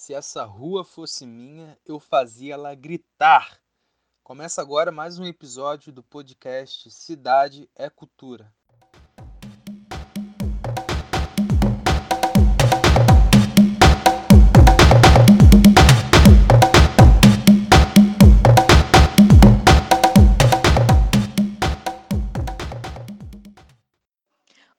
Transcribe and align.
Se 0.00 0.14
essa 0.14 0.44
rua 0.44 0.82
fosse 0.82 1.26
minha, 1.26 1.78
eu 1.84 2.00
fazia 2.00 2.54
ela 2.54 2.74
gritar. 2.74 3.60
Começa 4.22 4.62
agora 4.62 4.90
mais 4.90 5.18
um 5.18 5.26
episódio 5.26 5.92
do 5.92 6.02
podcast 6.02 6.90
Cidade 6.90 7.68
é 7.76 7.90
Cultura. 7.90 8.50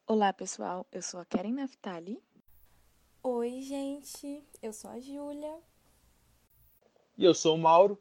Olá, 0.07 0.33
pessoal. 0.33 0.88
Eu 0.91 1.03
sou 1.03 1.19
a 1.19 1.25
Karen 1.25 1.53
Naftali. 1.53 2.19
Oi, 3.23 3.61
gente. 3.61 4.43
Eu 4.63 4.73
sou 4.73 4.89
a 4.89 4.99
Júlia. 4.99 5.59
E 7.15 7.23
eu 7.23 7.36
sou 7.36 7.55
o 7.55 7.57
Mauro. 7.59 7.96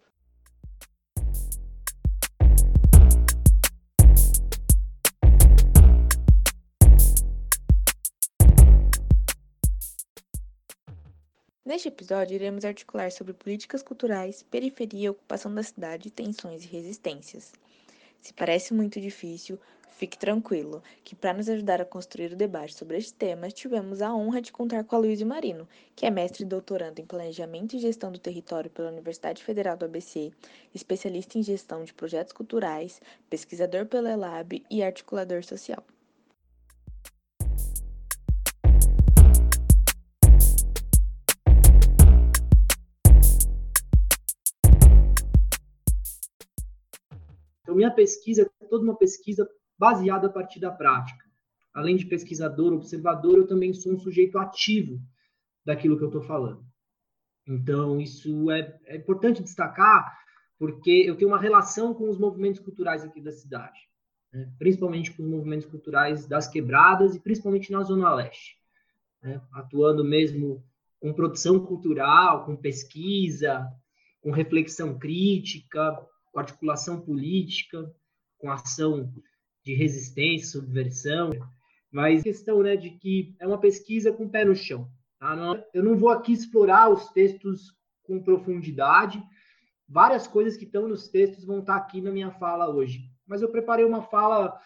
Neste 11.63 11.89
episódio, 11.89 12.35
iremos 12.35 12.65
articular 12.65 13.13
sobre 13.13 13.35
políticas 13.35 13.83
culturais, 13.83 14.43
periferia, 14.43 15.11
ocupação 15.11 15.55
da 15.55 15.63
cidade, 15.63 16.11
tensões 16.11 16.65
e 16.65 16.67
resistências. 16.67 17.53
Se 18.21 18.35
parece 18.35 18.75
muito 18.75 19.01
difícil, 19.01 19.59
fique 19.89 20.19
tranquilo, 20.19 20.83
que 21.05 21.15
para 21.15 21.33
nos 21.33 21.49
ajudar 21.49 21.81
a 21.81 21.85
construir 21.85 22.33
o 22.33 22.37
debate 22.37 22.75
sobre 22.75 22.97
este 22.99 23.15
tema, 23.15 23.51
tivemos 23.51 24.01
a 24.01 24.15
honra 24.15 24.41
de 24.41 24.53
contar 24.53 24.85
com 24.85 24.97
a 24.97 24.99
Luísa 24.99 25.25
Marino, 25.25 25.69
que 25.97 26.07
é 26.07 26.11
mestre 26.11 26.45
e 26.45 26.47
doutorando 26.47 27.01
em 27.01 27.07
Planejamento 27.07 27.77
e 27.77 27.79
Gestão 27.79 28.11
do 28.11 28.19
Território 28.19 28.71
pela 28.71 28.91
Universidade 28.91 29.43
Federal 29.43 29.77
do 29.77 29.85
ABC, 29.85 30.33
especialista 30.75 31.39
em 31.39 31.43
gestão 31.43 31.85
de 31.85 31.95
projetos 31.95 32.33
culturais, 32.33 33.01
pesquisador 33.29 33.87
pela 33.87 34.11
ELAB 34.11 34.63
e 34.71 34.83
articulador 34.83 35.45
social. 35.45 35.85
Então, 47.71 47.77
minha 47.77 47.93
pesquisa 47.93 48.43
é 48.43 48.67
toda 48.67 48.83
uma 48.83 48.97
pesquisa 48.97 49.49
baseada 49.79 50.27
a 50.27 50.31
partir 50.31 50.59
da 50.59 50.73
prática. 50.73 51.25
Além 51.73 51.95
de 51.95 52.05
pesquisador, 52.05 52.73
observador, 52.73 53.39
eu 53.39 53.47
também 53.47 53.73
sou 53.73 53.93
um 53.93 53.99
sujeito 53.99 54.39
ativo 54.39 55.01
daquilo 55.65 55.97
que 55.97 56.03
eu 56.03 56.09
estou 56.09 56.23
falando. 56.23 56.65
Então, 57.47 58.01
isso 58.01 58.51
é, 58.51 58.77
é, 58.87 58.97
importante 58.97 59.41
destacar, 59.41 60.19
porque 60.59 60.91
eu 60.91 61.15
tenho 61.17 61.31
uma 61.31 61.39
relação 61.39 61.95
com 61.95 62.11
os 62.11 62.19
movimentos 62.19 62.61
culturais 62.61 63.05
aqui 63.05 63.21
da 63.21 63.31
cidade, 63.31 63.79
né? 64.33 64.53
principalmente 64.59 65.13
com 65.13 65.23
os 65.23 65.29
movimentos 65.29 65.67
culturais 65.67 66.27
das 66.27 66.49
quebradas 66.49 67.15
e 67.15 67.21
principalmente 67.21 67.71
na 67.71 67.85
Zona 67.85 68.13
Leste, 68.13 68.57
né? 69.23 69.41
atuando 69.53 70.03
mesmo 70.03 70.61
com 70.99 71.15
produção 71.15 71.65
cultural, 71.65 72.45
com 72.45 72.57
pesquisa, 72.57 73.65
com 74.21 74.33
reflexão 74.33 74.99
crítica, 74.99 75.97
articulação 76.39 77.01
política, 77.01 77.93
com 78.39 78.51
ação 78.51 79.13
de 79.65 79.75
resistência, 79.75 80.49
subversão, 80.49 81.31
mas 81.91 82.23
questão 82.23 82.63
né, 82.63 82.77
de 82.77 82.91
que 82.91 83.35
é 83.39 83.47
uma 83.47 83.59
pesquisa 83.59 84.13
com 84.13 84.25
o 84.25 84.31
pé 84.31 84.45
no 84.45 84.55
chão. 84.55 84.89
Tá? 85.19 85.35
Não, 85.35 85.63
eu 85.75 85.83
não 85.83 85.97
vou 85.97 86.11
aqui 86.11 86.33
explorar 86.33 86.89
os 86.89 87.09
textos 87.11 87.75
com 88.03 88.23
profundidade, 88.23 89.23
várias 89.89 90.27
coisas 90.27 90.57
que 90.57 90.65
estão 90.65 90.89
nos 90.89 91.09
textos 91.09 91.45
vão 91.45 91.61
estar 91.61 91.77
aqui 91.77 92.01
na 92.01 92.11
minha 92.11 92.31
fala 92.31 92.69
hoje, 92.69 93.11
mas 93.27 93.43
eu 93.43 93.51
preparei 93.51 93.85
uma 93.85 94.03
fala 94.03 94.59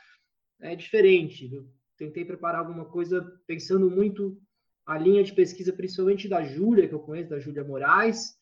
é, 0.60 0.77
diferente, 0.77 1.53
eu 1.53 1.66
tentei 1.97 2.25
preparar 2.25 2.60
alguma 2.60 2.84
coisa 2.84 3.22
pensando 3.47 3.91
muito 3.91 4.39
a 4.87 4.99
linha 4.99 5.25
de 5.25 5.33
pesquisa, 5.33 5.72
principalmente 5.72 6.28
da 6.28 6.43
Júlia, 6.43 6.87
que 6.87 6.94
eu 6.94 7.00
conheço, 7.00 7.31
da 7.31 7.39
Júlia 7.39 7.65
Moraes, 7.65 8.37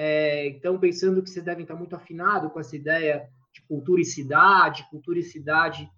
é, 0.00 0.46
então, 0.46 0.78
pensando 0.78 1.20
que 1.20 1.28
vocês 1.28 1.44
devem 1.44 1.64
estar 1.64 1.74
muito 1.74 1.96
afinados 1.96 2.52
com 2.52 2.60
essa 2.60 2.76
ideia 2.76 3.28
de 3.52 3.60
cultura 3.62 4.00
e 4.00 4.04
cidade, 4.04 4.88
cultura 4.90 5.18
e 5.18 5.24
cidade, 5.24 5.90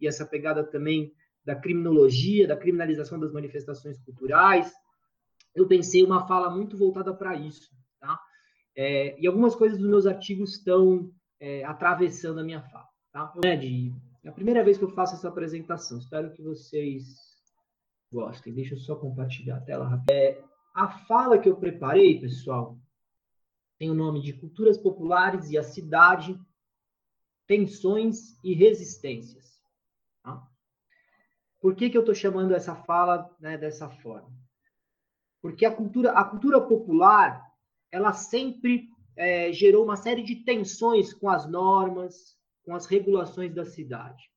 e 0.00 0.08
essa 0.08 0.24
pegada 0.24 0.64
também 0.64 1.12
da 1.44 1.54
criminologia, 1.54 2.48
da 2.48 2.56
criminalização 2.56 3.20
das 3.20 3.30
manifestações 3.30 3.98
culturais, 3.98 4.72
eu 5.54 5.68
pensei 5.68 6.02
uma 6.02 6.26
fala 6.26 6.48
muito 6.48 6.78
voltada 6.78 7.12
para 7.12 7.36
isso. 7.36 7.68
Tá? 8.00 8.18
É, 8.74 9.20
e 9.20 9.26
algumas 9.26 9.54
coisas 9.54 9.78
dos 9.78 9.86
meus 9.86 10.06
artigos 10.06 10.56
estão 10.56 11.12
é, 11.38 11.62
atravessando 11.64 12.40
a 12.40 12.44
minha 12.44 12.62
fala. 12.62 12.88
Tá? 13.12 13.34
Ed, 13.44 13.92
é 14.24 14.30
a 14.30 14.32
primeira 14.32 14.64
vez 14.64 14.78
que 14.78 14.84
eu 14.84 14.94
faço 14.94 15.14
essa 15.14 15.28
apresentação, 15.28 15.98
espero 15.98 16.32
que 16.32 16.40
vocês 16.40 17.04
gostem. 18.10 18.54
Deixa 18.54 18.76
eu 18.76 18.78
só 18.78 18.96
compartilhar 18.96 19.58
a 19.58 19.60
tela 19.60 19.86
rápido. 19.86 20.10
É, 20.10 20.42
a 20.74 20.88
fala 20.88 21.38
que 21.38 21.50
eu 21.50 21.56
preparei, 21.56 22.18
pessoal, 22.18 22.78
tem 23.82 23.90
o 23.90 23.94
nome 23.94 24.22
de 24.22 24.32
Culturas 24.32 24.78
Populares 24.78 25.50
e 25.50 25.58
a 25.58 25.62
Cidade, 25.64 26.40
Tensões 27.48 28.38
e 28.44 28.54
Resistências. 28.54 29.60
Tá? 30.22 30.40
Por 31.60 31.74
que, 31.74 31.90
que 31.90 31.96
eu 31.96 32.02
estou 32.02 32.14
chamando 32.14 32.54
essa 32.54 32.76
fala 32.76 33.28
né, 33.40 33.58
dessa 33.58 33.90
forma? 33.90 34.32
Porque 35.40 35.66
a 35.66 35.74
cultura, 35.74 36.12
a 36.12 36.24
cultura 36.24 36.60
popular, 36.60 37.44
ela 37.90 38.12
sempre 38.12 38.88
é, 39.16 39.52
gerou 39.52 39.82
uma 39.82 39.96
série 39.96 40.22
de 40.22 40.36
tensões 40.44 41.12
com 41.12 41.28
as 41.28 41.50
normas, 41.50 42.38
com 42.64 42.76
as 42.76 42.86
regulações 42.86 43.52
da 43.52 43.64
cidade. 43.64 44.30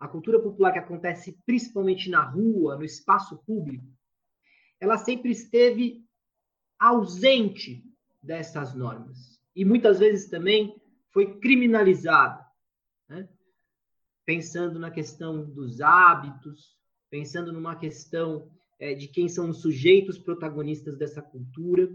A 0.00 0.08
cultura 0.08 0.40
popular 0.40 0.72
que 0.72 0.78
acontece 0.78 1.38
principalmente 1.44 2.08
na 2.08 2.22
rua, 2.22 2.76
no 2.76 2.84
espaço 2.84 3.36
público, 3.44 3.86
ela 4.80 4.96
sempre 4.96 5.32
esteve 5.32 6.02
ausente 6.78 7.85
dessas 8.26 8.74
normas. 8.74 9.40
E 9.54 9.64
muitas 9.64 9.98
vezes 9.98 10.28
também 10.28 10.76
foi 11.10 11.38
criminalizada, 11.38 12.44
né? 13.08 13.28
pensando 14.24 14.78
na 14.78 14.90
questão 14.90 15.48
dos 15.48 15.80
hábitos, 15.80 16.76
pensando 17.08 17.52
numa 17.52 17.76
questão 17.76 18.50
é, 18.78 18.92
de 18.92 19.08
quem 19.08 19.28
são 19.28 19.48
os 19.48 19.62
sujeitos 19.62 20.18
protagonistas 20.18 20.98
dessa 20.98 21.22
cultura, 21.22 21.88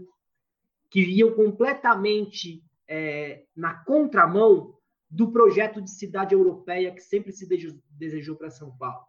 que 0.90 1.00
iam 1.00 1.32
completamente 1.34 2.64
é, 2.88 3.44
na 3.54 3.74
contramão 3.84 4.76
do 5.08 5.30
projeto 5.30 5.80
de 5.80 5.90
cidade 5.90 6.34
europeia 6.34 6.92
que 6.92 7.00
sempre 7.00 7.32
se 7.32 7.46
desejou 7.90 8.34
para 8.34 8.50
São 8.50 8.76
Paulo. 8.76 9.04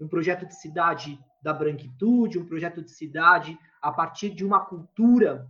Um 0.00 0.08
projeto 0.08 0.46
de 0.46 0.58
cidade 0.58 1.18
da 1.42 1.52
branquitude, 1.52 2.38
um 2.38 2.46
projeto 2.46 2.82
de 2.82 2.90
cidade 2.90 3.58
a 3.80 3.92
partir 3.92 4.30
de 4.30 4.44
uma 4.44 4.64
cultura 4.64 5.48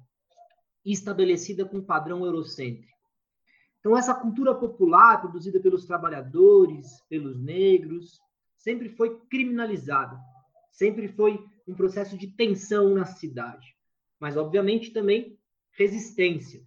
estabelecida 0.92 1.64
com 1.64 1.82
padrão 1.82 2.24
eurocêntrico. 2.24 2.96
Então, 3.80 3.96
essa 3.96 4.14
cultura 4.14 4.54
popular, 4.54 5.20
produzida 5.20 5.60
pelos 5.60 5.84
trabalhadores, 5.84 7.00
pelos 7.08 7.38
negros, 7.38 8.20
sempre 8.56 8.88
foi 8.88 9.18
criminalizada, 9.30 10.18
sempre 10.70 11.08
foi 11.08 11.44
um 11.66 11.74
processo 11.74 12.16
de 12.16 12.26
tensão 12.26 12.94
na 12.94 13.04
cidade. 13.04 13.76
Mas, 14.18 14.36
obviamente, 14.36 14.92
também 14.92 15.38
resistência. 15.72 16.62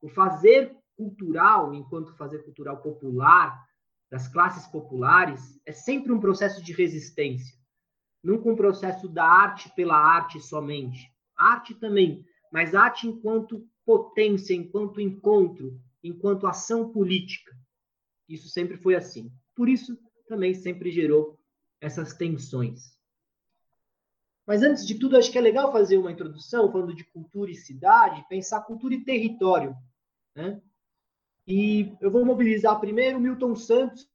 O 0.00 0.08
fazer 0.08 0.76
cultural, 0.96 1.74
enquanto 1.74 2.16
fazer 2.16 2.40
cultural 2.44 2.82
popular, 2.82 3.66
das 4.10 4.28
classes 4.28 4.66
populares, 4.66 5.58
é 5.64 5.72
sempre 5.72 6.12
um 6.12 6.20
processo 6.20 6.62
de 6.62 6.72
resistência, 6.74 7.56
nunca 8.22 8.50
um 8.50 8.54
processo 8.54 9.08
da 9.08 9.24
arte 9.24 9.74
pela 9.74 9.96
arte 9.96 10.38
somente. 10.38 11.10
A 11.34 11.52
arte 11.52 11.74
também 11.74 12.22
mas 12.52 12.74
arte 12.74 13.08
enquanto 13.08 13.66
potência, 13.84 14.54
enquanto 14.54 15.00
encontro, 15.00 15.80
enquanto 16.04 16.46
ação 16.46 16.92
política. 16.92 17.56
Isso 18.28 18.48
sempre 18.48 18.76
foi 18.76 18.94
assim. 18.94 19.32
Por 19.56 19.68
isso, 19.68 19.98
também 20.28 20.54
sempre 20.54 20.90
gerou 20.90 21.38
essas 21.80 22.14
tensões. 22.14 22.96
Mas 24.46 24.62
antes 24.62 24.86
de 24.86 24.98
tudo, 24.98 25.16
acho 25.16 25.30
que 25.30 25.38
é 25.38 25.40
legal 25.40 25.72
fazer 25.72 25.96
uma 25.96 26.12
introdução 26.12 26.70
falando 26.70 26.94
de 26.94 27.04
cultura 27.04 27.50
e 27.50 27.54
cidade, 27.54 28.26
pensar 28.28 28.62
cultura 28.62 28.94
e 28.94 29.04
território. 29.04 29.74
Né? 30.34 30.60
E 31.46 31.92
eu 32.00 32.10
vou 32.10 32.24
mobilizar 32.24 32.78
primeiro 32.80 33.18
o 33.18 33.20
Milton 33.20 33.56
Santos, 33.56 34.08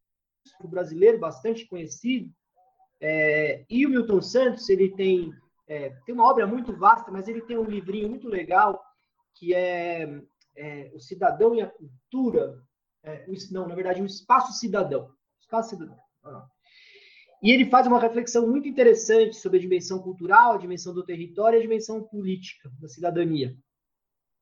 o 0.62 0.68
brasileiro 0.68 1.20
bastante 1.20 1.66
conhecido. 1.66 2.32
É, 3.00 3.66
e 3.70 3.86
o 3.86 3.90
Milton 3.90 4.22
Santos, 4.22 4.70
ele 4.70 4.90
tem 4.96 5.32
é, 5.68 5.90
tem 6.06 6.16
uma 6.16 6.30
obra 6.30 6.48
muito 6.48 6.76
vasta, 6.76 7.12
mas 7.12 7.28
ele 7.28 7.42
tem 7.42 7.58
um 7.58 7.66
livrinho 7.66 8.10
muito 8.10 8.28
legal 8.28 8.82
que 9.36 9.54
é, 9.54 10.22
é 10.56 10.92
O 10.94 11.00
Cidadão 11.00 11.54
e 11.54 11.62
a 11.62 11.68
Cultura. 11.68 12.62
É, 13.04 13.26
não, 13.52 13.68
na 13.68 13.76
verdade, 13.76 14.02
o 14.02 14.06
Espaço 14.06 14.54
Cidadão. 14.54 15.12
Espaço 15.40 15.70
Cidadão. 15.72 15.98
E 17.42 17.52
ele 17.52 17.70
faz 17.70 17.86
uma 17.86 18.00
reflexão 18.00 18.48
muito 18.48 18.68
interessante 18.68 19.36
sobre 19.36 19.60
a 19.60 19.62
dimensão 19.62 20.00
cultural, 20.00 20.54
a 20.54 20.58
dimensão 20.58 20.94
do 20.94 21.06
território 21.06 21.58
e 21.58 21.60
a 21.60 21.62
dimensão 21.62 22.04
política 22.04 22.70
da 22.80 22.88
cidadania. 22.88 23.56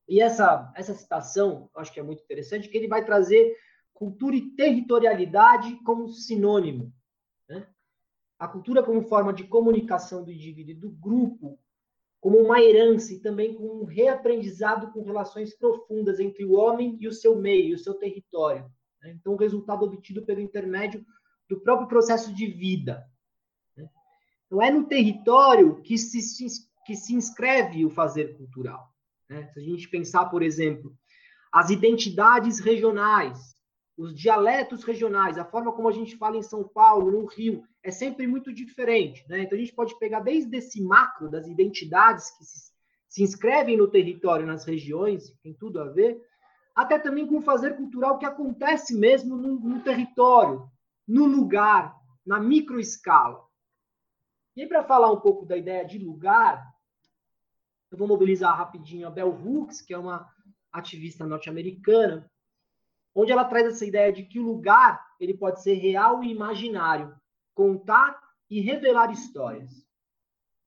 E 0.08 0.20
essa, 0.20 0.72
essa 0.74 0.94
citação, 0.94 1.68
acho 1.76 1.92
que 1.92 2.00
é 2.00 2.02
muito 2.02 2.22
interessante, 2.22 2.68
que 2.68 2.76
ele 2.76 2.88
vai 2.88 3.04
trazer 3.04 3.54
cultura 3.92 4.36
e 4.36 4.50
territorialidade 4.50 5.76
como 5.84 6.08
sinônimo. 6.08 6.92
A 8.38 8.46
cultura 8.46 8.82
como 8.82 9.02
forma 9.02 9.32
de 9.32 9.44
comunicação 9.44 10.24
do 10.24 10.30
indivíduo 10.30 10.72
e 10.72 10.78
do 10.78 10.90
grupo, 10.90 11.58
como 12.20 12.38
uma 12.38 12.60
herança 12.60 13.14
e 13.14 13.20
também 13.20 13.54
como 13.54 13.82
um 13.82 13.84
reaprendizado 13.84 14.92
com 14.92 15.02
relações 15.02 15.54
profundas 15.56 16.18
entre 16.18 16.44
o 16.44 16.54
homem 16.54 16.96
e 17.00 17.08
o 17.08 17.12
seu 17.12 17.36
meio, 17.36 17.76
o 17.76 17.78
seu 17.78 17.94
território. 17.94 18.70
Né? 19.02 19.16
Então, 19.18 19.34
o 19.34 19.36
resultado 19.36 19.84
obtido 19.84 20.24
pelo 20.24 20.40
intermédio 20.40 21.04
do 21.48 21.60
próprio 21.60 21.88
processo 21.88 22.34
de 22.34 22.46
vida. 22.46 23.08
Né? 23.76 23.88
Então, 24.46 24.60
é 24.60 24.70
no 24.70 24.84
território 24.84 25.80
que 25.82 25.96
se, 25.96 26.18
que 26.84 26.94
se 26.94 27.14
inscreve 27.14 27.86
o 27.86 27.90
fazer 27.90 28.36
cultural. 28.36 28.92
Né? 29.28 29.46
Se 29.52 29.60
a 29.60 29.62
gente 29.62 29.88
pensar, 29.88 30.26
por 30.26 30.42
exemplo, 30.42 30.96
as 31.52 31.70
identidades 31.70 32.58
regionais, 32.58 33.55
os 33.96 34.14
dialetos 34.14 34.84
regionais, 34.84 35.38
a 35.38 35.44
forma 35.44 35.72
como 35.72 35.88
a 35.88 35.92
gente 35.92 36.16
fala 36.16 36.36
em 36.36 36.42
São 36.42 36.62
Paulo, 36.62 37.10
no 37.10 37.24
Rio, 37.24 37.64
é 37.82 37.90
sempre 37.90 38.26
muito 38.26 38.52
diferente. 38.52 39.24
Né? 39.28 39.40
Então, 39.42 39.56
a 39.56 39.60
gente 39.60 39.74
pode 39.74 39.98
pegar 39.98 40.20
desde 40.20 40.54
esse 40.56 40.82
macro 40.82 41.30
das 41.30 41.46
identidades 41.46 42.30
que 42.36 42.44
se, 42.44 42.72
se 43.08 43.22
inscrevem 43.22 43.76
no 43.76 43.88
território, 43.88 44.46
nas 44.46 44.64
regiões, 44.64 45.32
tem 45.42 45.54
tudo 45.54 45.80
a 45.80 45.88
ver, 45.88 46.20
até 46.74 46.98
também 46.98 47.26
com 47.26 47.38
o 47.38 47.42
fazer 47.42 47.74
cultural 47.76 48.18
que 48.18 48.26
acontece 48.26 48.94
mesmo 48.94 49.34
no, 49.34 49.58
no 49.58 49.80
território, 49.80 50.70
no 51.08 51.24
lugar, 51.24 51.96
na 52.24 52.38
microescala. 52.38 53.42
E 54.54 54.66
para 54.66 54.84
falar 54.84 55.10
um 55.10 55.20
pouco 55.20 55.46
da 55.46 55.56
ideia 55.56 55.84
de 55.84 55.98
lugar, 55.98 56.62
eu 57.90 57.96
vou 57.96 58.06
mobilizar 58.06 58.56
rapidinho 58.56 59.06
a 59.06 59.10
Bell 59.10 59.30
Hooks, 59.30 59.80
que 59.80 59.94
é 59.94 59.98
uma 59.98 60.28
ativista 60.70 61.24
norte-americana, 61.24 62.30
onde 63.16 63.32
ela 63.32 63.46
traz 63.46 63.66
essa 63.66 63.86
ideia 63.86 64.12
de 64.12 64.22
que 64.22 64.38
o 64.38 64.44
lugar 64.44 65.02
ele 65.18 65.32
pode 65.32 65.62
ser 65.62 65.74
real 65.74 66.22
e 66.22 66.30
imaginário, 66.30 67.16
contar 67.54 68.20
e 68.50 68.60
revelar 68.60 69.10
histórias. 69.10 69.72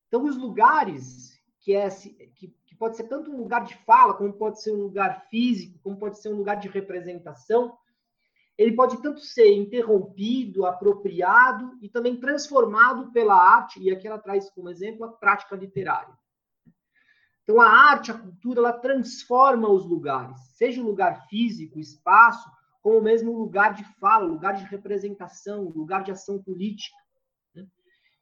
Então, 0.08 0.24
os 0.24 0.36
lugares 0.36 1.40
que 1.60 1.74
é 1.74 1.88
que, 1.88 2.48
que 2.66 2.74
pode 2.74 2.96
ser 2.96 3.04
tanto 3.04 3.30
um 3.30 3.36
lugar 3.36 3.64
de 3.64 3.76
fala, 3.84 4.14
como 4.14 4.32
pode 4.32 4.60
ser 4.60 4.72
um 4.72 4.82
lugar 4.82 5.28
físico, 5.28 5.78
como 5.82 5.96
pode 5.96 6.20
ser 6.20 6.30
um 6.30 6.36
lugar 6.36 6.56
de 6.56 6.68
representação, 6.68 7.78
ele 8.58 8.74
pode 8.74 9.00
tanto 9.00 9.20
ser 9.20 9.52
interrompido, 9.52 10.66
apropriado 10.66 11.78
e 11.80 11.88
também 11.88 12.18
transformado 12.18 13.12
pela 13.12 13.34
arte, 13.34 13.80
e 13.80 13.90
aqui 13.90 14.08
ela 14.08 14.18
traz 14.18 14.50
como 14.50 14.68
exemplo 14.68 15.04
a 15.04 15.12
prática 15.12 15.54
literária. 15.54 16.12
Então, 17.50 17.60
a 17.60 17.68
arte, 17.68 18.12
a 18.12 18.14
cultura, 18.16 18.60
ela 18.60 18.72
transforma 18.72 19.68
os 19.68 19.84
lugares, 19.84 20.38
seja 20.54 20.80
o 20.80 20.84
lugar 20.84 21.26
físico, 21.26 21.80
espaço, 21.80 22.48
como 22.80 23.02
mesmo 23.02 23.36
lugar 23.36 23.74
de 23.74 23.82
fala, 23.98 24.24
lugar 24.24 24.54
de 24.54 24.62
representação, 24.66 25.64
lugar 25.64 26.04
de 26.04 26.12
ação 26.12 26.40
política. 26.40 26.96
Né? 27.52 27.66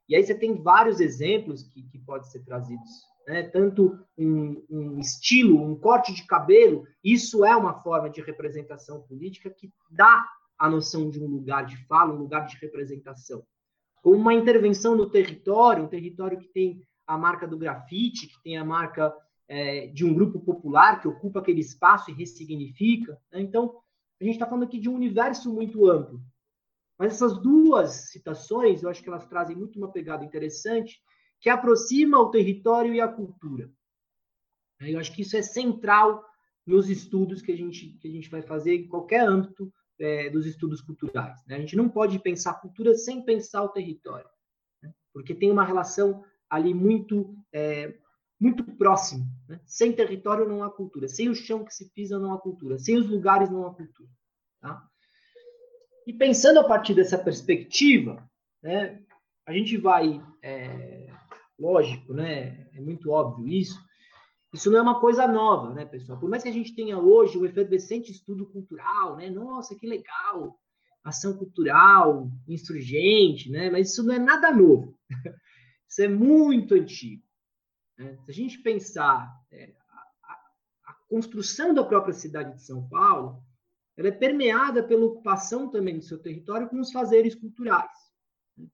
E 0.08 0.16
aí 0.16 0.24
você 0.24 0.34
tem 0.34 0.62
vários 0.62 0.98
exemplos 0.98 1.62
que, 1.62 1.82
que 1.82 1.98
podem 1.98 2.26
ser 2.30 2.42
trazidos. 2.42 2.88
Né? 3.26 3.42
Tanto 3.42 4.02
um, 4.16 4.64
um, 4.70 4.98
estilo, 4.98 5.62
um 5.62 5.78
corte 5.78 6.14
de 6.14 6.26
cabelo, 6.26 6.86
isso 7.04 7.44
é 7.44 7.54
uma 7.54 7.74
forma 7.82 8.08
de 8.08 8.22
representação 8.22 9.02
política 9.02 9.50
que 9.50 9.70
dá 9.90 10.26
a 10.58 10.70
noção 10.70 11.10
de 11.10 11.22
um 11.22 11.26
lugar 11.26 11.66
de 11.66 11.76
fala, 11.84 12.14
um 12.14 12.18
lugar 12.18 12.46
de 12.46 12.56
representação. 12.56 13.44
Como 14.02 14.16
uma 14.16 14.32
intervenção 14.32 14.96
no 14.96 15.10
território, 15.10 15.84
um 15.84 15.88
território 15.88 16.38
que 16.38 16.48
tem 16.48 16.82
a 17.08 17.16
marca 17.16 17.48
do 17.48 17.56
grafite, 17.56 18.28
que 18.28 18.42
tem 18.42 18.58
a 18.58 18.64
marca 18.64 19.16
é, 19.48 19.86
de 19.86 20.04
um 20.04 20.12
grupo 20.12 20.38
popular 20.38 21.00
que 21.00 21.08
ocupa 21.08 21.40
aquele 21.40 21.60
espaço 21.60 22.10
e 22.10 22.14
ressignifica. 22.14 23.18
Né? 23.32 23.40
Então, 23.40 23.80
a 24.20 24.24
gente 24.24 24.34
está 24.34 24.46
falando 24.46 24.64
aqui 24.64 24.78
de 24.78 24.90
um 24.90 24.94
universo 24.94 25.52
muito 25.52 25.90
amplo. 25.90 26.20
Mas 26.98 27.14
essas 27.14 27.38
duas 27.40 28.10
citações, 28.10 28.82
eu 28.82 28.90
acho 28.90 29.02
que 29.02 29.08
elas 29.08 29.26
trazem 29.26 29.56
muito 29.56 29.78
uma 29.78 29.90
pegada 29.90 30.24
interessante, 30.24 31.00
que 31.40 31.48
aproxima 31.48 32.18
o 32.18 32.30
território 32.30 32.92
e 32.92 33.00
a 33.00 33.08
cultura. 33.08 33.70
Eu 34.80 34.98
acho 34.98 35.12
que 35.14 35.22
isso 35.22 35.36
é 35.36 35.42
central 35.42 36.22
nos 36.66 36.90
estudos 36.90 37.40
que 37.40 37.52
a 37.52 37.56
gente, 37.56 37.96
que 38.00 38.08
a 38.08 38.10
gente 38.10 38.28
vai 38.28 38.42
fazer 38.42 38.74
em 38.74 38.88
qualquer 38.88 39.26
âmbito 39.26 39.72
é, 39.98 40.28
dos 40.28 40.44
estudos 40.44 40.82
culturais. 40.82 41.40
Né? 41.46 41.56
A 41.56 41.60
gente 41.60 41.76
não 41.76 41.88
pode 41.88 42.18
pensar 42.18 42.60
cultura 42.60 42.94
sem 42.94 43.24
pensar 43.24 43.62
o 43.62 43.70
território, 43.70 44.28
né? 44.82 44.92
porque 45.12 45.34
tem 45.34 45.50
uma 45.50 45.64
relação 45.64 46.22
ali 46.50 46.72
muito 46.74 47.34
é, 47.52 47.94
muito 48.40 48.62
próximo. 48.76 49.26
Né? 49.48 49.60
Sem 49.66 49.92
território 49.92 50.48
não 50.48 50.62
há 50.62 50.70
cultura. 50.70 51.08
Sem 51.08 51.28
o 51.28 51.34
chão 51.34 51.64
que 51.64 51.74
se 51.74 51.90
pisa 51.90 52.18
não 52.18 52.32
há 52.32 52.38
cultura. 52.38 52.78
Sem 52.78 52.96
os 52.96 53.08
lugares 53.08 53.50
não 53.50 53.66
há 53.66 53.74
cultura. 53.74 54.08
Tá? 54.60 54.88
E 56.06 56.12
pensando 56.12 56.60
a 56.60 56.64
partir 56.64 56.94
dessa 56.94 57.18
perspectiva, 57.18 58.26
né, 58.62 59.02
a 59.44 59.52
gente 59.52 59.76
vai, 59.76 60.22
é, 60.42 61.12
lógico, 61.58 62.14
né, 62.14 62.66
é 62.72 62.80
muito 62.80 63.10
óbvio 63.10 63.46
isso. 63.46 63.78
Isso 64.54 64.70
não 64.70 64.78
é 64.78 64.82
uma 64.82 65.00
coisa 65.00 65.28
nova, 65.28 65.74
né, 65.74 65.84
pessoal? 65.84 66.18
Por 66.18 66.30
mais 66.30 66.42
que 66.42 66.48
a 66.48 66.52
gente 66.52 66.74
tenha 66.74 66.98
hoje 66.98 67.36
um 67.36 67.44
efervescente 67.44 68.10
estudo 68.10 68.46
cultural, 68.46 69.16
né? 69.16 69.28
Nossa, 69.28 69.74
que 69.74 69.86
legal! 69.86 70.58
Ação 71.04 71.36
cultural, 71.36 72.30
insurgente, 72.48 73.50
né? 73.50 73.68
Mas 73.68 73.90
isso 73.90 74.02
não 74.02 74.14
é 74.14 74.18
nada 74.18 74.50
novo. 74.50 74.96
Isso 75.88 76.02
é 76.02 76.08
muito 76.08 76.74
antigo. 76.74 77.22
Né? 77.96 78.16
Se 78.24 78.30
a 78.30 78.34
gente 78.34 78.58
pensar 78.58 79.34
é, 79.50 79.72
a, 80.22 80.32
a, 80.90 80.92
construção 81.08 81.72
da 81.72 81.82
própria 81.82 82.12
cidade 82.12 82.54
de 82.54 82.62
São 82.62 82.86
Paulo, 82.88 83.42
ela 83.96 84.08
é 84.08 84.12
permeada 84.12 84.82
pela 84.82 85.06
ocupação 85.06 85.68
também 85.68 85.98
do 85.98 86.04
seu 86.04 86.18
território 86.18 86.68
com 86.68 86.78
os 86.78 86.92
fazeres 86.92 87.34
culturais. 87.34 87.90
Né? 88.56 88.66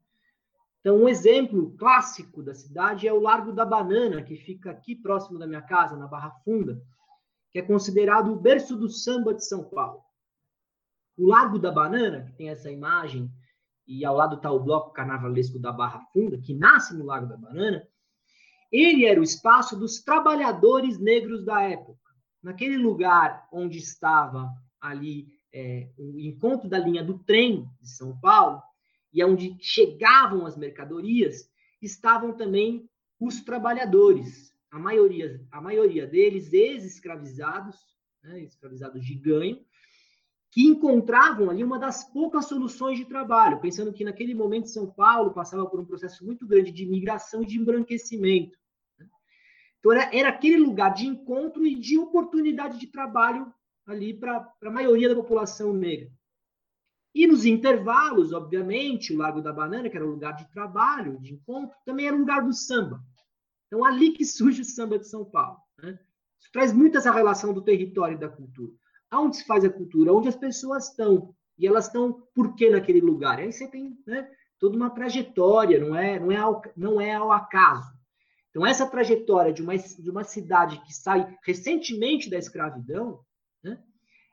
Então, 0.80 0.96
um 0.96 1.08
exemplo 1.08 1.74
clássico 1.78 2.42
da 2.42 2.52
cidade 2.52 3.06
é 3.06 3.12
o 3.12 3.20
Largo 3.20 3.52
da 3.52 3.64
Banana, 3.64 4.22
que 4.22 4.36
fica 4.36 4.72
aqui 4.72 4.96
próximo 4.96 5.38
da 5.38 5.46
minha 5.46 5.62
casa, 5.62 5.96
na 5.96 6.08
Barra 6.08 6.32
Funda, 6.44 6.82
que 7.50 7.60
é 7.60 7.62
considerado 7.62 8.32
o 8.32 8.40
berço 8.40 8.76
do 8.76 8.90
samba 8.90 9.32
de 9.32 9.46
São 9.46 9.62
Paulo. 9.62 10.02
O 11.16 11.28
Largo 11.28 11.60
da 11.60 11.70
Banana, 11.70 12.24
que 12.24 12.32
tem 12.32 12.50
essa 12.50 12.68
imagem 12.70 13.32
e 13.86 14.04
ao 14.04 14.16
lado 14.16 14.36
está 14.36 14.50
o 14.50 14.60
bloco 14.60 14.92
carnavalesco 14.92 15.58
da 15.58 15.72
Barra 15.72 16.00
Funda, 16.12 16.38
que 16.38 16.54
nasce 16.54 16.96
no 16.96 17.04
Lago 17.04 17.26
da 17.26 17.36
Banana, 17.36 17.86
ele 18.72 19.04
era 19.06 19.20
o 19.20 19.24
espaço 19.24 19.78
dos 19.78 20.02
trabalhadores 20.02 20.98
negros 20.98 21.44
da 21.44 21.62
época. 21.62 22.10
Naquele 22.42 22.76
lugar 22.76 23.46
onde 23.52 23.78
estava 23.78 24.50
ali 24.80 25.28
é, 25.52 25.88
o 25.96 26.18
encontro 26.18 26.68
da 26.68 26.78
linha 26.78 27.04
do 27.04 27.18
trem 27.20 27.68
de 27.80 27.88
São 27.88 28.18
Paulo, 28.18 28.60
e 29.12 29.22
onde 29.24 29.56
chegavam 29.60 30.44
as 30.44 30.56
mercadorias, 30.56 31.48
estavam 31.80 32.32
também 32.32 32.90
os 33.20 33.40
trabalhadores, 33.42 34.52
a 34.70 34.78
maioria, 34.78 35.40
a 35.52 35.60
maioria 35.60 36.04
deles 36.04 36.52
ex-escravizados, 36.52 37.76
né, 38.24 38.40
escravizados 38.40 39.04
de 39.06 39.14
ganho, 39.14 39.64
que 40.54 40.62
encontravam 40.62 41.50
ali 41.50 41.64
uma 41.64 41.80
das 41.80 42.04
poucas 42.12 42.46
soluções 42.46 42.96
de 42.96 43.04
trabalho, 43.04 43.60
pensando 43.60 43.92
que 43.92 44.04
naquele 44.04 44.36
momento 44.36 44.68
São 44.68 44.88
Paulo 44.88 45.34
passava 45.34 45.66
por 45.66 45.80
um 45.80 45.84
processo 45.84 46.24
muito 46.24 46.46
grande 46.46 46.70
de 46.70 46.86
migração 46.86 47.42
e 47.42 47.46
de 47.46 47.58
embranquecimento. 47.58 48.56
Né? 48.96 49.08
Então, 49.80 49.90
era, 49.90 50.16
era 50.16 50.28
aquele 50.28 50.58
lugar 50.58 50.94
de 50.94 51.08
encontro 51.08 51.66
e 51.66 51.74
de 51.74 51.98
oportunidade 51.98 52.78
de 52.78 52.86
trabalho 52.86 53.52
ali 53.84 54.14
para 54.14 54.48
a 54.62 54.70
maioria 54.70 55.08
da 55.08 55.16
população 55.16 55.72
negra. 55.72 56.08
E 57.12 57.26
nos 57.26 57.44
intervalos, 57.44 58.32
obviamente, 58.32 59.12
o 59.12 59.16
Lago 59.16 59.42
da 59.42 59.52
Banana, 59.52 59.90
que 59.90 59.96
era 59.96 60.06
o 60.06 60.10
lugar 60.10 60.36
de 60.36 60.48
trabalho, 60.52 61.18
de 61.20 61.34
encontro, 61.34 61.76
também 61.84 62.06
era 62.06 62.14
o 62.14 62.20
lugar 62.20 62.44
do 62.44 62.52
samba. 62.52 63.02
Então, 63.66 63.84
ali 63.84 64.12
que 64.12 64.22
surge 64.24 64.62
o 64.62 64.64
samba 64.64 65.00
de 65.00 65.08
São 65.08 65.24
Paulo. 65.24 65.58
Né? 65.82 65.98
Isso 66.38 66.52
traz 66.52 66.72
muito 66.72 66.96
essa 66.96 67.10
relação 67.10 67.52
do 67.52 67.60
território 67.60 68.14
e 68.14 68.20
da 68.20 68.28
cultura. 68.28 68.72
Aonde 69.14 69.36
se 69.36 69.44
faz 69.44 69.64
a 69.64 69.70
cultura? 69.70 70.12
Onde 70.12 70.28
as 70.28 70.36
pessoas 70.36 70.88
estão. 70.88 71.34
E 71.56 71.66
elas 71.66 71.86
estão 71.86 72.26
por 72.34 72.54
que 72.54 72.68
naquele 72.68 73.00
lugar? 73.00 73.38
Aí 73.38 73.52
você 73.52 73.68
tem 73.68 73.96
né, 74.06 74.28
toda 74.58 74.76
uma 74.76 74.90
trajetória, 74.90 75.78
não 75.78 75.94
é, 75.94 76.18
não, 76.18 76.32
é 76.32 76.36
ao, 76.36 76.62
não 76.76 77.00
é 77.00 77.14
ao 77.14 77.30
acaso. 77.30 77.94
Então, 78.50 78.66
essa 78.66 78.86
trajetória 78.86 79.52
de 79.52 79.62
uma, 79.62 79.76
de 79.76 80.10
uma 80.10 80.24
cidade 80.24 80.80
que 80.82 80.92
sai 80.92 81.36
recentemente 81.44 82.30
da 82.30 82.38
escravidão, 82.38 83.20
né, 83.62 83.82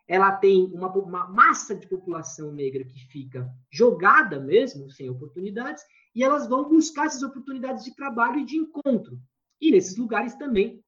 ela 0.08 0.32
tem 0.32 0.66
uma, 0.74 0.92
uma 0.94 1.28
massa 1.28 1.76
de 1.76 1.88
população 1.88 2.52
negra 2.52 2.84
que 2.84 3.00
fica 3.08 3.52
jogada 3.72 4.40
mesmo, 4.40 4.92
sem 4.92 5.10
oportunidades, 5.10 5.84
e 6.14 6.24
elas 6.24 6.48
vão 6.48 6.68
buscar 6.68 7.06
essas 7.06 7.24
oportunidades 7.24 7.84
de 7.84 7.96
trabalho 7.96 8.40
e 8.40 8.46
de 8.46 8.58
encontro. 8.58 9.20
E 9.60 9.72
nesses 9.72 9.96
lugares 9.98 10.36
também 10.36 10.84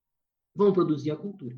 vão 0.55 0.73
produzir 0.73 1.11
a 1.11 1.15
cultura. 1.15 1.55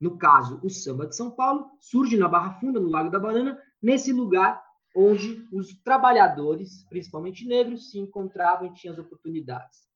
No 0.00 0.18
caso, 0.18 0.60
o 0.62 0.68
samba 0.68 1.06
de 1.06 1.16
São 1.16 1.30
Paulo 1.30 1.70
surge 1.80 2.16
na 2.16 2.28
Barra 2.28 2.60
Funda, 2.60 2.78
no 2.78 2.88
Lago 2.88 3.10
da 3.10 3.18
Banana, 3.18 3.60
nesse 3.80 4.12
lugar 4.12 4.62
onde 4.94 5.46
os 5.52 5.74
trabalhadores, 5.82 6.84
principalmente 6.88 7.46
negros, 7.46 7.90
se 7.90 7.98
encontravam 7.98 8.66
e 8.66 8.72
tinham 8.72 8.94
as 8.94 8.98
oportunidades. 8.98 9.86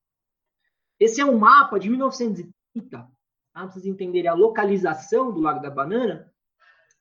Esse 0.98 1.20
é 1.20 1.24
um 1.24 1.38
mapa 1.38 1.78
de 1.78 1.88
1930, 1.88 2.52
tá? 2.90 3.10
para 3.52 3.66
vocês 3.66 3.86
entenderem 3.86 4.28
a 4.28 4.34
localização 4.34 5.32
do 5.32 5.40
Lago 5.40 5.60
da 5.60 5.70
Banana, 5.70 6.30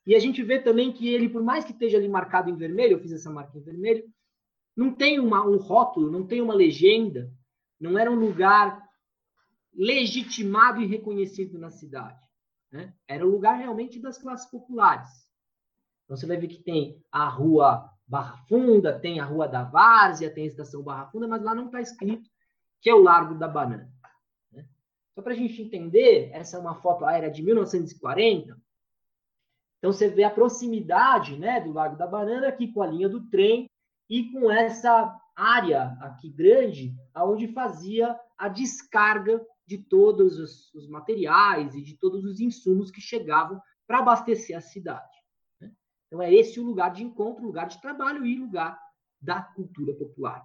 e 0.06 0.16
a 0.16 0.20
gente 0.20 0.42
vê 0.42 0.60
também 0.60 0.92
que 0.92 1.08
ele, 1.08 1.30
por 1.30 1.44
mais 1.44 1.66
que 1.66 1.72
esteja 1.72 1.98
ali 1.98 2.08
marcado 2.08 2.50
em 2.50 2.56
vermelho, 2.56 2.94
eu 2.94 3.00
fiz 3.00 3.12
essa 3.12 3.30
marca 3.30 3.58
em 3.58 3.62
vermelho, 3.62 4.04
não 4.76 4.94
tem 4.94 5.20
uma, 5.20 5.46
um 5.46 5.58
rótulo, 5.58 6.10
não 6.10 6.26
tem 6.26 6.42
uma 6.42 6.54
legenda, 6.54 7.32
não 7.80 7.98
era 7.98 8.10
um 8.10 8.16
lugar 8.16 8.82
legitimado 9.74 10.82
e 10.82 10.86
reconhecido 10.86 11.60
na 11.60 11.70
cidade. 11.70 12.20
Né? 12.72 12.94
Era 13.08 13.26
o 13.26 13.30
lugar 13.30 13.54
realmente 13.58 14.00
das 14.00 14.18
classes 14.18 14.50
populares. 14.50 15.10
Então 16.04 16.18
você 16.18 16.26
vai 16.26 16.38
ver 16.38 16.48
que 16.48 16.64
tem 16.64 17.04
a 17.12 17.28
rua 17.28 17.90
Barra 18.08 18.38
Funda, 18.48 19.00
tem 19.00 19.20
a 19.20 19.26
rua 19.26 19.48
da 19.48 19.64
Várzea, 19.64 20.34
tem 20.34 20.46
a 20.46 20.48
estação 20.48 20.82
Barra 20.82 21.08
Funda, 21.08 21.28
mas 21.28 21.44
lá 21.44 21.54
não 21.54 21.68
está 21.68 21.80
escrito 21.82 22.30
que 22.82 22.90
é 22.90 22.94
o 22.94 23.02
Largo 23.02 23.36
da 23.36 23.48
Banana. 23.48 23.92
Né? 24.52 24.66
Só 25.14 25.22
para 25.22 25.34
a 25.34 25.36
gente 25.36 25.62
entender, 25.62 26.30
essa 26.34 26.58
é 26.58 26.60
uma 26.60 26.76
foto 26.76 27.06
aérea 27.06 27.30
de 27.30 27.44
1940. 27.44 28.58
Então 29.78 29.92
você 29.92 30.10
vê 30.10 30.24
a 30.24 30.30
proximidade 30.30 31.38
né, 31.38 31.62
do 31.62 31.72
Largo 31.72 31.98
da 31.98 32.08
Banana 32.08 32.48
aqui 32.48 32.72
com 32.72 32.82
a 32.82 32.88
linha 32.88 33.08
do 33.08 33.30
trem 33.30 33.70
e 34.10 34.32
com 34.32 34.52
essa 34.52 35.16
área 35.36 35.98
aqui 36.02 36.30
grande, 36.30 36.94
aonde 37.14 37.48
fazia 37.48 38.20
a 38.38 38.48
descarga 38.50 39.42
de 39.70 39.78
todos 39.78 40.40
os, 40.40 40.74
os 40.74 40.88
materiais 40.88 41.76
e 41.76 41.82
de 41.84 41.96
todos 41.96 42.26
os 42.26 42.40
insumos 42.40 42.90
que 42.90 43.00
chegavam 43.00 43.62
para 43.86 44.00
abastecer 44.00 44.58
a 44.58 44.62
cidade. 44.62 45.16
Né? 45.62 45.72
Então 46.08 46.20
é 46.20 46.34
esse 46.34 46.60
o 46.60 46.66
lugar 46.66 46.92
de 46.92 47.04
encontro, 47.04 47.46
lugar 47.46 47.68
de 47.68 47.80
trabalho 47.80 48.26
e 48.26 48.36
lugar 48.36 48.80
da 49.22 49.44
cultura 49.44 49.94
popular. 49.94 50.44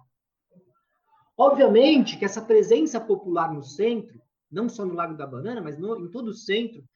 Obviamente 1.35 2.19
que 2.19 2.23
essa 2.23 2.39
presença 2.39 3.01
popular 3.01 3.51
no 3.51 3.63
centro, 3.63 4.21
não 4.51 4.69
só 4.69 4.85
no 4.85 4.93
Lago 4.93 5.17
da 5.17 5.25
Banana, 5.25 5.59
mas 5.59 5.75
no, 5.79 5.99
em 5.99 6.07
todo 6.07 6.27
o 6.27 6.33
centro, 6.35 6.87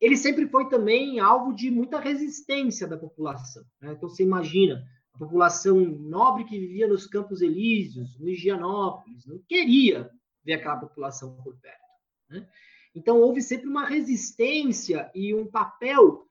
ele 0.00 0.16
sempre 0.16 0.48
foi 0.48 0.68
também 0.68 1.20
alvo 1.20 1.54
de 1.54 1.70
muita 1.70 2.00
resistência 2.00 2.88
da 2.88 2.98
população. 2.98 3.62
Né? 3.80 3.92
Então 3.92 4.08
você 4.08 4.24
imagina 4.24 4.84
a 5.14 5.18
população 5.18 5.78
nobre 5.78 6.42
que 6.42 6.58
vivia 6.58 6.88
nos 6.88 7.06
Campos 7.06 7.40
Elíseos, 7.40 8.18
no 8.18 8.28
Higienópolis, 8.28 9.24
não 9.26 9.38
queria 9.46 10.10
ver 10.46 10.54
aquela 10.54 10.76
população 10.76 11.36
por 11.42 11.54
perto. 11.56 11.84
Né? 12.30 12.48
Então, 12.94 13.20
houve 13.20 13.42
sempre 13.42 13.68
uma 13.68 13.84
resistência 13.84 15.10
e 15.14 15.34
um 15.34 15.46
papel 15.46 16.26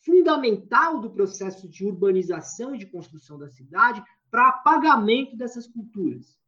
fundamental 0.00 1.00
do 1.00 1.10
processo 1.10 1.68
de 1.68 1.86
urbanização 1.86 2.74
e 2.74 2.78
de 2.78 2.86
construção 2.86 3.38
da 3.38 3.48
cidade 3.48 4.02
para 4.30 4.48
apagamento 4.48 5.36
dessas 5.36 5.66
culturas. 5.66 6.38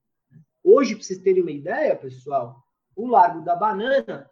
Hoje, 0.63 0.95
para 0.95 1.05
vocês 1.05 1.21
terem 1.21 1.43
uma 1.43 1.51
ideia, 1.51 1.97
pessoal, 1.97 2.63
o 2.95 3.07
Largo 3.07 3.43
da 3.43 3.57
Banana, 3.57 4.31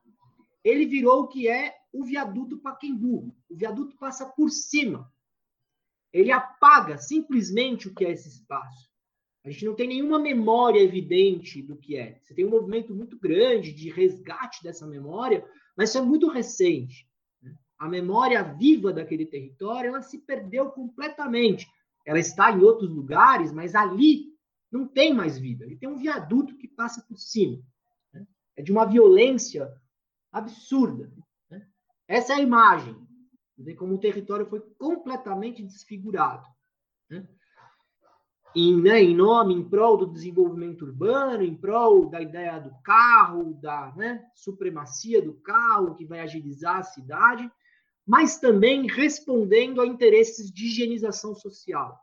ele 0.63 0.87
virou 0.87 1.23
o 1.23 1.29
que 1.29 1.49
é 1.49 1.75
o 1.93 2.05
viaduto 2.05 2.59
Paquembu. 2.59 3.35
O 3.49 3.57
viaduto 3.57 3.97
passa 3.97 4.27
por 4.27 4.51
cima 4.51 5.11
ele 6.13 6.33
apaga 6.33 6.99
simplesmente 6.99 7.89
o 7.89 7.95
que 7.95 8.05
é 8.05 8.11
esse 8.11 8.29
espaço. 8.29 8.90
A 9.45 9.51
gente 9.51 9.65
não 9.65 9.75
tem 9.75 9.89
nenhuma 9.89 10.19
memória 10.19 10.81
evidente 10.81 11.63
do 11.63 11.77
que 11.77 11.97
é. 11.97 12.19
Você 12.23 12.35
tem 12.35 12.45
um 12.45 12.51
movimento 12.51 12.95
muito 12.95 13.19
grande 13.19 13.73
de 13.73 13.91
resgate 13.91 14.63
dessa 14.63 14.87
memória, 14.87 15.45
mas 15.77 15.89
isso 15.89 15.99
é 15.99 16.03
muito 16.03 16.29
recente. 16.29 17.09
Né? 17.43 17.55
A 17.79 17.89
memória 17.89 18.43
viva 18.43 18.93
daquele 18.93 19.25
território, 19.25 19.89
ela 19.89 20.03
se 20.03 20.19
perdeu 20.19 20.71
completamente. 20.71 21.67
Ela 22.07 22.19
está 22.19 22.53
em 22.53 22.61
outros 22.61 22.91
lugares, 22.91 23.53
mas 23.53 23.75
ali 23.75 24.27
não 24.71 24.87
tem 24.87 25.15
mais 25.15 25.39
vida. 25.39 25.65
Ele 25.65 25.77
tem 25.77 25.89
um 25.89 25.97
viaduto 25.97 26.57
que 26.57 26.69
passa 26.69 27.03
por 27.09 27.19
cima. 27.19 27.59
Né? 28.13 28.27
É 28.57 28.63
de 28.63 28.71
uma 28.71 28.85
violência 28.85 29.73
absurda. 30.31 31.11
Né? 31.51 31.67
Essa 32.07 32.35
é 32.35 32.37
a 32.37 32.43
imagem 32.43 32.95
Vê 33.61 33.75
como 33.75 33.95
o 33.95 34.01
território 34.01 34.47
foi 34.47 34.61
completamente 34.79 35.63
desfigurado. 35.63 36.47
Né? 37.11 37.29
Em, 38.55 38.83
né, 38.83 39.01
em 39.01 39.15
nome, 39.15 39.55
em 39.55 39.63
prol 39.63 39.97
do 39.97 40.07
desenvolvimento 40.07 40.85
urbano, 40.85 41.43
em 41.43 41.55
prol 41.55 42.11
da 42.11 42.21
ideia 42.21 42.59
do 42.59 42.73
carro, 42.83 43.55
da 43.55 43.93
né, 43.97 44.25
supremacia 44.35 45.23
do 45.23 45.35
carro, 45.35 45.95
que 45.95 46.05
vai 46.05 46.21
agilizar 46.21 46.79
a 46.79 46.83
cidade, 46.83 47.49
mas 48.05 48.39
também 48.39 48.89
respondendo 48.89 49.81
a 49.81 49.87
interesses 49.87 50.51
de 50.51 50.67
higienização 50.67 51.33
social. 51.35 51.97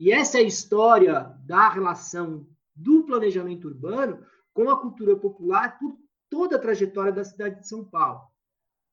E 0.00 0.10
essa 0.10 0.38
é 0.38 0.40
a 0.40 0.46
história 0.46 1.34
da 1.44 1.68
relação 1.68 2.46
do 2.74 3.04
planejamento 3.04 3.68
urbano 3.68 4.24
com 4.54 4.70
a 4.70 4.80
cultura 4.80 5.16
popular 5.16 5.78
por 5.78 5.98
toda 6.30 6.56
a 6.56 6.58
trajetória 6.58 7.12
da 7.12 7.24
cidade 7.24 7.60
de 7.60 7.68
São 7.68 7.84
Paulo. 7.84 8.22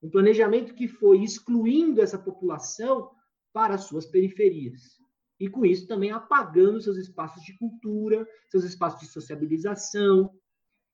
Um 0.01 0.09
planejamento 0.09 0.73
que 0.73 0.87
foi 0.87 1.23
excluindo 1.23 2.01
essa 2.01 2.17
população 2.17 3.11
para 3.53 3.75
as 3.75 3.85
suas 3.85 4.05
periferias. 4.05 5.02
E 5.43 5.49
com 5.49 5.65
isso 5.65 5.85
também 5.85 6.09
apagando 6.09 6.79
seus 6.79 6.95
espaços 6.95 7.43
de 7.43 7.57
cultura, 7.57 8.25
seus 8.47 8.63
espaços 8.63 9.01
de 9.01 9.07
sociabilização 9.07 10.33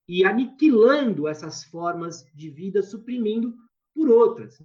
e 0.08 0.26
aniquilando 0.26 1.28
essas 1.28 1.66
formas 1.66 2.26
de 2.34 2.50
vida, 2.50 2.82
suprimindo 2.82 3.56
por 3.94 4.10
outras. 4.10 4.60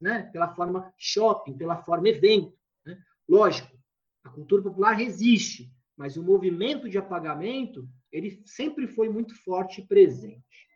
Né? 0.00 0.24
Pela 0.32 0.52
forma 0.56 0.92
shopping, 0.98 1.56
pela 1.56 1.84
forma 1.84 2.08
evento. 2.08 2.58
Né? 2.84 3.00
Lógico, 3.28 3.78
a 4.24 4.30
cultura 4.30 4.64
popular 4.64 4.94
resiste, 4.94 5.72
mas 5.96 6.16
o 6.16 6.22
movimento 6.24 6.88
de 6.88 6.98
apagamento 6.98 7.88
ele 8.10 8.42
sempre 8.44 8.88
foi 8.88 9.08
muito 9.08 9.40
forte 9.44 9.82
e 9.82 9.86
presente. 9.86 10.68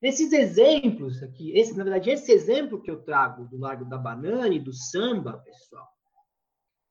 Nesses 0.00 0.32
exemplos 0.32 1.22
aqui, 1.22 1.52
esse, 1.52 1.76
na 1.76 1.84
verdade, 1.84 2.10
esse 2.10 2.32
exemplo 2.32 2.80
que 2.80 2.90
eu 2.90 3.02
trago 3.02 3.44
do 3.46 3.58
Largo 3.58 3.84
da 3.84 3.98
Banana 3.98 4.54
e 4.54 4.58
do 4.58 4.72
samba, 4.72 5.38
pessoal, 5.38 5.86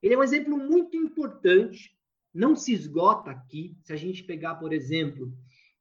ele 0.02 0.14
é 0.14 0.18
um 0.18 0.24
exemplo 0.24 0.58
muito 0.58 0.96
importante, 0.96 1.92
não 2.34 2.56
se 2.56 2.72
esgota 2.72 3.32
aqui. 3.32 3.76
Se 3.82 3.92
a 3.92 3.96
gente 3.96 4.24
pegar, 4.24 4.56
por 4.56 4.72
exemplo, 4.72 5.34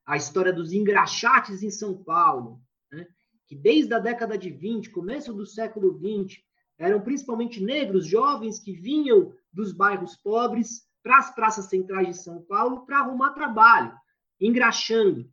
a 0.06 0.16
história 0.16 0.52
dos 0.52 0.72
engraxates 0.72 1.62
em 1.62 1.70
São 1.70 2.02
Paulo, 2.02 2.60
né, 2.90 3.06
que 3.46 3.54
desde 3.54 3.92
a 3.92 3.98
década 3.98 4.38
de 4.38 4.50
20, 4.50 4.90
começo 4.90 5.32
do 5.34 5.44
século 5.44 5.98
20, 5.98 6.42
eram 6.78 7.00
principalmente 7.00 7.62
negros 7.62 8.06
jovens 8.06 8.58
que 8.58 8.72
vinham 8.72 9.34
dos 9.52 9.72
bairros 9.72 10.16
pobres 10.16 10.88
para 11.02 11.18
as 11.18 11.34
praças 11.34 11.66
centrais 11.66 12.08
de 12.08 12.22
São 12.22 12.42
Paulo 12.42 12.86
para 12.86 13.00
arrumar 13.00 13.32
trabalho, 13.32 13.92
engraxando. 14.40 15.30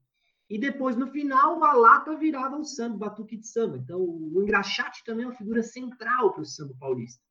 E 0.49 0.59
depois, 0.59 0.95
no 0.95 1.07
final, 1.07 1.63
a 1.63 1.73
lata 1.73 2.15
virava 2.15 2.57
o 2.57 2.63
samba, 2.63 2.95
o 2.95 2.99
batuque 2.99 3.37
de 3.37 3.47
samba. 3.47 3.77
Então, 3.77 3.99
o 3.99 4.41
engraxate 4.43 5.03
também 5.03 5.25
é 5.25 5.27
uma 5.27 5.35
figura 5.35 5.63
central 5.63 6.33
para 6.33 6.41
o 6.41 6.45
samba 6.45 6.75
paulista. 6.79 7.21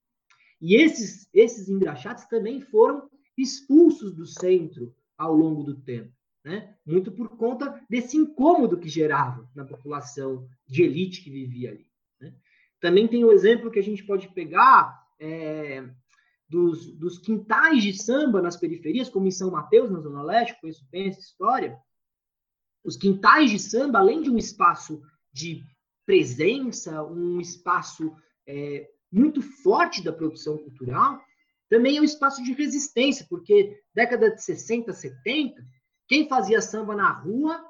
E 0.61 0.76
esses, 0.76 1.28
esses 1.33 1.68
engraxates 1.68 2.26
também 2.26 2.61
foram 2.61 3.09
expulsos 3.37 4.14
do 4.14 4.26
centro 4.26 4.94
ao 5.16 5.35
longo 5.35 5.62
do 5.62 5.80
tempo. 5.80 6.12
Né? 6.44 6.75
Muito 6.85 7.12
por 7.12 7.28
conta 7.37 7.80
desse 7.88 8.16
incômodo 8.16 8.78
que 8.78 8.88
gerava 8.88 9.49
na 9.54 9.64
população 9.64 10.49
de 10.66 10.83
elite 10.83 11.23
que 11.23 11.30
vivia 11.30 11.71
ali. 11.71 11.87
Né? 12.21 12.35
Também 12.80 13.09
tem 13.09 13.25
o 13.25 13.33
exemplo 13.33 13.71
que 13.71 13.78
a 13.78 13.83
gente 13.83 14.04
pode 14.04 14.28
pegar 14.35 15.02
é, 15.18 15.88
dos, 16.49 16.92
dos 16.97 17.18
quintais 17.18 17.83
de 17.83 17.94
samba 17.94 18.42
nas 18.42 18.56
periferias, 18.56 19.09
como 19.09 19.26
em 19.26 19.30
São 19.30 19.50
Mateus, 19.50 19.90
na 19.90 20.00
Zona 20.00 20.23
Leste, 20.23 20.61
conheço 20.61 20.87
bem 20.90 21.09
essa 21.09 21.21
história, 21.21 21.78
os 22.84 22.96
quintais 22.96 23.50
de 23.50 23.58
samba, 23.58 23.98
além 23.98 24.22
de 24.22 24.30
um 24.30 24.36
espaço 24.36 25.02
de 25.32 25.64
presença, 26.04 27.02
um 27.02 27.40
espaço 27.40 28.14
é, 28.46 28.88
muito 29.10 29.40
forte 29.40 30.02
da 30.02 30.12
produção 30.12 30.58
cultural, 30.58 31.20
também 31.68 31.96
é 31.96 32.00
um 32.00 32.04
espaço 32.04 32.42
de 32.42 32.52
resistência, 32.52 33.26
porque 33.28 33.80
década 33.94 34.30
de 34.30 34.42
60, 34.42 34.92
70, 34.92 35.64
quem 36.06 36.28
fazia 36.28 36.60
samba 36.60 36.94
na 36.94 37.10
rua 37.10 37.64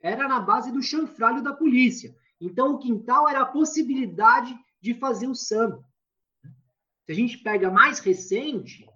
era 0.00 0.28
na 0.28 0.38
base 0.38 0.70
do 0.70 0.82
chanfralho 0.82 1.42
da 1.42 1.52
polícia. 1.52 2.14
Então, 2.40 2.74
o 2.74 2.78
quintal 2.78 3.28
era 3.28 3.40
a 3.40 3.46
possibilidade 3.46 4.54
de 4.80 4.94
fazer 4.94 5.26
o 5.26 5.34
samba. 5.34 5.82
Se 7.04 7.12
a 7.12 7.14
gente 7.14 7.38
pega 7.38 7.70
mais 7.70 7.98
recente, 7.98 8.86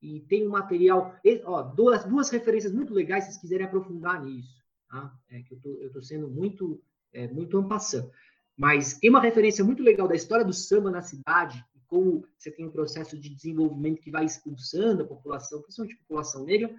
e 0.00 0.20
tem 0.20 0.46
um 0.46 0.50
material, 0.50 1.16
ó, 1.44 1.62
duas, 1.62 2.04
duas 2.04 2.28
referências 2.28 2.72
muito 2.72 2.92
legais, 2.92 3.24
se 3.24 3.30
vocês 3.30 3.40
quiserem 3.40 3.66
aprofundar 3.66 4.22
nisso. 4.22 4.63
Tá? 4.88 5.12
É 5.30 5.40
que 5.42 5.54
eu 5.54 5.86
estou 5.86 6.02
sendo 6.02 6.28
muito, 6.28 6.82
é, 7.12 7.28
muito 7.28 7.56
ampassando. 7.58 8.10
Mas 8.56 8.98
tem 8.98 9.10
uma 9.10 9.20
referência 9.20 9.64
muito 9.64 9.82
legal 9.82 10.06
da 10.06 10.14
história 10.14 10.44
do 10.44 10.52
samba 10.52 10.90
na 10.90 11.02
cidade, 11.02 11.64
e 11.74 11.80
como 11.86 12.24
você 12.38 12.50
tem 12.50 12.66
um 12.66 12.70
processo 12.70 13.18
de 13.18 13.34
desenvolvimento 13.34 14.00
que 14.00 14.10
vai 14.10 14.24
expulsando 14.24 15.02
a 15.02 15.06
população, 15.06 15.60
principalmente 15.62 15.96
a 15.96 16.02
população 16.02 16.44
negra, 16.44 16.74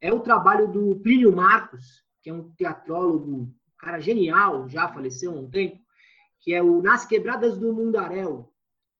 é 0.00 0.12
o 0.12 0.20
trabalho 0.20 0.70
do 0.70 0.96
Plínio 0.96 1.34
Marcos, 1.34 2.04
que 2.22 2.30
é 2.30 2.32
um 2.34 2.50
teatrólogo, 2.52 3.30
um 3.32 3.54
cara 3.78 4.00
genial, 4.00 4.68
já 4.68 4.88
faleceu 4.88 5.32
há 5.32 5.40
um 5.40 5.48
tempo, 5.48 5.80
que 6.40 6.52
é 6.52 6.60
o 6.62 6.82
Nas 6.82 7.06
Quebradas 7.06 7.56
do 7.56 7.72
Mundaréu, 7.72 8.52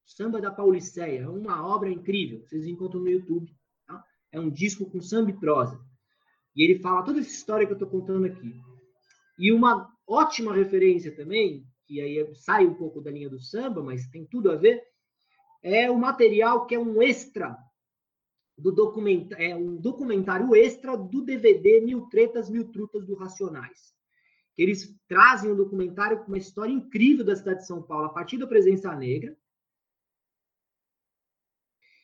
Samba 0.04 0.40
da 0.40 0.50
Pauliceia, 0.50 1.22
é 1.22 1.28
uma 1.28 1.66
obra 1.66 1.90
incrível, 1.90 2.44
vocês 2.44 2.66
encontram 2.66 3.00
no 3.00 3.08
YouTube. 3.08 3.52
Tá? 3.86 4.04
É 4.30 4.38
um 4.38 4.50
disco 4.50 4.88
com 4.88 5.00
samba 5.00 5.30
e 5.30 5.34
prosa. 5.34 5.80
E 6.54 6.62
ele 6.62 6.78
fala 6.78 7.02
toda 7.02 7.20
essa 7.20 7.30
história 7.30 7.66
que 7.66 7.72
eu 7.72 7.76
estou 7.76 7.88
contando 7.88 8.26
aqui. 8.26 8.54
E 9.38 9.52
uma 9.52 9.90
ótima 10.06 10.54
referência 10.54 11.14
também, 11.14 11.66
que 11.86 12.00
aí 12.00 12.34
sai 12.34 12.66
um 12.66 12.74
pouco 12.74 13.00
da 13.00 13.10
linha 13.10 13.28
do 13.28 13.40
samba, 13.40 13.82
mas 13.82 14.06
tem 14.08 14.26
tudo 14.26 14.50
a 14.50 14.56
ver, 14.56 14.82
é 15.62 15.90
o 15.90 15.98
material 15.98 16.66
que 16.66 16.74
é 16.74 16.78
um 16.78 17.00
extra 17.02 17.56
do 18.58 18.70
documentário, 18.70 19.44
é 19.44 19.56
um 19.56 19.76
documentário 19.76 20.54
extra 20.54 20.96
do 20.96 21.24
DVD 21.24 21.80
Mil 21.80 22.08
Tretas, 22.08 22.50
Mil 22.50 22.70
Trutas 22.70 23.06
do 23.06 23.14
Racionais. 23.14 23.92
Que 24.54 24.62
eles 24.62 24.94
trazem 25.08 25.50
um 25.50 25.56
documentário 25.56 26.18
com 26.18 26.26
uma 26.26 26.38
história 26.38 26.72
incrível 26.72 27.24
da 27.24 27.34
cidade 27.34 27.60
de 27.60 27.66
São 27.66 27.82
Paulo, 27.82 28.06
a 28.06 28.12
partir 28.12 28.36
da 28.36 28.46
presença 28.46 28.94
negra, 28.94 29.36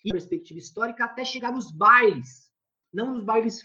e 0.05 0.11
perspectiva 0.11 0.59
histórica, 0.59 1.05
até 1.05 1.25
chegar 1.25 1.53
nos 1.53 1.71
bailes, 1.71 2.51
não 2.93 3.15
nos 3.15 3.25
bailes 3.25 3.63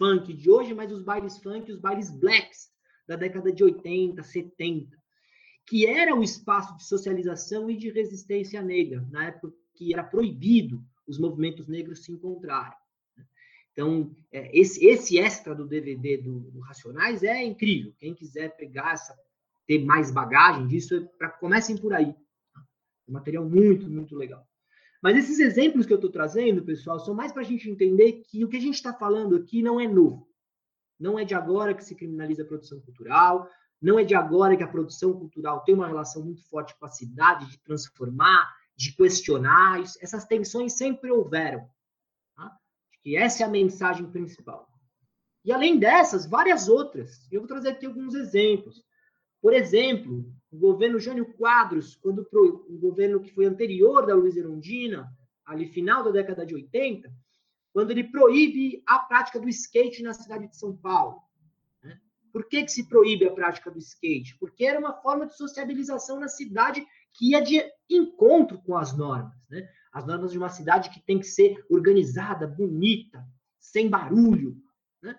funk 0.00 0.32
de 0.32 0.50
hoje, 0.50 0.72
mas 0.72 0.90
os 0.90 1.02
bailes 1.02 1.36
funk, 1.36 1.70
os 1.70 1.78
bailes 1.78 2.10
blacks 2.10 2.70
da 3.06 3.16
década 3.16 3.52
de 3.52 3.62
80, 3.62 4.22
70, 4.22 4.96
que 5.66 5.86
era 5.86 6.16
o 6.16 6.22
espaço 6.22 6.74
de 6.78 6.84
socialização 6.84 7.70
e 7.70 7.76
de 7.76 7.90
resistência 7.90 8.62
negra, 8.62 9.06
na 9.10 9.26
época 9.26 9.52
que 9.74 9.92
era 9.92 10.02
proibido 10.02 10.82
os 11.06 11.18
movimentos 11.18 11.68
negros 11.68 12.02
se 12.02 12.12
encontrarem. 12.12 12.78
Né? 13.14 13.26
Então, 13.72 14.16
é, 14.32 14.58
esse, 14.58 14.86
esse 14.86 15.18
extra 15.18 15.54
do 15.54 15.66
DVD 15.66 16.16
do, 16.16 16.40
do, 16.50 16.60
Racionais 16.60 17.22
é 17.22 17.44
incrível. 17.44 17.92
Quem 17.98 18.14
quiser 18.14 18.56
pegar 18.56 18.94
essa, 18.94 19.14
ter 19.66 19.84
mais 19.84 20.10
bagagem 20.10 20.66
disso, 20.66 20.94
é 20.94 21.00
pra, 21.18 21.28
comecem 21.28 21.76
por 21.76 21.92
aí. 21.92 22.14
Tá? 22.54 22.60
É 23.06 23.10
um 23.10 23.14
material 23.14 23.46
muito, 23.46 23.86
muito 23.90 24.16
legal. 24.16 24.48
Mas 25.02 25.16
esses 25.16 25.38
exemplos 25.38 25.86
que 25.86 25.92
eu 25.92 25.96
estou 25.96 26.10
trazendo, 26.10 26.62
pessoal, 26.62 26.98
são 26.98 27.14
mais 27.14 27.32
para 27.32 27.42
a 27.42 27.44
gente 27.44 27.70
entender 27.70 28.22
que 28.28 28.44
o 28.44 28.48
que 28.48 28.56
a 28.56 28.60
gente 28.60 28.74
está 28.74 28.92
falando 28.92 29.36
aqui 29.36 29.62
não 29.62 29.80
é 29.80 29.88
novo. 29.88 30.28
Não 30.98 31.18
é 31.18 31.24
de 31.24 31.34
agora 31.34 31.74
que 31.74 31.84
se 31.84 31.94
criminaliza 31.94 32.42
a 32.42 32.46
produção 32.46 32.80
cultural, 32.80 33.48
não 33.80 33.98
é 33.98 34.04
de 34.04 34.14
agora 34.14 34.56
que 34.56 34.62
a 34.62 34.68
produção 34.68 35.14
cultural 35.14 35.64
tem 35.64 35.74
uma 35.74 35.86
relação 35.86 36.22
muito 36.22 36.46
forte 36.48 36.76
com 36.78 36.84
a 36.84 36.90
cidade, 36.90 37.50
de 37.50 37.58
transformar, 37.60 38.54
de 38.76 38.92
questionar. 38.94 39.80
Essas 40.00 40.26
tensões 40.26 40.74
sempre 40.74 41.10
houveram. 41.10 41.66
Tá? 42.36 42.54
Que 43.02 43.16
essa 43.16 43.42
é 43.42 43.46
a 43.46 43.50
mensagem 43.50 44.10
principal. 44.10 44.68
E 45.42 45.50
além 45.50 45.78
dessas, 45.78 46.26
várias 46.26 46.68
outras. 46.68 47.26
Eu 47.32 47.40
vou 47.40 47.48
trazer 47.48 47.70
aqui 47.70 47.86
alguns 47.86 48.14
exemplos. 48.14 48.84
Por 49.40 49.54
exemplo, 49.54 50.30
o 50.50 50.58
governo 50.58 50.98
Jânio 50.98 51.32
Quadros, 51.34 51.94
quando 51.96 52.24
pro, 52.24 52.66
o 52.68 52.78
governo 52.78 53.20
que 53.20 53.32
foi 53.32 53.46
anterior 53.46 54.04
da 54.04 54.14
Luiz 54.14 54.36
Erundina, 54.36 55.08
ali 55.46 55.66
final 55.66 56.02
da 56.02 56.10
década 56.10 56.44
de 56.44 56.54
80, 56.54 57.12
quando 57.72 57.92
ele 57.92 58.04
proíbe 58.04 58.82
a 58.86 58.98
prática 58.98 59.38
do 59.38 59.48
skate 59.48 60.02
na 60.02 60.12
cidade 60.12 60.48
de 60.48 60.56
São 60.56 60.76
Paulo. 60.76 61.22
Né? 61.82 62.00
Por 62.32 62.48
que, 62.48 62.64
que 62.64 62.72
se 62.72 62.88
proíbe 62.88 63.26
a 63.26 63.32
prática 63.32 63.70
do 63.70 63.78
skate? 63.78 64.36
Porque 64.38 64.64
era 64.64 64.78
uma 64.78 64.92
forma 64.94 65.26
de 65.26 65.36
sociabilização 65.36 66.18
na 66.18 66.28
cidade 66.28 66.84
que 67.12 67.30
ia 67.30 67.40
de 67.40 67.62
encontro 67.88 68.60
com 68.62 68.76
as 68.76 68.96
normas. 68.96 69.36
Né? 69.48 69.68
As 69.92 70.04
normas 70.04 70.32
de 70.32 70.38
uma 70.38 70.48
cidade 70.48 70.90
que 70.90 71.00
tem 71.00 71.18
que 71.18 71.26
ser 71.26 71.64
organizada, 71.70 72.46
bonita, 72.46 73.24
sem 73.58 73.88
barulho. 73.88 74.56
Né? 75.00 75.16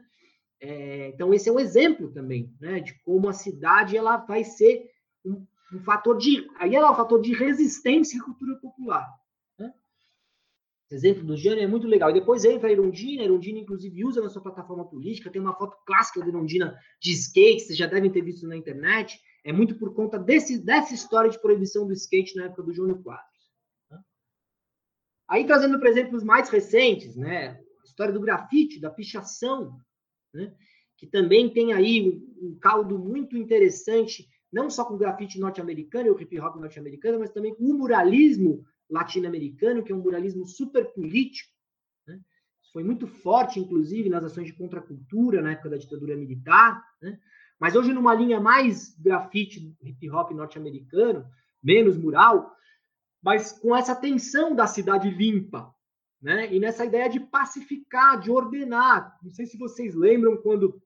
É, 0.59 1.07
então, 1.09 1.33
esse 1.33 1.47
é 1.47 1.51
um 1.53 1.59
exemplo 1.59 2.11
também 2.11 2.53
né, 2.59 2.81
de 2.81 2.93
como 3.01 3.29
a 3.29 3.33
cidade 3.33 3.95
ela 3.95 4.17
vai 4.17 4.43
ser 4.43 4.90
um, 5.25 5.45
um 5.73 5.79
fator 5.83 6.17
de. 6.17 6.49
Aí 6.57 6.75
ela 6.75 6.87
é 6.87 6.91
um 6.91 6.95
fator 6.95 7.21
de 7.21 7.33
resistência 7.33 8.19
à 8.19 8.23
cultura 8.23 8.55
popular. 8.55 9.07
Né? 9.57 9.73
Exemplo 10.91 11.23
do 11.23 11.37
Jânio 11.37 11.63
é 11.63 11.67
muito 11.67 11.87
legal. 11.87 12.09
E 12.09 12.13
depois 12.13 12.45
entra 12.45 12.69
a 12.69 12.71
Irondina, 12.71 13.21
a 13.21 13.25
Irondina, 13.25 13.59
inclusive, 13.59 14.05
usa 14.05 14.21
na 14.21 14.29
sua 14.29 14.41
plataforma 14.41 14.85
política, 14.85 15.31
tem 15.31 15.41
uma 15.41 15.55
foto 15.55 15.77
clássica 15.85 16.21
da 16.21 16.27
Irondina 16.27 16.77
de 16.99 17.11
skate, 17.11 17.61
vocês 17.61 17.77
já 17.77 17.87
devem 17.87 18.11
ter 18.11 18.21
visto 18.21 18.47
na 18.47 18.55
internet 18.55 19.19
é 19.43 19.51
muito 19.51 19.75
por 19.75 19.93
conta 19.93 20.19
desse, 20.19 20.59
dessa 20.59 20.93
história 20.93 21.29
de 21.29 21.41
proibição 21.41 21.87
do 21.87 21.93
skate 21.93 22.35
na 22.35 22.45
época 22.45 22.63
do 22.63 22.73
Júnior 22.73 23.01
Quadros. 23.01 23.51
Né? 23.89 23.99
Aí, 25.27 25.45
trazendo 25.45 25.79
para 25.79 25.89
exemplos 25.89 26.23
mais 26.23 26.49
recentes, 26.49 27.15
né, 27.15 27.59
a 27.81 27.83
história 27.83 28.13
do 28.13 28.21
grafite, 28.21 28.79
da 28.79 28.89
pichação, 28.89 29.79
né, 30.33 30.53
que 30.95 31.07
também 31.07 31.51
tem 31.51 31.73
aí 31.73 32.21
um 32.39 32.55
caldo 32.59 32.99
muito 32.99 33.35
interessante, 33.35 34.27
não 34.51 34.69
só 34.69 34.83
com 34.85 34.95
o 34.95 34.97
grafite 34.97 35.39
norte-americano 35.39 36.07
e 36.07 36.11
o 36.11 36.19
hip 36.19 36.39
hop 36.39 36.57
norte-americano, 36.57 37.19
mas 37.19 37.31
também 37.31 37.55
com 37.55 37.63
o 37.63 37.77
muralismo 37.77 38.65
latino-americano, 38.89 39.83
que 39.83 39.91
é 39.91 39.95
um 39.95 40.01
muralismo 40.01 40.45
super 40.45 40.85
político. 40.93 41.49
Né? 42.05 42.19
Foi 42.73 42.83
muito 42.83 43.07
forte, 43.07 43.59
inclusive, 43.59 44.09
nas 44.09 44.23
ações 44.25 44.47
de 44.47 44.53
contracultura 44.53 45.41
na 45.41 45.53
época 45.53 45.69
da 45.69 45.77
ditadura 45.77 46.17
militar. 46.17 46.83
Né? 47.01 47.17
Mas 47.59 47.75
hoje, 47.75 47.93
numa 47.93 48.13
linha 48.13 48.39
mais 48.39 48.97
grafite 48.99 49.75
hip 49.81 50.09
hop 50.09 50.31
norte-americano, 50.31 51.25
menos 51.63 51.97
mural, 51.97 52.53
mas 53.23 53.51
com 53.51 53.75
essa 53.75 53.95
tensão 53.95 54.55
da 54.55 54.67
cidade 54.67 55.09
limpa, 55.09 55.73
né? 56.21 56.53
E 56.53 56.59
nessa 56.59 56.85
ideia 56.85 57.09
de 57.09 57.19
pacificar, 57.19 58.19
de 58.19 58.29
ordenar. 58.29 59.17
Não 59.23 59.31
sei 59.31 59.45
se 59.45 59.57
vocês 59.57 59.95
lembram 59.95 60.37
quando 60.37 60.81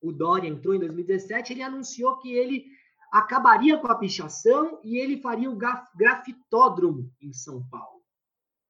o 0.00 0.12
Dória 0.12 0.48
entrou 0.48 0.74
em 0.74 0.78
2017, 0.78 1.52
ele 1.52 1.62
anunciou 1.62 2.18
que 2.18 2.32
ele 2.32 2.66
acabaria 3.12 3.78
com 3.78 3.86
a 3.88 3.98
pichação 3.98 4.80
e 4.84 4.98
ele 4.98 5.20
faria 5.20 5.50
o 5.50 5.58
grafitódromo 5.96 7.10
em 7.20 7.32
São 7.32 7.66
Paulo. 7.68 8.02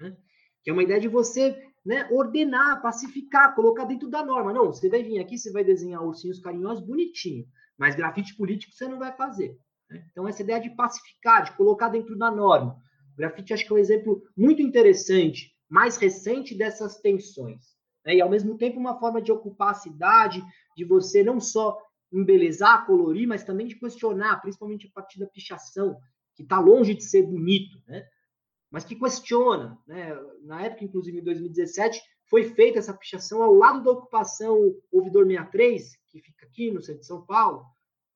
Né? 0.01 0.17
Que 0.63 0.71
é 0.71 0.73
uma 0.73 0.83
ideia 0.83 1.01
de 1.01 1.09
você 1.09 1.61
né, 1.85 2.09
ordenar, 2.11 2.83
pacificar, 2.83 3.55
colocar 3.55 3.85
dentro 3.85 4.09
da 4.09 4.25
norma. 4.25 4.53
Não, 4.53 4.67
você 4.67 4.89
vai 4.89 5.03
vir 5.03 5.19
aqui, 5.19 5.39
você 5.39 5.51
vai 5.51 5.65
desenhar 5.65 6.05
ursinhos 6.05 6.41
carinhosos 6.41 6.85
bonitinho, 6.85 7.47
mas 7.79 7.95
grafite 7.95 8.37
político 8.37 8.75
você 8.75 8.87
não 8.89 8.99
vai 8.99 9.15
fazer. 9.17 9.59
Né? 9.91 10.07
Então, 10.11 10.29
essa 10.29 10.43
ideia 10.43 10.61
de 10.61 10.71
pacificar, 10.71 11.45
de 11.45 11.57
colocar 11.57 11.89
dentro 11.89 12.17
da 12.17 12.31
norma. 12.31 12.77
O 13.15 13.17
grafite 13.17 13.53
acho 13.53 13.67
que 13.67 13.73
é 13.73 13.77
um 13.77 13.79
exemplo 13.79 14.23
muito 14.37 14.63
interessante, 14.63 15.53
mais 15.69 15.97
recente 15.97 16.55
dessas 16.55 17.01
tensões. 17.01 17.77
Né? 18.05 18.17
E, 18.17 18.21
ao 18.21 18.31
mesmo 18.31 18.57
tempo, 18.57 18.79
uma 18.79 18.99
forma 18.99 19.21
de 19.21 19.33
ocupar 19.33 19.71
a 19.71 19.75
cidade, 19.75 20.43
de 20.77 20.85
você 20.85 21.23
não 21.23 21.41
só 21.41 21.77
embelezar, 22.13 22.87
colorir, 22.87 23.27
mas 23.27 23.45
também 23.45 23.67
de 23.67 23.79
questionar, 23.79 24.41
principalmente 24.41 24.87
a 24.87 24.91
partir 24.93 25.19
da 25.19 25.27
pichação, 25.27 25.99
que 26.35 26.43
está 26.43 26.59
longe 26.59 26.95
de 26.95 27.05
ser 27.05 27.23
bonito. 27.23 27.83
Né? 27.87 28.07
mas 28.71 28.85
que 28.85 28.95
questiona. 28.95 29.79
Né? 29.87 30.15
Na 30.43 30.63
época, 30.63 30.85
inclusive, 30.85 31.19
em 31.19 31.25
2017, 31.25 32.01
foi 32.29 32.45
feita 32.45 32.79
essa 32.79 32.95
pichação 32.95 33.43
ao 33.43 33.55
lado 33.55 33.83
da 33.83 33.91
ocupação 33.91 34.75
Ouvidor 34.93 35.27
63, 35.27 35.97
que 36.09 36.21
fica 36.21 36.47
aqui 36.47 36.71
no 36.71 36.83
centro 36.83 37.01
de 37.01 37.07
São 37.07 37.25
Paulo, 37.25 37.65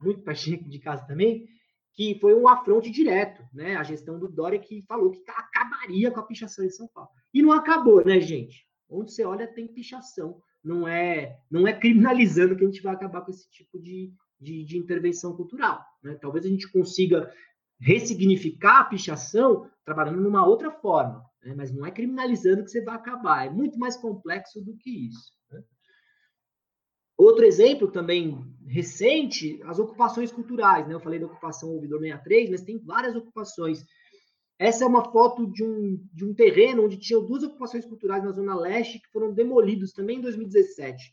muito 0.01 0.23
pertinho 0.23 0.63
de 0.69 0.79
casa 0.79 1.07
também, 1.07 1.47
que 1.95 2.19
foi 2.21 2.35
um 2.35 2.49
afronte 2.49 2.91
direto, 2.91 3.43
né? 3.53 3.77
A 3.77 3.83
gestão 3.83 4.19
do 4.19 4.29
Dória 4.29 4.59
que 4.59 4.83
falou 4.83 5.11
que 5.11 5.23
acabaria 5.29 6.11
com 6.11 6.21
a 6.21 6.27
pichação 6.27 6.65
em 6.65 6.71
São 6.71 6.89
Paulo. 6.89 7.11
E 7.33 7.43
não 7.43 7.53
acabou, 7.53 8.05
né, 8.05 8.21
gente? 8.21 8.67
Onde 8.89 9.13
você 9.13 9.25
olha 9.25 9.47
tem 9.47 9.67
pichação. 9.67 10.41
Não 10.63 10.87
é, 10.87 11.39
não 11.51 11.67
é 11.67 11.73
criminalizando 11.73 12.57
que 12.57 12.65
a 12.65 12.67
gente 12.67 12.83
vai 12.83 12.95
acabar 12.95 13.23
com 13.23 13.31
esse 13.31 13.51
tipo 13.51 13.81
de, 13.81 14.13
de, 14.41 14.65
de 14.65 14.79
intervenção 14.79 15.35
cultural. 15.37 15.85
Né? 16.03 16.15
Talvez 16.21 16.45
a 16.45 16.49
gente 16.49 16.71
consiga 16.71 17.33
ressignificar 17.81 18.81
a 18.81 18.85
pichação 18.85 19.69
trabalhando 19.85 20.21
numa 20.21 20.47
outra 20.47 20.71
forma, 20.71 21.25
né? 21.43 21.55
mas 21.57 21.73
não 21.73 21.85
é 21.85 21.91
criminalizando 21.91 22.63
que 22.63 22.71
você 22.71 22.81
vai 22.81 22.95
acabar, 22.95 23.47
é 23.47 23.51
muito 23.51 23.79
mais 23.79 23.97
complexo 23.97 24.61
do 24.61 24.77
que 24.77 25.09
isso. 25.09 25.33
Né? 25.51 25.63
Outro 27.19 27.45
exemplo 27.45 27.91
também 27.91 28.39
recente, 28.67 29.61
as 29.65 29.79
ocupações 29.79 30.33
culturais, 30.33 30.87
né? 30.87 30.95
Eu 30.95 31.01
falei 31.01 31.19
da 31.19 31.27
ocupação 31.27 31.71
Ouvidor 31.71 32.01
63, 32.01 32.51
mas 32.51 32.63
tem 32.63 32.79
várias 32.79 33.15
ocupações. 33.15 33.85
Essa 34.59 34.85
é 34.85 34.87
uma 34.87 35.11
foto 35.11 35.47
de 35.47 35.65
um, 35.65 36.01
de 36.13 36.25
um 36.25 36.35
terreno 36.35 36.85
onde 36.85 36.97
tinham 36.97 37.25
duas 37.25 37.43
ocupações 37.43 37.85
culturais 37.85 38.23
na 38.23 38.33
Zona 38.33 38.55
Leste 38.55 39.01
que 39.01 39.11
foram 39.11 39.33
demolidos 39.33 39.93
também 39.93 40.19
em 40.19 40.21
2017. 40.21 41.13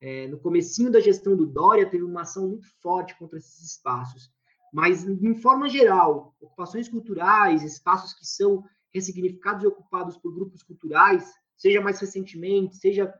É, 0.00 0.28
no 0.28 0.38
comecinho 0.38 0.90
da 0.90 1.00
gestão 1.00 1.34
do 1.36 1.46
Dória, 1.46 1.88
teve 1.88 2.04
uma 2.04 2.22
ação 2.22 2.48
muito 2.48 2.66
forte 2.80 3.16
contra 3.18 3.38
esses 3.38 3.62
espaços. 3.64 4.30
Mas, 4.72 5.04
em 5.04 5.34
forma 5.36 5.68
geral, 5.68 6.34
ocupações 6.40 6.88
culturais, 6.88 7.62
espaços 7.62 8.12
que 8.12 8.26
são 8.26 8.64
ressignificados 8.92 9.64
e 9.64 9.66
ocupados 9.66 10.16
por 10.18 10.34
grupos 10.34 10.62
culturais, 10.62 11.32
seja 11.56 11.80
mais 11.80 11.98
recentemente, 12.00 12.76
seja 12.76 13.12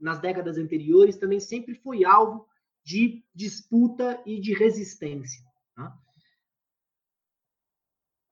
nas 0.00 0.20
décadas 0.20 0.56
anteriores, 0.56 1.16
também 1.16 1.40
sempre 1.40 1.74
foi 1.74 2.04
alvo 2.04 2.46
de 2.84 3.24
disputa 3.34 4.22
e 4.24 4.40
de 4.40 4.54
resistência. 4.54 5.42
Tá? 5.74 5.96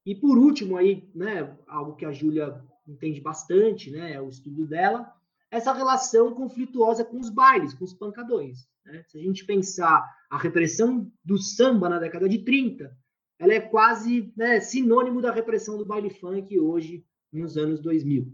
E 0.04 0.14
por 0.14 0.36
último, 0.36 0.76
aí, 0.76 1.08
né, 1.14 1.56
algo 1.66 1.94
que 1.94 2.04
a 2.04 2.12
Júlia 2.12 2.62
entende 2.86 3.20
bastante, 3.20 3.90
né, 3.90 4.12
é 4.12 4.20
o 4.20 4.28
estudo 4.28 4.66
dela, 4.66 5.12
essa 5.50 5.72
relação 5.72 6.34
conflituosa 6.34 7.04
com 7.04 7.20
os 7.20 7.28
bailes, 7.28 7.74
com 7.74 7.84
os 7.84 7.94
pancadões. 7.94 8.66
Né? 8.84 9.04
Se 9.06 9.18
a 9.18 9.22
gente 9.22 9.44
pensar 9.44 10.10
a 10.30 10.38
repressão 10.38 11.10
do 11.24 11.38
samba 11.38 11.88
na 11.88 11.98
década 11.98 12.28
de 12.28 12.38
30, 12.38 12.96
ela 13.38 13.52
é 13.52 13.60
quase 13.60 14.32
né, 14.36 14.60
sinônimo 14.60 15.20
da 15.20 15.32
repressão 15.32 15.76
do 15.76 15.84
baile 15.84 16.10
funk 16.10 16.58
hoje, 16.58 17.04
nos 17.32 17.56
anos 17.56 17.80
2000. 17.80 18.32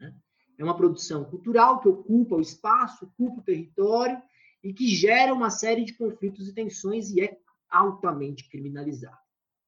Né? 0.00 0.14
É 0.58 0.64
uma 0.64 0.76
produção 0.76 1.24
cultural 1.24 1.80
que 1.80 1.88
ocupa 1.88 2.36
o 2.36 2.40
espaço, 2.40 3.04
ocupa 3.04 3.40
o 3.40 3.44
território 3.44 4.20
e 4.62 4.72
que 4.72 4.88
gera 4.88 5.32
uma 5.32 5.50
série 5.50 5.84
de 5.84 5.94
conflitos 5.94 6.48
e 6.48 6.54
tensões 6.54 7.10
e 7.10 7.20
é 7.20 7.38
altamente 7.70 8.48
criminalizado. 8.48 9.18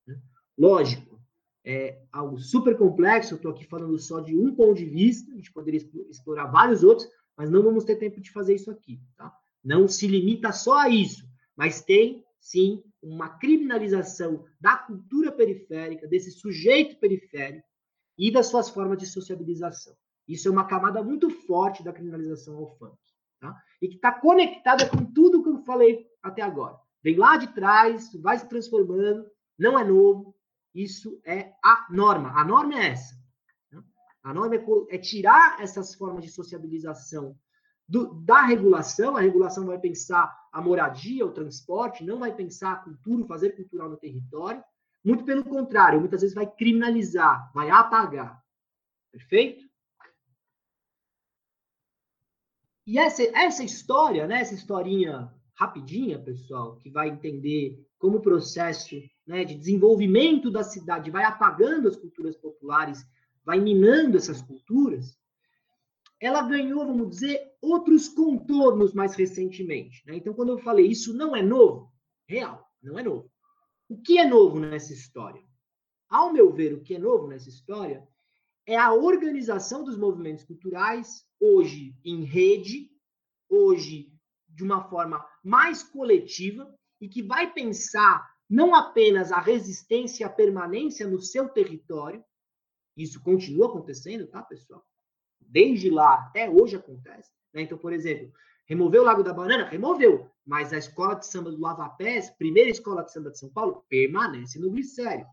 Né? 0.07 0.20
Lógico, 0.59 1.19
é 1.64 2.03
algo 2.11 2.38
super 2.38 2.77
complexo, 2.77 3.35
estou 3.35 3.51
aqui 3.51 3.64
falando 3.66 3.99
só 3.99 4.20
de 4.20 4.37
um 4.37 4.55
ponto 4.55 4.75
de 4.75 4.85
vista, 4.85 5.31
a 5.33 5.35
gente 5.35 5.53
poderia 5.53 5.81
explorar 6.09 6.46
vários 6.46 6.83
outros, 6.83 7.09
mas 7.37 7.51
não 7.51 7.62
vamos 7.62 7.85
ter 7.85 7.96
tempo 7.96 8.20
de 8.20 8.31
fazer 8.31 8.55
isso 8.55 8.70
aqui. 8.70 9.01
Tá? 9.16 9.33
Não 9.62 9.87
se 9.87 10.07
limita 10.07 10.53
só 10.53 10.79
a 10.79 10.88
isso, 10.88 11.29
mas 11.57 11.83
tem, 11.83 12.25
sim, 12.40 12.83
uma 13.03 13.29
criminalização 13.29 14.44
da 14.61 14.77
cultura 14.77 15.31
periférica, 15.33 16.07
desse 16.07 16.31
sujeito 16.31 16.99
periférico 16.99 17.66
e 18.18 18.31
das 18.31 18.46
suas 18.46 18.68
formas 18.68 18.99
de 18.99 19.07
sociabilização. 19.07 19.94
Isso 20.27 20.49
é 20.49 20.51
uma 20.51 20.66
camada 20.66 21.03
muito 21.03 21.31
forte 21.31 21.83
da 21.83 21.92
criminalização 21.92 22.57
ao 22.57 22.77
funk. 22.77 22.96
Tá? 23.40 23.57
E 23.81 23.88
que 23.88 23.96
está 23.96 24.12
conectada 24.12 24.88
com 24.88 25.05
tudo 25.05 25.42
que 25.42 25.49
eu 25.49 25.59
falei 25.64 26.07
até 26.23 26.42
agora. 26.42 26.77
Vem 27.03 27.16
lá 27.16 27.37
de 27.37 27.49
trás, 27.55 28.12
vai 28.20 28.38
se 28.38 28.49
transformando, 28.49 29.27
não 29.59 29.79
é 29.79 29.85
novo, 29.85 30.35
isso 30.74 31.20
é 31.24 31.52
a 31.64 31.87
norma. 31.90 32.33
A 32.38 32.44
norma 32.44 32.74
é 32.74 32.88
essa. 32.90 33.18
A 34.22 34.35
norma 34.35 34.54
é, 34.56 34.64
é 34.90 34.98
tirar 34.98 35.61
essas 35.61 35.94
formas 35.94 36.24
de 36.24 36.30
sociabilização 36.30 37.37
do, 37.88 38.14
da 38.14 38.42
regulação. 38.42 39.16
A 39.16 39.20
regulação 39.20 39.66
vai 39.66 39.78
pensar 39.78 40.30
a 40.52 40.61
moradia, 40.61 41.26
o 41.26 41.33
transporte, 41.33 42.04
não 42.04 42.18
vai 42.18 42.35
pensar 42.35 42.72
a 42.72 42.76
cultura, 42.76 43.22
o 43.22 43.26
fazer 43.26 43.56
cultural 43.56 43.88
no 43.88 43.96
território. 43.96 44.62
Muito 45.02 45.24
pelo 45.24 45.44
contrário, 45.44 45.98
muitas 45.98 46.20
vezes 46.20 46.35
vai 46.35 46.46
criminalizar, 46.46 47.50
vai 47.54 47.70
apagar. 47.70 48.40
Perfeito? 49.11 49.68
E 52.87 52.98
essa, 52.98 53.22
essa 53.22 53.62
história, 53.62 54.26
né, 54.26 54.40
essa 54.40 54.54
historinha 54.54 55.33
rapidinha, 55.54 56.18
pessoal, 56.18 56.76
que 56.76 56.90
vai 56.90 57.09
entender 57.09 57.87
como 57.98 58.18
o 58.18 58.22
processo 58.22 58.96
né, 59.31 59.45
de 59.45 59.55
desenvolvimento 59.55 60.51
da 60.51 60.64
cidade 60.64 61.09
vai 61.09 61.23
apagando 61.23 61.87
as 61.87 61.97
culturas 61.97 62.37
populares, 62.37 63.07
vai 63.45 63.61
minando 63.61 64.16
essas 64.16 64.43
culturas, 64.43 65.16
ela 66.19 66.43
ganhou, 66.43 66.85
vamos 66.85 67.11
dizer, 67.11 67.40
outros 67.62 68.09
contornos 68.09 68.93
mais 68.93 69.14
recentemente. 69.14 70.03
Né? 70.05 70.16
Então, 70.16 70.35
quando 70.35 70.51
eu 70.51 70.59
falei 70.59 70.88
isso 70.88 71.14
não 71.14 71.37
é 71.37 71.43
novo, 71.43 71.93
real, 72.27 72.69
não 72.83 72.99
é 72.99 73.05
novo. 73.05 73.31
O 73.88 74.03
que 74.03 74.19
é 74.19 74.29
novo 74.29 74.59
nessa 74.59 74.93
história? 74.93 75.43
Ao 76.09 76.33
meu 76.33 76.53
ver, 76.53 76.75
o 76.75 76.83
que 76.83 76.97
é 76.97 76.99
novo 76.99 77.29
nessa 77.29 77.49
história 77.49 78.05
é 78.66 78.77
a 78.77 78.93
organização 78.93 79.85
dos 79.85 79.97
movimentos 79.97 80.45
culturais, 80.45 81.25
hoje 81.38 81.97
em 82.05 82.25
rede, 82.25 82.90
hoje 83.49 84.12
de 84.49 84.64
uma 84.64 84.83
forma 84.90 85.25
mais 85.43 85.85
coletiva, 85.85 86.69
e 87.01 87.09
que 87.09 87.23
vai 87.23 87.53
pensar 87.53 88.29
não 88.51 88.75
apenas 88.75 89.31
a 89.31 89.39
resistência 89.39 90.25
e 90.25 90.27
a 90.27 90.29
permanência 90.29 91.07
no 91.07 91.21
seu 91.21 91.49
território, 91.49 92.25
isso 92.97 93.23
continua 93.23 93.69
acontecendo, 93.69 94.27
tá, 94.27 94.43
pessoal? 94.43 94.85
Desde 95.41 95.89
lá 95.89 96.15
até 96.15 96.51
hoje 96.51 96.75
acontece. 96.75 97.31
Né? 97.55 97.63
Então, 97.63 97.79
por 97.79 97.93
exemplo, 97.93 98.33
removeu 98.67 99.03
o 99.03 99.05
Lago 99.05 99.23
da 99.23 99.33
Banana? 99.33 99.69
Removeu. 99.69 100.29
Mas 100.45 100.73
a 100.73 100.79
escola 100.79 101.15
de 101.15 101.27
samba 101.27 101.53
do 101.53 101.61
Lava 101.61 101.89
Pés, 101.91 102.29
primeira 102.31 102.69
escola 102.69 103.05
de 103.05 103.13
samba 103.13 103.31
de 103.31 103.39
São 103.39 103.49
Paulo, 103.51 103.85
permanece 103.89 104.59
no 104.59 104.71
Glicério. 104.71 105.27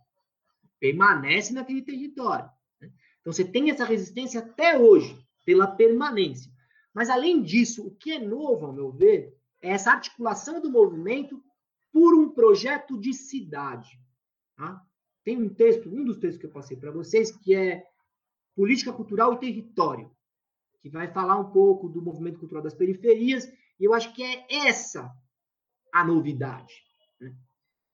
Permanece 0.80 1.54
naquele 1.54 1.82
território. 1.82 2.48
Né? 2.80 2.92
Então, 3.20 3.34
você 3.34 3.44
tem 3.44 3.72
essa 3.72 3.84
resistência 3.84 4.42
até 4.42 4.78
hoje, 4.78 5.18
pela 5.44 5.66
permanência. 5.66 6.52
Mas, 6.94 7.10
além 7.10 7.42
disso, 7.42 7.88
o 7.88 7.96
que 7.96 8.12
é 8.12 8.20
novo, 8.20 8.68
ao 8.68 8.74
meu 8.74 8.92
ver, 8.92 9.36
é 9.60 9.72
essa 9.72 9.92
articulação 9.92 10.62
do 10.62 10.70
movimento 10.70 11.44
por 11.98 12.14
um 12.14 12.30
projeto 12.30 12.96
de 12.96 13.12
cidade. 13.12 14.00
Tá? 14.56 14.86
Tem 15.24 15.36
um 15.36 15.50
texto, 15.50 15.90
um 15.90 16.06
dos 16.06 16.18
textos 16.18 16.40
que 16.40 16.46
eu 16.46 16.52
passei 16.52 16.78
para 16.78 16.92
vocês, 16.92 17.32
que 17.32 17.56
é 17.56 17.88
Política 18.56 18.94
Cultural 18.94 19.34
e 19.34 19.40
Território, 19.40 20.12
que 20.80 20.92
vai 20.92 21.12
falar 21.12 21.40
um 21.40 21.50
pouco 21.50 21.90
do 21.90 22.00
movimento 22.00 22.38
cultural 22.38 22.64
das 22.64 22.76
periferias, 22.76 23.52
e 23.80 23.84
eu 23.84 23.96
acho 23.96 24.14
que 24.14 24.22
é 24.22 24.46
essa 24.68 25.12
a 25.92 26.06
novidade. 26.06 26.76
Né? 27.20 27.36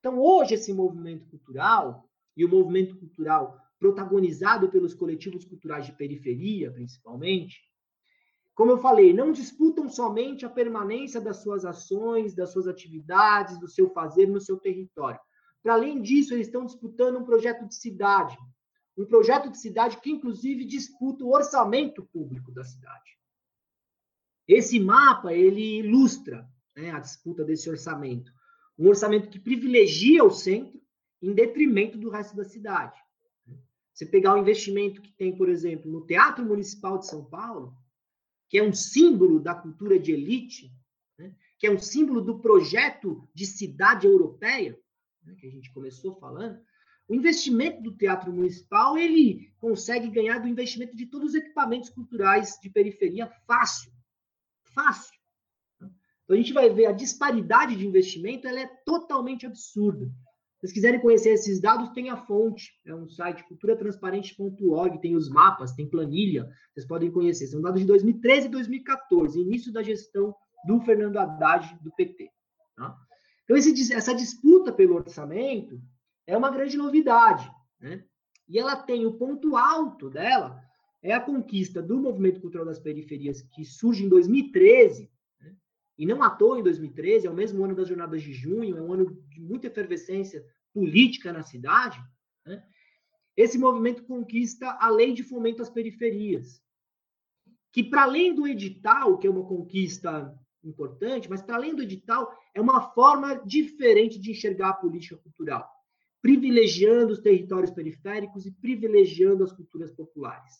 Então, 0.01 0.19
hoje, 0.19 0.55
esse 0.55 0.73
movimento 0.73 1.25
cultural, 1.27 2.05
e 2.35 2.43
o 2.43 2.49
movimento 2.49 2.97
cultural 2.97 3.57
protagonizado 3.79 4.67
pelos 4.69 4.93
coletivos 4.93 5.45
culturais 5.45 5.85
de 5.85 5.93
periferia, 5.93 6.69
principalmente, 6.73 7.61
como 8.55 8.71
eu 8.71 8.77
falei, 8.77 9.13
não 9.13 9.31
disputam 9.31 9.89
somente 9.89 10.45
a 10.45 10.49
permanência 10.49 11.19
das 11.19 11.37
suas 11.37 11.65
ações, 11.65 12.35
das 12.35 12.51
suas 12.51 12.67
atividades, 12.67 13.59
do 13.59 13.67
seu 13.67 13.89
fazer 13.89 14.27
no 14.27 14.39
seu 14.39 14.57
território. 14.57 15.19
Para 15.63 15.73
além 15.73 16.01
disso, 16.01 16.33
eles 16.33 16.47
estão 16.47 16.65
disputando 16.65 17.17
um 17.17 17.23
projeto 17.23 17.67
de 17.67 17.73
cidade, 17.73 18.37
um 18.95 19.05
projeto 19.05 19.49
de 19.49 19.57
cidade 19.57 19.97
que, 19.97 20.11
inclusive, 20.11 20.65
disputa 20.65 21.23
o 21.23 21.33
orçamento 21.33 22.05
público 22.13 22.51
da 22.51 22.63
cidade. 22.63 23.17
Esse 24.47 24.79
mapa 24.79 25.33
ele 25.33 25.79
ilustra 25.79 26.47
né, 26.75 26.91
a 26.91 26.99
disputa 26.99 27.43
desse 27.43 27.69
orçamento, 27.69 28.31
um 28.77 28.87
orçamento 28.87 29.29
que 29.29 29.39
privilegia 29.39 30.23
o 30.23 30.29
centro 30.29 30.79
em 31.21 31.33
detrimento 31.33 31.97
do 31.97 32.09
resto 32.09 32.35
da 32.35 32.43
cidade. 32.43 32.99
Você 33.93 34.05
pegar 34.05 34.35
o 34.35 34.39
investimento 34.39 35.01
que 35.01 35.11
tem, 35.13 35.35
por 35.35 35.47
exemplo, 35.47 35.89
no 35.89 36.05
Teatro 36.05 36.43
Municipal 36.43 36.97
de 36.97 37.07
São 37.07 37.23
Paulo, 37.23 37.73
que 38.53 38.59
é 38.59 38.63
um 38.63 38.71
símbolo 38.71 39.39
da 39.39 39.55
cultura 39.55 39.97
de 39.97 40.11
elite, 40.11 40.71
né? 41.17 41.35
que 41.57 41.65
é 41.65 41.71
um 41.71 41.79
símbolo 41.79 42.21
do 42.21 42.37
projeto 42.37 43.27
de 43.33 43.47
cidade 43.47 44.05
europeia, 44.05 44.79
né? 45.23 45.33
que 45.39 45.47
a 45.47 45.49
gente 45.49 45.73
começou 45.73 46.13
falando, 46.19 46.61
o 47.07 47.15
investimento 47.15 47.81
do 47.81 47.97
Teatro 47.97 48.31
Municipal 48.31 48.95
ele 48.95 49.51
consegue 49.57 50.07
ganhar 50.07 50.37
do 50.37 50.47
investimento 50.47 50.95
de 50.95 51.07
todos 51.07 51.29
os 51.29 51.33
equipamentos 51.33 51.89
culturais 51.89 52.59
de 52.61 52.69
periferia 52.69 53.25
fácil, 53.47 53.91
fácil. 54.75 55.17
Né? 55.81 55.89
Então 56.23 56.35
a 56.35 56.37
gente 56.37 56.53
vai 56.53 56.69
ver 56.69 56.85
a 56.85 56.91
disparidade 56.91 57.75
de 57.75 57.87
investimento, 57.87 58.47
ela 58.47 58.59
é 58.59 58.67
totalmente 58.85 59.47
absurda 59.47 60.13
vocês 60.63 60.71
quiserem 60.71 61.01
conhecer 61.01 61.31
esses 61.31 61.59
dados, 61.59 61.89
tem 61.89 62.09
a 62.09 62.15
fonte, 62.15 62.71
é 62.85 62.95
um 62.95 63.09
site 63.09 63.43
culturatransparente.org, 63.49 65.01
tem 65.01 65.13
os 65.13 65.27
mapas, 65.27 65.73
tem 65.73 65.89
planilha, 65.89 66.49
vocês 66.73 66.87
podem 66.87 67.11
conhecer. 67.11 67.47
São 67.47 67.61
dados 67.61 67.81
de 67.81 67.85
2013 67.85 68.47
e 68.47 68.49
2014, 68.49 69.41
início 69.41 69.73
da 69.73 69.83
gestão 69.83 70.33
do 70.65 70.79
Fernando 70.79 71.17
Haddad, 71.17 71.77
do 71.83 71.91
PT. 71.91 72.29
Tá? 72.77 72.97
Então, 73.43 73.57
esse, 73.57 73.93
essa 73.93 74.15
disputa 74.15 74.71
pelo 74.71 74.95
orçamento 74.95 75.81
é 76.25 76.37
uma 76.37 76.49
grande 76.49 76.77
novidade, 76.77 77.51
né? 77.77 78.01
E 78.47 78.57
ela 78.57 78.77
tem 78.77 79.05
o 79.05 79.17
ponto 79.17 79.57
alto 79.57 80.09
dela, 80.09 80.61
é 81.01 81.11
a 81.11 81.19
conquista 81.19 81.81
do 81.81 81.99
movimento 81.99 82.39
cultural 82.39 82.65
das 82.65 82.79
periferias, 82.79 83.41
que 83.41 83.65
surge 83.65 84.05
em 84.05 84.07
2013, 84.09 85.11
e 85.97 86.05
não 86.05 86.23
à 86.23 86.29
toa, 86.29 86.59
em 86.59 86.63
2013, 86.63 87.27
é 87.27 87.29
o 87.29 87.35
mesmo 87.35 87.63
ano 87.63 87.75
das 87.75 87.87
jornadas 87.87 88.21
de 88.21 88.33
junho, 88.33 88.77
é 88.77 88.81
um 88.81 88.93
ano 88.93 89.11
de 89.29 89.39
muita 89.39 89.67
efervescência 89.67 90.43
política 90.73 91.31
na 91.31 91.43
cidade. 91.43 91.99
Né? 92.45 92.63
Esse 93.37 93.57
movimento 93.57 94.03
conquista 94.03 94.77
a 94.79 94.89
lei 94.89 95.13
de 95.13 95.23
fomento 95.23 95.61
às 95.61 95.69
periferias, 95.69 96.61
que, 97.71 97.83
para 97.83 98.03
além 98.03 98.33
do 98.33 98.47
edital, 98.47 99.17
que 99.17 99.27
é 99.27 99.29
uma 99.29 99.45
conquista 99.45 100.33
importante, 100.63 101.29
mas 101.29 101.41
para 101.41 101.55
além 101.55 101.75
do 101.75 101.83
edital, 101.83 102.31
é 102.53 102.61
uma 102.61 102.93
forma 102.93 103.35
diferente 103.45 104.19
de 104.19 104.31
enxergar 104.31 104.69
a 104.69 104.73
política 104.73 105.17
cultural, 105.17 105.69
privilegiando 106.21 107.13
os 107.13 107.19
territórios 107.19 107.71
periféricos 107.71 108.45
e 108.45 108.51
privilegiando 108.51 109.43
as 109.43 109.51
culturas 109.51 109.91
populares. 109.91 110.53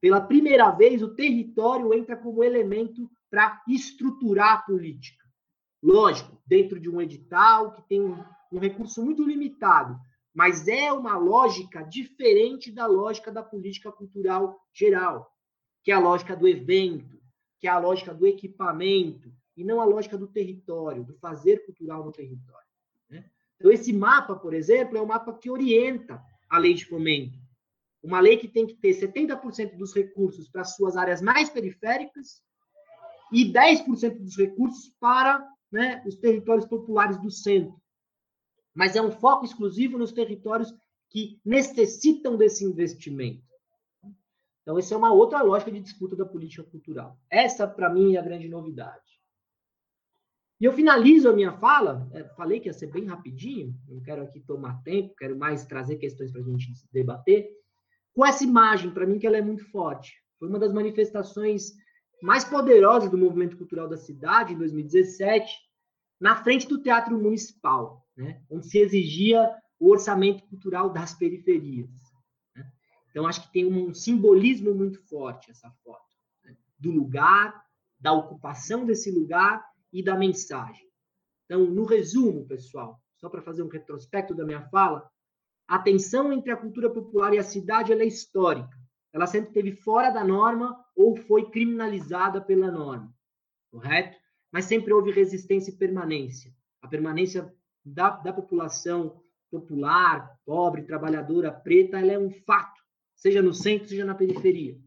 Pela 0.00 0.20
primeira 0.20 0.70
vez, 0.70 1.02
o 1.02 1.14
território 1.14 1.92
entra 1.94 2.16
como 2.16 2.44
elemento 2.44 3.10
para 3.30 3.62
estruturar 3.68 4.54
a 4.54 4.58
política. 4.58 5.24
Lógico, 5.82 6.40
dentro 6.46 6.80
de 6.80 6.88
um 6.88 7.00
edital 7.00 7.72
que 7.72 7.82
tem 7.88 8.00
um, 8.00 8.58
recurso 8.58 9.02
muito 9.04 9.22
limitado, 9.22 9.98
mas 10.34 10.66
é 10.66 10.92
uma 10.92 11.16
lógica 11.16 11.82
diferente 11.82 12.72
da 12.72 12.86
lógica 12.86 13.30
da 13.30 13.42
política 13.42 13.92
cultural 13.92 14.60
geral, 14.72 15.30
que 15.84 15.92
é 15.92 15.94
a 15.94 16.00
lógica 16.00 16.34
do 16.34 16.48
evento, 16.48 17.20
que 17.60 17.66
é 17.66 17.70
a 17.70 17.78
lógica 17.78 18.12
do 18.12 18.26
equipamento, 18.26 19.32
e 19.56 19.64
não 19.64 19.80
a 19.80 19.84
lógica 19.84 20.16
do 20.16 20.28
território, 20.28 21.04
do 21.04 21.14
fazer 21.14 21.64
cultural 21.66 22.04
no 22.04 22.12
território. 22.12 22.66
Né? 23.10 23.24
Então, 23.56 23.72
esse 23.72 23.92
mapa, 23.92 24.36
por 24.36 24.54
exemplo, 24.54 24.96
é 24.96 25.02
um 25.02 25.06
mapa 25.06 25.32
que 25.36 25.50
orienta 25.50 26.22
a 26.48 26.58
lei 26.58 26.74
de 26.74 26.86
fomento. 26.86 27.38
Uma 28.02 28.20
lei 28.20 28.36
que 28.36 28.46
tem 28.46 28.66
que 28.66 28.74
ter 28.74 28.90
70% 28.90 29.76
dos 29.76 29.92
recursos 29.92 30.48
para 30.48 30.62
as 30.62 30.76
suas 30.76 30.96
áreas 30.96 31.20
mais 31.20 31.50
periféricas 31.50 32.40
e 33.32 33.52
10% 33.52 34.18
dos 34.18 34.36
recursos 34.36 34.92
para 35.00 35.46
né, 35.70 36.02
os 36.06 36.16
territórios 36.16 36.66
populares 36.66 37.20
do 37.20 37.30
centro. 37.30 37.80
mas 38.74 38.94
é 38.94 39.02
um 39.02 39.10
foco 39.10 39.44
exclusivo 39.44 39.98
nos 39.98 40.12
territórios 40.12 40.72
que 41.10 41.40
necessitam 41.44 42.36
desse 42.36 42.64
investimento. 42.64 43.42
Então, 44.62 44.78
essa 44.78 44.94
é 44.94 44.96
uma 44.96 45.12
outra 45.12 45.42
lógica 45.42 45.72
de 45.72 45.80
disputa 45.80 46.14
da 46.14 46.26
política 46.26 46.62
cultural. 46.62 47.18
Essa, 47.30 47.66
para 47.66 47.88
mim, 47.88 48.14
é 48.14 48.18
a 48.18 48.22
grande 48.22 48.48
novidade. 48.48 49.18
E 50.60 50.64
eu 50.64 50.72
finalizo 50.72 51.28
a 51.28 51.32
minha 51.32 51.52
fala, 51.52 52.08
é, 52.12 52.24
falei 52.34 52.60
que 52.60 52.68
ia 52.68 52.72
ser 52.72 52.88
bem 52.88 53.06
rapidinho, 53.06 53.74
não 53.88 54.02
quero 54.02 54.22
aqui 54.22 54.40
tomar 54.40 54.82
tempo, 54.82 55.14
quero 55.16 55.38
mais 55.38 55.64
trazer 55.64 55.96
questões 55.96 56.30
para 56.30 56.40
a 56.40 56.44
gente 56.44 56.72
debater, 56.92 57.48
com 58.12 58.26
essa 58.26 58.44
imagem, 58.44 58.90
para 58.90 59.06
mim, 59.06 59.18
que 59.18 59.26
ela 59.26 59.36
é 59.36 59.42
muito 59.42 59.64
forte. 59.70 60.12
Foi 60.38 60.48
uma 60.48 60.58
das 60.58 60.72
manifestações 60.72 61.72
mais 62.22 62.44
poderosas 62.44 63.10
do 63.10 63.18
movimento 63.18 63.56
cultural 63.56 63.88
da 63.88 63.96
cidade, 63.96 64.52
em 64.52 64.58
2017, 64.58 65.54
na 66.20 66.36
frente 66.42 66.66
do 66.66 66.82
Teatro 66.82 67.16
Municipal, 67.18 68.04
né, 68.16 68.42
onde 68.50 68.66
se 68.66 68.78
exigia 68.78 69.54
o 69.78 69.90
orçamento 69.90 70.44
cultural 70.48 70.90
das 70.90 71.14
periferias. 71.14 71.90
Né? 72.54 72.70
Então, 73.10 73.26
acho 73.26 73.42
que 73.42 73.52
tem 73.52 73.66
um 73.66 73.94
simbolismo 73.94 74.74
muito 74.74 75.00
forte 75.06 75.50
essa 75.50 75.70
foto, 75.84 76.16
né? 76.44 76.56
do 76.78 76.90
lugar, 76.90 77.64
da 77.98 78.12
ocupação 78.12 78.84
desse 78.84 79.10
lugar 79.10 79.64
e 79.92 80.02
da 80.02 80.16
mensagem. 80.16 80.88
Então, 81.44 81.64
no 81.64 81.84
resumo, 81.84 82.46
pessoal, 82.46 83.00
só 83.16 83.28
para 83.28 83.42
fazer 83.42 83.62
um 83.62 83.68
retrospecto 83.68 84.34
da 84.34 84.44
minha 84.44 84.68
fala, 84.68 85.08
a 85.66 85.78
tensão 85.78 86.32
entre 86.32 86.50
a 86.50 86.56
cultura 86.56 86.90
popular 86.90 87.34
e 87.34 87.38
a 87.38 87.44
cidade 87.44 87.92
é 87.92 88.04
histórica. 88.04 88.77
Ela 89.12 89.26
sempre 89.26 89.48
esteve 89.48 89.72
fora 89.72 90.10
da 90.10 90.24
norma 90.24 90.84
ou 90.94 91.16
foi 91.16 91.50
criminalizada 91.50 92.40
pela 92.40 92.70
norma, 92.70 93.12
correto? 93.70 94.18
Mas 94.52 94.66
sempre 94.66 94.92
houve 94.92 95.10
resistência 95.10 95.70
e 95.70 95.76
permanência. 95.76 96.54
A 96.82 96.88
permanência 96.88 97.52
da, 97.84 98.10
da 98.10 98.32
população 98.32 99.22
popular, 99.50 100.38
pobre, 100.44 100.82
trabalhadora, 100.82 101.50
preta, 101.50 101.98
ela 101.98 102.12
é 102.12 102.18
um 102.18 102.30
fato, 102.30 102.80
seja 103.14 103.40
no 103.42 103.54
centro, 103.54 103.88
seja 103.88 104.04
na 104.04 104.14
periferia. 104.14 104.78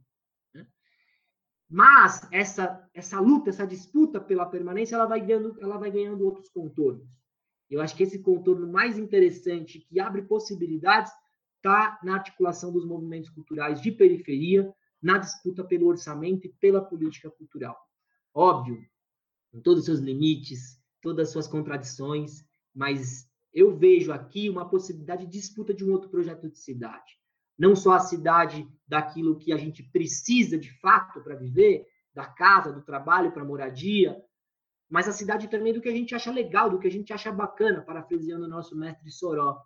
Mas 1.70 2.28
essa 2.34 2.86
essa 2.94 3.20
luta, 3.20 3.50
essa 3.50 3.66
disputa 3.66 4.20
pela 4.20 4.46
permanência, 4.46 4.96
ela 4.96 5.06
vai 5.06 5.26
ganhando, 5.26 5.58
ela 5.62 5.78
vai 5.78 5.90
ganhando 5.90 6.26
outros 6.26 6.50
contornos. 6.50 7.08
Eu 7.70 7.80
acho 7.80 7.96
que 7.96 8.04
esse 8.04 8.20
contorno 8.20 8.68
mais 8.68 8.98
interessante 8.98 9.80
que 9.80 9.98
abre 9.98 10.24
possibilidades 10.24 11.12
está 11.62 12.00
na 12.04 12.16
articulação 12.16 12.72
dos 12.72 12.86
movimentos 12.86 13.30
culturais 13.30 13.82
de 13.82 13.92
periferia, 13.92 14.74
na 15.02 15.18
disputa 15.18 15.64
pelo 15.64 15.88
orçamento 15.88 16.46
e 16.46 16.54
pela 16.60 16.84
política 16.84 17.30
cultural. 17.30 17.78
Óbvio, 18.34 18.84
com 19.52 19.62
todos 19.62 19.80
os 19.80 19.86
seus 19.86 20.00
limites, 20.00 20.80
todas 21.02 21.28
as 21.28 21.34
suas 21.34 21.48
contradições, 21.48 22.44
mas 22.74 23.28
eu 23.54 23.76
vejo 23.76 24.12
aqui 24.12 24.50
uma 24.50 24.70
possibilidade 24.70 25.26
de 25.26 25.32
disputa 25.32 25.74
de 25.74 25.84
um 25.84 25.92
outro 25.92 26.10
projeto 26.10 26.50
de 26.50 26.58
cidade 26.58 27.22
não 27.62 27.76
só 27.76 27.92
a 27.92 28.00
cidade 28.00 28.68
daquilo 28.88 29.38
que 29.38 29.54
a 29.54 29.58
gente 29.58 29.84
precisa 29.84 30.58
de 30.58 30.72
fato 30.80 31.22
para 31.22 31.36
viver, 31.36 31.86
da 32.12 32.26
casa, 32.26 32.74
do 32.74 32.82
trabalho 32.82 33.32
para 33.32 33.46
moradia, 33.46 34.20
mas 34.90 35.08
a 35.08 35.14
cidade 35.14 35.48
também 35.48 35.72
do 35.72 35.80
que 35.80 35.88
a 35.88 35.92
gente 35.92 36.16
acha 36.16 36.32
legal, 36.32 36.72
do 36.72 36.80
que 36.80 36.88
a 36.88 36.92
gente 36.92 37.14
acha 37.14 37.32
bacana, 37.32 37.84
parafraseando 37.84 38.46
o 38.46 38.50
nosso 38.50 38.76
mestre 38.76 39.12
Soró. 39.12 39.62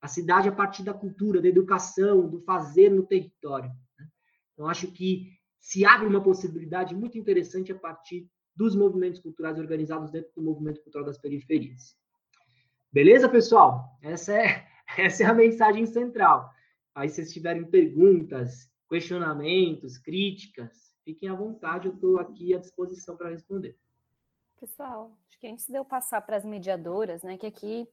A 0.00 0.08
cidade 0.08 0.48
a 0.48 0.52
partir 0.52 0.82
da 0.82 0.94
cultura, 0.94 1.40
da 1.40 1.48
educação, 1.48 2.28
do 2.28 2.40
fazer 2.40 2.90
no 2.90 3.06
território. 3.06 3.70
Né? 3.98 4.06
Então, 4.52 4.68
acho 4.68 4.90
que 4.92 5.32
se 5.58 5.84
abre 5.84 6.06
uma 6.06 6.22
possibilidade 6.22 6.94
muito 6.94 7.18
interessante 7.18 7.72
a 7.72 7.78
partir 7.78 8.30
dos 8.54 8.74
movimentos 8.74 9.20
culturais 9.20 9.58
organizados 9.58 10.10
dentro 10.10 10.30
do 10.34 10.42
movimento 10.42 10.82
cultural 10.82 11.06
das 11.06 11.18
periferias. 11.18 11.96
Beleza, 12.92 13.28
pessoal? 13.28 13.98
Essa 14.02 14.32
é, 14.34 14.66
essa 14.96 15.24
é 15.24 15.26
a 15.26 15.34
mensagem 15.34 15.84
central. 15.86 16.50
Aí, 16.94 17.08
se 17.08 17.16
vocês 17.16 17.32
tiverem 17.32 17.64
perguntas, 17.64 18.70
questionamentos, 18.88 19.98
críticas, 19.98 20.94
fiquem 21.04 21.28
à 21.28 21.34
vontade, 21.34 21.88
eu 21.88 21.94
estou 21.94 22.18
aqui 22.18 22.54
à 22.54 22.58
disposição 22.58 23.16
para 23.16 23.30
responder. 23.30 23.76
Pessoal, 24.58 25.14
acho 25.28 25.38
que 25.38 25.46
antes 25.46 25.66
de 25.68 25.76
eu 25.76 25.84
passar 25.84 26.22
para 26.22 26.36
as 26.36 26.44
mediadoras, 26.44 27.22
né, 27.22 27.36
que 27.36 27.46
aqui 27.46 27.86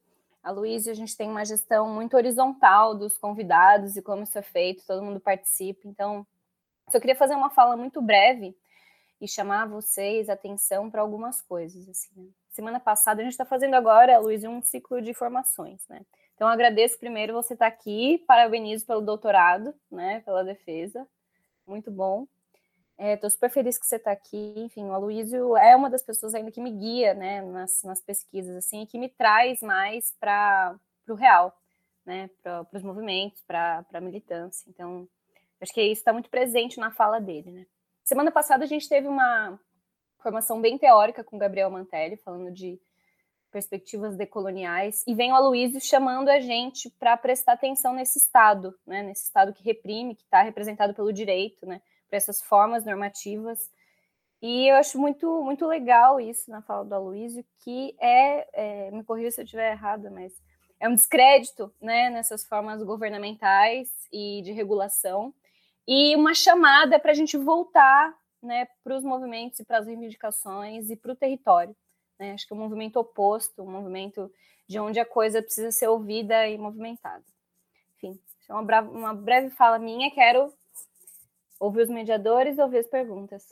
a 0.44 0.50
Luísa, 0.50 0.90
a 0.90 0.94
gente 0.94 1.16
tem 1.16 1.28
uma 1.28 1.44
gestão 1.44 1.88
muito 1.88 2.14
horizontal 2.14 2.94
dos 2.94 3.16
convidados 3.16 3.96
e 3.96 4.02
como 4.02 4.22
isso 4.22 4.38
é 4.38 4.42
feito, 4.42 4.86
todo 4.86 5.02
mundo 5.02 5.18
participa. 5.18 5.88
Então, 5.88 6.26
só 6.90 7.00
queria 7.00 7.16
fazer 7.16 7.34
uma 7.34 7.48
fala 7.48 7.78
muito 7.78 8.02
breve 8.02 8.54
e 9.18 9.26
chamar 9.26 9.66
vocês 9.66 10.28
atenção 10.28 10.90
para 10.90 11.00
algumas 11.00 11.40
coisas. 11.40 11.88
Assim, 11.88 12.10
né? 12.14 12.28
Semana 12.50 12.78
passada, 12.78 13.22
a 13.22 13.24
gente 13.24 13.32
está 13.32 13.46
fazendo 13.46 13.74
agora, 13.74 14.18
Luísa, 14.18 14.50
um 14.50 14.62
ciclo 14.62 15.00
de 15.00 15.14
formações, 15.14 15.80
né? 15.88 16.02
Então, 16.34 16.46
agradeço 16.46 16.98
primeiro 16.98 17.32
você 17.32 17.54
estar 17.54 17.70
tá 17.70 17.74
aqui, 17.74 18.22
parabenizo 18.26 18.84
pelo 18.84 19.00
doutorado, 19.00 19.74
né, 19.90 20.20
pela 20.20 20.44
defesa, 20.44 21.06
muito 21.66 21.90
bom. 21.90 22.26
Estou 22.96 23.26
é, 23.26 23.30
super 23.30 23.50
feliz 23.50 23.76
que 23.76 23.86
você 23.86 23.96
está 23.96 24.12
aqui. 24.12 24.54
Enfim, 24.56 24.84
o 24.84 24.92
Aloysio 24.92 25.56
é 25.56 25.74
uma 25.74 25.90
das 25.90 26.02
pessoas 26.02 26.34
ainda 26.34 26.50
que 26.50 26.60
me 26.60 26.70
guia, 26.70 27.12
né, 27.12 27.42
nas, 27.42 27.82
nas 27.82 28.00
pesquisas, 28.00 28.56
assim, 28.56 28.82
e 28.82 28.86
que 28.86 28.98
me 28.98 29.08
traz 29.08 29.60
mais 29.60 30.14
para 30.20 30.78
o 31.08 31.14
real, 31.14 31.56
né, 32.06 32.30
para 32.42 32.66
os 32.72 32.82
movimentos, 32.82 33.42
para 33.42 33.84
a 33.92 34.00
militância. 34.00 34.68
Então, 34.68 35.08
acho 35.60 35.72
que 35.72 35.82
isso 35.82 36.00
está 36.00 36.12
muito 36.12 36.30
presente 36.30 36.78
na 36.78 36.90
fala 36.90 37.20
dele, 37.20 37.50
né. 37.50 37.66
Semana 38.04 38.30
passada 38.30 38.64
a 38.64 38.66
gente 38.66 38.88
teve 38.88 39.08
uma 39.08 39.58
formação 40.18 40.60
bem 40.60 40.78
teórica 40.78 41.24
com 41.24 41.36
o 41.36 41.38
Gabriel 41.38 41.70
Mantelli, 41.70 42.16
falando 42.18 42.50
de 42.50 42.80
perspectivas 43.50 44.16
decoloniais, 44.16 45.04
e 45.06 45.14
vem 45.14 45.32
o 45.32 45.34
Aloysio 45.34 45.80
chamando 45.80 46.28
a 46.28 46.40
gente 46.40 46.90
para 46.90 47.16
prestar 47.16 47.52
atenção 47.52 47.92
nesse 47.92 48.18
Estado, 48.18 48.76
né, 48.86 49.02
nesse 49.02 49.24
Estado 49.24 49.52
que 49.52 49.62
reprime, 49.64 50.14
que 50.14 50.24
está 50.24 50.42
representado 50.42 50.92
pelo 50.92 51.12
direito, 51.12 51.64
né, 51.66 51.80
para 52.14 52.18
essas 52.18 52.40
formas 52.40 52.84
normativas. 52.84 53.72
E 54.40 54.70
eu 54.70 54.76
acho 54.76 54.98
muito, 54.98 55.42
muito 55.42 55.66
legal 55.66 56.20
isso 56.20 56.48
na 56.48 56.62
fala 56.62 56.84
do 56.84 56.94
Aloysio, 56.94 57.44
que 57.58 57.96
é, 57.98 58.86
é 58.86 58.90
me 58.92 59.02
corrija 59.02 59.32
se 59.32 59.40
eu 59.40 59.44
estiver 59.44 59.72
errada, 59.72 60.10
mas 60.10 60.32
é 60.78 60.88
um 60.88 60.94
descrédito 60.94 61.74
né, 61.80 62.10
nessas 62.10 62.44
formas 62.44 62.82
governamentais 62.84 63.90
e 64.12 64.42
de 64.42 64.52
regulação, 64.52 65.34
e 65.88 66.14
uma 66.14 66.34
chamada 66.34 67.00
para 67.00 67.10
a 67.10 67.14
gente 67.14 67.36
voltar 67.36 68.14
né, 68.40 68.68
para 68.84 68.96
os 68.96 69.02
movimentos 69.02 69.58
e 69.58 69.64
para 69.64 69.78
as 69.78 69.86
reivindicações 69.86 70.90
e 70.90 70.96
para 70.96 71.12
o 71.12 71.16
território. 71.16 71.74
Né? 72.18 72.32
Acho 72.32 72.46
que 72.46 72.52
é 72.52 72.56
um 72.56 72.60
movimento 72.60 72.96
oposto, 72.96 73.62
um 73.62 73.70
movimento 73.70 74.30
de 74.68 74.78
onde 74.78 75.00
a 75.00 75.04
coisa 75.04 75.42
precisa 75.42 75.72
ser 75.72 75.88
ouvida 75.88 76.46
e 76.46 76.56
movimentada. 76.56 77.24
Enfim, 77.96 78.20
é 78.48 78.52
uma, 78.52 78.80
uma 78.82 79.14
breve 79.14 79.50
fala 79.50 79.78
minha. 79.78 80.10
Quero 80.12 80.52
ouvir 81.58 81.82
os 81.82 81.88
mediadores, 81.88 82.58
ouvir 82.58 82.78
as 82.78 82.86
perguntas. 82.86 83.48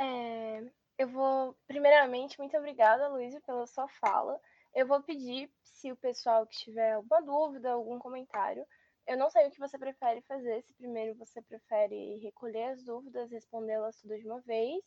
É, 0.00 0.64
eu 0.98 1.08
vou, 1.08 1.56
primeiramente, 1.66 2.38
muito 2.38 2.56
obrigada, 2.56 3.08
Luísa, 3.08 3.40
pela 3.40 3.66
sua 3.66 3.88
fala. 3.88 4.40
Eu 4.74 4.86
vou 4.86 5.02
pedir, 5.02 5.50
se 5.62 5.92
o 5.92 5.96
pessoal 5.96 6.46
que 6.46 6.56
tiver 6.56 6.92
alguma 6.92 7.22
dúvida, 7.22 7.72
algum 7.72 7.98
comentário, 7.98 8.64
eu 9.06 9.18
não 9.18 9.30
sei 9.30 9.46
o 9.46 9.50
que 9.50 9.58
você 9.58 9.78
prefere 9.78 10.22
fazer, 10.22 10.62
se 10.62 10.72
primeiro 10.74 11.14
você 11.16 11.42
prefere 11.42 12.18
recolher 12.18 12.70
as 12.70 12.84
dúvidas, 12.84 13.30
respondê-las 13.30 14.00
tudo 14.00 14.16
de 14.16 14.26
uma 14.26 14.40
vez, 14.40 14.82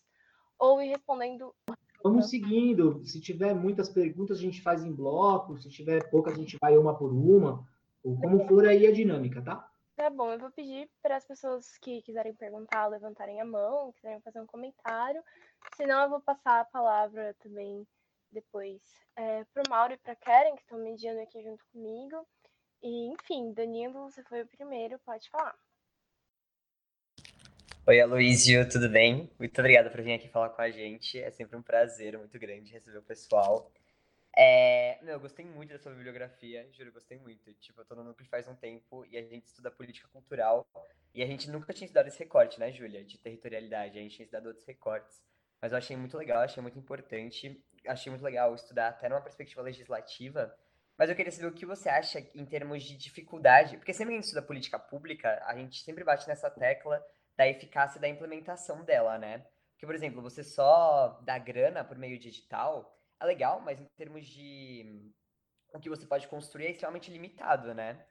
ou 0.58 0.82
ir 0.82 0.90
respondendo. 0.90 1.54
Vamos 2.02 2.30
seguindo. 2.30 3.04
Se 3.06 3.20
tiver 3.20 3.54
muitas 3.54 3.90
perguntas, 3.90 4.38
a 4.38 4.42
gente 4.42 4.62
faz 4.62 4.84
em 4.84 4.92
bloco. 4.94 5.58
Se 5.58 5.70
tiver 5.70 6.10
poucas, 6.10 6.34
a 6.34 6.38
gente 6.38 6.58
vai 6.62 6.78
uma 6.78 6.98
por 6.98 7.12
uma. 7.12 7.68
Ou 8.04 8.16
como 8.20 8.48
for 8.48 8.66
aí 8.68 8.88
a 8.88 8.92
dinâmica, 8.92 9.42
tá? 9.42 9.70
Tá 9.96 10.10
bom, 10.10 10.30
eu 10.30 10.40
vou 10.40 10.52
pedir 10.52 10.90
para 11.02 11.16
as 11.16 11.26
pessoas 11.26 11.78
que 11.78 12.02
quiserem 12.02 12.36
perguntar 12.36 12.88
levantarem 12.88 13.40
a 13.40 13.46
mão, 13.46 13.94
quiserem 13.94 14.20
fazer 14.20 14.42
um 14.42 14.46
comentário. 14.46 15.24
Senão, 15.78 16.04
eu 16.04 16.10
vou 16.10 16.22
passar 16.22 16.60
a 16.60 16.66
palavra 16.66 17.34
também 17.40 17.88
depois 18.30 18.82
é, 19.16 19.46
para 19.46 19.64
o 19.66 19.70
Mauro 19.70 19.94
e 19.94 19.98
para 19.98 20.12
a 20.12 20.16
Karen, 20.18 20.56
que 20.56 20.62
estão 20.62 20.78
mediando 20.80 21.22
aqui 21.22 21.42
junto 21.42 21.64
comigo. 21.72 22.28
E, 22.84 23.14
enfim, 23.14 23.54
Danilo, 23.54 24.12
você 24.12 24.22
foi 24.24 24.42
o 24.42 24.48
primeiro, 24.48 25.00
pode 25.00 25.30
falar. 25.30 25.56
Oi, 27.88 28.02
Aloysio, 28.02 28.68
tudo 28.68 28.90
bem? 28.90 29.32
Muito 29.40 29.58
obrigada 29.60 29.90
por 29.90 30.02
vir 30.02 30.14
aqui 30.14 30.28
falar 30.28 30.50
com 30.50 30.62
a 30.62 30.70
gente. 30.70 31.20
É 31.20 31.32
sempre 31.32 31.56
um 31.56 31.62
prazer 31.62 32.18
muito 32.18 32.38
grande 32.38 32.74
receber 32.74 32.98
o 32.98 33.04
pessoal. 33.04 33.72
É, 34.38 35.00
meu, 35.02 35.14
eu 35.14 35.20
gostei 35.20 35.46
muito 35.46 35.72
da 35.72 35.80
sua 35.80 35.94
bibliografia, 35.94 36.68
juro, 36.74 36.92
gostei 36.92 37.18
muito. 37.18 37.54
Tipo, 37.54 37.82
eu 37.82 37.86
tô 37.86 37.96
no 37.96 38.04
núcleo 38.04 38.28
faz 38.28 38.48
um 38.48 38.56
tempo 38.56 39.06
e 39.06 39.18
a 39.18 39.22
gente 39.22 39.46
estuda 39.46 39.72
política 39.72 40.10
cultural 40.10 40.68
e 41.14 41.24
a 41.24 41.26
gente 41.26 41.50
nunca 41.50 41.72
tinha 41.72 41.86
estudado 41.86 42.08
esse 42.08 42.20
recorte, 42.20 42.60
né, 42.60 42.72
Júlia, 42.72 43.04
de 43.04 43.18
territorialidade. 43.18 43.98
A 43.98 44.02
gente 44.02 44.16
tinha 44.16 44.26
estudado 44.26 44.48
outros 44.48 44.66
recortes. 44.66 45.24
Mas 45.62 45.72
eu 45.72 45.78
achei 45.78 45.96
muito 45.96 46.18
legal, 46.18 46.42
achei 46.42 46.62
muito 46.62 46.78
importante. 46.78 47.64
Achei 47.88 48.10
muito 48.10 48.24
legal 48.24 48.54
estudar 48.54 48.90
até 48.90 49.08
numa 49.08 49.22
perspectiva 49.22 49.62
legislativa. 49.62 50.54
Mas 50.98 51.10
eu 51.10 51.16
queria 51.16 51.32
saber 51.32 51.48
o 51.48 51.54
que 51.54 51.66
você 51.66 51.88
acha 51.88 52.20
em 52.34 52.46
termos 52.46 52.84
de 52.84 52.98
dificuldade, 52.98 53.78
porque 53.78 53.94
sempre 53.94 54.12
que 54.12 54.18
a 54.18 54.22
gente 54.22 54.26
estuda 54.26 54.46
política 54.46 54.80
pública, 54.80 55.42
a 55.46 55.56
gente 55.56 55.82
sempre 55.82 56.04
bate 56.04 56.28
nessa 56.28 56.50
tecla 56.50 57.06
da 57.36 57.48
eficácia 57.48 58.00
da 58.00 58.08
implementação 58.08 58.84
dela, 58.84 59.18
né? 59.18 59.46
Porque, 59.72 59.86
por 59.86 59.96
exemplo, 59.96 60.22
você 60.22 60.44
só 60.44 61.20
dá 61.24 61.38
grana 61.38 61.84
por 61.84 61.98
meio 61.98 62.18
digital, 62.18 62.98
é 63.20 63.26
legal, 63.26 63.62
mas 63.62 63.80
em 63.80 63.86
termos 63.96 64.26
de 64.26 65.12
o 65.74 65.80
que 65.80 65.90
você 65.90 66.06
pode 66.06 66.28
construir 66.28 66.68
é 66.68 66.72
extremamente 66.72 67.12
limitado, 67.12 67.74
né? 67.74 68.06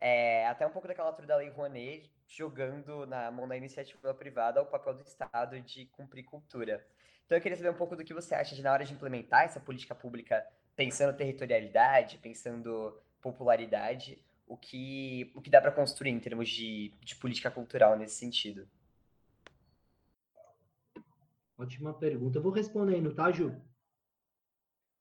É, 0.00 0.46
até 0.46 0.66
um 0.66 0.70
pouco 0.70 0.86
daquela 0.86 1.08
altura 1.08 1.26
da 1.26 1.36
Lei 1.36 1.50
Rouanet, 1.50 2.10
jogando 2.28 3.04
na 3.06 3.30
mão 3.30 3.48
da 3.48 3.56
iniciativa 3.56 4.14
privada 4.14 4.62
o 4.62 4.66
papel 4.66 4.94
do 4.94 5.02
Estado 5.02 5.60
de 5.60 5.86
cumprir 5.86 6.24
cultura. 6.24 6.86
Então 7.26 7.36
eu 7.36 7.42
queria 7.42 7.56
saber 7.56 7.70
um 7.70 7.76
pouco 7.76 7.96
do 7.96 8.04
que 8.04 8.14
você 8.14 8.34
acha 8.34 8.54
de 8.54 8.62
na 8.62 8.72
hora 8.72 8.84
de 8.84 8.92
implementar 8.94 9.44
essa 9.44 9.60
política 9.60 9.94
pública, 9.94 10.46
pensando 10.76 11.16
territorialidade, 11.16 12.18
pensando 12.18 12.96
popularidade, 13.20 14.24
o 14.46 14.56
que, 14.56 15.30
o 15.34 15.42
que 15.42 15.50
dá 15.50 15.60
para 15.60 15.72
construir 15.72 16.10
em 16.10 16.20
termos 16.20 16.48
de, 16.48 16.94
de 17.00 17.16
política 17.16 17.50
cultural 17.50 17.96
nesse 17.96 18.14
sentido. 18.14 18.68
Ótima 21.58 21.92
pergunta. 21.92 22.38
Eu 22.38 22.42
vou 22.42 22.52
respondendo, 22.52 23.12
tá, 23.12 23.32
Ju? 23.32 23.60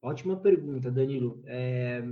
Ótima 0.01 0.37
pergunta, 0.37 0.91
Danilo. 0.91 1.41
É... 1.45 2.03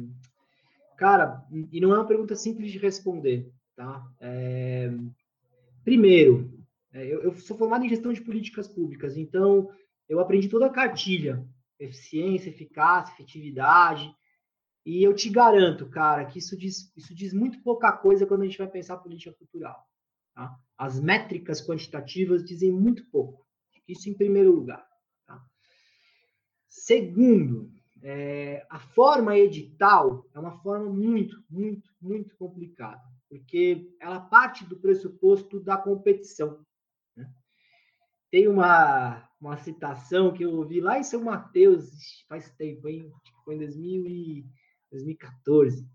Cara, 0.98 1.46
e 1.72 1.80
não 1.80 1.94
é 1.94 1.98
uma 1.98 2.08
pergunta 2.08 2.36
simples 2.36 2.72
de 2.72 2.78
responder, 2.78 3.52
tá? 3.76 4.06
É... 4.20 4.92
Primeiro, 5.84 6.56
é, 6.92 7.06
eu, 7.06 7.36
sou 7.36 7.58
formado 7.58 7.86
em 7.86 7.90
gestão 7.90 8.14
de 8.14 8.22
políticas 8.22 8.68
públicas, 8.68 9.18
então 9.18 9.70
eu 10.08 10.20
aprendi 10.20 10.48
toda 10.48 10.66
a 10.66 10.72
cartilha, 10.72 11.46
eficiência, 11.78 12.50
eficácia, 12.50 13.14
efetividade, 13.14 14.16
e 14.86 15.04
eu 15.04 15.14
te 15.14 15.30
garanto, 15.30 15.90
cara, 15.90 16.26
que 16.26 16.40
isso 16.40 16.56
diz, 16.56 16.92
isso 16.96 17.14
diz 17.14 17.34
muito 17.34 17.62
pouca 17.62 17.92
coisa 17.92 18.26
quando 18.26 18.44
a 18.44 18.46
gente 18.46 18.58
vai 18.58 18.68
pensar 18.68 18.98
política 18.98 19.34
cultural. 19.34 19.86
Tá? 20.34 20.56
As 20.78 21.00
métricas 21.00 21.60
quantitativas 21.60 22.46
dizem 22.46 22.72
muito 22.72 23.04
pouco. 23.10 23.46
Isso 23.88 24.10
em 24.10 24.14
primeiro 24.14 24.52
lugar. 24.52 24.88
Tá? 25.26 25.44
Segundo, 26.68 27.74
é, 28.08 28.64
a 28.70 28.78
forma 28.78 29.36
edital 29.36 30.30
é 30.32 30.38
uma 30.38 30.60
forma 30.60 30.88
muito, 30.88 31.44
muito, 31.50 31.90
muito 32.00 32.38
complicada, 32.38 33.02
porque 33.28 33.92
ela 34.00 34.20
parte 34.20 34.64
do 34.64 34.78
pressuposto 34.78 35.60
da 35.60 35.76
competição. 35.76 36.64
Né? 37.18 37.28
Tem 38.30 38.48
uma, 38.48 39.28
uma 39.42 39.58
citação 39.58 40.32
que 40.32 40.44
eu 40.44 40.54
ouvi 40.54 40.80
lá 40.82 41.00
em 41.00 41.04
São 41.04 41.24
Mateus 41.24 42.24
faz 42.30 42.52
tempo, 42.52 42.88
hein? 42.88 43.12
Foi 43.44 43.56
em 43.56 43.58
2000 43.58 44.06
e 44.06 44.46
2014. 44.92 45.90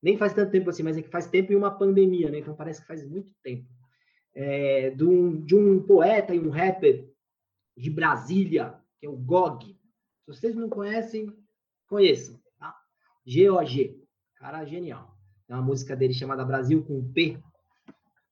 Nem 0.00 0.16
faz 0.16 0.32
tanto 0.32 0.52
tempo 0.52 0.70
assim, 0.70 0.84
mas 0.84 0.96
é 0.96 1.02
que 1.02 1.10
faz 1.10 1.26
tempo 1.26 1.52
em 1.52 1.56
uma 1.56 1.76
pandemia, 1.76 2.30
né? 2.30 2.38
Então 2.38 2.54
parece 2.54 2.80
que 2.80 2.86
faz 2.86 3.04
muito 3.04 3.34
tempo. 3.42 3.68
É, 4.32 4.90
de, 4.90 5.04
um, 5.04 5.44
de 5.44 5.56
um 5.56 5.82
poeta 5.82 6.32
e 6.32 6.38
um 6.38 6.50
rapper 6.50 7.10
de 7.76 7.90
Brasília, 7.90 8.80
que 9.00 9.06
é 9.06 9.08
o 9.08 9.16
Gog. 9.16 9.66
Se 9.66 10.26
vocês 10.28 10.54
não 10.54 10.68
conhecem, 10.68 11.26
conheçam, 11.86 12.40
tá? 12.58 12.74
G-O-G. 13.24 14.02
Cara 14.36 14.64
genial. 14.64 15.16
Tem 15.46 15.56
uma 15.56 15.62
música 15.62 15.96
dele 15.96 16.12
chamada 16.12 16.44
Brasil 16.44 16.84
com 16.84 17.12
P, 17.12 17.38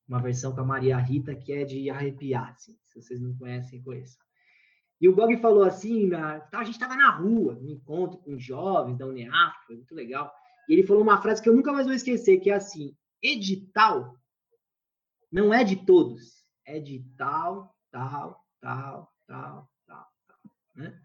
uma 0.06 0.20
versão 0.20 0.54
com 0.54 0.60
a 0.60 0.64
Maria 0.64 0.98
Rita, 0.98 1.34
que 1.34 1.52
é 1.52 1.64
de 1.64 1.88
arrepiar. 1.88 2.50
Assim. 2.50 2.76
Se 2.84 3.00
vocês 3.00 3.20
não 3.20 3.36
conhecem, 3.36 3.82
conheçam. 3.82 4.22
E 5.00 5.08
o 5.08 5.14
Gog 5.14 5.36
falou 5.38 5.64
assim, 5.64 6.10
tá, 6.10 6.48
a 6.52 6.64
gente 6.64 6.74
estava 6.74 6.96
na 6.96 7.10
rua, 7.10 7.54
no 7.54 7.68
encontro 7.70 8.18
com 8.18 8.38
jovens 8.38 8.96
da 8.96 9.06
UNEAF, 9.06 9.66
foi 9.66 9.76
muito 9.76 9.94
legal. 9.94 10.32
E 10.68 10.72
ele 10.72 10.86
falou 10.86 11.02
uma 11.02 11.20
frase 11.20 11.42
que 11.42 11.48
eu 11.48 11.54
nunca 11.54 11.72
mais 11.72 11.86
vou 11.86 11.94
esquecer, 11.94 12.38
que 12.40 12.50
é 12.50 12.54
assim, 12.54 12.96
edital 13.22 14.16
não 15.34 15.52
é 15.52 15.64
de 15.64 15.84
todos, 15.84 16.46
é 16.64 16.78
de 16.78 17.04
tal, 17.18 17.74
tal, 17.90 18.40
tal, 18.60 19.12
tal, 19.26 19.68
tal, 19.84 20.08
tal. 20.28 20.38
Né? 20.76 21.02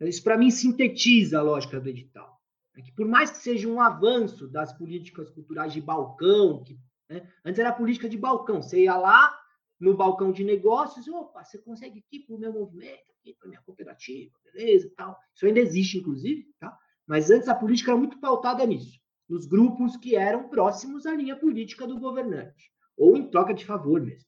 Isso, 0.00 0.22
para 0.22 0.36
mim, 0.36 0.50
sintetiza 0.50 1.38
a 1.38 1.42
lógica 1.42 1.80
do 1.80 1.88
edital. 1.88 2.36
É 2.76 2.82
que 2.82 2.92
por 2.92 3.06
mais 3.06 3.30
que 3.30 3.38
seja 3.38 3.66
um 3.66 3.80
avanço 3.80 4.46
das 4.46 4.72
políticas 4.72 5.30
culturais 5.30 5.72
de 5.72 5.80
balcão, 5.80 6.62
que 6.62 6.78
né? 7.08 7.26
antes 7.44 7.58
era 7.58 7.72
política 7.72 8.08
de 8.08 8.18
balcão, 8.18 8.60
você 8.60 8.84
ia 8.84 8.96
lá 8.96 9.34
no 9.80 9.96
balcão 9.96 10.32
de 10.32 10.44
negócios, 10.44 11.08
opa, 11.08 11.42
você 11.42 11.58
consegue 11.58 12.00
aqui 12.00 12.20
para 12.20 12.34
o 12.34 12.38
meu 12.38 12.52
movimento, 12.52 13.12
aqui 13.18 13.34
para 13.38 13.48
minha 13.48 13.62
cooperativa, 13.62 14.32
beleza, 14.44 14.90
tal. 14.96 15.16
Isso 15.34 15.46
ainda 15.46 15.60
existe, 15.60 15.98
inclusive, 15.98 16.46
tá? 16.58 16.76
Mas 17.06 17.30
antes 17.30 17.48
a 17.48 17.54
política 17.54 17.92
era 17.92 17.98
muito 17.98 18.18
pautada 18.20 18.66
nisso, 18.66 18.98
nos 19.28 19.46
grupos 19.46 19.96
que 19.96 20.16
eram 20.16 20.48
próximos 20.48 21.06
à 21.06 21.14
linha 21.14 21.36
política 21.36 21.86
do 21.86 21.98
governante, 21.98 22.70
ou 22.96 23.16
em 23.16 23.30
troca 23.30 23.54
de 23.54 23.64
favor 23.64 24.00
mesmo. 24.00 24.25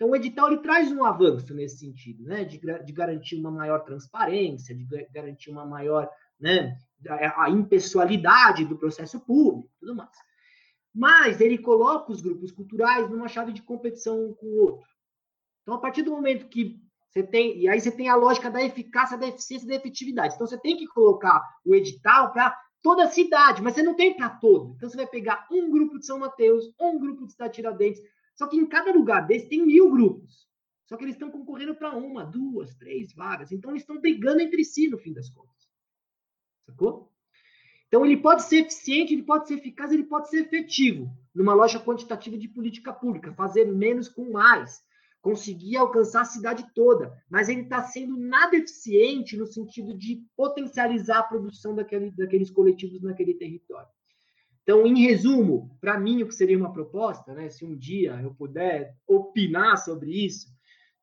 Então, 0.00 0.12
o 0.12 0.16
edital 0.16 0.46
ele 0.46 0.62
traz 0.62 0.90
um 0.90 1.04
avanço 1.04 1.52
nesse 1.52 1.76
sentido, 1.76 2.24
né, 2.24 2.42
de, 2.42 2.58
de 2.58 2.90
garantir 2.90 3.36
uma 3.36 3.50
maior 3.50 3.80
transparência, 3.84 4.74
de 4.74 4.86
garantir 5.12 5.50
uma 5.50 5.66
maior, 5.66 6.08
né, 6.40 6.74
a, 7.06 7.44
a 7.44 7.50
impessoalidade 7.50 8.64
do 8.64 8.78
processo 8.78 9.20
público, 9.20 9.68
tudo 9.78 9.94
mais. 9.94 10.16
Mas 10.94 11.38
ele 11.38 11.58
coloca 11.58 12.10
os 12.10 12.22
grupos 12.22 12.50
culturais 12.50 13.10
numa 13.10 13.28
chave 13.28 13.52
de 13.52 13.60
competição 13.60 14.24
um 14.24 14.32
com 14.32 14.46
o 14.46 14.60
outro. 14.62 14.88
Então, 15.60 15.74
a 15.74 15.78
partir 15.78 16.00
do 16.00 16.12
momento 16.12 16.48
que 16.48 16.80
você 17.10 17.22
tem, 17.22 17.58
e 17.58 17.68
aí 17.68 17.78
você 17.78 17.92
tem 17.92 18.08
a 18.08 18.16
lógica 18.16 18.50
da 18.50 18.62
eficácia, 18.62 19.18
da 19.18 19.28
eficiência 19.28 19.68
da 19.68 19.74
efetividade. 19.74 20.34
Então, 20.34 20.46
você 20.46 20.58
tem 20.58 20.78
que 20.78 20.86
colocar 20.86 21.42
o 21.62 21.74
edital 21.74 22.32
para 22.32 22.56
toda 22.82 23.04
a 23.04 23.10
cidade, 23.10 23.60
mas 23.60 23.74
você 23.74 23.82
não 23.82 23.94
tem 23.94 24.16
para 24.16 24.30
todo. 24.30 24.72
Então, 24.76 24.88
você 24.88 24.96
vai 24.96 25.06
pegar 25.06 25.46
um 25.52 25.70
grupo 25.70 25.98
de 25.98 26.06
São 26.06 26.18
Mateus, 26.18 26.72
um 26.80 26.98
grupo 26.98 27.26
de 27.26 27.32
Cidade 27.32 27.52
Tiradentes. 27.52 28.00
Só 28.40 28.46
que 28.46 28.56
em 28.56 28.64
cada 28.64 28.90
lugar 28.90 29.26
desse 29.26 29.50
tem 29.50 29.66
mil 29.66 29.90
grupos. 29.90 30.48
Só 30.86 30.96
que 30.96 31.04
eles 31.04 31.14
estão 31.14 31.30
concorrendo 31.30 31.74
para 31.74 31.94
uma, 31.94 32.24
duas, 32.24 32.74
três 32.74 33.12
vagas. 33.12 33.52
Então, 33.52 33.70
eles 33.70 33.82
estão 33.82 34.00
brigando 34.00 34.40
entre 34.40 34.64
si, 34.64 34.88
no 34.88 34.96
fim 34.96 35.12
das 35.12 35.28
contas. 35.28 35.68
Sacou? 36.64 37.12
Então, 37.86 38.02
ele 38.02 38.16
pode 38.16 38.44
ser 38.44 38.60
eficiente, 38.60 39.12
ele 39.12 39.24
pode 39.24 39.46
ser 39.46 39.58
eficaz, 39.58 39.92
ele 39.92 40.04
pode 40.04 40.30
ser 40.30 40.46
efetivo, 40.46 41.14
numa 41.34 41.52
loja 41.52 41.78
quantitativa 41.78 42.38
de 42.38 42.48
política 42.48 42.94
pública, 42.94 43.34
fazer 43.34 43.66
menos 43.66 44.08
com 44.08 44.32
mais, 44.32 44.82
conseguir 45.20 45.76
alcançar 45.76 46.22
a 46.22 46.24
cidade 46.24 46.66
toda, 46.74 47.22
mas 47.28 47.50
ele 47.50 47.60
está 47.60 47.82
sendo 47.82 48.16
nada 48.16 48.56
eficiente 48.56 49.36
no 49.36 49.46
sentido 49.46 49.92
de 49.92 50.24
potencializar 50.34 51.18
a 51.18 51.24
produção 51.24 51.74
daquele, 51.74 52.10
daqueles 52.12 52.50
coletivos 52.50 53.02
naquele 53.02 53.34
território. 53.34 53.90
Então, 54.70 54.86
em 54.86 55.02
resumo, 55.02 55.76
para 55.80 55.98
mim, 55.98 56.22
o 56.22 56.28
que 56.28 56.34
seria 56.34 56.56
uma 56.56 56.72
proposta, 56.72 57.34
né, 57.34 57.50
se 57.50 57.64
um 57.64 57.76
dia 57.76 58.20
eu 58.22 58.32
puder 58.32 58.96
opinar 59.04 59.76
sobre 59.76 60.24
isso, 60.24 60.46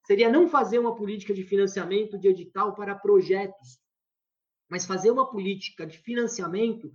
seria 0.05 0.31
não 0.31 0.47
fazer 0.47 0.79
uma 0.79 0.95
política 0.95 1.33
de 1.33 1.43
financiamento 1.43 2.17
de 2.17 2.29
edital 2.29 2.73
para 2.73 2.95
projetos 2.95 3.77
mas 4.69 4.85
fazer 4.85 5.11
uma 5.11 5.29
política 5.29 5.85
de 5.85 5.97
financiamento 5.97 6.93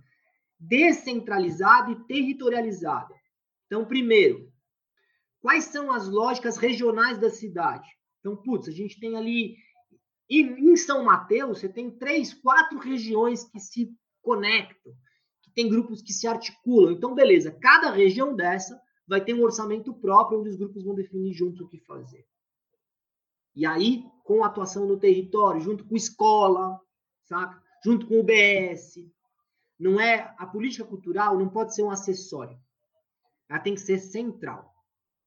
descentralizada 0.59 1.91
e 1.91 2.03
territorializada. 2.05 3.13
Então, 3.67 3.85
primeiro, 3.85 4.51
quais 5.41 5.65
são 5.65 5.91
as 5.91 6.09
lógicas 6.09 6.57
regionais 6.57 7.19
da 7.19 7.29
cidade? 7.29 7.87
Então, 8.19 8.35
putz, 8.35 8.67
a 8.67 8.71
gente 8.71 8.99
tem 8.99 9.15
ali 9.15 9.57
em 10.27 10.75
São 10.75 11.03
Mateus, 11.03 11.59
você 11.59 11.69
tem 11.69 11.91
três, 11.91 12.33
quatro 12.33 12.79
regiões 12.79 13.43
que 13.43 13.59
se 13.59 13.95
conectam, 14.23 14.93
tem 15.53 15.69
grupos 15.69 16.01
que 16.01 16.13
se 16.13 16.27
articulam. 16.27 16.91
Então, 16.91 17.13
beleza, 17.13 17.51
cada 17.51 17.91
região 17.91 18.35
dessa 18.35 18.81
vai 19.07 19.23
ter 19.23 19.33
um 19.33 19.43
orçamento 19.43 19.93
próprio 19.93 20.39
onde 20.39 20.49
os 20.49 20.55
grupos 20.55 20.83
vão 20.83 20.95
definir 20.95 21.33
juntos 21.33 21.61
o 21.61 21.67
que 21.67 21.79
fazer. 21.79 22.25
E 23.55 23.65
aí, 23.65 24.05
com 24.23 24.43
atuação 24.43 24.87
no 24.87 24.97
território, 24.97 25.61
junto 25.61 25.85
com 25.85 25.95
escola, 25.95 26.79
saca? 27.23 27.61
junto 27.83 28.07
com 28.07 28.19
o 28.19 28.23
BS. 28.23 29.05
Não 29.77 29.99
é 29.99 30.33
a 30.37 30.47
política 30.47 30.85
cultural 30.85 31.37
não 31.37 31.49
pode 31.49 31.75
ser 31.75 31.83
um 31.83 31.91
acessório. 31.91 32.57
Ela 33.49 33.59
tem 33.59 33.75
que 33.75 33.81
ser 33.81 33.99
central. 33.99 34.73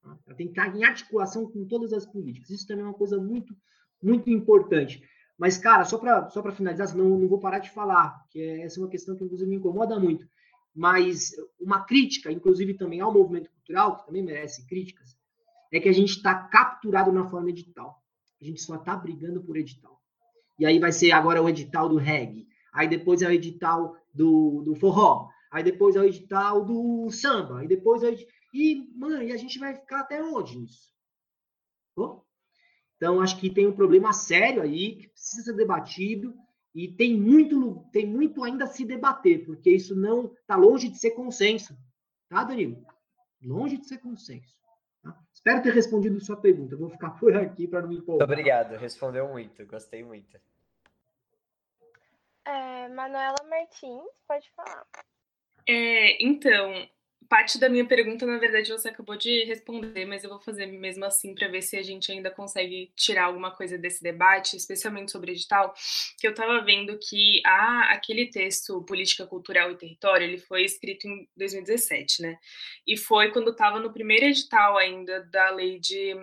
Ela 0.03 0.37
tem 0.37 0.47
que 0.47 0.59
estar 0.59 0.75
em 0.75 0.85
articulação 0.85 1.51
com 1.51 1.67
todas 1.67 1.93
as 1.93 2.07
políticas. 2.07 2.51
Isso 2.51 2.67
também 2.67 2.85
é 2.85 2.89
uma 2.89 2.95
coisa 2.95 3.19
muito 3.19 3.55
muito 4.03 4.31
importante. 4.31 5.03
Mas, 5.39 5.59
cara, 5.59 5.85
só 5.85 5.99
para 5.99 6.31
só 6.31 6.43
finalizar, 6.53 6.89
senão 6.89 7.19
não 7.19 7.29
vou 7.29 7.39
parar 7.39 7.59
de 7.59 7.71
falar, 7.71 8.25
que 8.31 8.41
é, 8.41 8.63
essa 8.63 8.81
é 8.81 8.83
uma 8.83 8.91
questão 8.91 9.17
que, 9.17 9.25
inclusive, 9.25 9.51
me 9.51 9.57
incomoda 9.57 9.99
muito. 10.01 10.27
Mas 10.75 11.33
uma 11.61 11.85
crítica, 11.85 12.33
inclusive, 12.33 12.75
também 12.75 13.01
ao 13.01 13.13
movimento 13.13 13.51
cultural, 13.51 13.97
que 13.97 14.07
também 14.07 14.23
merece 14.23 14.67
críticas, 14.67 15.17
é 15.73 15.81
que 15.81 15.89
a 15.89 15.93
gente 15.93 16.11
está 16.11 16.35
capturado 16.35 17.13
na 17.13 17.27
forma 17.27 17.51
edital. 17.51 18.03
A 18.41 18.45
gente 18.45 18.61
só 18.61 18.77
está 18.77 18.97
brigando 18.97 19.43
por 19.43 19.57
edital. 19.57 20.01
E 20.59 20.65
aí 20.65 20.79
vai 20.79 20.93
ser 20.93 21.13
agora 21.13 21.43
o 21.43 21.49
edital 21.49 21.89
do 21.89 21.97
reggae. 21.97 22.47
Aí 22.73 22.89
depois 22.89 23.23
é 23.23 23.29
o 23.29 23.33
edital 23.33 23.97
do, 24.13 24.63
do 24.63 24.75
forró. 24.75 25.29
Aí 25.51 25.63
depois 25.63 25.97
é 25.97 26.01
o 26.01 26.05
edital 26.05 26.65
do 26.65 27.11
samba. 27.11 27.61
Aí 27.61 27.69
depois 27.69 28.03
é 28.03 28.11
o 28.11 28.17
E, 28.53 28.91
mano, 28.95 29.23
e 29.23 29.33
a 29.33 29.37
gente 29.37 29.59
vai 29.59 29.75
ficar 29.75 30.01
até 30.01 30.23
onde 30.23 30.59
nisso? 30.59 30.93
Oh? 31.97 32.26
Então, 32.97 33.21
acho 33.21 33.39
que 33.39 33.51
tem 33.51 33.67
um 33.67 33.73
problema 33.73 34.13
sério 34.13 34.63
aí, 34.63 34.97
que 34.97 35.09
precisa 35.09 35.43
ser 35.43 35.53
debatido, 35.55 36.35
e 36.75 36.89
tem 36.89 37.19
muito, 37.19 37.87
tem 37.93 38.07
muito 38.07 38.45
ainda 38.45 38.65
a 38.65 38.69
se 38.69 38.85
debater, 38.85 39.45
porque 39.47 39.71
isso 39.71 39.95
não 39.95 40.27
está 40.27 40.57
longe 40.57 40.89
de 40.89 40.99
ser 40.99 41.13
consenso. 41.13 41.77
Tá, 42.29 42.45
Danilo? 42.45 42.87
Longe 43.43 43.79
de 43.79 43.87
ser 43.87 43.99
consenso. 43.99 44.57
Tá? 45.03 45.19
Espero 45.33 45.63
ter 45.63 45.73
respondido 45.73 46.21
sua 46.21 46.37
pergunta. 46.37 46.77
vou 46.77 46.91
ficar 46.91 47.11
por 47.11 47.35
aqui 47.37 47.67
para 47.67 47.83
não 47.83 47.89
me 47.89 47.97
empolgar. 47.97 48.27
Muito 48.27 48.41
obrigado, 48.41 48.79
respondeu 48.79 49.29
muito, 49.29 49.65
gostei 49.67 50.05
muito. 50.05 50.39
É, 52.45 52.89
Manuela 52.89 53.43
Martins, 53.49 54.05
pode 54.29 54.51
falar. 54.53 54.87
É, 55.67 56.23
então, 56.25 56.89
parte 57.29 57.59
da 57.59 57.69
minha 57.69 57.85
pergunta, 57.85 58.25
na 58.25 58.39
verdade, 58.39 58.71
você 58.71 58.89
acabou 58.89 59.17
de 59.17 59.45
responder, 59.45 60.05
mas 60.05 60.23
eu 60.23 60.31
vou 60.31 60.41
fazer 60.41 60.67
mesmo 60.67 61.05
assim 61.05 61.35
para 61.35 61.49
ver 61.49 61.63
se 61.63 61.77
a 61.77 61.83
gente 61.83 62.11
ainda 62.11 62.31
consegue 62.31 62.93
tirar 62.95 63.25
alguma 63.25 63.51
coisa 63.51 63.77
desse 63.77 64.03
debate, 64.03 64.57
especialmente 64.57 65.13
sobre 65.13 65.33
edital, 65.33 65.75
que 66.19 66.27
eu 66.27 66.31
estava 66.31 66.61
vendo 66.65 66.99
que 66.99 67.43
aquele 67.45 68.27
texto 68.27 68.83
Política 68.85 69.27
Cultural 69.27 69.71
e 69.71 69.77
Território, 69.77 70.27
ele 70.27 70.39
foi 70.39 70.65
escrito 70.65 71.07
em 71.07 71.29
2017, 71.37 72.23
né? 72.23 72.39
E 72.87 72.97
foi 72.97 73.31
quando 73.33 73.51
estava 73.51 73.81
no 73.81 73.93
primeiro 73.93 74.27
edital 74.27 74.77
ainda 74.79 75.25
da 75.25 75.51
lei 75.51 75.79
de, 75.79 76.15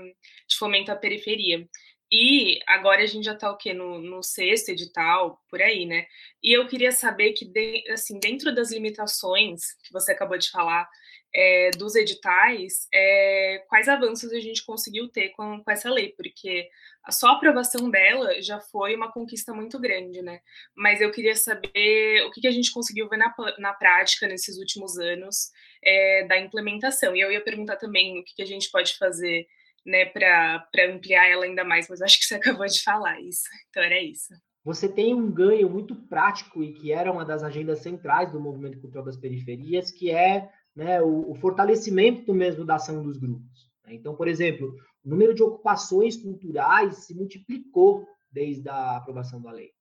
de 0.47 0.57
fomento 0.57 0.91
à 0.91 0.95
periferia. 0.95 1.67
E 2.15 2.59
agora 2.67 3.01
a 3.01 3.07
gente 3.07 3.25
já 3.25 3.33
está 3.33 3.49
o 3.49 3.57
quê? 3.57 3.73
No, 3.73 3.99
no, 3.99 4.21
sexto 4.21 4.69
edital, 4.69 5.41
por 5.49 5.59
aí, 5.59 5.83
né? 5.83 6.05
E 6.43 6.55
eu 6.55 6.67
queria 6.67 6.91
saber 6.91 7.33
que, 7.33 7.43
de, 7.43 7.83
assim, 7.91 8.19
dentro 8.19 8.53
das 8.53 8.71
limitações 8.71 9.73
que 9.83 9.91
você 9.91 10.11
acabou 10.11 10.37
de 10.37 10.51
falar, 10.51 10.87
é, 11.33 11.71
dos 11.71 11.95
editais, 11.95 12.87
é, 12.93 13.65
quais 13.67 13.87
avanços 13.87 14.31
a 14.31 14.39
gente 14.39 14.63
conseguiu 14.63 15.09
ter 15.09 15.29
com, 15.29 15.63
com 15.63 15.71
essa 15.71 15.89
lei, 15.89 16.13
porque 16.15 16.69
a 17.03 17.11
só 17.11 17.29
aprovação 17.29 17.89
dela 17.89 18.39
já 18.43 18.59
foi 18.59 18.95
uma 18.95 19.11
conquista 19.11 19.51
muito 19.51 19.79
grande, 19.79 20.21
né? 20.21 20.39
Mas 20.75 21.01
eu 21.01 21.11
queria 21.11 21.35
saber 21.35 22.23
o 22.27 22.31
que, 22.31 22.41
que 22.41 22.47
a 22.47 22.51
gente 22.51 22.71
conseguiu 22.71 23.09
ver 23.09 23.17
na, 23.17 23.33
na 23.57 23.73
prática 23.73 24.27
nesses 24.27 24.59
últimos 24.59 24.99
anos 24.99 25.49
é, 25.83 26.27
da 26.27 26.37
implementação. 26.37 27.15
E 27.15 27.21
eu 27.21 27.31
ia 27.31 27.41
perguntar 27.41 27.77
também 27.77 28.19
o 28.19 28.23
que, 28.23 28.35
que 28.35 28.43
a 28.43 28.47
gente 28.47 28.69
pode 28.69 28.95
fazer 28.99 29.47
né, 29.85 30.05
para 30.05 30.65
ampliar 30.89 31.29
ela 31.29 31.45
ainda 31.45 31.63
mais, 31.63 31.87
mas 31.89 32.01
acho 32.01 32.19
que 32.19 32.25
você 32.25 32.35
acabou 32.35 32.65
de 32.65 32.81
falar 32.81 33.19
isso. 33.21 33.43
Então 33.69 33.83
era 33.83 34.01
isso. 34.01 34.33
Você 34.63 34.87
tem 34.87 35.13
um 35.13 35.29
ganho 35.29 35.69
muito 35.69 35.93
prático 35.93 36.63
e 36.63 36.71
que 36.71 36.91
era 36.91 37.11
uma 37.11 37.25
das 37.25 37.43
agendas 37.43 37.79
centrais 37.79 38.31
do 38.31 38.39
movimento 38.39 38.79
cultural 38.79 39.03
das 39.03 39.17
periferias, 39.17 39.91
que 39.91 40.09
é 40.09 40.49
né, 40.73 41.01
o, 41.01 41.31
o, 41.31 41.35
fortalecimento 41.35 42.33
mesmo 42.33 42.63
da 42.63 42.75
ação 42.75 43.03
dos 43.03 43.17
grupos. 43.17 43.69
Né? 43.85 43.95
Então, 43.95 44.15
por 44.15 44.27
exemplo, 44.27 44.73
o 45.03 45.09
número 45.09 45.33
de 45.33 45.43
ocupações 45.43 46.15
culturais 46.15 47.05
se 47.05 47.13
multiplicou 47.13 48.07
desde 48.31 48.67
a 48.69 48.95
aprovação 48.95 49.41
da 49.41 49.51
lei. 49.51 49.71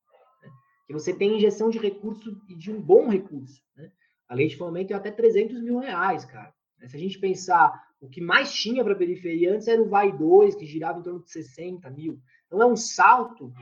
Né? 0.42 0.50
Que 0.88 0.92
você 0.92 1.14
tem 1.14 1.36
injeção 1.36 1.70
de 1.70 1.78
recurso 1.78 2.36
e 2.48 2.56
de 2.56 2.72
um 2.72 2.80
bom 2.82 3.08
recurso. 3.08 3.62
Né? 3.76 3.90
A 4.28 4.34
lei 4.34 4.48
de 4.48 4.56
fomento 4.56 4.92
é 4.92 4.96
até 4.96 5.12
300 5.12 5.62
mil 5.62 5.78
reais, 5.78 6.24
cara. 6.24 6.52
Se 6.88 6.96
a 6.96 6.98
gente 6.98 7.20
pensar 7.20 7.72
o 8.02 8.08
que 8.08 8.20
mais 8.20 8.52
tinha 8.52 8.82
para 8.82 8.94
a 8.94 8.96
periferia 8.96 9.54
antes 9.54 9.68
era 9.68 9.80
o 9.80 9.88
Vai 9.88 10.10
2, 10.10 10.56
que 10.56 10.66
girava 10.66 10.98
em 10.98 11.02
torno 11.02 11.22
de 11.22 11.30
60 11.30 11.88
mil. 11.90 12.20
Então 12.46 12.60
é 12.60 12.66
um 12.66 12.76
salto 12.76 13.52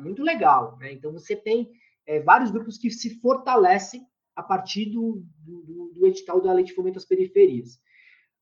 muito 0.00 0.22
legal. 0.22 0.78
Né? 0.78 0.94
Então 0.94 1.12
você 1.12 1.36
tem 1.36 1.70
é, 2.06 2.18
vários 2.18 2.50
grupos 2.50 2.78
que 2.78 2.90
se 2.90 3.20
fortalecem 3.20 4.06
a 4.34 4.42
partir 4.42 4.86
do, 4.86 5.22
do, 5.44 5.92
do, 5.94 6.06
edital 6.06 6.40
da 6.40 6.50
Lei 6.50 6.64
de 6.64 6.72
Fomento 6.72 6.96
às 6.96 7.04
Periferias. 7.04 7.78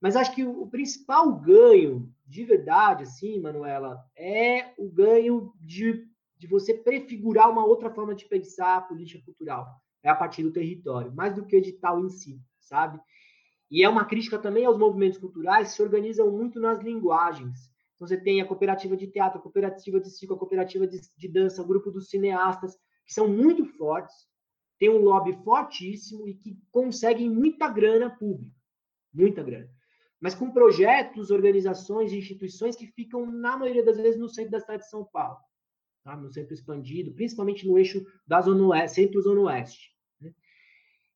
Mas 0.00 0.14
acho 0.14 0.32
que 0.32 0.44
o, 0.44 0.68
principal 0.68 1.40
ganho, 1.40 2.08
de 2.24 2.44
verdade, 2.44 3.02
assim, 3.02 3.40
Manuela, 3.40 4.00
é 4.16 4.72
o 4.78 4.88
ganho 4.88 5.52
de, 5.60 6.06
de 6.36 6.46
você 6.46 6.72
prefigurar 6.72 7.50
uma 7.50 7.66
outra 7.66 7.90
forma 7.90 8.14
de 8.14 8.26
pensar 8.26 8.76
a 8.76 8.80
política 8.80 9.24
cultural. 9.24 9.66
É 10.04 10.08
a 10.08 10.14
partir 10.14 10.44
do 10.44 10.52
território, 10.52 11.12
mais 11.12 11.34
do 11.34 11.44
que 11.44 11.56
o 11.56 11.58
edital 11.58 11.98
em 12.04 12.08
si, 12.08 12.40
sabe? 12.60 13.00
E 13.70 13.82
é 13.82 13.88
uma 13.88 14.04
crítica 14.04 14.38
também 14.38 14.64
aos 14.64 14.78
movimentos 14.78 15.18
culturais 15.18 15.68
que 15.68 15.76
se 15.76 15.82
organizam 15.82 16.30
muito 16.30 16.58
nas 16.58 16.80
linguagens. 16.80 17.70
Então, 17.94 18.06
você 18.06 18.16
tem 18.16 18.40
a 18.40 18.46
cooperativa 18.46 18.96
de 18.96 19.08
teatro, 19.08 19.38
a 19.38 19.42
cooperativa 19.42 20.00
de 20.00 20.10
circo, 20.10 20.34
a 20.34 20.38
cooperativa 20.38 20.86
de, 20.86 21.00
de 21.16 21.28
dança, 21.28 21.62
o 21.62 21.66
grupo 21.66 21.90
dos 21.90 22.08
cineastas, 22.08 22.76
que 23.04 23.12
são 23.12 23.28
muito 23.28 23.66
fortes, 23.76 24.14
têm 24.78 24.88
um 24.88 25.02
lobby 25.02 25.32
fortíssimo 25.42 26.28
e 26.28 26.34
que 26.34 26.56
conseguem 26.70 27.28
muita 27.28 27.68
grana 27.68 28.08
pública. 28.08 28.56
Muita 29.12 29.42
grana. 29.42 29.68
Mas 30.20 30.34
com 30.34 30.50
projetos, 30.50 31.30
organizações, 31.30 32.12
instituições 32.12 32.76
que 32.76 32.86
ficam, 32.86 33.26
na 33.26 33.56
maioria 33.56 33.84
das 33.84 33.96
vezes, 33.96 34.18
no 34.18 34.28
centro 34.28 34.52
da 34.52 34.60
cidade 34.60 34.82
de 34.82 34.90
São 34.90 35.04
Paulo. 35.04 35.38
Tá? 36.04 36.16
No 36.16 36.32
centro 36.32 36.54
expandido, 36.54 37.12
principalmente 37.12 37.66
no 37.66 37.78
eixo 37.78 38.04
da 38.26 38.40
Zona 38.40 38.66
Oeste, 38.68 38.94
centro-zona 38.94 39.40
oeste. 39.40 39.90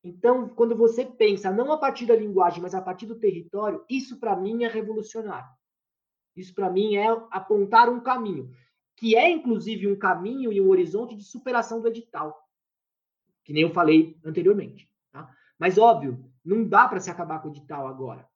Então, 0.04 0.48
quando 0.48 0.76
você 0.76 1.04
pensa 1.04 1.52
não 1.52 1.70
a 1.70 1.78
partir 1.78 2.06
da 2.06 2.16
linguagem, 2.16 2.60
mas 2.60 2.74
a 2.74 2.82
partir 2.82 3.06
do 3.06 3.18
território, 3.18 3.84
isso 3.88 4.18
para 4.18 4.34
mim 4.34 4.64
é 4.64 4.68
revolucionário. 4.68 5.48
Isso 6.34 6.52
para 6.54 6.70
mim 6.70 6.96
é 6.96 7.06
apontar 7.30 7.88
um 7.88 8.00
caminho, 8.00 8.50
que 8.96 9.14
é 9.14 9.30
inclusive 9.30 9.86
um 9.86 9.96
caminho 9.96 10.52
e 10.52 10.60
um 10.60 10.68
horizonte 10.70 11.14
de 11.14 11.22
superação 11.22 11.80
do 11.80 11.88
edital, 11.88 12.36
que 13.44 13.52
nem 13.52 13.62
eu 13.62 13.70
falei 13.70 14.18
anteriormente. 14.24 14.90
Tá? 15.12 15.30
Mas 15.58 15.78
óbvio, 15.78 16.24
não 16.44 16.66
dá 16.66 16.88
para 16.88 16.98
se 16.98 17.10
acabar 17.10 17.40
com 17.40 17.48
o 17.48 17.52
edital 17.52 17.86
agora. 17.86 18.28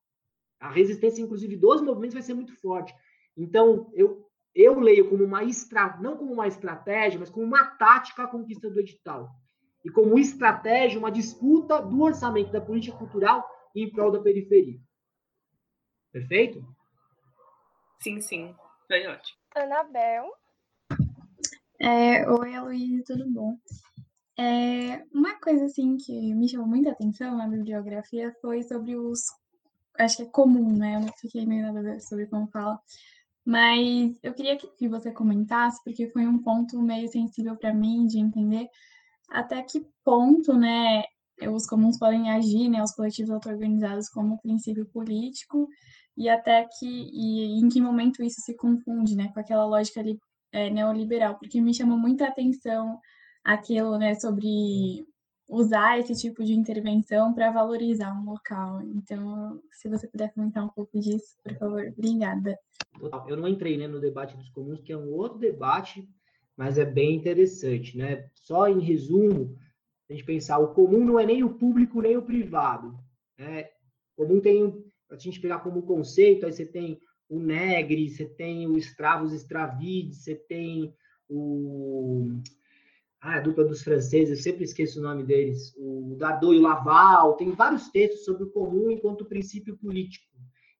A 0.60 0.70
resistência, 0.70 1.20
inclusive, 1.20 1.56
dos 1.56 1.80
movimentos 1.80 2.14
vai 2.14 2.22
ser 2.22 2.34
muito 2.34 2.54
forte. 2.60 2.94
Então, 3.36 3.90
eu, 3.92 4.28
eu 4.54 4.78
leio 4.78 5.08
como 5.08 5.24
uma 5.24 5.42
estra... 5.42 5.98
não 6.00 6.16
como 6.16 6.32
uma 6.32 6.46
estratégia, 6.46 7.18
mas 7.18 7.28
como 7.28 7.44
uma 7.44 7.64
tática 7.76 8.22
à 8.22 8.26
conquista 8.26 8.70
do 8.70 8.80
edital 8.80 9.34
e 9.86 9.90
como 9.90 10.18
estratégia 10.18 10.98
uma 10.98 11.12
disputa 11.12 11.80
do 11.80 12.02
orçamento 12.02 12.50
da 12.50 12.60
política 12.60 12.98
cultural 12.98 13.48
em 13.72 13.88
prol 13.88 14.10
da 14.10 14.20
periferia. 14.20 14.80
Perfeito? 16.10 16.60
Sim, 18.02 18.20
sim. 18.20 18.54
Foi 18.88 19.06
ótimo. 19.06 19.38
Anabel. 19.54 20.32
É, 21.80 22.28
Oi, 22.28 22.54
Aloysio, 22.54 23.04
tudo 23.04 23.30
bom? 23.30 23.56
É, 24.36 25.04
uma 25.12 25.38
coisa 25.38 25.66
assim 25.66 25.96
que 25.96 26.34
me 26.34 26.48
chamou 26.48 26.66
muita 26.66 26.90
atenção 26.90 27.36
na 27.36 27.46
bibliografia 27.46 28.34
foi 28.40 28.64
sobre 28.64 28.96
os. 28.96 29.20
Acho 29.98 30.16
que 30.16 30.22
é 30.24 30.26
comum, 30.26 30.76
né? 30.76 30.96
Eu 30.96 31.00
não 31.02 31.12
fiquei 31.12 31.46
meio 31.46 31.72
nada 31.72 32.00
sobre 32.00 32.26
como 32.26 32.48
fala. 32.48 32.80
Mas 33.44 34.18
eu 34.20 34.34
queria 34.34 34.56
que 34.56 34.88
você 34.88 35.12
comentasse, 35.12 35.80
porque 35.84 36.10
foi 36.10 36.26
um 36.26 36.42
ponto 36.42 36.82
meio 36.82 37.08
sensível 37.08 37.56
para 37.56 37.72
mim 37.72 38.04
de 38.06 38.18
entender 38.18 38.68
até 39.28 39.62
que 39.62 39.86
ponto, 40.04 40.54
né, 40.54 41.02
os 41.52 41.66
comuns 41.66 41.98
podem 41.98 42.30
agir, 42.30 42.68
né, 42.68 42.82
os 42.82 42.92
coletivos 42.92 43.30
auto-organizados 43.30 44.08
como 44.08 44.40
princípio 44.40 44.86
político 44.86 45.68
e 46.16 46.28
até 46.28 46.66
que 46.78 46.86
e 46.86 47.60
em 47.60 47.68
que 47.68 47.80
momento 47.80 48.22
isso 48.22 48.40
se 48.40 48.56
confunde, 48.56 49.14
né, 49.16 49.30
com 49.32 49.40
aquela 49.40 49.66
lógica 49.66 50.00
ali, 50.00 50.18
é, 50.52 50.70
neoliberal, 50.70 51.38
porque 51.38 51.60
me 51.60 51.74
chamou 51.74 51.98
muita 51.98 52.26
atenção 52.26 52.98
aquilo, 53.44 53.98
né, 53.98 54.14
sobre 54.14 55.06
usar 55.48 55.98
esse 55.98 56.14
tipo 56.14 56.42
de 56.42 56.54
intervenção 56.54 57.32
para 57.32 57.50
valorizar 57.50 58.12
um 58.12 58.24
local. 58.24 58.82
Então, 58.82 59.60
se 59.72 59.88
você 59.88 60.08
puder 60.08 60.32
comentar 60.32 60.64
um 60.64 60.68
pouco 60.68 60.98
disso, 60.98 61.36
por 61.42 61.56
favor, 61.56 61.86
obrigada. 61.96 62.58
Eu 63.28 63.36
não 63.36 63.46
entrei 63.46 63.76
né, 63.76 63.86
no 63.86 64.00
debate 64.00 64.36
dos 64.36 64.48
comuns, 64.50 64.80
que 64.80 64.92
é 64.92 64.96
um 64.96 65.12
outro 65.12 65.38
debate 65.38 66.08
mas 66.56 66.78
é 66.78 66.84
bem 66.84 67.14
interessante, 67.16 67.96
né? 67.96 68.30
Só 68.34 68.68
em 68.68 68.80
resumo, 68.80 69.56
a 70.08 70.12
gente 70.12 70.24
pensar, 70.24 70.58
o 70.58 70.72
comum 70.72 71.04
não 71.04 71.18
é 71.18 71.26
nem 71.26 71.44
o 71.44 71.54
público 71.54 72.00
nem 72.00 72.16
o 72.16 72.22
privado, 72.22 72.96
né? 73.38 73.68
O 74.16 74.24
comum 74.24 74.40
tem, 74.40 74.84
a 75.10 75.16
gente 75.16 75.40
pegar 75.40 75.60
como 75.60 75.82
conceito, 75.82 76.46
aí 76.46 76.52
você 76.52 76.64
tem 76.64 77.00
o 77.28 77.38
Negri, 77.38 78.08
você 78.08 78.24
tem 78.24 78.66
o 78.66 78.78
Stravos 78.78 79.32
Stravides, 79.32 80.22
você 80.22 80.34
tem 80.34 80.94
o 81.28 82.40
ah, 83.20 83.38
a 83.38 83.40
dupla 83.40 83.64
dos 83.64 83.82
franceses, 83.82 84.38
eu 84.38 84.42
sempre 84.42 84.62
esqueço 84.62 85.00
o 85.00 85.02
nome 85.02 85.24
deles, 85.24 85.74
o 85.76 86.14
Dardot 86.16 86.54
e 86.54 86.58
o 86.58 86.62
Laval, 86.62 87.34
tem 87.34 87.50
vários 87.50 87.88
textos 87.88 88.24
sobre 88.24 88.44
o 88.44 88.50
comum 88.50 88.90
enquanto 88.90 89.24
princípio 89.24 89.76
político, 89.76 90.24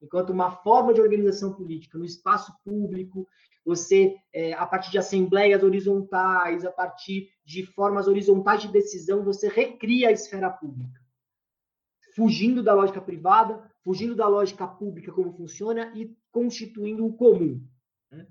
enquanto 0.01 0.31
uma 0.31 0.51
forma 0.51 0.95
de 0.95 1.01
organização 1.01 1.53
política 1.53 1.99
no 1.99 2.05
espaço 2.05 2.53
público, 2.65 3.27
você, 3.67 4.15
é, 4.33 4.53
a 4.53 4.65
partir 4.65 4.93
de 4.93 4.99
assembleias 4.99 5.65
horizontais, 5.65 6.65
a 6.65 6.71
partir 6.71 7.33
de 7.45 7.67
formas 7.67 8.07
horizontais 8.07 8.63
de 8.63 8.69
decisão, 8.69 9.25
você 9.25 9.49
recria 9.49 10.09
a 10.09 10.13
esfera 10.13 10.49
pública. 10.49 11.01
Fugindo 12.15 12.63
da 12.63 12.73
lógica 12.73 13.01
privada, 13.01 13.69
fugindo 13.83 14.15
da 14.15 14.29
lógica 14.29 14.69
pública 14.69 15.11
como 15.11 15.33
funciona 15.33 15.93
e 15.97 16.17
constituindo 16.31 17.05
o 17.05 17.13
comum. 17.13 17.61
Né? 18.09 18.29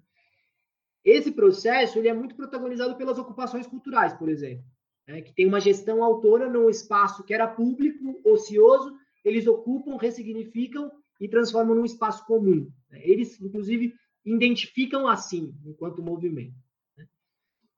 Esse 1.03 1.33
processo 1.33 1.99
ele 1.99 2.07
é 2.07 2.13
muito 2.13 2.33
protagonizado 2.33 2.95
pelas 2.95 3.19
ocupações 3.19 3.67
culturais, 3.67 4.13
por 4.13 4.29
exemplo, 4.29 4.63
né? 5.05 5.21
que 5.21 5.33
tem 5.33 5.45
uma 5.45 5.59
gestão 5.59 6.01
autora 6.01 6.49
num 6.49 6.69
espaço 6.69 7.25
que 7.25 7.33
era 7.33 7.45
público, 7.45 8.21
ocioso, 8.23 8.95
eles 9.23 9.45
ocupam, 9.47 9.97
ressignificam 9.97 10.89
e 11.19 11.27
transformam 11.27 11.75
num 11.75 11.85
espaço 11.85 12.25
comum. 12.25 12.71
Né? 12.89 13.01
Eles, 13.03 13.39
inclusive, 13.41 13.93
identificam 14.25 15.07
assim, 15.07 15.53
enquanto 15.65 16.01
movimento. 16.01 16.55
Né? 16.97 17.05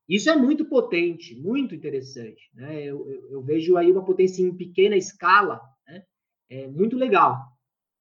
Isso 0.08 0.30
é 0.30 0.36
muito 0.36 0.66
potente, 0.66 1.36
muito 1.36 1.76
interessante. 1.76 2.50
Né? 2.54 2.84
Eu, 2.84 3.10
eu, 3.10 3.32
eu, 3.32 3.42
vejo 3.42 3.76
aí 3.76 3.92
uma 3.92 4.06
potência 4.06 4.42
em 4.42 4.56
pequena 4.56 4.96
escala, 4.96 5.62
né? 5.88 6.04
é 6.50 6.68
muito 6.68 6.96
legal. 6.96 7.38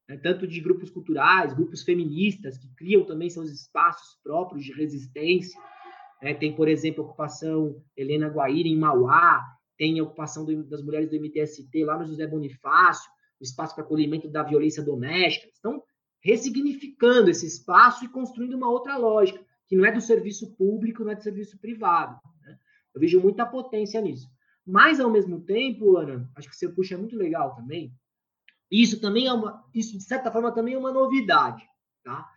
Né? 0.09 0.17
Tanto 0.19 0.47
de 0.47 0.61
grupos 0.61 0.91
culturais, 0.91 1.53
grupos 1.53 1.83
feministas, 1.83 2.57
que 2.57 2.73
criam 2.77 3.05
também 3.05 3.29
seus 3.29 3.51
espaços 3.51 4.17
próprios 4.23 4.65
de 4.65 4.73
resistência. 4.73 5.61
É, 6.23 6.33
tem, 6.33 6.55
por 6.55 6.69
exemplo, 6.69 7.03
a 7.03 7.07
ocupação 7.07 7.83
Helena 7.97 8.29
Guaíra 8.29 8.69
em 8.69 8.79
Mauá, 8.79 9.45
tem 9.77 9.99
a 9.99 10.03
ocupação 10.03 10.45
do, 10.45 10.65
das 10.65 10.83
mulheres 10.83 11.11
do 11.11 11.17
MTST 11.17 11.85
lá 11.85 11.99
no 11.99 12.07
José 12.07 12.27
Bonifácio, 12.27 13.11
o 13.39 13.45
espaço 13.45 13.75
para 13.75 13.85
acolhimento 13.85 14.29
da 14.29 14.43
violência 14.43 14.83
doméstica. 14.83 15.49
Estão 15.53 15.83
ressignificando 16.27 17.31
esse 17.31 17.47
espaço 17.47 18.05
e 18.05 18.09
construindo 18.09 18.55
uma 18.55 18.69
outra 18.69 18.97
lógica, 18.97 19.41
que 19.69 19.77
não 19.77 19.85
é 19.85 19.93
do 19.93 20.01
serviço 20.01 20.57
público, 20.57 21.05
não 21.05 21.13
é 21.13 21.15
do 21.15 21.23
serviço 21.23 21.57
privado. 21.59 22.19
Né? 22.43 22.59
Eu 22.93 23.01
vejo 23.01 23.21
muita 23.21 23.47
potência 23.47 24.01
nisso. 24.01 24.29
Mas, 24.67 24.99
ao 24.99 25.09
mesmo 25.09 25.41
tempo, 25.41 25.97
Ana, 25.97 26.29
acho 26.35 26.49
que 26.51 26.57
você 26.57 26.69
puxa 26.69 26.99
muito 26.99 27.17
legal 27.17 27.55
também, 27.55 27.95
isso 28.69 29.01
também 29.01 29.29
é 29.29 29.33
uma, 29.33 29.65
isso 29.73 29.97
de 29.97 30.03
certa 30.03 30.33
forma 30.33 30.51
também 30.51 30.75
é 30.75 30.79
uma 30.79 30.93
novidade, 30.93 31.65
tá? 32.03 32.29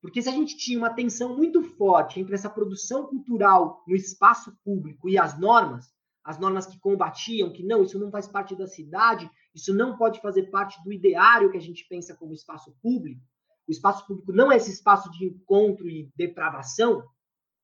Porque 0.00 0.22
se 0.22 0.30
a 0.30 0.32
gente 0.32 0.56
tinha 0.56 0.78
uma 0.78 0.94
tensão 0.94 1.36
muito 1.36 1.62
forte 1.62 2.18
entre 2.18 2.34
essa 2.34 2.48
produção 2.48 3.06
cultural 3.06 3.84
no 3.86 3.94
espaço 3.94 4.56
público 4.64 5.10
e 5.10 5.18
as 5.18 5.38
normas, 5.38 5.92
as 6.22 6.38
normas 6.38 6.64
que 6.64 6.78
combatiam 6.78 7.52
que 7.52 7.62
não, 7.62 7.82
isso 7.82 7.98
não 7.98 8.10
faz 8.10 8.26
parte 8.26 8.56
da 8.56 8.66
cidade, 8.66 9.30
isso 9.54 9.74
não 9.74 9.98
pode 9.98 10.22
fazer 10.22 10.44
parte 10.44 10.82
do 10.82 10.90
ideário 10.90 11.50
que 11.50 11.58
a 11.58 11.60
gente 11.60 11.86
pensa 11.86 12.14
como 12.16 12.32
espaço 12.32 12.74
público. 12.82 13.20
O 13.66 13.70
espaço 13.70 14.06
público 14.06 14.32
não 14.32 14.52
é 14.52 14.56
esse 14.56 14.70
espaço 14.70 15.10
de 15.10 15.24
encontro 15.24 15.88
e 15.88 16.12
depravação. 16.16 17.08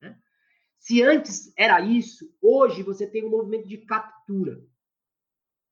Né? 0.00 0.18
Se 0.78 1.02
antes 1.02 1.52
era 1.56 1.80
isso, 1.80 2.34
hoje 2.40 2.82
você 2.82 3.06
tem 3.06 3.24
um 3.24 3.30
movimento 3.30 3.68
de 3.68 3.78
captura. 3.78 4.64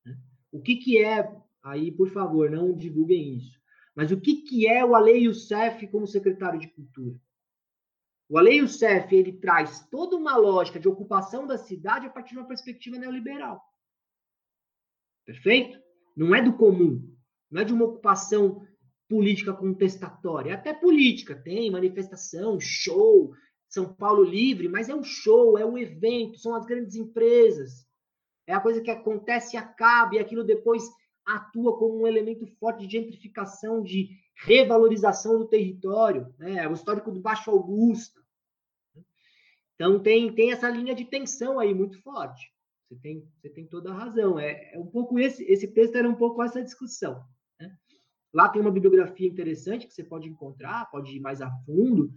Né? 0.05 0.18
O 0.53 0.61
que, 0.61 0.76
que 0.76 1.03
é, 1.03 1.35
aí 1.62 1.91
por 1.91 2.11
favor, 2.11 2.51
não 2.51 2.76
divulguem 2.76 3.37
isso, 3.37 3.59
mas 3.95 4.12
o 4.12 4.20
que, 4.20 4.43
que 4.43 4.66
é 4.66 4.85
o 4.85 4.95
Ale 4.95 5.24
Youssef 5.24 5.89
como 5.89 6.07
secretário 6.07 6.61
de 6.61 6.68
Cultura? 6.68 7.18
O 8.29 8.37
Ale 8.37 8.59
Youssef, 8.59 9.14
ele 9.14 9.33
traz 9.33 9.89
toda 9.89 10.14
uma 10.14 10.37
lógica 10.37 10.79
de 10.79 10.87
ocupação 10.87 11.47
da 11.47 11.57
cidade 11.57 12.07
a 12.07 12.11
partir 12.11 12.35
de 12.35 12.39
uma 12.39 12.47
perspectiva 12.47 12.99
neoliberal. 12.99 13.61
Perfeito? 15.24 15.81
Não 16.14 16.35
é 16.35 16.43
do 16.43 16.53
comum. 16.53 17.16
Não 17.51 17.62
é 17.62 17.64
de 17.64 17.72
uma 17.72 17.87
ocupação 17.87 18.68
política 19.09 19.53
contestatória. 19.53 20.55
Até 20.55 20.75
política, 20.75 21.35
tem 21.35 21.71
manifestação, 21.71 22.61
show, 22.61 23.33
São 23.69 23.93
Paulo 23.93 24.23
livre, 24.23 24.69
mas 24.69 24.89
é 24.89 24.95
um 24.95 25.03
show, 25.03 25.57
é 25.57 25.65
um 25.65 25.79
evento, 25.79 26.39
são 26.39 26.55
as 26.55 26.67
grandes 26.67 26.95
empresas. 26.95 27.87
É 28.47 28.55
a 28.55 28.61
coisa 28.61 28.81
que 28.81 28.91
acontece 28.91 29.57
e 29.57 29.59
acaba, 29.59 30.15
e 30.15 30.19
aquilo 30.19 30.45
depois 30.45 30.85
atua 31.25 31.79
como 31.79 32.03
um 32.03 32.07
elemento 32.07 32.47
forte 32.59 32.87
de 32.87 32.93
gentrificação, 32.93 33.83
de 33.83 34.11
revalorização 34.35 35.39
do 35.39 35.49
território, 35.49 36.33
né? 36.39 36.65
É 36.65 36.69
o 36.69 36.73
histórico 36.73 37.11
do 37.11 37.21
Baixo 37.21 37.51
Augusta. 37.51 38.21
Então 39.75 40.01
tem, 40.01 40.33
tem 40.33 40.53
essa 40.53 40.69
linha 40.69 40.95
de 40.95 41.05
tensão 41.05 41.59
aí 41.59 41.75
muito 41.75 42.01
forte. 42.03 42.51
Você 42.89 42.97
tem, 42.97 43.29
você 43.41 43.49
tem 43.51 43.67
toda 43.67 43.91
a 43.91 43.95
razão. 43.95 44.39
É, 44.39 44.75
é 44.75 44.79
um 44.79 44.87
pouco 44.87 45.19
esse, 45.19 45.45
esse 45.45 45.69
texto 45.69 45.97
era 45.97 46.09
um 46.09 46.15
pouco 46.15 46.43
essa 46.43 46.63
discussão. 46.63 47.23
Lá 48.39 48.49
tem 48.49 48.62
uma 48.62 48.70
bibliografia 48.70 49.26
interessante 49.26 49.84
que 49.84 49.93
você 49.93 50.05
pode 50.05 50.28
encontrar, 50.28 50.89
pode 50.93 51.16
ir 51.16 51.18
mais 51.18 51.43
a 51.43 51.51
fundo. 51.66 52.12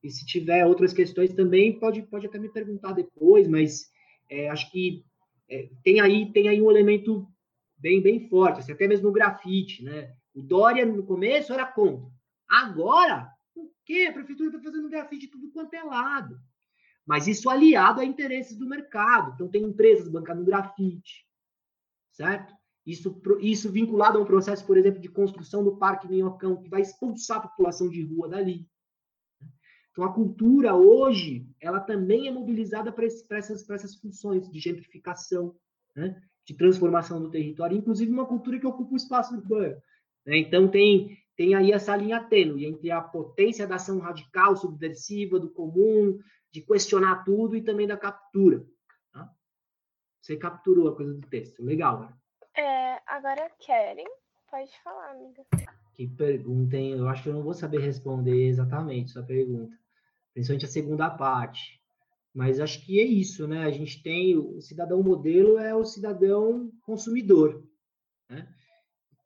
E 0.00 0.08
se 0.08 0.24
tiver 0.24 0.64
outras 0.64 0.92
questões 0.92 1.34
também, 1.34 1.76
pode, 1.76 2.02
pode 2.02 2.24
até 2.24 2.38
me 2.38 2.48
perguntar 2.48 2.92
depois, 2.92 3.48
mas 3.48 3.90
é, 4.30 4.48
acho 4.48 4.70
que 4.70 5.04
é, 5.50 5.68
tem, 5.82 5.98
aí, 5.98 6.32
tem 6.32 6.48
aí 6.48 6.62
um 6.62 6.70
elemento 6.70 7.28
bem, 7.76 8.00
bem 8.00 8.28
forte, 8.28 8.60
assim, 8.60 8.70
até 8.70 8.86
mesmo 8.86 9.08
o 9.08 9.12
grafite, 9.12 9.82
né? 9.82 10.14
O 10.32 10.40
Dória, 10.40 10.86
no 10.86 11.02
começo, 11.02 11.52
era 11.52 11.66
contra. 11.66 12.08
Agora, 12.48 13.28
o 13.52 13.68
quê? 13.84 14.06
A 14.08 14.12
prefeitura 14.12 14.50
está 14.50 14.60
fazendo 14.60 14.88
grafite 14.88 15.26
tudo 15.26 15.50
quanto 15.50 15.74
é 15.74 15.82
lado. 15.82 16.38
Mas 17.04 17.26
isso 17.26 17.50
aliado 17.50 18.00
a 18.00 18.04
interesses 18.04 18.56
do 18.56 18.68
mercado. 18.68 19.32
Então, 19.34 19.48
tem 19.48 19.64
empresas 19.64 20.08
bancando 20.08 20.44
grafite, 20.44 21.26
certo? 22.12 22.54
Isso, 22.86 23.20
isso 23.40 23.72
vinculado 23.72 24.16
a 24.16 24.22
um 24.22 24.24
processo, 24.24 24.64
por 24.64 24.76
exemplo, 24.76 25.00
de 25.00 25.08
construção 25.08 25.64
do 25.64 25.76
Parque 25.76 26.06
Minhocão, 26.06 26.62
que 26.62 26.68
vai 26.68 26.82
expulsar 26.82 27.38
a 27.38 27.48
população 27.48 27.88
de 27.88 28.00
rua 28.02 28.28
dali. 28.28 28.64
Então, 29.90 30.04
a 30.04 30.12
cultura 30.12 30.74
hoje, 30.74 31.48
ela 31.60 31.80
também 31.80 32.28
é 32.28 32.30
mobilizada 32.30 32.92
para 32.92 33.06
essas, 33.06 33.68
essas 33.68 33.96
funções 33.96 34.48
de 34.48 34.60
gentrificação, 34.60 35.56
né? 35.96 36.22
de 36.44 36.54
transformação 36.54 37.20
do 37.20 37.30
território, 37.30 37.76
inclusive 37.76 38.12
uma 38.12 38.26
cultura 38.26 38.60
que 38.60 38.66
ocupa 38.66 38.92
o 38.92 38.96
espaço 38.96 39.34
urbano. 39.34 39.82
Né? 40.24 40.38
Então, 40.38 40.68
tem, 40.68 41.18
tem 41.34 41.56
aí 41.56 41.72
essa 41.72 41.96
linha 41.96 42.22
tênue 42.22 42.66
entre 42.66 42.90
a 42.92 43.00
potência 43.00 43.66
da 43.66 43.76
ação 43.76 43.98
radical, 43.98 44.54
subversiva, 44.54 45.40
do 45.40 45.50
comum, 45.50 46.20
de 46.52 46.60
questionar 46.60 47.24
tudo 47.24 47.56
e 47.56 47.62
também 47.62 47.86
da 47.86 47.96
captura. 47.96 48.64
Tá? 49.12 49.28
Você 50.20 50.36
capturou 50.36 50.88
a 50.88 50.94
coisa 50.94 51.14
do 51.14 51.26
texto, 51.26 51.64
legal. 51.64 52.00
Né? 52.00 52.16
É, 52.56 53.00
agora, 53.06 53.50
Keren, 53.58 54.06
pode 54.50 54.70
falar, 54.82 55.10
amiga. 55.10 55.44
Que 55.94 56.06
pergunta, 56.06 56.76
hein? 56.76 56.92
Eu 56.92 57.08
acho 57.08 57.22
que 57.22 57.28
eu 57.28 57.34
não 57.34 57.42
vou 57.42 57.54
saber 57.54 57.80
responder 57.80 58.48
exatamente 58.48 59.10
sua 59.10 59.22
pergunta, 59.22 59.76
principalmente 60.32 60.64
a 60.64 60.68
segunda 60.68 61.10
parte. 61.10 61.80
Mas 62.34 62.60
acho 62.60 62.84
que 62.84 63.00
é 63.00 63.04
isso, 63.04 63.46
né? 63.46 63.64
A 63.64 63.70
gente 63.70 64.02
tem 64.02 64.36
o 64.36 64.60
cidadão 64.60 65.02
modelo 65.02 65.58
é 65.58 65.74
o 65.74 65.84
cidadão 65.84 66.70
consumidor, 66.82 67.66
né? 68.28 68.46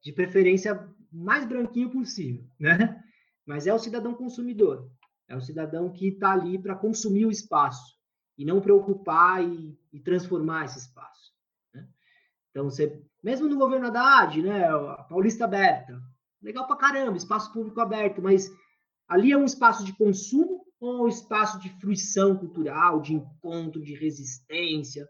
De 0.02 0.12
preferência 0.12 0.88
mais 1.10 1.44
branquinho 1.44 1.90
possível, 1.90 2.44
né? 2.58 3.02
Mas 3.44 3.66
é 3.66 3.74
o 3.74 3.78
cidadão 3.78 4.14
consumidor, 4.14 4.88
é 5.28 5.36
o 5.36 5.40
cidadão 5.40 5.92
que 5.92 6.08
está 6.08 6.32
ali 6.32 6.56
para 6.56 6.76
consumir 6.76 7.26
o 7.26 7.32
espaço 7.32 7.98
e 8.38 8.44
não 8.44 8.60
preocupar 8.60 9.44
e, 9.44 9.76
e 9.92 10.00
transformar 10.00 10.66
esse 10.66 10.78
espaço. 10.78 11.32
Né? 11.74 11.88
Então, 12.50 12.64
você, 12.64 13.02
mesmo 13.22 13.48
no 13.48 13.56
governo 13.56 13.88
Haddad, 13.88 14.42
né, 14.42 14.64
a 14.66 15.04
Paulista 15.08 15.44
aberta, 15.44 16.00
legal 16.42 16.66
para 16.66 16.76
caramba, 16.76 17.16
espaço 17.16 17.52
público 17.52 17.80
aberto, 17.80 18.22
mas 18.22 18.50
ali 19.08 19.32
é 19.32 19.36
um 19.36 19.44
espaço 19.44 19.84
de 19.84 19.92
consumo 19.92 20.64
ou 20.80 21.04
um 21.04 21.08
espaço 21.08 21.60
de 21.60 21.68
fruição 21.80 22.36
cultural, 22.36 23.00
de 23.00 23.14
encontro, 23.14 23.82
de 23.82 23.94
resistência. 23.94 25.06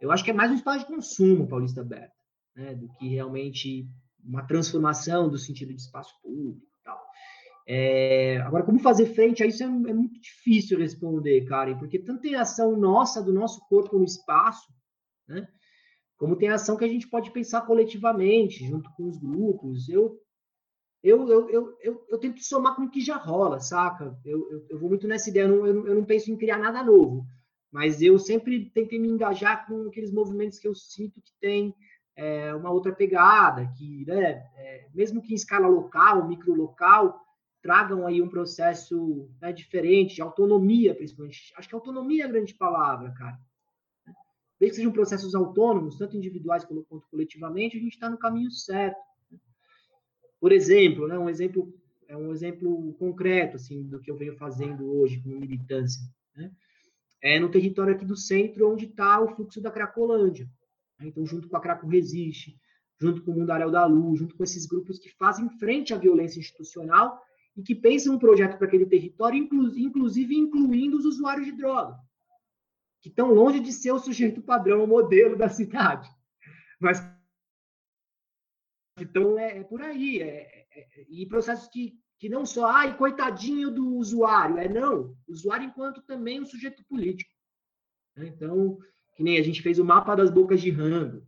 Eu 0.00 0.10
acho 0.10 0.24
que 0.24 0.30
é 0.30 0.34
mais 0.34 0.50
um 0.50 0.56
espaço 0.56 0.80
de 0.80 0.92
consumo, 0.92 1.46
Paulista 1.46 1.80
Aberto, 1.80 2.12
né, 2.56 2.74
do 2.74 2.88
que 2.94 3.08
realmente 3.08 3.86
uma 4.24 4.44
transformação 4.44 5.28
do 5.28 5.38
sentido 5.38 5.72
de 5.72 5.80
espaço 5.80 6.12
público 6.20 6.60
e 6.60 6.84
tal. 6.84 7.00
É, 7.66 8.38
agora, 8.38 8.64
como 8.64 8.80
fazer 8.80 9.14
frente 9.14 9.42
a 9.42 9.46
isso 9.46 9.62
é, 9.62 9.66
é, 9.66 9.68
muito 9.94 10.20
difícil 10.20 10.78
responder, 10.78 11.44
Karen, 11.44 11.78
porque 11.78 11.98
tanto 11.98 12.22
tem 12.22 12.34
ação 12.34 12.76
nossa, 12.76 13.22
do 13.22 13.32
nosso 13.32 13.60
corpo 13.68 13.98
no 13.98 14.04
espaço, 14.04 14.72
né, 15.28 15.46
como 16.22 16.36
tem 16.36 16.50
ação 16.50 16.76
que 16.76 16.84
a 16.84 16.88
gente 16.88 17.08
pode 17.08 17.32
pensar 17.32 17.62
coletivamente, 17.62 18.64
junto 18.64 18.88
com 18.92 19.08
os 19.08 19.16
grupos. 19.16 19.88
Eu 19.88 20.20
eu, 21.02 21.28
eu, 21.28 21.50
eu, 21.50 21.78
eu, 21.82 22.06
eu 22.08 22.16
tento 22.16 22.40
somar 22.44 22.76
com 22.76 22.82
o 22.82 22.88
que 22.88 23.00
já 23.00 23.16
rola, 23.16 23.58
saca? 23.58 24.16
Eu, 24.24 24.48
eu, 24.52 24.66
eu 24.70 24.78
vou 24.78 24.88
muito 24.88 25.08
nessa 25.08 25.30
ideia, 25.30 25.46
eu 25.46 25.48
não, 25.48 25.66
eu, 25.66 25.88
eu 25.88 25.94
não 25.96 26.04
penso 26.04 26.30
em 26.30 26.36
criar 26.36 26.58
nada 26.58 26.80
novo, 26.80 27.26
mas 27.72 28.00
eu 28.00 28.20
sempre 28.20 28.70
tentei 28.70 29.00
me 29.00 29.08
engajar 29.08 29.66
com 29.66 29.88
aqueles 29.88 30.12
movimentos 30.12 30.60
que 30.60 30.68
eu 30.68 30.76
sinto 30.76 31.20
que 31.20 31.32
tem 31.40 31.74
é, 32.14 32.54
uma 32.54 32.70
outra 32.70 32.92
pegada, 32.92 33.68
que, 33.76 34.04
né, 34.06 34.44
é, 34.54 34.86
mesmo 34.94 35.20
que 35.20 35.32
em 35.32 35.34
escala 35.34 35.66
local, 35.66 36.28
micro 36.28 36.54
local, 36.54 37.20
tragam 37.60 38.06
aí 38.06 38.22
um 38.22 38.28
processo 38.28 39.28
né, 39.40 39.52
diferente, 39.52 40.14
de 40.14 40.22
autonomia, 40.22 40.94
principalmente. 40.94 41.52
Acho 41.56 41.68
que 41.68 41.74
autonomia 41.74 42.22
é 42.22 42.26
a 42.28 42.30
grande 42.30 42.54
palavra, 42.54 43.10
cara. 43.10 43.36
Desde 44.62 44.74
que 44.74 44.76
sejam 44.76 44.92
processos 44.92 45.34
autônomos, 45.34 45.98
tanto 45.98 46.16
individuais 46.16 46.64
quanto 46.64 47.04
coletivamente, 47.10 47.76
a 47.76 47.80
gente 47.80 47.94
está 47.94 48.08
no 48.08 48.16
caminho 48.16 48.48
certo. 48.48 48.96
Por 50.38 50.52
exemplo, 50.52 51.08
né, 51.08 51.18
um 51.18 51.28
exemplo 51.28 51.74
é 52.06 52.16
um 52.16 52.30
exemplo 52.30 52.92
concreto 52.92 53.56
assim 53.56 53.82
do 53.82 53.98
que 53.98 54.08
eu 54.08 54.16
venho 54.16 54.36
fazendo 54.36 54.88
hoje 54.96 55.20
com 55.20 55.30
militância, 55.30 56.00
né? 56.36 56.52
É 57.20 57.40
no 57.40 57.50
território 57.50 57.92
aqui 57.92 58.04
do 58.04 58.16
centro 58.16 58.70
onde 58.70 58.84
está 58.84 59.18
o 59.18 59.34
fluxo 59.34 59.60
da 59.60 59.68
Cracolândia. 59.68 60.48
Né? 60.96 61.08
Então, 61.08 61.26
junto 61.26 61.48
com 61.48 61.56
a 61.56 61.60
Craco 61.60 61.88
Resiste, 61.88 62.56
junto 63.00 63.20
com 63.24 63.32
o 63.32 63.34
Mundaréu 63.34 63.68
da 63.68 63.84
Luz, 63.84 64.20
junto 64.20 64.36
com 64.36 64.44
esses 64.44 64.64
grupos 64.64 64.96
que 64.96 65.10
fazem 65.10 65.50
frente 65.58 65.92
à 65.92 65.98
violência 65.98 66.38
institucional 66.38 67.20
e 67.56 67.62
que 67.64 67.74
pensam 67.74 68.14
um 68.14 68.18
projeto 68.18 68.58
para 68.58 68.68
aquele 68.68 68.86
território, 68.86 69.44
inclusive 69.76 70.36
incluindo 70.36 70.98
os 70.98 71.04
usuários 71.04 71.46
de 71.46 71.52
droga, 71.52 71.98
que 73.02 73.08
estão 73.08 73.32
longe 73.32 73.60
de 73.60 73.72
ser 73.72 73.92
o 73.92 73.98
sujeito 73.98 74.40
padrão, 74.40 74.84
o 74.84 74.88
modelo 74.88 75.36
da 75.36 75.48
cidade, 75.48 76.08
mas 76.80 77.00
então, 79.00 79.38
é, 79.38 79.58
é 79.58 79.64
por 79.64 79.82
aí. 79.82 80.20
É, 80.20 80.66
é, 80.74 80.80
é, 80.80 81.06
e 81.08 81.26
processos 81.26 81.68
que, 81.68 81.98
que 82.18 82.28
não 82.28 82.44
só, 82.44 82.66
ai, 82.66 82.96
coitadinho 82.96 83.70
do 83.70 83.96
usuário, 83.96 84.58
é 84.58 84.68
não. 84.68 85.16
Usuário 85.26 85.66
enquanto 85.66 86.02
também 86.02 86.40
um 86.40 86.46
sujeito 86.46 86.84
político. 86.84 87.30
Né? 88.16 88.26
Então, 88.28 88.78
que 89.14 89.22
nem 89.22 89.38
a 89.38 89.42
gente 89.42 89.62
fez 89.62 89.78
o 89.78 89.84
mapa 89.84 90.14
das 90.14 90.30
bocas 90.30 90.60
de 90.60 90.70
rango, 90.70 91.26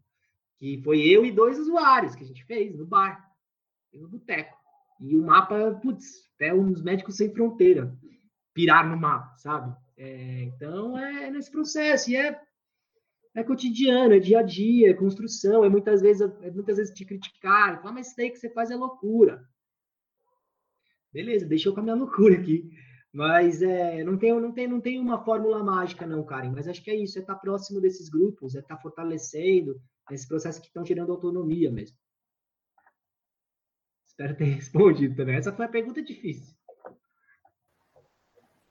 que 0.58 0.80
foi 0.82 1.00
eu 1.00 1.24
e 1.24 1.32
dois 1.32 1.58
usuários 1.58 2.14
que 2.14 2.22
a 2.22 2.26
gente 2.26 2.44
fez 2.44 2.76
no 2.76 2.86
bar, 2.86 3.30
no 3.92 4.08
boteco. 4.08 4.56
E 5.00 5.16
o 5.16 5.22
mapa, 5.22 5.74
putz, 5.82 6.30
até 6.34 6.54
uns 6.54 6.82
médicos 6.82 7.16
sem 7.16 7.32
fronteira 7.32 7.96
piraram 8.52 8.90
no 8.90 8.96
mapa, 8.96 9.36
sabe? 9.36 9.76
É, 9.96 10.42
então, 10.42 10.98
é 10.98 11.30
nesse 11.30 11.50
processo, 11.50 12.10
e 12.10 12.16
é, 12.16 12.40
é 13.34 13.44
cotidiano, 13.44 14.14
é 14.14 14.18
dia 14.18 14.40
a 14.40 14.42
dia, 14.42 14.90
é 14.90 14.94
construção, 14.94 15.64
é 15.64 15.68
muitas 15.68 16.00
vezes, 16.00 16.22
é 16.42 16.50
muitas 16.50 16.76
vezes 16.76 16.94
te 16.94 17.04
criticar, 17.04 17.80
falar, 17.80 17.92
mas 17.92 18.08
isso 18.08 18.16
daí 18.16 18.30
que 18.30 18.38
você 18.38 18.50
faz 18.50 18.70
é 18.70 18.76
loucura. 18.76 19.44
Beleza, 21.12 21.46
deixa 21.46 21.68
eu 21.68 21.74
com 21.74 21.80
a 21.80 21.82
minha 21.82 21.94
loucura 21.94 22.34
aqui. 22.34 22.68
Mas 23.12 23.62
é, 23.62 24.02
não, 24.02 24.18
tem, 24.18 24.32
não, 24.40 24.52
tem, 24.52 24.66
não 24.66 24.80
tem 24.80 24.98
uma 24.98 25.24
fórmula 25.24 25.62
mágica, 25.62 26.04
não, 26.04 26.24
Karen. 26.24 26.50
Mas 26.50 26.66
acho 26.66 26.82
que 26.82 26.90
é 26.90 26.96
isso, 26.96 27.16
é 27.16 27.20
estar 27.20 27.36
próximo 27.36 27.80
desses 27.80 28.08
grupos, 28.08 28.56
é 28.56 28.58
estar 28.58 28.76
fortalecendo 28.78 29.80
esse 30.10 30.26
processo 30.26 30.60
que 30.60 30.66
estão 30.66 30.84
gerando 30.84 31.12
autonomia 31.12 31.70
mesmo. 31.70 31.96
Espero 34.04 34.36
ter 34.36 34.46
respondido 34.58 35.14
também. 35.14 35.36
Essa 35.36 35.52
foi 35.52 35.64
a 35.64 35.68
pergunta 35.68 36.02
difícil. 36.02 36.56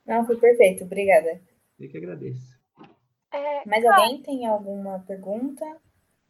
Não, 0.06 0.26
foi 0.26 0.38
perfeito, 0.38 0.84
obrigada. 0.84 1.42
Eu 1.80 1.90
que 1.90 1.98
agradeço. 1.98 2.60
É, 3.32 3.68
Mais 3.68 3.84
Caio, 3.84 3.96
alguém 3.96 4.22
tem 4.22 4.46
alguma 4.46 5.00
pergunta? 5.00 5.66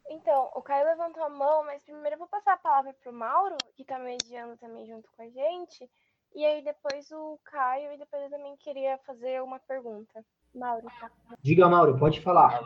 Então, 0.10 0.52
o 0.56 0.62
Caio 0.62 0.86
levantou 0.86 1.24
a 1.24 1.30
mão, 1.30 1.66
mas 1.66 1.84
primeiro 1.84 2.16
eu 2.16 2.20
vou 2.20 2.28
passar 2.28 2.54
a 2.54 2.58
palavra 2.58 2.94
para 2.94 3.12
o 3.12 3.16
Mauro, 3.16 3.58
que 3.76 3.82
está 3.82 3.98
mediando 3.98 4.56
também 4.58 4.86
junto 4.86 5.10
com 5.12 5.22
a 5.22 5.30
gente. 5.30 5.90
E 6.36 6.46
aí 6.46 6.64
depois 6.64 7.12
o 7.12 7.40
Caio, 7.44 7.92
e 7.94 7.98
depois 7.98 8.24
eu 8.24 8.30
também 8.30 8.56
queria 8.58 8.98
fazer 9.00 9.42
uma 9.42 9.60
pergunta. 9.60 10.24
Mauro, 10.54 10.88
tá? 11.00 11.12
Diga, 11.42 11.68
Mauro, 11.68 11.98
pode 11.98 12.22
falar. 12.22 12.64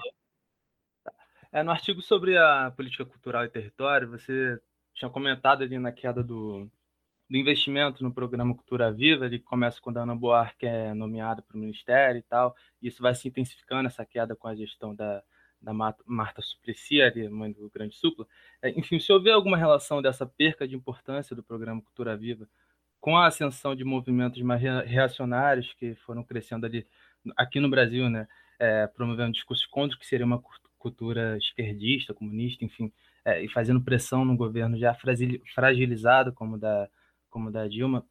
É, 1.52 1.64
no 1.64 1.72
artigo 1.72 2.02
sobre 2.02 2.38
a 2.38 2.72
política 2.76 3.06
cultural 3.06 3.46
e 3.46 3.50
território, 3.50 4.10
você 4.10 4.60
tinha 4.94 5.10
comentado 5.10 5.64
ali 5.64 5.80
na 5.80 5.92
queda 5.92 6.24
do, 6.24 6.70
do 7.30 7.38
investimento 7.38 8.04
no 8.04 8.14
programa 8.14 8.56
Cultura 8.56 8.92
Viva, 8.92 9.26
ele 9.26 9.40
começa 9.40 9.82
quando 9.82 9.98
a 9.98 10.04
Ana 10.04 10.16
Buarque 10.16 10.66
é 10.66 10.94
nomeada 10.94 11.42
para 11.42 11.58
o 11.58 11.60
Ministério 11.60 12.20
e 12.20 12.24
tal, 12.24 12.56
e 12.82 12.88
isso 12.88 13.02
vai 13.02 13.14
se 13.14 13.28
intensificando, 13.28 13.88
essa 13.88 14.06
queda 14.06 14.36
com 14.36 14.48
a 14.48 14.56
gestão 14.56 14.96
da, 14.96 15.22
da 15.62 15.74
Marta 15.74 16.42
Suplicy, 16.42 17.02
ali, 17.02 17.28
mãe 17.28 17.52
do 17.52 17.70
Grande 17.70 17.96
Supla. 17.96 18.26
É, 18.62 18.70
enfim, 18.70 19.00
se 19.00 19.12
houver 19.12 19.34
alguma 19.34 19.58
relação 19.58 20.02
dessa 20.02 20.26
perca 20.26 20.68
de 20.68 20.76
importância 20.76 21.36
do 21.36 21.44
programa 21.44 21.82
Cultura 21.82 22.16
Viva 22.16 22.48
com 23.00 23.18
a 23.18 23.28
ascensão 23.28 23.76
de 23.76 23.84
movimentos 23.84 24.42
mais 24.42 24.62
reacionários 24.62 25.74
que 25.74 25.96
foram 25.96 26.24
crescendo 26.24 26.66
ali 26.66 26.86
aqui 27.36 27.60
no 27.60 27.70
Brasil, 27.70 28.10
né, 28.10 28.28
é, 28.60 28.88
promovendo 28.88 29.34
discursos 29.34 29.66
contra 29.66 29.96
o 29.96 30.00
que 30.00 30.08
seria 30.08 30.26
uma 30.26 30.42
cultura 30.80 31.38
esquerdista, 31.38 32.14
comunista, 32.14 32.64
enfim, 32.64 32.92
é, 33.26 33.44
e 33.44 33.50
fazendo 33.50 33.82
pressão 33.82 34.24
no 34.24 34.38
governo 34.38 34.78
já 34.78 34.96
fragilizado 35.54 36.32
como 36.34 36.58
da 36.58 36.90
como 37.30 37.52
da 37.52 37.68
Dilma, 37.68 38.06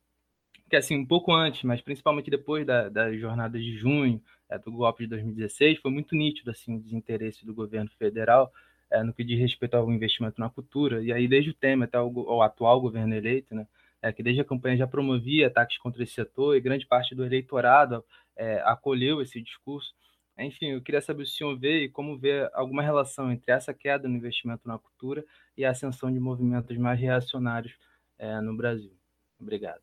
que 0.69 0.77
assim 0.77 0.97
um 0.97 1.07
pouco 1.07 1.33
antes, 1.33 1.62
mas 1.62 1.81
principalmente 1.81 2.31
depois 2.31 2.67
da, 2.67 2.89
da 2.89 3.12
jornada 3.17 3.59
de 3.59 3.77
junho 3.79 4.21
é, 4.49 4.59
do 4.59 4.73
golpe 4.73 5.05
de 5.05 5.11
2016, 5.11 5.79
foi 5.79 5.91
muito 5.91 6.14
nítido 6.17 6.51
assim 6.51 6.77
o 6.77 6.81
desinteresse 6.81 7.45
do 7.47 7.55
governo 7.55 7.91
federal 7.99 8.53
é, 8.91 9.03
no 9.03 9.12
que 9.12 9.25
diz 9.25 9.39
respeito 9.39 9.75
ao 9.75 9.91
investimento 9.93 10.41
na 10.41 10.51
cultura 10.51 11.03
e 11.03 11.12
aí 11.12 11.29
desde 11.29 11.51
o 11.51 11.55
Temer 11.55 11.89
até 11.89 12.01
o, 12.01 12.11
o 12.12 12.43
atual 12.43 12.81
governo 12.81 13.14
eleito, 13.14 13.55
né, 13.55 13.67
é, 14.03 14.12
que 14.12 14.23
desde 14.23 14.41
a 14.41 14.45
campanha 14.45 14.77
já 14.77 14.87
promovia 14.87 15.47
ataques 15.47 15.79
contra 15.79 16.03
esse 16.03 16.12
setor 16.12 16.57
e 16.57 16.61
grande 16.61 16.87
parte 16.87 17.14
do 17.14 17.25
eleitorado 17.25 18.05
é, 18.37 18.61
acolheu 18.64 19.21
esse 19.23 19.41
discurso. 19.41 19.95
Enfim, 20.39 20.67
eu 20.67 20.83
queria 20.83 21.01
saber 21.01 21.25
se 21.25 21.33
o 21.33 21.37
senhor 21.37 21.59
vê 21.59 21.85
e 21.85 21.89
como 21.89 22.19
vê 22.19 22.49
alguma 22.53 22.83
relação 22.83 23.33
entre 23.33 23.51
essa 23.53 23.73
queda 23.73 24.07
no 24.07 24.17
investimento 24.17 24.69
na 24.69 24.79
cultura 24.79 25.25
e 25.57 25.64
a 25.64 25.71
ascensão 25.71 26.12
de 26.12 26.21
movimentos 26.21 26.77
mais 26.77 27.01
reacionários 27.01 27.75
é, 28.19 28.41
no 28.41 28.55
Brasil. 28.55 28.93
Obrigado. 29.41 29.82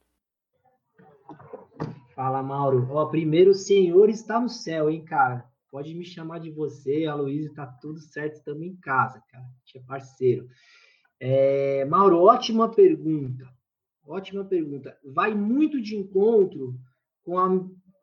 Fala, 2.15 2.43
Mauro. 2.43 2.87
Ó, 2.91 3.05
primeiro, 3.07 3.51
o 3.51 3.55
senhor 3.55 4.09
está 4.09 4.39
no 4.39 4.49
céu, 4.49 4.89
hein, 4.89 5.03
cara? 5.03 5.49
Pode 5.71 5.95
me 5.95 6.05
chamar 6.05 6.39
de 6.39 6.51
você, 6.51 7.05
a 7.05 7.15
Luísa, 7.15 7.53
tá 7.55 7.65
tudo 7.65 7.99
certo, 7.99 8.35
estamos 8.35 8.63
em 8.63 8.75
casa, 8.75 9.23
cara. 9.27 9.45
Tinha 9.65 9.83
é 9.83 9.87
parceiro. 9.87 10.47
É, 11.19 11.85
Mauro, 11.85 12.19
ótima 12.19 12.69
pergunta. 12.69 13.51
Ótima 14.05 14.43
pergunta. 14.43 14.97
Vai 15.03 15.33
muito 15.33 15.81
de 15.81 15.95
encontro 15.95 16.77
com 17.23 17.39
a, 17.39 17.47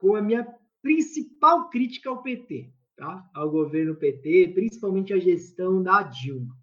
com 0.00 0.16
a 0.16 0.22
minha 0.22 0.46
principal 0.82 1.68
crítica 1.68 2.10
ao 2.10 2.22
PT, 2.22 2.72
tá? 2.96 3.28
Ao 3.34 3.50
governo 3.50 3.94
PT, 3.94 4.48
principalmente 4.54 5.12
a 5.12 5.18
gestão 5.18 5.82
da 5.82 6.02
Dilma? 6.02 6.59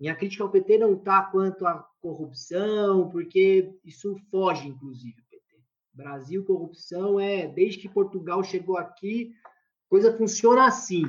Minha 0.00 0.16
crítica 0.16 0.42
ao 0.42 0.50
PT 0.50 0.78
não 0.78 0.96
tá 0.96 1.22
quanto 1.24 1.66
à 1.66 1.86
corrupção, 2.00 3.10
porque 3.10 3.78
isso 3.84 4.16
foge, 4.30 4.66
inclusive, 4.66 5.14
PT. 5.28 5.62
Brasil, 5.92 6.42
corrupção 6.42 7.20
é 7.20 7.46
desde 7.46 7.80
que 7.80 7.88
Portugal 7.88 8.42
chegou 8.42 8.78
aqui, 8.78 9.34
coisa 9.90 10.16
funciona 10.16 10.66
assim. 10.66 11.04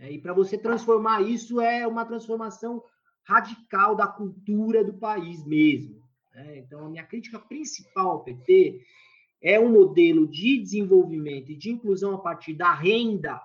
É, 0.00 0.10
e 0.10 0.20
para 0.20 0.32
você 0.32 0.58
transformar 0.58 1.22
isso 1.22 1.60
é 1.60 1.86
uma 1.86 2.04
transformação 2.04 2.82
radical 3.22 3.94
da 3.94 4.08
cultura 4.08 4.82
do 4.82 4.94
país 4.94 5.46
mesmo. 5.46 6.02
Né? 6.34 6.58
Então, 6.58 6.86
a 6.86 6.88
minha 6.88 7.04
crítica 7.04 7.38
principal 7.38 8.10
ao 8.10 8.24
PT 8.24 8.80
é 9.40 9.60
um 9.60 9.70
modelo 9.70 10.26
de 10.26 10.58
desenvolvimento 10.58 11.52
e 11.52 11.56
de 11.56 11.70
inclusão 11.70 12.14
a 12.14 12.18
partir 12.18 12.54
da 12.54 12.74
renda 12.74 13.40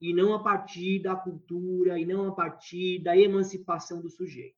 e 0.00 0.14
não 0.14 0.32
a 0.34 0.42
partir 0.42 1.00
da 1.00 1.14
cultura 1.14 1.98
e 1.98 2.06
não 2.06 2.28
a 2.28 2.32
partir 2.32 3.00
da 3.02 3.16
emancipação 3.16 4.00
do 4.00 4.08
sujeito. 4.08 4.56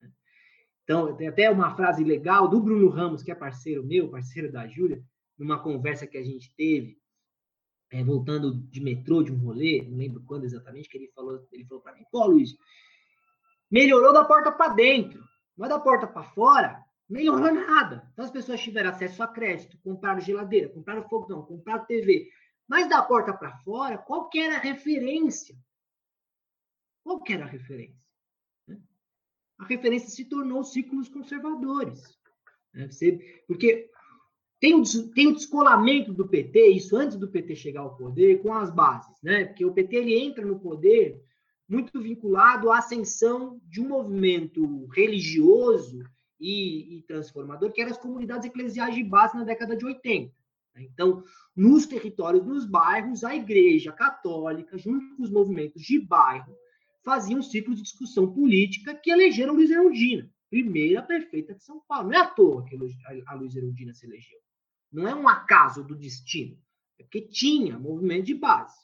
Né? 0.00 0.10
Então, 0.84 1.16
tem 1.16 1.28
até 1.28 1.50
uma 1.50 1.74
frase 1.74 2.04
legal 2.04 2.48
do 2.48 2.60
Bruno 2.60 2.88
Ramos, 2.88 3.22
que 3.22 3.30
é 3.30 3.34
parceiro 3.34 3.84
meu, 3.84 4.10
parceiro 4.10 4.52
da 4.52 4.66
Júlia, 4.66 5.02
numa 5.38 5.62
conversa 5.62 6.06
que 6.06 6.18
a 6.18 6.22
gente 6.22 6.52
teve, 6.54 6.98
é, 7.90 8.04
voltando 8.04 8.54
de 8.54 8.80
metrô, 8.82 9.22
de 9.22 9.32
um 9.32 9.38
rolê, 9.38 9.82
não 9.88 9.96
lembro 9.96 10.22
quando 10.26 10.44
exatamente, 10.44 10.88
que 10.88 10.98
ele 10.98 11.10
falou, 11.14 11.46
ele 11.50 11.64
falou 11.64 11.82
para 11.82 11.94
mim, 11.94 12.04
pô, 12.10 12.26
Luiz, 12.26 12.54
melhorou 13.70 14.12
da 14.12 14.24
porta 14.24 14.52
para 14.52 14.74
dentro, 14.74 15.22
mas 15.56 15.70
da 15.70 15.78
porta 15.78 16.06
para 16.06 16.22
fora, 16.22 16.84
melhorou 17.08 17.52
nada. 17.52 18.06
Então 18.12 18.24
as 18.24 18.30
pessoas 18.30 18.60
tiveram 18.60 18.90
acesso 18.90 19.22
a 19.22 19.28
crédito, 19.28 19.78
compraram 19.78 20.20
geladeira, 20.20 20.68
compraram 20.68 21.08
fogão, 21.08 21.42
compraram 21.42 21.86
TV. 21.86 22.28
Mas 22.68 22.88
da 22.88 23.02
porta 23.02 23.32
para 23.32 23.56
fora, 23.58 23.96
qual 23.96 24.28
que 24.28 24.38
era 24.38 24.56
a 24.56 24.60
referência? 24.60 25.56
Qual 27.02 27.22
que 27.22 27.32
era 27.32 27.44
a 27.44 27.48
referência? 27.48 28.04
Né? 28.66 28.78
A 29.58 29.64
referência 29.64 30.10
se 30.10 30.26
tornou 30.26 30.62
ciclos 30.62 31.08
conservadores. 31.08 32.18
Né? 32.74 32.88
Porque 33.46 33.90
tem 34.60 34.74
o, 34.74 34.82
tem 35.14 35.28
o 35.28 35.34
descolamento 35.34 36.12
do 36.12 36.28
PT, 36.28 36.68
isso 36.68 36.96
antes 36.96 37.16
do 37.16 37.28
PT 37.28 37.56
chegar 37.56 37.80
ao 37.80 37.96
poder, 37.96 38.42
com 38.42 38.52
as 38.52 38.70
bases, 38.70 39.16
né? 39.22 39.44
Porque 39.44 39.64
o 39.64 39.72
PT 39.72 39.96
ele 39.96 40.18
entra 40.18 40.44
no 40.44 40.58
poder 40.58 41.22
muito 41.68 42.00
vinculado 42.00 42.70
à 42.70 42.78
ascensão 42.78 43.60
de 43.64 43.80
um 43.80 43.88
movimento 43.88 44.86
religioso 44.86 46.02
e, 46.40 46.98
e 46.98 47.02
transformador, 47.02 47.70
que 47.72 47.80
eram 47.80 47.92
as 47.92 47.98
comunidades 47.98 48.46
eclesiais 48.46 48.94
de 48.94 49.04
base 49.04 49.36
na 49.36 49.44
década 49.44 49.76
de 49.76 49.84
80. 49.84 50.34
Né? 50.78 50.88
Então, 50.92 51.24
nos 51.54 51.86
territórios, 51.86 52.46
nos 52.46 52.64
bairros, 52.64 53.24
a 53.24 53.34
Igreja 53.34 53.92
Católica, 53.92 54.78
junto 54.78 55.16
com 55.16 55.22
os 55.22 55.30
movimentos 55.30 55.82
de 55.82 55.98
bairro, 55.98 56.54
faziam 57.04 57.40
um 57.40 57.42
ciclo 57.42 57.74
de 57.74 57.82
discussão 57.82 58.32
política 58.32 58.94
que 58.94 59.10
elegeram 59.10 59.54
Luiz 59.54 59.70
Erundina, 59.70 60.30
primeira 60.48 61.02
prefeita 61.02 61.54
de 61.54 61.64
São 61.64 61.80
Paulo. 61.88 62.08
Não 62.08 62.18
é 62.18 62.22
à 62.22 62.26
toa 62.26 62.64
que 62.64 62.76
a 63.26 63.34
Luiz 63.34 63.56
Erundina 63.56 63.92
se 63.92 64.06
elegeu. 64.06 64.38
Não 64.92 65.06
é 65.06 65.14
um 65.14 65.28
acaso 65.28 65.84
do 65.84 65.96
destino. 65.96 66.58
É 66.98 67.02
porque 67.02 67.22
tinha 67.22 67.78
movimento 67.78 68.26
de 68.26 68.34
base. 68.34 68.76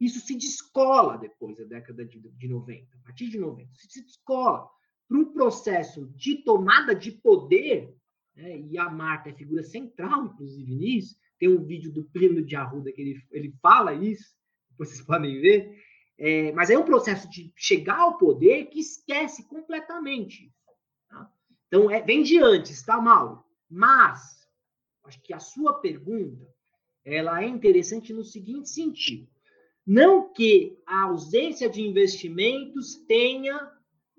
Isso 0.00 0.20
se 0.20 0.36
descola 0.36 1.16
depois 1.16 1.56
da 1.56 1.64
década 1.64 2.04
de, 2.04 2.18
de 2.18 2.48
90, 2.48 2.96
a 2.96 3.00
partir 3.00 3.28
de 3.28 3.38
90, 3.38 3.70
se 3.74 4.02
descola 4.02 4.68
para 5.08 5.18
um 5.18 5.32
processo 5.32 6.06
de 6.16 6.36
tomada 6.42 6.94
de 6.94 7.12
poder, 7.12 7.94
né, 8.34 8.58
e 8.58 8.76
a 8.76 8.90
Marta 8.90 9.30
é 9.30 9.32
figura 9.32 9.62
central, 9.62 10.26
inclusive, 10.26 10.74
nisso. 10.74 11.16
Tem 11.38 11.48
um 11.48 11.64
vídeo 11.64 11.92
do 11.92 12.04
Plínio 12.04 12.44
de 12.44 12.56
Arruda 12.56 12.92
que 12.92 13.00
ele, 13.00 13.20
ele 13.30 13.54
fala 13.60 13.92
isso, 13.92 14.34
vocês 14.78 15.00
podem 15.06 15.40
ver. 15.40 15.74
É, 16.16 16.52
mas 16.52 16.70
é 16.70 16.78
um 16.78 16.84
processo 16.84 17.28
de 17.28 17.52
chegar 17.56 17.98
ao 17.98 18.18
poder 18.18 18.66
que 18.66 18.78
esquece 18.78 19.48
completamente. 19.48 20.52
Tá? 21.08 21.30
Então, 21.66 21.90
é, 21.90 22.00
vem 22.00 22.22
de 22.22 22.38
antes, 22.38 22.82
tá, 22.84 23.00
Mauro? 23.00 23.44
Mas, 23.68 24.46
acho 25.04 25.20
que 25.22 25.34
a 25.34 25.40
sua 25.40 25.80
pergunta 25.80 26.46
ela 27.04 27.42
é 27.42 27.46
interessante 27.46 28.12
no 28.12 28.24
seguinte 28.24 28.70
sentido. 28.70 29.28
Não 29.86 30.32
que 30.32 30.78
a 30.86 31.02
ausência 31.02 31.68
de 31.68 31.82
investimentos 31.82 32.96
tenha 33.06 33.70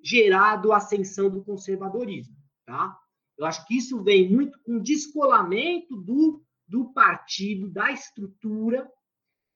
gerado 0.04 0.72
a 0.72 0.78
ascensão 0.78 1.30
do 1.30 1.44
conservadorismo, 1.44 2.36
tá? 2.66 2.96
Eu 3.38 3.46
acho 3.46 3.66
que 3.66 3.76
isso 3.76 4.04
vem 4.04 4.32
muito 4.32 4.60
com 4.62 4.80
descolamento 4.80 5.98
do, 5.98 6.45
do 6.68 6.92
partido, 6.94 7.70
da 7.70 7.92
estrutura 7.92 8.90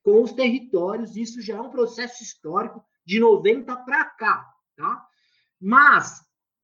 com 0.03 0.23
os 0.23 0.31
territórios. 0.31 1.15
Isso 1.15 1.41
já 1.41 1.57
é 1.57 1.61
um 1.61 1.69
processo 1.69 2.23
histórico 2.23 2.83
de 3.05 3.19
90 3.19 3.75
para 3.77 4.05
cá, 4.05 4.51
tá? 4.75 5.07
Mas 5.59 6.21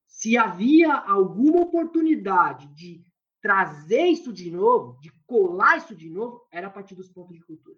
se 0.08 0.38
havia 0.38 0.94
alguma 0.94 1.62
oportunidade 1.62 2.68
de 2.74 3.04
trazer 3.42 4.06
isso 4.08 4.34
de 4.34 4.50
novo, 4.50 5.00
de 5.02 5.12
colar 5.28 5.78
isso 5.78 5.96
de 5.96 6.10
novo, 6.10 6.48
era 6.52 6.66
a 6.68 6.72
partir 6.72 6.96
dos 6.96 7.10
pontos 7.10 7.36
de 7.36 7.44
cultura. 7.44 7.78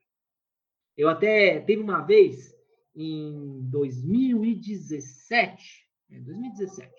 Eu 0.96 1.10
até 1.10 1.60
teve 1.60 1.82
uma 1.82 2.00
vez 2.02 2.56
em 2.96 3.60
2017, 3.70 5.86
2017, 6.10 6.90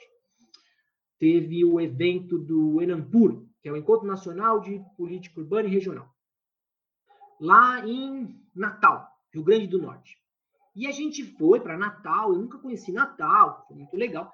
teve 1.18 1.64
o 1.64 1.80
evento 1.80 2.38
do 2.38 2.82
Enampur, 2.82 3.47
que 3.60 3.68
é 3.68 3.72
o 3.72 3.76
Encontro 3.76 4.06
Nacional 4.06 4.60
de 4.60 4.80
Política 4.96 5.40
Urbana 5.40 5.68
e 5.68 5.72
Regional, 5.72 6.08
lá 7.40 7.86
em 7.86 8.40
Natal, 8.54 9.08
Rio 9.32 9.44
Grande 9.44 9.66
do 9.66 9.80
Norte. 9.80 10.18
E 10.74 10.86
a 10.86 10.92
gente 10.92 11.24
foi 11.24 11.60
para 11.60 11.76
Natal, 11.76 12.32
eu 12.32 12.38
nunca 12.38 12.58
conheci 12.58 12.92
Natal, 12.92 13.64
foi 13.66 13.76
muito 13.76 13.96
legal. 13.96 14.32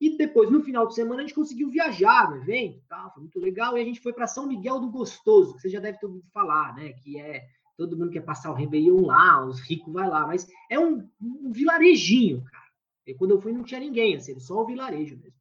E 0.00 0.16
depois, 0.16 0.50
no 0.50 0.62
final 0.62 0.86
de 0.86 0.94
semana, 0.94 1.20
a 1.20 1.22
gente 1.22 1.34
conseguiu 1.34 1.70
viajar 1.70 2.30
no 2.30 2.36
evento, 2.36 2.82
tá? 2.88 3.10
foi 3.14 3.22
muito 3.22 3.38
legal. 3.38 3.78
E 3.78 3.80
a 3.80 3.84
gente 3.84 4.00
foi 4.00 4.12
para 4.12 4.26
São 4.26 4.46
Miguel 4.46 4.80
do 4.80 4.90
Gostoso, 4.90 5.54
que 5.54 5.62
você 5.62 5.68
já 5.68 5.80
deve 5.80 5.98
ter 5.98 6.06
ouvido 6.06 6.26
falar, 6.32 6.74
né? 6.74 6.92
Que 6.94 7.18
é 7.20 7.46
todo 7.76 7.96
mundo 7.96 8.10
quer 8.10 8.22
passar 8.22 8.50
o 8.50 8.54
Réveillon 8.54 9.06
lá, 9.06 9.44
os 9.44 9.60
ricos 9.60 9.92
vai 9.92 10.08
lá, 10.08 10.26
mas 10.26 10.48
é 10.70 10.78
um, 10.78 11.08
um 11.20 11.50
vilarejinho, 11.52 12.44
cara. 12.44 12.64
E 13.06 13.14
quando 13.14 13.32
eu 13.32 13.40
fui 13.40 13.52
não 13.52 13.62
tinha 13.62 13.80
ninguém, 13.80 14.16
assim, 14.16 14.38
só 14.38 14.62
o 14.62 14.66
vilarejo 14.66 15.16
mesmo. 15.16 15.38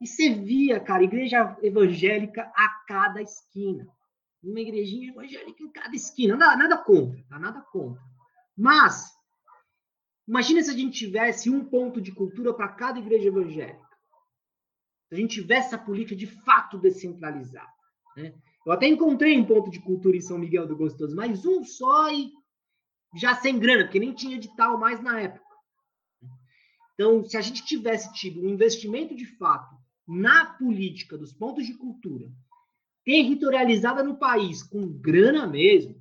E 0.00 0.06
você 0.06 0.30
via, 0.30 0.78
cara, 0.78 1.02
igreja 1.02 1.56
evangélica 1.62 2.50
a 2.54 2.68
cada 2.86 3.22
esquina. 3.22 3.86
Uma 4.42 4.60
igrejinha 4.60 5.10
evangélica 5.10 5.62
em 5.62 5.70
cada 5.70 5.94
esquina. 5.96 6.36
Nada, 6.36 6.56
nada 6.56 6.78
contra, 6.78 7.22
tá? 7.28 7.38
Nada 7.38 7.60
contra. 7.72 8.02
Mas, 8.56 9.10
imagina 10.28 10.62
se 10.62 10.70
a 10.70 10.74
gente 10.74 10.98
tivesse 10.98 11.50
um 11.50 11.64
ponto 11.64 12.00
de 12.00 12.12
cultura 12.12 12.52
para 12.52 12.68
cada 12.68 12.98
igreja 12.98 13.28
evangélica. 13.28 13.86
Se 15.08 15.14
a 15.14 15.16
gente 15.16 15.40
tivesse 15.40 15.74
a 15.74 15.78
política 15.78 16.16
de 16.16 16.26
fato 16.26 16.78
descentralizada. 16.78 17.72
Né? 18.16 18.34
Eu 18.66 18.72
até 18.72 18.86
encontrei 18.86 19.38
um 19.38 19.46
ponto 19.46 19.70
de 19.70 19.80
cultura 19.80 20.16
em 20.16 20.20
São 20.20 20.38
Miguel 20.38 20.66
do 20.66 20.76
Gostoso, 20.76 21.14
mas 21.14 21.44
um 21.46 21.64
só 21.64 22.12
e 22.12 22.32
já 23.14 23.34
sem 23.36 23.58
grana, 23.58 23.84
porque 23.84 24.00
nem 24.00 24.12
tinha 24.12 24.36
edital 24.36 24.78
mais 24.78 25.00
na 25.00 25.20
época. 25.20 25.46
Então, 26.94 27.24
se 27.24 27.36
a 27.36 27.40
gente 27.40 27.64
tivesse 27.64 28.12
tido 28.12 28.40
um 28.40 28.48
investimento 28.48 29.14
de 29.14 29.26
fato 29.36 29.75
na 30.06 30.44
política 30.44 31.18
dos 31.18 31.32
pontos 31.32 31.66
de 31.66 31.74
cultura, 31.74 32.30
territorializada 33.04 34.02
no 34.02 34.16
país, 34.16 34.62
com 34.62 34.86
grana 34.86 35.46
mesmo, 35.46 36.00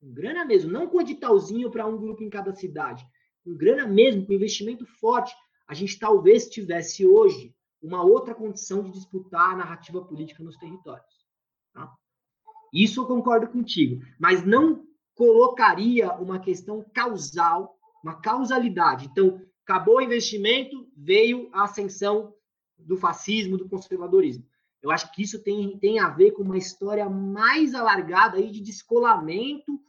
com 0.00 0.12
grana 0.12 0.44
mesmo, 0.44 0.70
não 0.70 0.88
com 0.88 1.00
editalzinho 1.00 1.70
para 1.70 1.86
um 1.86 1.96
grupo 1.96 2.22
em 2.22 2.30
cada 2.30 2.52
cidade, 2.52 3.04
com 3.44 3.56
grana 3.56 3.86
mesmo, 3.86 4.26
com 4.26 4.32
investimento 4.32 4.86
forte, 4.86 5.34
a 5.66 5.74
gente 5.74 5.98
talvez 5.98 6.48
tivesse 6.48 7.06
hoje 7.06 7.54
uma 7.82 8.02
outra 8.02 8.34
condição 8.34 8.82
de 8.82 8.92
disputar 8.92 9.52
a 9.52 9.56
narrativa 9.56 10.04
política 10.04 10.42
nos 10.42 10.56
territórios. 10.56 11.26
Tá? 11.72 11.92
Isso 12.72 13.00
eu 13.00 13.06
concordo 13.06 13.48
contigo, 13.48 14.02
mas 14.18 14.44
não 14.44 14.84
colocaria 15.14 16.12
uma 16.14 16.38
questão 16.38 16.84
causal, 16.94 17.76
uma 18.02 18.20
causalidade. 18.20 19.06
Então, 19.06 19.40
acabou 19.64 19.96
o 19.96 20.00
investimento, 20.00 20.88
veio 20.96 21.50
a 21.52 21.64
ascensão 21.64 22.34
do 22.78 22.96
fascismo, 22.96 23.56
do 23.56 23.68
conservadorismo. 23.68 24.44
Eu 24.82 24.90
acho 24.90 25.12
que 25.12 25.22
isso 25.22 25.42
tem, 25.42 25.78
tem 25.78 25.98
a 25.98 26.08
ver 26.08 26.32
com 26.32 26.42
uma 26.42 26.56
história 26.56 27.08
mais 27.08 27.74
alargada 27.74 28.36
aí 28.36 28.50
de 28.50 28.60
descolamento 28.60 29.80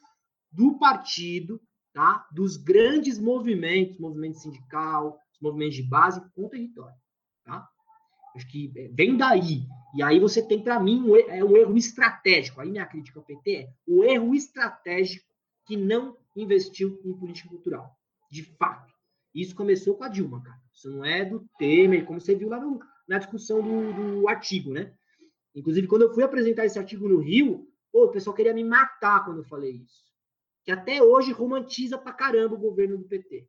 do 0.51 0.79
partido, 0.79 1.61
tá? 1.93 2.27
dos 2.31 2.57
grandes 2.57 3.19
movimentos, 3.19 3.99
movimento 3.99 4.39
sindical, 4.39 5.19
movimentos 5.41 5.75
de 5.75 5.83
base 5.83 6.21
com 6.33 6.45
o 6.45 6.49
território. 6.49 6.97
Tá? 7.45 7.67
Acho 8.35 8.47
que 8.47 8.71
é, 8.75 8.87
vem 8.89 9.15
daí. 9.15 9.67
E 9.95 10.03
aí 10.03 10.19
você 10.19 10.41
tem, 10.41 10.63
para 10.63 10.79
mim, 10.79 11.01
um, 11.01 11.15
é 11.15 11.43
um 11.43 11.55
erro 11.55 11.77
estratégico. 11.77 12.61
Aí 12.61 12.69
minha 12.69 12.85
crítica 12.85 13.19
ao 13.19 13.25
PT 13.25 13.51
é 13.55 13.69
o 13.87 14.03
erro 14.03 14.33
estratégico 14.35 15.27
que 15.65 15.77
não 15.77 16.17
investiu 16.35 16.99
em 17.05 17.13
política 17.13 17.49
cultural. 17.49 17.95
De 18.31 18.43
fato. 18.43 18.93
Isso 19.33 19.55
começou 19.55 19.95
com 19.95 20.03
a 20.03 20.09
Dilma, 20.09 20.41
cara. 20.41 20.59
Isso 20.73 20.89
não 20.89 21.05
é 21.05 21.25
do 21.25 21.47
Temer, 21.57 22.05
como 22.05 22.19
você 22.19 22.35
viu 22.35 22.49
lá 22.49 22.59
no, 22.59 22.79
na 23.07 23.17
discussão 23.17 23.61
do, 23.61 23.93
do, 23.93 24.27
artigo, 24.27 24.71
né? 24.71 24.93
Inclusive, 25.55 25.87
quando 25.87 26.03
eu 26.03 26.13
fui 26.13 26.23
apresentar 26.23 26.65
esse 26.65 26.79
artigo 26.79 27.07
no 27.07 27.19
Rio, 27.19 27.67
pô, 27.91 28.05
o 28.05 28.11
pessoal 28.11 28.35
queria 28.35 28.53
me 28.53 28.63
matar 28.63 29.25
quando 29.25 29.39
eu 29.39 29.45
falei 29.45 29.71
isso. 29.71 30.03
Que 30.63 30.71
até 30.71 31.01
hoje 31.01 31.31
romantiza 31.31 31.97
pra 31.97 32.13
caramba 32.13 32.55
o 32.55 32.59
governo 32.59 32.97
do 32.97 33.05
PT. 33.05 33.47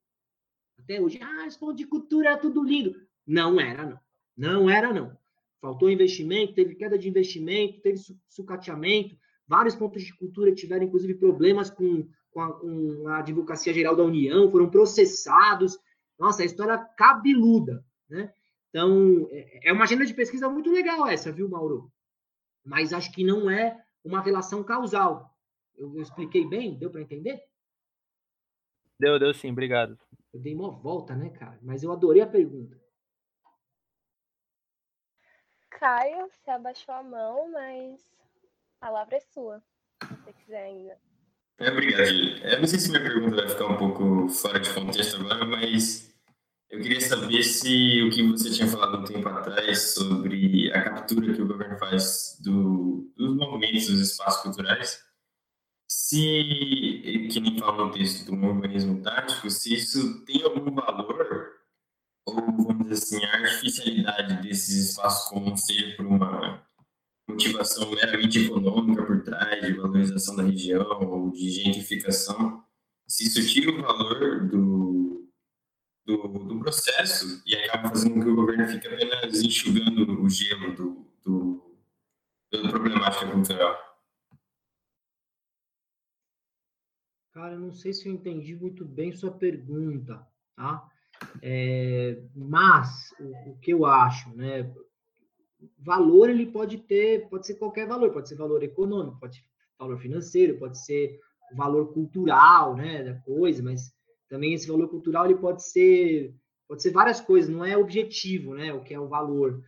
Até 0.78 1.00
hoje, 1.00 1.20
ah, 1.22 1.48
ponto 1.58 1.74
de 1.74 1.86
cultura 1.86 2.30
é 2.30 2.36
tudo 2.36 2.62
lindo. 2.62 2.94
Não 3.26 3.60
era, 3.60 3.84
não. 3.84 4.00
Não 4.36 4.70
era, 4.70 4.92
não. 4.92 5.16
Faltou 5.60 5.90
investimento, 5.90 6.54
teve 6.54 6.74
queda 6.74 6.98
de 6.98 7.08
investimento, 7.08 7.80
teve 7.82 7.98
sucateamento, 8.28 9.14
vários 9.46 9.76
pontos 9.76 10.02
de 10.02 10.16
cultura 10.16 10.54
tiveram, 10.54 10.86
inclusive, 10.86 11.14
problemas 11.14 11.68
com, 11.68 12.08
com, 12.30 12.40
a, 12.40 12.52
com 12.52 13.08
a 13.08 13.18
Advocacia 13.18 13.72
Geral 13.72 13.96
da 13.96 14.02
União, 14.02 14.50
foram 14.50 14.70
processados. 14.70 15.78
Nossa, 16.18 16.42
a 16.42 16.46
história 16.46 16.78
cabeluda, 16.96 17.84
né? 18.08 18.32
Então, 18.68 19.28
é, 19.30 19.70
é 19.70 19.72
uma 19.72 19.84
agenda 19.84 20.06
de 20.06 20.14
pesquisa 20.14 20.48
muito 20.48 20.70
legal 20.70 21.06
essa, 21.06 21.32
viu, 21.32 21.48
Mauro? 21.48 21.92
Mas 22.64 22.92
acho 22.92 23.12
que 23.12 23.24
não 23.24 23.50
é 23.50 23.76
uma 24.04 24.20
relação 24.20 24.62
causal. 24.62 25.34
Eu, 25.76 25.94
eu 25.94 26.02
expliquei 26.02 26.46
bem? 26.46 26.78
Deu 26.78 26.90
para 26.90 27.00
entender? 27.00 27.42
Deu, 28.98 29.18
deu 29.18 29.34
sim, 29.34 29.50
obrigado. 29.50 29.98
Eu 30.32 30.40
dei 30.40 30.54
uma 30.54 30.70
volta, 30.70 31.16
né, 31.16 31.30
cara? 31.30 31.58
Mas 31.62 31.82
eu 31.82 31.90
adorei 31.90 32.22
a 32.22 32.26
pergunta. 32.26 32.78
Caio, 35.70 36.28
você 36.28 36.50
abaixou 36.50 36.94
a 36.94 37.02
mão, 37.02 37.50
mas 37.50 38.00
a 38.80 38.86
palavra 38.86 39.16
é 39.16 39.20
sua, 39.20 39.62
se 40.02 40.14
você 40.14 40.32
quiser 40.34 40.64
ainda. 40.64 41.09
É, 41.60 41.70
obrigado. 41.70 42.08
Eu 42.42 42.60
não 42.60 42.66
sei 42.66 42.78
se 42.78 42.90
minha 42.90 43.02
pergunta 43.02 43.36
vai 43.36 43.48
ficar 43.48 43.66
um 43.66 43.76
pouco 43.76 44.28
fora 44.30 44.58
de 44.58 44.72
contexto 44.72 45.16
agora, 45.16 45.44
mas 45.44 46.10
eu 46.70 46.80
queria 46.80 47.00
saber 47.02 47.42
se 47.42 48.02
o 48.02 48.10
que 48.10 48.22
você 48.22 48.50
tinha 48.50 48.66
falado 48.66 48.98
um 48.98 49.04
tempo 49.04 49.28
atrás 49.28 49.92
sobre 49.92 50.72
a 50.72 50.82
captura 50.82 51.34
que 51.34 51.42
o 51.42 51.46
governo 51.46 51.78
faz 51.78 52.38
do, 52.42 53.12
dos 53.14 53.36
movimentos, 53.36 53.88
dos 53.88 54.00
espaços 54.00 54.42
culturais, 54.42 55.02
se, 55.86 57.28
que 57.30 57.40
nem 57.40 57.58
fala 57.58 57.84
no 57.84 57.90
texto 57.90 58.24
do 58.24 58.32
urbanismo 58.34 59.02
tático, 59.02 59.50
se 59.50 59.74
isso 59.74 60.24
tem 60.24 60.42
algum 60.42 60.74
valor 60.74 61.60
ou, 62.26 62.36
vamos 62.36 62.88
dizer 62.88 63.18
assim, 63.18 63.24
a 63.26 63.32
artificialidade 63.34 64.42
desses 64.42 64.90
espaços 64.90 65.28
comuns 65.28 65.66
seja 65.66 65.94
por 65.94 66.06
uma 66.06 66.66
motivação 67.30 67.90
meramente 67.90 68.46
econômica 68.46 69.04
por 69.04 69.22
trás, 69.22 69.64
de 69.64 69.72
valorização 69.74 70.36
da 70.36 70.42
região 70.42 70.86
ou 71.00 71.30
de 71.30 71.50
gentrificação, 71.50 72.64
se 73.06 73.24
isso 73.24 73.46
tira 73.48 73.72
o 73.72 73.82
valor 73.82 74.48
do, 74.48 75.30
do, 76.04 76.28
do 76.28 76.58
processo 76.60 77.42
e 77.46 77.54
acaba 77.56 77.88
fazendo 77.88 78.14
com 78.14 78.22
que 78.22 78.28
o 78.28 78.36
governo 78.36 78.68
fique 78.68 78.86
apenas 78.86 79.42
enxugando 79.42 80.22
o 80.22 80.28
gelo 80.28 80.74
do, 80.74 81.06
do, 81.24 81.76
da 82.52 82.68
problemática 82.68 83.30
cultural. 83.30 83.90
Cara, 87.32 87.56
não 87.56 87.72
sei 87.72 87.92
se 87.92 88.08
eu 88.08 88.12
entendi 88.12 88.54
muito 88.54 88.84
bem 88.84 89.12
sua 89.12 89.30
pergunta, 89.30 90.26
tá? 90.56 90.88
É, 91.42 92.22
mas 92.34 93.14
o, 93.20 93.50
o, 93.50 93.58
que 93.58 93.72
eu 93.72 93.86
acho, 93.86 94.34
né? 94.34 94.72
Valor 95.78 96.30
ele 96.30 96.46
pode 96.46 96.78
ter, 96.78 97.28
pode 97.28 97.46
ser 97.46 97.54
qualquer 97.54 97.86
valor, 97.86 98.12
pode 98.12 98.28
ser 98.28 98.36
valor 98.36 98.62
econômico, 98.62 99.18
pode 99.18 99.36
ser 99.36 99.44
valor 99.78 99.98
financeiro, 99.98 100.58
pode 100.58 100.78
ser 100.84 101.18
valor 101.54 101.92
cultural, 101.92 102.76
né, 102.76 103.02
da 103.02 103.14
coisa, 103.14 103.62
mas 103.62 103.92
também 104.28 104.54
esse 104.54 104.68
valor 104.68 104.88
cultural 104.88 105.24
ele 105.24 105.36
pode 105.36 105.62
ser 105.64 106.34
pode 106.68 106.82
ser 106.82 106.92
várias 106.92 107.20
coisas, 107.20 107.50
não 107.50 107.64
é 107.64 107.76
objetivo, 107.76 108.54
né, 108.54 108.72
o 108.72 108.82
que 108.82 108.94
é 108.94 109.00
o 109.00 109.08
valor. 109.08 109.60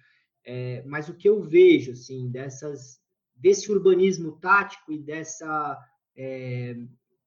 É, 0.45 0.82
mas 0.86 1.09
o 1.09 1.14
que 1.14 1.28
eu 1.28 1.43
vejo 1.43 1.93
assim 1.93 2.30
dessas 2.30 3.01
desse 3.34 3.70
urbanismo 3.72 4.32
tático 4.40 4.93
e 4.93 4.99
dessa 4.99 5.78
é, 6.16 6.76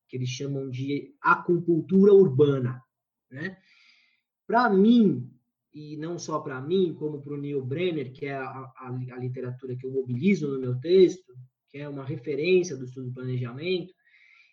que 0.08 0.16
eles 0.16 0.30
chamam 0.30 0.70
de 0.70 1.14
acupuntura 1.22 2.14
urbana, 2.14 2.82
né? 3.30 3.58
Para 4.48 4.70
mim, 4.70 5.30
e 5.76 5.98
não 5.98 6.18
só 6.18 6.40
para 6.40 6.62
mim, 6.62 6.96
como 6.98 7.22
para 7.22 7.34
o 7.34 7.38
Neil 7.38 7.62
Brenner, 7.62 8.14
que 8.14 8.26
é 8.26 8.34
a, 8.34 8.46
a, 8.46 8.88
a, 8.88 9.18
literatura 9.18 9.76
que 9.76 9.86
eu 9.86 9.92
mobilizo 9.92 10.48
no 10.48 10.58
meu 10.58 10.80
texto, 10.80 11.34
que 11.70 11.80
é 11.80 11.90
uma 11.90 12.06
referência 12.06 12.78
do 12.78 12.86
estudo 12.86 13.08
do 13.08 13.14
planejamento, 13.14 13.94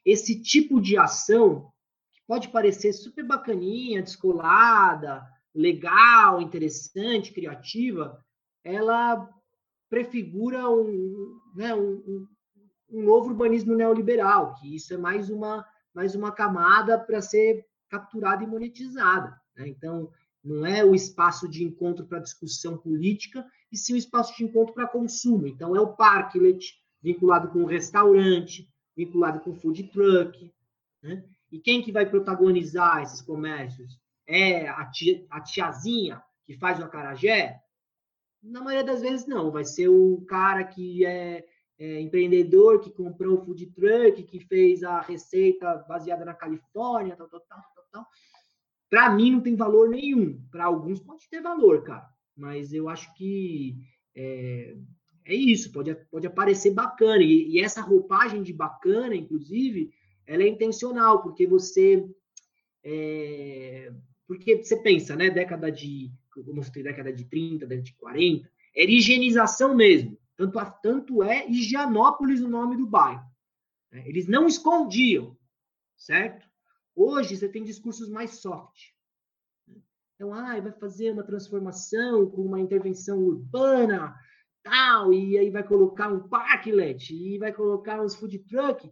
esse 0.05 0.43
tipo 0.43 0.81
de 0.81 0.99
ação, 0.99 1.71
que 2.13 2.21
pode 2.27 2.49
parecer 2.49 2.93
super 2.93 3.25
bacaninha, 3.25 4.03
descolada, 4.03 5.25
legal, 5.55 6.43
interessante, 6.43 7.33
criativa, 7.33 8.19
ela 8.65 9.29
prefigura 9.89 10.69
um, 10.69 11.39
né, 11.55 11.73
um, 11.73 12.27
um 12.91 13.03
novo 13.03 13.29
urbanismo 13.29 13.77
neoliberal, 13.77 14.57
que 14.57 14.75
isso 14.75 14.93
é 14.93 14.97
mais 14.97 15.31
uma, 15.31 15.65
mais 15.95 16.17
uma 16.17 16.33
camada 16.33 16.99
para 16.99 17.23
ser 17.23 17.65
capturada 17.89 18.43
e 18.43 18.47
monetizada. 18.47 19.41
Né? 19.55 19.69
Então, 19.69 20.11
Não 20.45 20.67
é 20.67 20.85
o 20.85 20.95
espaço 20.95 21.49
de 21.49 21.63
encontro 21.63 22.05
para 22.05 22.19
discussão 22.19 22.77
política, 22.77 23.47
e 23.71 23.77
sim 23.77 23.95
o 23.95 23.97
espaço 23.97 24.37
de 24.37 24.45
encontro 24.45 24.75
para 24.75 24.89
consumo. 24.89 25.47
Então, 25.47 25.77
é 25.77 25.81
o 25.81 25.95
parklet, 25.95 26.75
vinculado 27.01 27.49
com 27.49 27.63
o 27.63 27.67
restaurante, 27.67 28.69
vinculado 28.97 29.41
com 29.41 29.51
o 29.51 29.55
food 29.55 29.85
truck. 29.85 30.53
Né? 31.03 31.25
E 31.51 31.59
quem 31.59 31.83
que 31.83 31.93
vai 31.93 32.09
protagonizar 32.09 33.03
esses 33.03 33.21
comércios? 33.21 34.01
É 34.27 34.69
a, 34.69 34.87
tia, 34.87 35.25
a 35.31 35.41
tiazinha 35.41 36.23
que 36.45 36.57
faz 36.57 36.79
o 36.79 36.85
acarajé? 36.85 37.61
Na 38.43 38.61
maioria 38.61 38.85
das 38.85 39.03
vezes, 39.03 39.27
não. 39.27 39.51
Vai 39.51 39.65
ser 39.65 39.89
o 39.89 40.25
cara 40.27 40.65
que 40.65 41.05
é, 41.05 41.45
é 41.79 42.01
empreendedor, 42.01 42.81
que 42.81 42.91
comprou 42.91 43.39
o 43.39 43.45
food 43.45 43.67
truck, 43.67 44.23
que 44.25 44.41
fez 44.41 44.83
a 44.83 45.01
receita 45.01 45.85
baseada 45.89 46.25
na 46.25 46.35
Califórnia, 46.35 47.17
tal, 47.17 47.29
tal, 47.29 47.41
tal, 47.41 47.63
tal, 47.75 47.85
tal. 47.93 48.07
Para 48.93 49.09
mim, 49.09 49.31
não 49.31 49.41
tem 49.41 49.57
valor 49.57 49.89
nenhum. 49.89 50.39
Para 50.51 50.67
alguns 50.67 51.01
pode 51.01 51.27
ter 51.31 51.41
valor, 51.41 51.83
cara. 51.83 52.07
Mas 52.37 52.75
eu 52.75 52.91
acho 52.91 53.11
que 53.15 53.75
é, 54.15 54.77
é 55.25 55.35
isso, 55.35 55.73
pode, 55.73 55.95
pode 56.11 56.27
aparecer 56.27 56.75
bacana. 56.75 57.23
E, 57.23 57.53
e, 57.53 57.59
essa 57.59 57.81
roupagem 57.81 58.43
de 58.43 58.53
bacana, 58.53 59.15
inclusive, 59.15 59.91
ela 60.27 60.43
é 60.43 60.47
intencional, 60.47 61.23
porque 61.23 61.47
você. 61.47 62.07
É, 62.85 63.91
porque 64.27 64.63
você 64.63 64.77
pensa, 64.77 65.17
né? 65.17 65.31
Década 65.31 65.73
de. 65.73 66.13
Como 66.31 66.63
você 66.63 66.83
década 66.83 67.11
de 67.11 67.25
30, 67.25 67.67
década 67.67 67.83
de 67.83 67.95
40, 67.95 68.51
era 68.77 68.91
higienização 68.91 69.75
mesmo. 69.75 70.19
Tanto, 70.37 70.59
tanto 70.83 71.23
é 71.23 71.49
Higienópolis 71.49 72.43
o 72.43 72.49
nome 72.49 72.77
do 72.77 72.87
bairro. 72.87 73.25
Eles 74.05 74.27
não 74.27 74.47
escondiam, 74.47 75.35
certo? 75.97 76.42
Hoje 76.95 77.37
você 77.37 77.49
tem 77.49 77.65
discursos 77.65 78.09
mais 78.09 78.41
soft. 78.41 78.93
Então, 80.15 80.33
ah, 80.33 80.61
vai 80.61 80.73
fazer 80.73 81.11
uma 81.11 81.25
transformação 81.25 82.31
com 82.31 82.43
uma 82.43 82.61
intervenção 82.61 83.19
urbana, 83.19 84.15
tal, 84.63 85.13
e 85.13 85.37
aí 85.37 85.51
vai 85.51 85.63
colocar 85.63 86.09
um 86.09 86.29
parklet, 86.29 87.13
e 87.13 87.39
vai 87.39 87.53
colocar 87.53 88.01
uns 88.01 88.15
food 88.15 88.39
truck, 88.41 88.89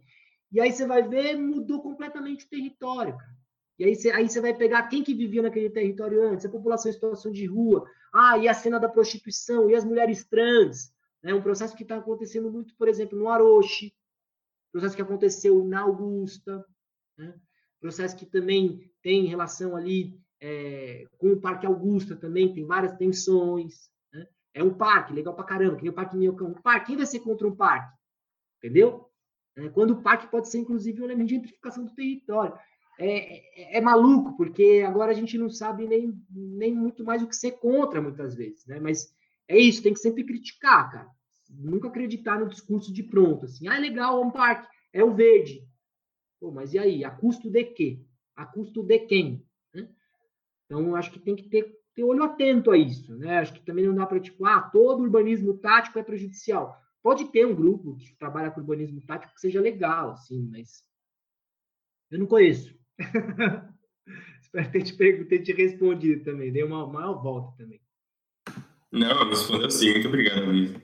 e 0.51 0.59
aí 0.59 0.71
você 0.71 0.85
vai 0.85 1.07
ver, 1.07 1.37
mudou 1.37 1.81
completamente 1.81 2.45
o 2.45 2.49
território, 2.49 3.17
cara. 3.17 3.31
E 3.79 3.85
aí 3.85 3.95
você, 3.95 4.11
aí 4.11 4.27
você 4.27 4.41
vai 4.41 4.53
pegar 4.53 4.89
quem 4.89 5.03
que 5.03 5.13
vivia 5.13 5.41
naquele 5.41 5.69
território 5.69 6.21
antes, 6.21 6.45
a 6.45 6.49
população 6.49 6.89
em 6.89 6.93
situação 6.93 7.31
de 7.31 7.45
rua, 7.45 7.85
ah, 8.13 8.37
e 8.37 8.47
a 8.47 8.53
cena 8.53 8.79
da 8.79 8.89
prostituição, 8.89 9.69
e 9.69 9.75
as 9.75 9.85
mulheres 9.85 10.25
trans, 10.25 10.93
né? 11.23 11.33
um 11.33 11.41
processo 11.41 11.75
que 11.75 11.83
está 11.83 11.97
acontecendo 11.97 12.51
muito, 12.51 12.75
por 12.75 12.87
exemplo, 12.87 13.17
no 13.17 13.29
Aroche, 13.29 13.93
processo 14.71 14.95
que 14.95 15.01
aconteceu 15.01 15.63
na 15.63 15.81
Augusta, 15.81 16.65
né? 17.17 17.39
Processo 17.81 18.15
que 18.15 18.25
também 18.25 18.89
tem 19.01 19.25
relação 19.25 19.75
ali 19.75 20.17
é, 20.39 21.05
com 21.17 21.33
o 21.33 21.41
Parque 21.41 21.65
Augusta 21.65 22.15
também, 22.15 22.53
tem 22.53 22.65
várias 22.65 22.93
tensões. 22.93 23.89
Né? 24.13 24.25
É 24.53 24.63
um 24.63 24.73
parque, 24.73 25.13
legal 25.13 25.35
pra 25.35 25.43
caramba, 25.43 25.75
que 25.75 25.83
nem 25.83 25.91
o 25.91 25.95
Parque 25.95 26.15
Minhocão. 26.15 26.49
Um 26.49 26.61
parque, 26.61 26.87
quem 26.87 26.97
vai 26.97 27.05
ser 27.05 27.19
contra 27.19 27.47
um 27.47 27.55
parque? 27.55 27.93
Entendeu? 28.57 29.09
É, 29.55 29.67
quando 29.69 29.91
o 29.91 30.01
parque 30.01 30.27
pode 30.27 30.49
ser, 30.49 30.59
inclusive, 30.59 31.01
um 31.01 31.05
elemento 31.05 31.29
de 31.29 31.35
gentrificação 31.35 31.83
do 31.83 31.93
território. 31.93 32.57
É, 32.99 33.73
é, 33.75 33.77
é, 33.77 33.81
maluco, 33.81 34.37
porque 34.37 34.83
agora 34.87 35.11
a 35.11 35.15
gente 35.15 35.37
não 35.37 35.49
sabe 35.49 35.87
nem, 35.87 36.13
nem 36.29 36.73
muito 36.73 37.03
mais 37.03 37.21
o 37.21 37.27
que 37.27 37.35
ser 37.35 37.53
contra, 37.53 38.01
muitas 38.01 38.35
vezes, 38.35 38.65
né? 38.67 38.79
Mas 38.79 39.11
é 39.47 39.57
isso, 39.57 39.81
tem 39.81 39.93
que 39.93 39.99
sempre 39.99 40.23
criticar, 40.23 40.91
cara. 40.91 41.07
Nunca 41.49 41.87
acreditar 41.87 42.39
no 42.39 42.47
discurso 42.47 42.93
de 42.93 43.03
pronto, 43.03 43.45
assim, 43.45 43.67
ah, 43.67 43.75
é 43.75 43.79
legal, 43.79 44.21
é 44.21 44.25
um 44.25 44.31
parque, 44.31 44.67
é 44.93 45.03
o 45.03 45.13
verde. 45.13 45.67
Pô, 46.41 46.49
mas 46.49 46.73
e 46.73 46.79
aí? 46.79 47.05
A 47.05 47.11
custo 47.11 47.51
de 47.51 47.63
quê? 47.63 48.03
A 48.35 48.47
custo 48.47 48.81
de 48.81 48.97
quem? 49.01 49.45
Né? 49.71 49.87
Então, 50.65 50.95
acho 50.95 51.11
que 51.11 51.19
tem 51.19 51.35
que 51.35 51.47
ter, 51.47 51.71
ter 51.93 52.03
olho 52.03 52.23
atento 52.23 52.71
a 52.71 52.77
isso. 52.77 53.15
Né? 53.15 53.37
Acho 53.37 53.53
que 53.53 53.63
também 53.63 53.85
não 53.85 53.93
dá 53.93 54.07
para, 54.07 54.19
tipo, 54.19 54.43
ah, 54.43 54.59
todo 54.59 55.03
urbanismo 55.03 55.55
tático 55.59 55.99
é 55.99 56.03
prejudicial. 56.03 56.81
Pode 57.03 57.31
ter 57.31 57.45
um 57.45 57.53
grupo 57.55 57.95
que 57.95 58.15
trabalha 58.17 58.49
com 58.49 58.59
urbanismo 58.59 58.99
tático 59.05 59.35
que 59.35 59.39
seja 59.39 59.61
legal, 59.61 60.11
assim, 60.11 60.49
mas 60.51 60.83
eu 62.09 62.17
não 62.17 62.25
conheço. 62.25 62.75
Espero 64.41 64.71
ter 64.71 64.81
te, 64.81 65.25
ter 65.25 65.39
te 65.43 65.53
respondido 65.53 66.23
também. 66.23 66.51
Dei 66.51 66.63
uma 66.63 66.87
maior 66.87 67.21
volta 67.21 67.55
também. 67.55 67.79
Não, 68.91 69.29
respondeu 69.29 69.69
sim. 69.69 69.91
Muito 69.91 70.07
obrigado, 70.07 70.45
Luiz. 70.45 70.75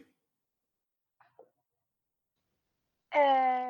É, 3.14 3.67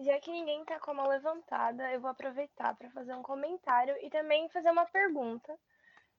já 0.00 0.18
que 0.18 0.30
ninguém 0.30 0.64
tá 0.64 0.78
com 0.80 0.92
a 0.92 0.94
mão 0.94 1.08
levantada, 1.08 1.90
eu 1.92 2.00
vou 2.00 2.10
aproveitar 2.10 2.74
para 2.76 2.90
fazer 2.90 3.14
um 3.14 3.22
comentário 3.22 3.96
e 4.02 4.10
também 4.10 4.48
fazer 4.48 4.70
uma 4.70 4.86
pergunta. 4.86 5.56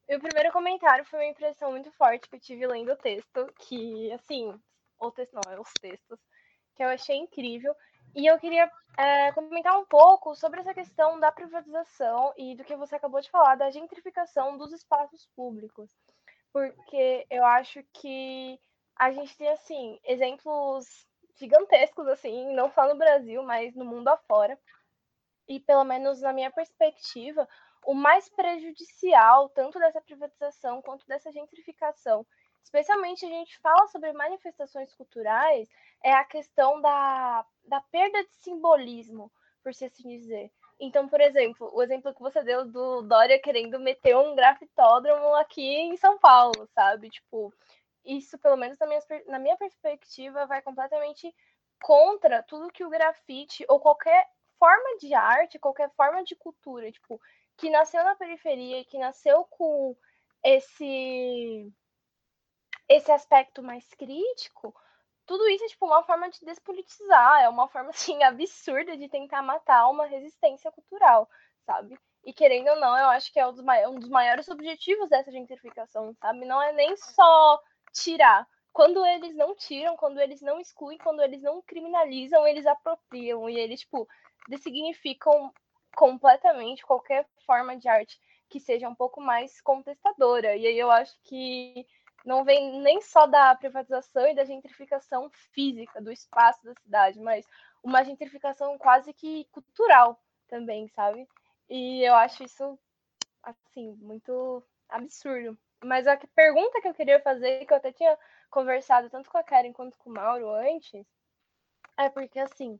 E 0.07 0.15
o 0.15 0.19
primeiro 0.19 0.51
comentário 0.51 1.05
foi 1.05 1.19
uma 1.19 1.31
impressão 1.31 1.71
muito 1.71 1.91
forte 1.91 2.29
que 2.29 2.35
eu 2.35 2.39
tive 2.39 2.67
lendo 2.67 2.91
o 2.91 2.97
texto, 2.97 3.51
que, 3.59 4.11
assim, 4.11 4.53
o 4.99 5.11
texto 5.11 5.33
não, 5.33 5.53
é 5.53 5.59
os 5.59 5.71
textos, 5.79 6.19
que 6.75 6.83
eu 6.83 6.89
achei 6.89 7.15
incrível. 7.15 7.73
E 8.15 8.27
eu 8.27 8.37
queria 8.37 8.69
é, 8.97 9.31
comentar 9.31 9.79
um 9.79 9.85
pouco 9.85 10.35
sobre 10.35 10.59
essa 10.59 10.73
questão 10.73 11.19
da 11.19 11.31
privatização 11.31 12.33
e 12.37 12.55
do 12.55 12.63
que 12.63 12.75
você 12.75 12.95
acabou 12.95 13.21
de 13.21 13.29
falar, 13.29 13.55
da 13.55 13.71
gentrificação 13.71 14.57
dos 14.57 14.73
espaços 14.73 15.27
públicos. 15.35 15.89
Porque 16.51 17.25
eu 17.29 17.45
acho 17.45 17.81
que 17.93 18.59
a 18.97 19.11
gente 19.11 19.37
tem, 19.37 19.47
assim, 19.47 19.99
exemplos 20.03 21.07
gigantescos, 21.41 22.07
assim, 22.07 22.53
não 22.53 22.71
só 22.71 22.87
no 22.87 22.95
Brasil, 22.95 23.43
mas 23.43 23.75
no 23.75 23.83
mundo 23.83 24.07
afora. 24.07 24.57
E 25.47 25.59
pelo 25.59 25.83
menos 25.83 26.21
na 26.21 26.31
minha 26.31 26.51
perspectiva, 26.51 27.47
o 27.85 27.93
mais 27.93 28.29
prejudicial, 28.29 29.49
tanto 29.49 29.79
dessa 29.79 29.99
privatização 29.99 30.81
quanto 30.81 31.05
dessa 31.07 31.31
gentrificação, 31.31 32.25
especialmente 32.63 33.25
a 33.25 33.29
gente 33.29 33.59
fala 33.59 33.87
sobre 33.87 34.13
manifestações 34.13 34.93
culturais, 34.93 35.67
é 36.03 36.13
a 36.13 36.23
questão 36.23 36.79
da, 36.79 37.45
da 37.65 37.81
perda 37.91 38.23
de 38.23 38.33
simbolismo, 38.35 39.31
por 39.63 39.73
se 39.73 39.85
assim 39.85 40.07
dizer. 40.07 40.51
Então, 40.79 41.07
por 41.07 41.21
exemplo, 41.21 41.69
o 41.73 41.83
exemplo 41.83 42.13
que 42.13 42.21
você 42.21 42.43
deu 42.43 42.65
do 42.65 43.03
Dória 43.03 43.39
querendo 43.39 43.79
meter 43.79 44.15
um 44.15 44.35
grafitódromo 44.35 45.35
aqui 45.35 45.61
em 45.61 45.95
São 45.97 46.17
Paulo, 46.17 46.67
sabe? 46.73 47.09
Tipo, 47.09 47.53
isso, 48.05 48.37
pelo 48.39 48.57
menos 48.57 48.77
na 48.79 48.87
minha, 48.87 49.01
na 49.27 49.39
minha 49.39 49.57
perspectiva, 49.57 50.45
vai 50.45 50.61
completamente 50.61 51.33
contra 51.81 52.43
tudo 52.43 52.71
que 52.71 52.83
o 52.83 52.89
grafite 52.89 53.65
ou 53.67 53.79
qualquer 53.79 54.27
forma 54.57 54.97
de 54.99 55.13
arte, 55.13 55.59
qualquer 55.59 55.89
forma 55.91 56.23
de 56.23 56.35
cultura, 56.35 56.91
tipo, 56.91 57.19
que 57.57 57.69
nasceu 57.69 58.03
na 58.03 58.15
periferia, 58.15 58.85
que 58.85 58.97
nasceu 58.97 59.45
com 59.45 59.95
esse 60.43 61.71
esse 62.89 63.11
aspecto 63.11 63.63
mais 63.63 63.87
crítico, 63.93 64.75
tudo 65.25 65.47
isso 65.47 65.63
é 65.63 65.67
tipo 65.67 65.85
uma 65.85 66.03
forma 66.03 66.29
de 66.29 66.43
despolitizar, 66.43 67.41
é 67.41 67.49
uma 67.49 67.67
forma 67.69 67.89
assim 67.91 68.21
absurda 68.23 68.97
de 68.97 69.07
tentar 69.07 69.41
matar 69.41 69.87
uma 69.89 70.05
resistência 70.05 70.71
cultural, 70.71 71.29
sabe? 71.65 71.97
E 72.23 72.33
querendo 72.33 72.67
ou 72.69 72.75
não, 72.75 72.97
eu 72.97 73.07
acho 73.07 73.31
que 73.31 73.39
é 73.39 73.47
um 73.47 73.53
dos, 73.97 74.09
maiores 74.09 74.47
objetivos 74.49 75.09
dessa 75.09 75.31
gentrificação, 75.31 76.13
sabe? 76.21 76.45
Não 76.45 76.61
é 76.61 76.71
nem 76.73 76.95
só 76.97 77.59
tirar. 77.91 78.47
Quando 78.73 79.05
eles 79.05 79.35
não 79.35 79.55
tiram, 79.55 79.97
quando 79.97 80.19
eles 80.19 80.41
não 80.41 80.59
excluem, 80.59 80.97
quando 80.97 81.21
eles 81.21 81.41
não 81.41 81.61
criminalizam, 81.61 82.47
eles 82.47 82.65
apropriam 82.65 83.49
e 83.49 83.59
eles, 83.59 83.81
tipo, 83.81 84.07
dessignificam 84.47 85.53
completamente 85.95 86.85
qualquer 86.85 87.27
forma 87.45 87.75
de 87.75 87.87
arte 87.87 88.19
que 88.49 88.59
seja 88.59 88.87
um 88.87 88.95
pouco 88.95 89.21
mais 89.21 89.61
contestadora. 89.61 90.55
E 90.55 90.67
aí 90.67 90.77
eu 90.77 90.89
acho 90.91 91.17
que 91.23 91.85
não 92.25 92.43
vem 92.43 92.81
nem 92.81 93.01
só 93.01 93.25
da 93.25 93.55
privatização 93.55 94.27
e 94.27 94.35
da 94.35 94.45
gentrificação 94.45 95.29
física 95.53 96.01
do 96.01 96.11
espaço 96.11 96.63
da 96.63 96.73
cidade, 96.75 97.19
mas 97.19 97.45
uma 97.83 98.03
gentrificação 98.03 98.77
quase 98.77 99.13
que 99.13 99.45
cultural 99.51 100.21
também, 100.47 100.87
sabe? 100.89 101.27
E 101.69 102.03
eu 102.03 102.13
acho 102.15 102.43
isso, 102.43 102.77
assim, 103.43 103.93
muito 104.01 104.63
absurdo. 104.89 105.57
Mas 105.83 106.07
a 106.07 106.17
pergunta 106.35 106.81
que 106.81 106.87
eu 106.87 106.93
queria 106.93 107.19
fazer, 107.21 107.65
que 107.65 107.73
eu 107.73 107.77
até 107.77 107.91
tinha 107.91 108.17
conversado 108.49 109.09
tanto 109.09 109.29
com 109.29 109.37
a 109.37 109.43
Karen 109.43 109.73
quanto 109.73 109.97
com 109.97 110.09
o 110.09 110.13
Mauro 110.13 110.49
antes, 110.49 111.05
é 111.97 112.09
porque 112.09 112.39
assim, 112.39 112.79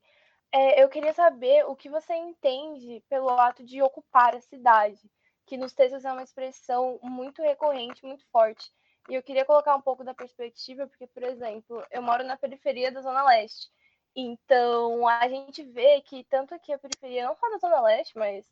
é, 0.52 0.84
eu 0.84 0.90
queria 0.90 1.14
saber 1.14 1.66
o 1.66 1.76
que 1.76 1.90
você 1.90 2.14
entende 2.14 3.04
pelo 3.10 3.30
ato 3.30 3.64
de 3.64 3.82
ocupar 3.82 4.36
a 4.36 4.42
cidade, 4.42 5.00
que 5.46 5.58
nos 5.58 5.74
textos 5.74 6.06
é 6.06 6.12
uma 6.12 6.24
expressão 6.24 7.00
muito 7.02 7.42
recorrente, 7.42 8.06
muito 8.06 8.26
forte. 8.32 8.72
E 9.10 9.16
eu 9.16 9.24
queria 9.24 9.46
colocar 9.46 9.76
um 9.76 9.82
pouco 9.82 10.04
da 10.04 10.14
perspectiva, 10.14 10.88
porque, 10.88 11.08
por 11.08 11.24
exemplo, 11.24 11.84
eu 11.90 12.02
moro 12.02 12.24
na 12.24 12.38
periferia 12.38 12.92
da 12.92 13.02
Zona 13.02 13.24
Leste. 13.24 13.70
Então, 14.16 15.08
a 15.08 15.28
gente 15.28 15.64
vê 15.64 16.02
que 16.02 16.24
tanto 16.26 16.54
aqui 16.54 16.72
a 16.72 16.78
periferia, 16.78 17.26
não 17.26 17.36
só 17.36 17.50
da 17.50 17.58
Zona 17.58 17.82
Leste, 17.82 18.18
mas 18.18 18.46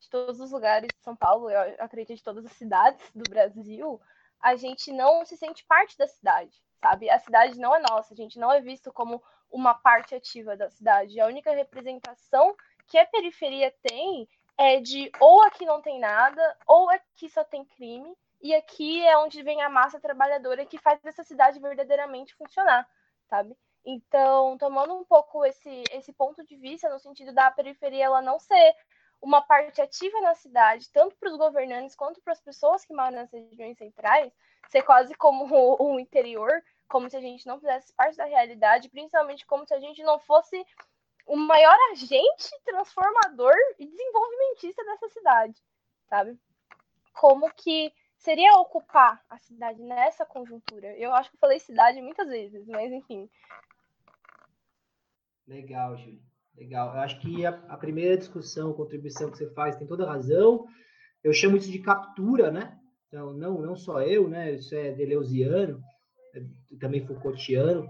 de 0.00 0.08
todos 0.10 0.40
os 0.40 0.50
lugares 0.52 0.88
de 0.94 1.02
São 1.02 1.16
Paulo, 1.16 1.50
eu 1.50 1.76
acredito 1.78 2.16
de 2.16 2.22
todas 2.22 2.44
as 2.44 2.52
cidades 2.52 3.10
do 3.14 3.28
Brasil, 3.28 4.00
a 4.40 4.54
gente 4.56 4.92
não 4.92 5.24
se 5.24 5.36
sente 5.36 5.64
parte 5.64 5.96
da 5.96 6.06
cidade, 6.06 6.56
sabe? 6.80 7.10
A 7.10 7.18
cidade 7.18 7.58
não 7.58 7.74
é 7.74 7.80
nossa, 7.80 8.12
a 8.12 8.16
gente 8.16 8.38
não 8.38 8.52
é 8.52 8.60
visto 8.60 8.92
como 8.92 9.22
uma 9.50 9.74
parte 9.74 10.14
ativa 10.14 10.56
da 10.56 10.68
cidade. 10.70 11.20
A 11.20 11.26
única 11.26 11.52
representação 11.52 12.54
que 12.86 12.98
a 12.98 13.06
periferia 13.06 13.74
tem 13.82 14.28
é 14.58 14.80
de 14.80 15.10
ou 15.20 15.42
aqui 15.42 15.64
não 15.64 15.80
tem 15.80 15.98
nada, 15.98 16.56
ou 16.66 16.88
aqui 16.90 17.28
só 17.28 17.44
tem 17.44 17.64
crime, 17.64 18.16
e 18.40 18.54
aqui 18.54 19.04
é 19.06 19.18
onde 19.18 19.42
vem 19.42 19.62
a 19.62 19.68
massa 19.68 20.00
trabalhadora 20.00 20.66
que 20.66 20.78
faz 20.78 21.04
essa 21.04 21.22
cidade 21.24 21.58
verdadeiramente 21.58 22.34
funcionar, 22.34 22.88
sabe? 23.28 23.56
Então, 23.84 24.58
tomando 24.58 24.94
um 24.94 25.04
pouco 25.04 25.44
esse, 25.44 25.84
esse 25.92 26.12
ponto 26.12 26.44
de 26.44 26.56
vista, 26.56 26.88
no 26.88 26.98
sentido 26.98 27.32
da 27.32 27.50
periferia 27.50 28.06
ela 28.06 28.20
não 28.20 28.38
ser 28.38 28.74
uma 29.20 29.42
parte 29.42 29.80
ativa 29.80 30.20
na 30.20 30.34
cidade, 30.34 30.90
tanto 30.90 31.16
para 31.16 31.30
os 31.30 31.36
governantes 31.36 31.96
quanto 31.96 32.20
para 32.20 32.32
as 32.32 32.40
pessoas 32.40 32.84
que 32.84 32.94
moram 32.94 33.12
nas 33.12 33.30
regiões 33.32 33.76
centrais, 33.76 34.32
ser 34.68 34.82
quase 34.82 35.14
como 35.14 35.46
o, 35.82 35.98
interior, 35.98 36.50
como 36.88 37.08
se 37.08 37.16
a 37.16 37.20
gente 37.20 37.46
não 37.46 37.58
fizesse 37.58 37.92
parte 37.94 38.16
da 38.16 38.24
realidade, 38.24 38.88
principalmente 38.88 39.46
como 39.46 39.66
se 39.66 39.74
a 39.74 39.80
gente 39.80 40.02
não 40.02 40.18
fosse 40.18 40.64
o 41.26 41.36
maior 41.36 41.76
agente 41.90 42.50
transformador 42.64 43.54
e 43.78 43.86
desenvolvimentista 43.86 44.84
dessa 44.84 45.08
cidade, 45.08 45.60
sabe? 46.08 46.38
Como 47.12 47.52
que 47.52 47.92
seria 48.16 48.54
ocupar 48.60 49.24
a 49.28 49.38
cidade 49.38 49.82
nessa 49.82 50.24
conjuntura? 50.24 50.96
Eu 50.96 51.12
acho 51.12 51.30
que 51.30 51.36
eu 51.36 51.40
falei 51.40 51.58
cidade 51.58 52.00
muitas 52.00 52.28
vezes, 52.28 52.66
mas 52.68 52.92
enfim. 52.92 53.28
Legal, 55.48 55.96
Júlio. 55.96 56.22
Legal. 56.56 56.94
Eu 56.94 57.00
acho 57.00 57.20
que 57.20 57.44
a, 57.44 57.50
a 57.68 57.76
primeira 57.76 58.16
discussão, 58.16 58.72
contribuição 58.72 59.30
que 59.30 59.38
você 59.38 59.50
faz 59.50 59.76
tem 59.76 59.86
toda 59.86 60.06
razão. 60.06 60.64
Eu 61.22 61.32
chamo 61.32 61.56
isso 61.56 61.70
de 61.70 61.78
captura, 61.80 62.50
né? 62.50 62.78
Então, 63.08 63.32
não, 63.32 63.60
não 63.60 63.76
só 63.76 64.00
eu, 64.02 64.28
né? 64.28 64.54
Isso 64.54 64.74
é 64.74 64.92
deleuziano, 64.92 65.80
é, 66.34 66.42
também 66.78 67.06
Foucaultiano. 67.06 67.86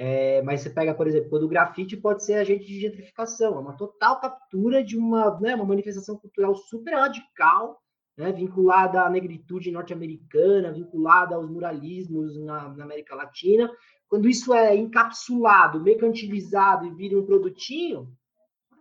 É, 0.00 0.40
mas 0.42 0.60
você 0.60 0.70
pega, 0.70 0.94
por 0.94 1.08
exemplo, 1.08 1.28
quando 1.28 1.42
o 1.42 1.48
grafite 1.48 1.96
pode 1.96 2.24
ser 2.24 2.34
agente 2.34 2.64
de 2.64 2.80
gentrificação, 2.80 3.56
é 3.56 3.58
uma 3.58 3.76
total 3.76 4.20
captura 4.20 4.82
de 4.82 4.96
uma, 4.96 5.36
né, 5.40 5.56
uma 5.56 5.64
manifestação 5.64 6.16
cultural 6.16 6.54
super 6.54 6.94
radical, 6.94 7.76
né, 8.16 8.30
vinculada 8.30 9.02
à 9.02 9.10
negritude 9.10 9.72
norte-americana, 9.72 10.72
vinculada 10.72 11.34
aos 11.34 11.50
muralismos 11.50 12.38
na, 12.44 12.68
na, 12.68 12.84
América 12.84 13.16
Latina. 13.16 13.68
Quando 14.08 14.28
isso 14.28 14.54
é 14.54 14.74
encapsulado, 14.74 15.82
mercantilizado 15.82 16.86
e 16.86 16.90
vira 16.90 17.18
um 17.18 17.26
produtinho, 17.26 18.10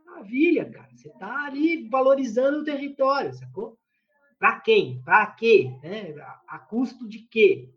maravilha, 0.06 0.70
cara. 0.70 0.90
Você 0.96 1.10
está 1.10 1.46
ali 1.46 1.88
valorizando 1.90 2.60
o 2.60 2.64
território, 2.64 3.34
sacou? 3.34 3.78
Para 4.40 4.60
quem? 4.60 5.02
Para 5.04 5.26
quê? 5.28 5.72
Né? 5.84 6.14
A, 6.48 6.60
custo 6.60 7.08
de 7.08 7.20
quê? 7.20 7.70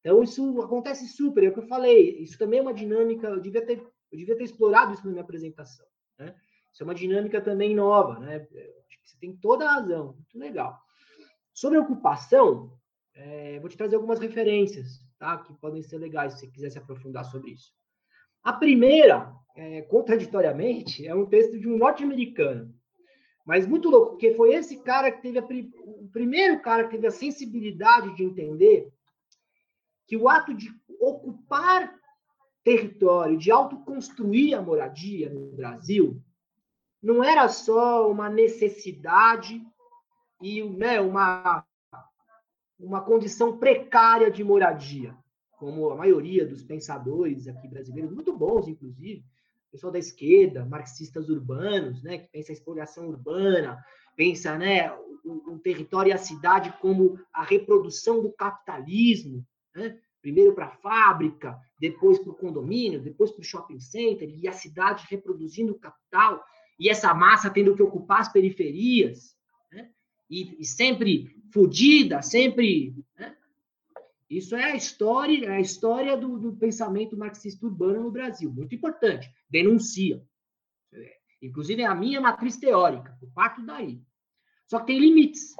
Então, 0.00 0.22
isso 0.22 0.60
acontece 0.60 1.06
super, 1.08 1.44
é 1.44 1.48
o 1.48 1.52
que 1.52 1.60
eu 1.60 1.66
falei. 1.66 2.18
Isso 2.18 2.38
também 2.38 2.58
é 2.58 2.62
uma 2.62 2.74
dinâmica, 2.74 3.28
eu 3.28 3.40
devia 3.40 3.64
ter, 3.64 3.78
eu 4.10 4.18
devia 4.18 4.36
ter 4.36 4.44
explorado 4.44 4.92
isso 4.92 5.04
na 5.04 5.10
minha 5.10 5.22
apresentação. 5.22 5.86
Né? 6.18 6.34
Isso 6.72 6.82
é 6.82 6.84
uma 6.84 6.94
dinâmica 6.94 7.40
também 7.40 7.74
nova, 7.74 8.18
né? 8.18 8.36
Acho 8.36 9.02
que 9.02 9.10
você 9.10 9.18
tem 9.18 9.36
toda 9.36 9.68
a 9.68 9.74
razão, 9.74 10.14
muito 10.14 10.38
legal. 10.38 10.78
Sobre 11.52 11.78
ocupação, 11.78 12.72
é, 13.14 13.58
vou 13.60 13.68
te 13.68 13.76
trazer 13.76 13.96
algumas 13.96 14.18
referências, 14.18 15.00
tá? 15.20 15.38
Que 15.38 15.52
podem 15.54 15.82
ser 15.82 15.98
legais 15.98 16.32
se 16.32 16.40
você 16.40 16.46
quiser 16.48 16.70
se 16.70 16.78
aprofundar 16.78 17.24
sobre 17.26 17.52
isso. 17.52 17.72
A 18.42 18.54
primeira, 18.54 19.32
é, 19.54 19.82
contraditoriamente, 19.82 21.06
é 21.06 21.14
um 21.14 21.26
texto 21.26 21.60
de 21.60 21.68
um 21.68 21.76
norte-americano, 21.76 22.74
mas 23.44 23.66
muito 23.66 23.90
louco, 23.90 24.12
porque 24.12 24.34
foi 24.34 24.54
esse 24.54 24.78
cara 24.82 25.12
que 25.12 25.20
teve 25.20 25.38
a, 25.38 25.44
o 25.44 26.08
primeiro 26.10 26.60
cara 26.62 26.84
que 26.84 26.92
teve 26.92 27.06
a 27.06 27.12
sensibilidade 27.12 28.16
de 28.16 28.24
entender 28.24 28.90
que 30.06 30.16
o 30.16 30.28
ato 30.28 30.54
de 30.54 30.68
ocupar 30.98 31.94
território, 32.64 33.36
de 33.36 33.50
autoconstruir 33.50 34.56
a 34.56 34.62
moradia 34.62 35.30
no 35.30 35.52
Brasil, 35.52 36.20
não 37.02 37.22
era 37.22 37.48
só 37.48 38.10
uma 38.10 38.28
necessidade 38.28 39.62
e 40.40 40.62
né, 40.62 41.00
uma, 41.00 41.64
uma 42.80 43.02
condição 43.02 43.58
precária 43.58 44.30
de 44.30 44.42
moradia, 44.42 45.14
como 45.58 45.90
a 45.90 45.96
maioria 45.96 46.46
dos 46.46 46.62
pensadores 46.62 47.46
aqui 47.46 47.68
brasileiros, 47.68 48.12
muito 48.12 48.36
bons, 48.36 48.66
inclusive, 48.66 49.24
pessoal 49.70 49.92
da 49.92 49.98
esquerda, 49.98 50.64
marxistas 50.64 51.28
urbanos, 51.28 52.02
né, 52.02 52.18
que 52.18 52.28
pensa 52.28 52.50
a 52.50 52.54
exploração 52.54 53.08
urbana, 53.08 53.78
pensa 54.16 54.58
né, 54.58 54.92
o, 55.24 55.52
o 55.52 55.58
território 55.58 56.10
e 56.10 56.12
a 56.12 56.18
cidade 56.18 56.74
como 56.80 57.18
a 57.32 57.42
reprodução 57.42 58.22
do 58.22 58.32
capitalismo, 58.32 59.46
né? 59.74 59.98
primeiro 60.20 60.54
para 60.54 60.66
a 60.66 60.76
fábrica, 60.76 61.58
depois 61.78 62.18
para 62.18 62.30
o 62.30 62.36
condomínio, 62.36 63.00
depois 63.00 63.30
para 63.30 63.40
o 63.40 63.44
shopping 63.44 63.80
center, 63.80 64.28
e 64.28 64.46
a 64.46 64.52
cidade 64.52 65.06
reproduzindo 65.08 65.72
o 65.72 65.78
capital, 65.78 66.44
e 66.78 66.88
essa 66.88 67.12
massa 67.14 67.50
tendo 67.50 67.74
que 67.74 67.82
ocupar 67.82 68.20
as 68.20 68.32
periferias? 68.32 69.36
E, 70.30 70.60
e, 70.60 70.64
sempre 70.64 71.36
fodida, 71.52 72.22
sempre. 72.22 72.94
Né? 73.18 73.36
Isso 74.28 74.54
é 74.54 74.72
a 74.72 74.76
história, 74.76 75.46
é 75.46 75.56
a 75.56 75.60
história 75.60 76.16
do, 76.16 76.38
do, 76.38 76.56
pensamento 76.56 77.16
marxista 77.16 77.66
urbano 77.66 78.04
no 78.04 78.10
Brasil, 78.12 78.52
muito 78.52 78.74
importante. 78.74 79.28
Denuncia. 79.50 80.24
Inclusive, 81.42 81.82
é 81.82 81.86
a 81.86 81.94
minha 81.94 82.20
matriz 82.20 82.56
teórica, 82.56 83.18
eu 83.20 83.28
parto 83.34 83.64
daí. 83.64 84.00
Só 84.68 84.78
que 84.78 84.86
tem 84.86 85.00
limites. 85.00 85.56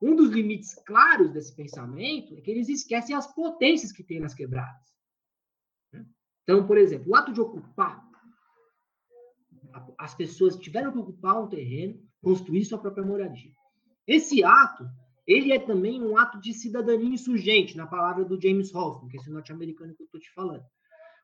Um 0.00 0.16
dos 0.16 0.30
limites 0.30 0.74
claros 0.86 1.30
desse 1.30 1.54
pensamento 1.54 2.36
é 2.36 2.40
que 2.40 2.50
eles 2.50 2.68
esquecem 2.68 3.14
as 3.14 3.32
potências 3.32 3.92
que 3.92 4.02
tem 4.02 4.18
nas 4.18 4.34
quebradas. 4.34 4.92
Né? 5.92 6.06
Então, 6.42 6.66
por 6.66 6.78
exemplo, 6.78 7.12
o 7.12 7.14
ato 7.14 7.32
de 7.32 7.40
ocupar, 7.40 8.02
as 9.98 10.14
pessoas 10.14 10.56
tiveram 10.56 10.90
que 10.90 10.98
ocupar 10.98 11.40
um 11.40 11.48
terreno, 11.48 12.02
construir 12.22 12.64
sua 12.64 12.78
própria 12.78 13.04
moradia. 13.04 13.50
Esse 14.06 14.42
ato, 14.44 14.84
ele 15.26 15.52
é 15.52 15.58
também 15.58 16.02
um 16.02 16.16
ato 16.16 16.40
de 16.40 16.54
cidadania 16.54 17.14
insurgente, 17.14 17.76
na 17.76 17.86
palavra 17.86 18.24
do 18.24 18.40
James 18.40 18.74
Hoffman, 18.74 19.08
que 19.08 19.16
é 19.16 19.20
esse 19.20 19.30
norte-americano 19.30 19.94
que 19.94 20.02
eu 20.02 20.06
estou 20.06 20.20
te 20.20 20.32
falando. 20.32 20.64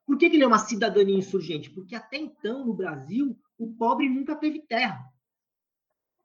Por 0.07 0.17
que, 0.17 0.29
que 0.31 0.37
ele 0.37 0.45
é 0.45 0.47
uma 0.47 0.59
cidadania 0.59 1.17
insurgente? 1.17 1.71
Porque 1.71 1.95
até 1.95 2.17
então, 2.17 2.65
no 2.65 2.75
Brasil, 2.75 3.39
o 3.59 3.75
pobre 3.75 4.09
nunca 4.09 4.35
teve 4.35 4.61
terra. 4.67 5.05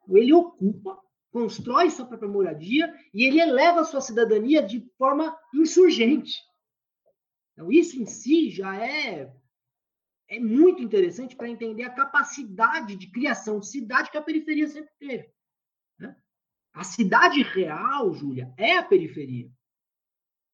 Ele 0.10 0.34
ocupa 0.34 0.98
constrói 1.34 1.90
sua 1.90 2.06
própria 2.06 2.30
moradia 2.30 2.94
e 3.12 3.26
ele 3.26 3.42
eleva 3.42 3.84
sua 3.84 4.00
cidadania 4.00 4.62
de 4.62 4.88
forma 4.98 5.36
insurgente. 5.54 6.40
Então, 7.52 7.72
isso 7.72 8.00
em 8.00 8.06
si 8.06 8.52
já 8.52 8.78
é, 8.78 9.34
é 10.36 10.40
muito 10.40 10.82
interessante 10.82 11.36
para 11.36 11.50
entender 11.50 11.84
a 11.84 11.94
capacidade 11.94 12.96
de 12.96 13.08
criação 13.08 13.60
de 13.60 13.68
cidade 13.68 14.10
que 14.10 14.18
a 14.18 14.22
periferia 14.22 14.68
sempre 14.68 14.92
teve. 15.00 15.30
Né? 16.00 16.16
A 16.74 16.84
cidade 16.84 17.44
real, 17.44 18.14
Júlia, 18.14 18.52
é 18.58 18.78
a 18.78 18.84
periferia. 18.84 19.50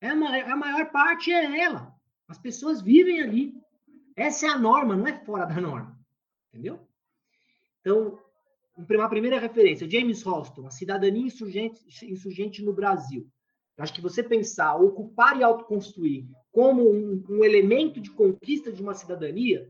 É 0.01 0.09
a, 0.09 0.15
maior, 0.15 0.49
a 0.49 0.55
maior 0.55 0.91
parte 0.91 1.31
é 1.31 1.59
ela. 1.61 1.95
As 2.27 2.37
pessoas 2.37 2.81
vivem 2.81 3.21
ali. 3.21 3.53
Essa 4.15 4.47
é 4.47 4.49
a 4.49 4.57
norma, 4.57 4.97
não 4.97 5.07
é 5.07 5.23
fora 5.23 5.45
da 5.45 5.59
norma. 5.61 5.97
Entendeu? 6.49 6.85
Então, 7.79 8.19
uma 8.75 9.09
primeira 9.09 9.39
referência, 9.39 9.89
James 9.89 10.25
Hoston, 10.25 10.67
a 10.67 10.71
cidadania 10.71 11.25
insurgente, 11.25 11.81
insurgente 12.03 12.61
no 12.61 12.73
Brasil. 12.73 13.29
Acho 13.77 13.93
que 13.93 14.01
você 14.01 14.21
pensar, 14.21 14.75
ocupar 14.75 15.37
e 15.37 15.43
autoconstruir 15.43 16.27
como 16.51 16.89
um, 16.89 17.23
um, 17.29 17.43
elemento 17.43 17.99
de 17.99 18.11
conquista 18.11 18.71
de 18.71 18.81
uma 18.81 18.93
cidadania, 18.93 19.67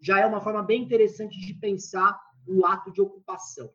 já 0.00 0.20
é 0.20 0.26
uma 0.26 0.40
forma 0.40 0.62
bem 0.62 0.82
interessante 0.82 1.38
de 1.38 1.54
pensar 1.54 2.18
o 2.46 2.64
ato 2.64 2.92
de 2.92 3.00
ocupação. 3.00 3.70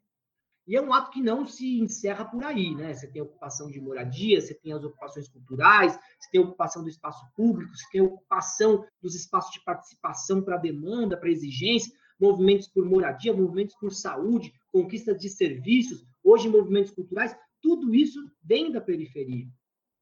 E 0.66 0.78
é 0.78 0.82
um 0.82 0.94
ato 0.94 1.12
que 1.12 1.22
não 1.22 1.46
se 1.46 1.80
encerra 1.80 2.24
por 2.24 2.44
aí, 2.44 2.74
né? 2.74 2.94
Você 2.94 3.08
tem 3.08 3.22
ocupação 3.22 3.70
de 3.70 3.82
moradia, 3.82 4.40
você 4.40 4.54
tem 4.54 4.72
as 4.72 4.84
ocupações 4.84 5.28
culturais, 5.28 5.94
você 5.94 6.30
tem 6.32 6.40
ocupação 6.40 6.82
do 6.84 6.90
espaço 6.90 7.26
público, 7.36 7.76
você 7.76 7.86
tem 7.92 8.02
ocupação 8.02 8.86
dos 9.02 9.14
espaços 9.14 9.52
de 9.52 9.62
participação 9.64 10.42
para 10.42 10.56
demanda, 10.56 11.18
para 11.18 11.30
exigência, 11.30 11.94
movimentos 12.18 12.70
por 12.70 12.86
moradia, 12.86 13.34
movimentos 13.34 13.76
por 13.76 13.92
saúde, 13.92 14.54
conquista 14.72 15.14
de 15.14 15.30
serviços, 15.30 16.06
hoje 16.24 16.48
movimentos 16.48 16.92
culturais, 16.92 17.36
tudo 17.62 17.94
isso 17.94 18.20
vem 18.42 18.72
da 18.72 18.80
periferia. 18.80 19.48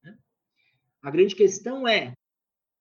Né? 0.03 0.15
A 1.01 1.09
grande 1.09 1.35
questão 1.35 1.87
é, 1.87 2.13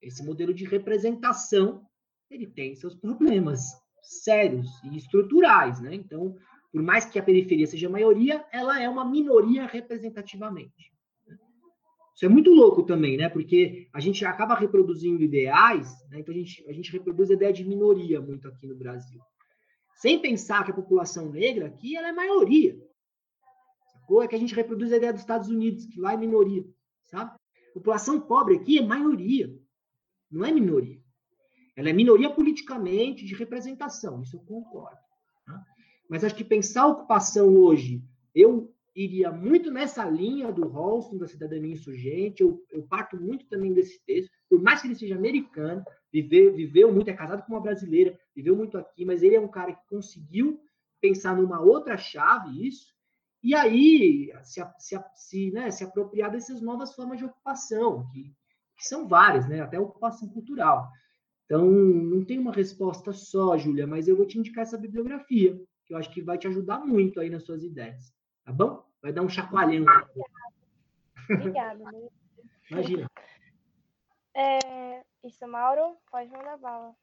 esse 0.02 0.24
modelo 0.24 0.54
de 0.54 0.64
representação, 0.64 1.84
ele 2.30 2.46
tem 2.46 2.74
seus 2.74 2.94
problemas 2.94 3.60
sérios 4.02 4.68
e 4.84 4.96
estruturais, 4.96 5.80
né? 5.80 5.94
Então, 5.94 6.36
por 6.72 6.82
mais 6.82 7.04
que 7.04 7.18
a 7.18 7.22
periferia 7.22 7.66
seja 7.66 7.88
a 7.88 7.90
maioria, 7.90 8.44
ela 8.52 8.80
é 8.80 8.88
uma 8.88 9.04
minoria 9.04 9.66
representativamente. 9.66 10.92
Né? 11.26 11.36
Isso 12.14 12.24
é 12.24 12.28
muito 12.28 12.50
louco 12.52 12.84
também, 12.84 13.16
né? 13.16 13.28
Porque 13.28 13.88
a 13.92 14.00
gente 14.00 14.24
acaba 14.24 14.54
reproduzindo 14.54 15.22
ideais, 15.22 15.92
né? 16.08 16.20
então 16.20 16.34
a 16.34 16.38
gente, 16.38 16.64
a 16.68 16.72
gente 16.72 16.92
reproduz 16.92 17.30
a 17.30 17.34
ideia 17.34 17.52
de 17.52 17.64
minoria 17.64 18.20
muito 18.20 18.48
aqui 18.48 18.66
no 18.66 18.76
Brasil 18.76 19.20
sem 20.00 20.18
pensar 20.18 20.64
que 20.64 20.70
a 20.70 20.74
população 20.74 21.30
negra 21.30 21.66
aqui 21.66 21.94
ela 21.94 22.08
é 22.08 22.12
maioria. 22.12 22.74
Sacou? 23.92 24.22
É 24.22 24.28
que 24.28 24.34
a 24.34 24.38
gente 24.38 24.54
reproduz 24.54 24.90
a 24.92 24.96
ideia 24.96 25.12
dos 25.12 25.20
Estados 25.20 25.50
Unidos, 25.50 25.84
que 25.84 26.00
lá 26.00 26.14
é 26.14 26.16
minoria, 26.16 26.64
sabe? 27.04 27.32
A 27.32 27.72
população 27.74 28.18
pobre 28.18 28.56
aqui 28.56 28.78
é 28.78 28.82
maioria, 28.82 29.54
não 30.30 30.44
é 30.44 30.52
minoria. 30.52 31.00
Ela 31.76 31.90
é 31.90 31.92
minoria 31.92 32.30
politicamente, 32.30 33.24
de 33.24 33.34
representação, 33.34 34.22
isso 34.22 34.36
eu 34.36 34.40
concordo. 34.40 35.00
Tá? 35.46 35.64
Mas 36.08 36.24
acho 36.24 36.34
que 36.34 36.44
pensar 36.44 36.82
a 36.82 36.88
ocupação 36.88 37.54
hoje, 37.56 38.02
eu 38.34 38.72
iria 38.94 39.30
muito 39.30 39.70
nessa 39.70 40.04
linha 40.04 40.52
do 40.52 40.66
Rolston, 40.66 41.18
da 41.18 41.26
cidadania 41.26 41.72
insurgente. 41.72 42.42
Eu, 42.42 42.64
eu 42.70 42.82
parto 42.82 43.16
muito 43.16 43.46
também 43.46 43.72
desse 43.72 44.04
texto, 44.04 44.30
por 44.48 44.60
mais 44.60 44.80
que 44.80 44.88
ele 44.88 44.94
seja 44.94 45.14
americano, 45.14 45.84
vive, 46.12 46.50
viveu 46.50 46.92
muito, 46.92 47.08
é 47.08 47.14
casado 47.14 47.44
com 47.44 47.52
uma 47.52 47.62
brasileira, 47.62 48.18
viveu 48.34 48.56
muito 48.56 48.76
aqui, 48.76 49.04
mas 49.04 49.22
ele 49.22 49.36
é 49.36 49.40
um 49.40 49.48
cara 49.48 49.72
que 49.72 49.88
conseguiu 49.88 50.60
pensar 51.00 51.36
numa 51.36 51.60
outra 51.60 51.96
chave 51.96 52.66
isso, 52.66 52.92
e 53.42 53.54
aí 53.54 54.30
se, 54.42 54.60
se, 54.78 55.02
se, 55.14 55.50
né, 55.50 55.70
se 55.70 55.82
apropriar 55.82 56.30
dessas 56.30 56.60
novas 56.60 56.94
formas 56.94 57.18
de 57.18 57.24
ocupação, 57.24 58.06
que, 58.12 58.34
que 58.80 58.88
são 58.88 59.06
várias, 59.06 59.46
né, 59.46 59.60
até 59.60 59.78
ocupação 59.78 60.26
cultural. 60.28 60.90
Então, 61.44 61.66
não 61.66 62.24
tem 62.24 62.38
uma 62.38 62.52
resposta 62.52 63.12
só, 63.12 63.58
Júlia, 63.58 63.86
mas 63.86 64.08
eu 64.08 64.16
vou 64.16 64.26
te 64.26 64.38
indicar 64.38 64.62
essa 64.62 64.78
bibliografia, 64.78 65.54
que 65.84 65.92
eu 65.92 65.98
acho 65.98 66.10
que 66.10 66.22
vai 66.22 66.38
te 66.38 66.48
ajudar 66.48 66.78
muito 66.80 67.20
aí 67.20 67.28
nas 67.28 67.44
suas 67.44 67.62
ideias. 67.62 68.10
Tá 68.42 68.52
bom? 68.52 68.82
Vai 69.02 69.12
dar 69.12 69.22
um 69.22 69.28
chacoalhão. 69.28 69.84
Obrigada. 71.30 71.84
Imagina. 72.70 73.10
É, 74.34 75.02
isso, 75.24 75.46
Mauro, 75.46 75.98
pode 76.10 76.30
mandar 76.30 76.56
bala. 76.56 76.94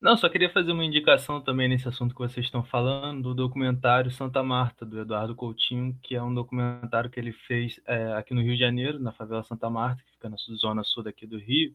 Não, 0.00 0.14
só 0.16 0.28
queria 0.28 0.50
fazer 0.50 0.72
uma 0.72 0.84
indicação 0.84 1.40
também 1.40 1.68
nesse 1.68 1.88
assunto 1.88 2.14
que 2.14 2.20
vocês 2.20 2.44
estão 2.44 2.62
falando, 2.62 3.22
do 3.22 3.34
documentário 3.34 4.10
Santa 4.10 4.42
Marta, 4.42 4.84
do 4.84 5.00
Eduardo 5.00 5.34
Coutinho, 5.34 5.98
que 6.02 6.14
é 6.14 6.22
um 6.22 6.34
documentário 6.34 7.08
que 7.08 7.18
ele 7.18 7.32
fez 7.32 7.80
é, 7.86 8.12
aqui 8.12 8.34
no 8.34 8.42
Rio 8.42 8.52
de 8.52 8.60
Janeiro, 8.60 8.98
na 9.00 9.10
favela 9.10 9.42
Santa 9.42 9.70
Marta, 9.70 10.02
que 10.04 10.12
fica 10.12 10.28
na 10.28 10.36
zona 10.56 10.84
sul 10.84 11.02
daqui 11.02 11.26
do 11.26 11.38
Rio. 11.38 11.74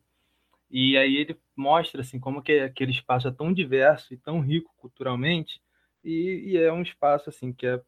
E 0.70 0.96
aí 0.98 1.16
ele 1.18 1.38
mostra 1.56 2.02
assim 2.02 2.20
como 2.20 2.44
que 2.44 2.60
aquele 2.60 2.92
espaço 2.92 3.28
é 3.28 3.32
tão 3.32 3.52
diverso 3.52 4.14
e 4.14 4.18
tão 4.18 4.40
rico 4.40 4.72
culturalmente, 4.78 5.60
e, 6.04 6.52
e 6.52 6.58
é 6.58 6.72
um 6.72 6.84
espaço 6.84 7.30
assim 7.30 7.52
que 7.52 7.66
é, 7.66 7.82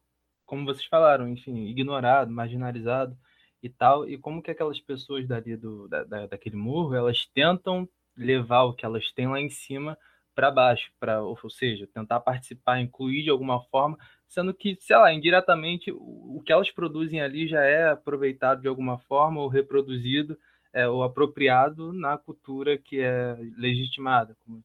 como 0.44 0.64
vocês 0.64 0.86
falaram, 0.86 1.28
enfim, 1.28 1.66
ignorado, 1.66 2.30
marginalizado 2.32 3.16
e 3.62 3.70
tal, 3.70 4.06
e 4.08 4.18
como 4.18 4.42
que 4.42 4.50
aquelas 4.50 4.80
pessoas 4.80 5.26
dali 5.28 5.56
do, 5.56 5.88
da, 5.88 6.04
da, 6.04 6.26
daquele 6.26 6.56
morro, 6.56 6.94
elas 6.94 7.24
tentam 7.26 7.88
levar 8.16 8.64
o 8.64 8.74
que 8.74 8.84
elas 8.84 9.12
têm 9.12 9.28
lá 9.28 9.40
em 9.40 9.48
cima 9.48 9.96
para 10.34 10.50
baixo, 10.50 10.90
para, 10.98 11.22
ou 11.22 11.36
seja, 11.48 11.86
tentar 11.86 12.20
participar, 12.20 12.80
incluir 12.80 13.22
de 13.22 13.30
alguma 13.30 13.62
forma, 13.64 13.98
sendo 14.28 14.52
que, 14.52 14.76
sei 14.80 14.96
lá, 14.96 15.12
indiretamente 15.12 15.92
o, 15.92 16.42
que 16.44 16.52
elas 16.52 16.70
produzem 16.70 17.20
ali 17.20 17.46
já 17.46 17.62
é 17.62 17.90
aproveitado 17.90 18.60
de 18.62 18.68
alguma 18.68 18.98
forma 18.98 19.40
ou 19.40 19.48
reproduzido 19.48 20.36
é, 20.72 20.88
ou 20.88 21.04
apropriado 21.04 21.92
na 21.92 22.18
cultura 22.18 22.76
que 22.76 23.00
é 23.00 23.36
legitimada, 23.56 24.36
como, 24.44 24.64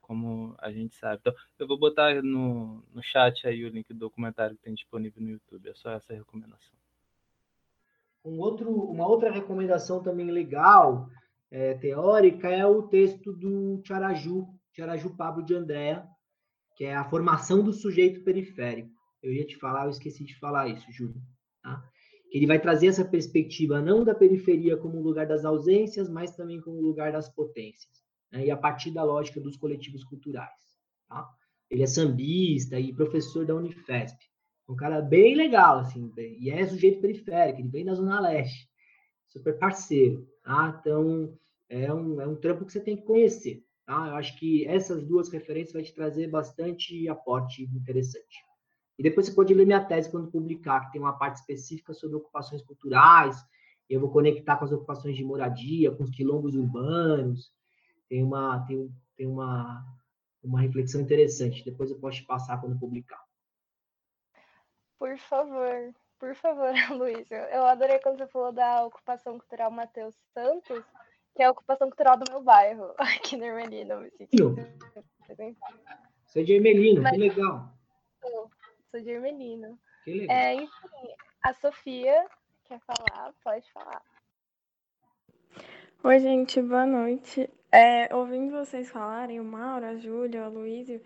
como 0.00 0.54
a 0.58 0.70
gente 0.70 0.94
sabe. 0.94 1.18
Então, 1.20 1.34
eu 1.58 1.66
vou 1.66 1.78
botar 1.78 2.22
no, 2.22 2.84
no 2.94 3.02
chat 3.02 3.46
aí 3.46 3.64
o 3.64 3.68
link 3.68 3.92
do 3.92 3.98
documentário 3.98 4.56
que 4.56 4.62
tem 4.62 4.74
disponível 4.74 5.20
no 5.20 5.30
YouTube, 5.30 5.68
é 5.68 5.74
só 5.74 5.90
essa 5.90 6.14
recomendação. 6.14 6.72
Um 8.24 8.38
outro, 8.38 8.70
uma 8.70 9.06
outra 9.08 9.32
recomendação 9.32 10.00
também 10.00 10.30
legal, 10.30 11.08
é, 11.50 11.74
teórica, 11.74 12.48
é 12.48 12.64
o 12.64 12.82
texto 12.82 13.32
do 13.32 13.82
Tiaraju, 14.72 15.00
Tiaraju 15.00 15.16
Pablo 15.16 15.44
de 15.44 15.54
Andréa, 15.54 16.06
que 16.76 16.84
é 16.84 16.94
a 16.94 17.04
formação 17.04 17.62
do 17.62 17.72
sujeito 17.72 18.24
periférico. 18.24 18.90
Eu 19.22 19.32
ia 19.32 19.46
te 19.46 19.56
falar, 19.56 19.84
eu 19.84 19.90
esqueci 19.90 20.24
de 20.24 20.38
falar 20.38 20.68
isso, 20.68 20.90
Júlio. 20.90 21.22
Tá? 21.62 21.82
Ele 22.30 22.46
vai 22.46 22.58
trazer 22.58 22.86
essa 22.86 23.04
perspectiva 23.04 23.80
não 23.80 24.02
da 24.02 24.14
periferia 24.14 24.76
como 24.76 25.00
lugar 25.00 25.26
das 25.26 25.44
ausências, 25.44 26.08
mas 26.08 26.34
também 26.34 26.60
como 26.60 26.80
lugar 26.80 27.12
das 27.12 27.28
potências. 27.28 28.02
Né? 28.32 28.46
E 28.46 28.50
a 28.50 28.56
partir 28.56 28.90
da 28.90 29.04
lógica 29.04 29.40
dos 29.40 29.56
coletivos 29.56 30.02
culturais. 30.02 30.50
Tá? 31.08 31.28
Ele 31.70 31.82
é 31.82 31.86
sambista 31.86 32.80
e 32.80 32.92
professor 32.92 33.46
da 33.46 33.54
Unifesp. 33.54 34.18
Um 34.68 34.74
cara 34.74 35.02
bem 35.02 35.34
legal, 35.34 35.78
assim, 35.78 36.10
e 36.16 36.50
é 36.50 36.66
sujeito 36.66 37.00
periférico, 37.00 37.60
ele 37.60 37.68
vem 37.68 37.84
da 37.84 37.94
Zona 37.94 38.20
Leste. 38.20 38.68
Super 39.28 39.58
parceiro. 39.58 40.26
Tá? 40.42 40.78
Então, 40.80 41.38
é 41.68 41.92
um, 41.92 42.20
é 42.20 42.26
um 42.26 42.36
trampo 42.36 42.64
que 42.64 42.72
você 42.72 42.80
tem 42.80 42.96
que 42.96 43.04
conhecer. 43.04 43.62
Tá? 43.92 44.08
Eu 44.08 44.14
acho 44.14 44.38
que 44.38 44.66
essas 44.66 45.04
duas 45.04 45.28
referências 45.28 45.74
vai 45.74 45.82
te 45.82 45.92
trazer 45.92 46.26
bastante 46.26 47.06
aporte 47.10 47.64
interessante. 47.64 48.42
E 48.98 49.02
depois 49.02 49.26
você 49.26 49.34
pode 49.34 49.52
ler 49.52 49.66
minha 49.66 49.84
tese 49.84 50.10
quando 50.10 50.30
publicar, 50.30 50.86
que 50.86 50.92
tem 50.92 51.00
uma 51.00 51.18
parte 51.18 51.36
específica 51.40 51.92
sobre 51.92 52.16
ocupações 52.16 52.62
culturais. 52.62 53.36
Eu 53.90 54.00
vou 54.00 54.10
conectar 54.10 54.56
com 54.56 54.64
as 54.64 54.72
ocupações 54.72 55.14
de 55.14 55.22
moradia, 55.22 55.90
com 55.90 56.04
os 56.04 56.10
quilombos 56.10 56.54
urbanos. 56.54 57.52
Tem 58.08 58.22
uma, 58.22 58.64
tem, 58.66 58.90
tem 59.14 59.26
uma, 59.26 59.84
uma 60.42 60.60
reflexão 60.62 61.02
interessante. 61.02 61.62
Depois 61.62 61.90
eu 61.90 61.98
posso 61.98 62.16
te 62.16 62.24
passar 62.24 62.58
quando 62.62 62.78
publicar. 62.78 63.22
Por 64.98 65.18
favor, 65.18 65.92
por 66.18 66.34
favor, 66.34 66.72
Luiz. 66.96 67.30
Eu 67.30 67.66
adorei 67.66 67.98
quando 67.98 68.16
você 68.16 68.26
falou 68.26 68.52
da 68.52 68.86
ocupação 68.86 69.38
cultural 69.38 69.70
Matheus 69.70 70.14
Santos, 70.32 70.82
que 71.34 71.42
é 71.42 71.46
a 71.46 71.50
ocupação 71.50 71.88
cultural 71.88 72.16
do 72.16 72.30
meu 72.30 72.42
bairro, 72.42 72.94
aqui 72.98 73.36
no 73.36 73.44
Ermelino. 73.44 74.06
Você 76.26 76.40
é 76.40 76.42
de 76.42 76.52
Ermelino, 76.52 77.02
Mas... 77.02 77.12
que 77.12 77.18
legal. 77.18 77.72
Sou, 78.20 78.50
sou 78.90 79.00
de 79.00 79.10
Ermelino. 79.10 79.78
Que 80.04 80.12
legal. 80.12 80.36
É, 80.36 80.54
enfim, 80.54 81.14
a 81.42 81.54
Sofia 81.54 82.26
quer 82.64 82.80
falar, 82.80 83.32
pode 83.42 83.70
falar. 83.72 84.02
Oi, 86.04 86.18
gente, 86.18 86.60
boa 86.60 86.84
noite. 86.84 87.48
É, 87.70 88.14
ouvindo 88.14 88.50
vocês 88.50 88.90
falarem, 88.90 89.40
o 89.40 89.44
Mauro, 89.44 89.86
a 89.86 89.94
Júlia, 89.96 90.48
o 90.48 90.52
Luísio, 90.52 91.00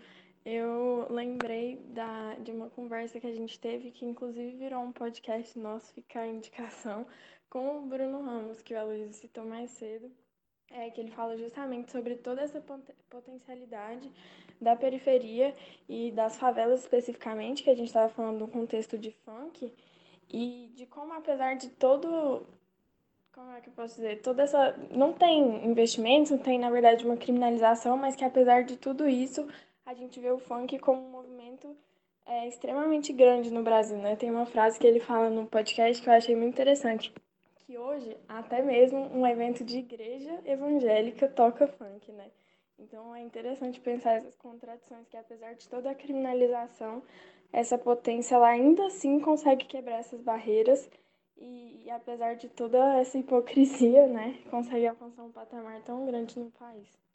eu 0.49 1.07
lembrei 1.09 1.75
da, 1.89 2.35
de 2.35 2.51
uma 2.51 2.69
conversa 2.69 3.19
que 3.19 3.27
a 3.27 3.33
gente 3.33 3.59
teve, 3.59 3.91
que 3.91 4.05
inclusive 4.05 4.55
virou 4.55 4.81
um 4.81 4.93
podcast 4.93 5.59
nosso, 5.59 5.93
ficar 5.93 6.25
indicação, 6.25 7.05
com 7.49 7.79
o 7.79 7.81
Bruno 7.81 8.21
Ramos, 8.21 8.61
que 8.61 8.73
o 8.73 8.79
Aloysio 8.79 9.11
citou 9.11 9.45
mais 9.45 9.71
cedo, 9.71 10.09
é 10.71 10.89
que 10.89 11.01
ele 11.01 11.11
fala 11.11 11.37
justamente 11.37 11.91
sobre 11.91 12.15
toda 12.15 12.41
essa 12.41 12.63
potencialidade 13.09 14.09
da 14.59 14.73
periferia 14.73 15.53
e 15.87 16.11
das 16.11 16.37
favelas 16.37 16.79
especificamente, 16.79 17.61
que 17.63 17.69
a 17.69 17.75
gente 17.75 17.87
estava 17.87 18.07
falando 18.07 18.39
no 18.39 18.47
contexto 18.47 18.97
de 18.97 19.11
funk, 19.11 19.73
e 20.29 20.71
de 20.75 20.85
como, 20.85 21.13
apesar 21.13 21.55
de 21.55 21.69
todo. 21.69 22.45
Como 23.33 23.51
é 23.51 23.61
que 23.61 23.69
eu 23.69 23.73
posso 23.73 23.95
dizer? 23.95 24.21
Toda 24.21 24.43
essa. 24.43 24.75
Não 24.91 25.13
tem 25.13 25.65
investimentos, 25.65 26.31
não 26.31 26.37
tem, 26.37 26.57
na 26.57 26.69
verdade, 26.69 27.05
uma 27.05 27.17
criminalização, 27.17 27.97
mas 27.97 28.15
que, 28.15 28.25
apesar 28.25 28.63
de 28.63 28.77
tudo 28.77 29.07
isso, 29.07 29.47
a 29.87 29.93
gente 29.93 30.19
vê 30.19 30.29
o 30.29 30.37
funk 30.37 30.77
como 30.79 31.01
um 31.01 31.09
movimento 31.09 31.75
é, 32.25 32.47
extremamente 32.47 33.13
grande 33.13 33.49
no 33.49 33.63
Brasil, 33.63 33.97
né? 33.97 34.17
Tem 34.17 34.29
uma 34.29 34.45
frase 34.45 34.77
que 34.77 34.85
ele 34.85 34.99
fala 34.99 35.29
no 35.29 35.47
podcast 35.47 36.03
que 36.03 36.09
eu 36.09 36.13
achei 36.13 36.35
muito 36.35 36.53
interessante 36.53 37.11
que 37.65 37.77
hoje 37.77 38.17
até 38.27 38.61
mesmo 38.61 38.99
um 39.13 39.25
evento 39.25 39.63
de 39.63 39.79
igreja 39.79 40.39
evangélica 40.45 41.27
toca 41.29 41.67
funk, 41.67 42.11
né? 42.11 42.29
Então 42.77 43.15
é 43.15 43.21
interessante 43.21 43.79
pensar 43.79 44.17
essas 44.17 44.35
contradições 44.35 45.07
que 45.07 45.17
apesar 45.17 45.53
de 45.53 45.67
toda 45.69 45.89
a 45.89 45.95
criminalização, 45.95 47.01
essa 47.51 47.77
potência 47.77 48.35
ela 48.35 48.49
ainda 48.49 48.85
assim 48.87 49.19
consegue 49.21 49.65
quebrar 49.65 49.99
essas 49.99 50.21
barreiras 50.21 50.89
e, 51.37 51.83
e 51.85 51.89
apesar 51.91 52.35
de 52.35 52.49
toda 52.49 52.77
essa 52.99 53.17
hipocrisia, 53.17 54.05
né, 54.07 54.37
consegue 54.49 54.87
alcançar 54.87 55.23
um 55.23 55.31
patamar 55.31 55.81
tão 55.81 56.05
grande 56.05 56.37
no 56.37 56.51
país. 56.51 57.06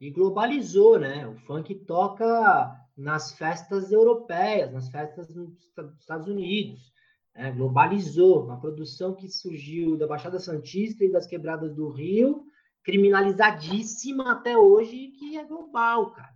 E 0.00 0.10
globalizou, 0.10 0.98
né? 0.98 1.26
O 1.26 1.36
funk 1.36 1.74
toca 1.74 2.74
nas 2.96 3.32
festas 3.32 3.92
europeias, 3.92 4.72
nas 4.72 4.88
festas 4.88 5.34
nos 5.34 5.56
Estados 5.98 6.28
Unidos 6.28 6.92
é, 7.36 7.50
globalizou, 7.50 8.44
uma 8.44 8.58
produção 8.58 9.14
que 9.14 9.28
surgiu 9.28 9.96
da 9.96 10.06
Baixada 10.06 10.40
Santista 10.40 11.04
e 11.04 11.12
das 11.12 11.26
quebradas 11.26 11.74
do 11.74 11.90
Rio, 11.90 12.46
criminalizadíssima 12.82 14.32
até 14.32 14.56
hoje, 14.56 15.08
que 15.08 15.36
é 15.36 15.44
global, 15.44 16.12
cara. 16.12 16.34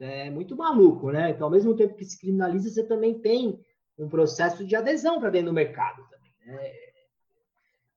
É 0.00 0.30
muito 0.30 0.56
maluco, 0.56 1.12
né? 1.12 1.30
Então, 1.30 1.46
ao 1.46 1.50
mesmo 1.50 1.76
tempo 1.76 1.94
que 1.94 2.04
se 2.04 2.18
criminaliza, 2.18 2.70
você 2.70 2.82
também 2.84 3.20
tem 3.20 3.60
um 3.98 4.08
processo 4.08 4.64
de 4.64 4.74
adesão 4.74 5.20
para 5.20 5.30
dentro 5.30 5.48
do 5.48 5.54
mercado 5.54 6.02
também. 6.08 6.32
Né? 6.46 6.72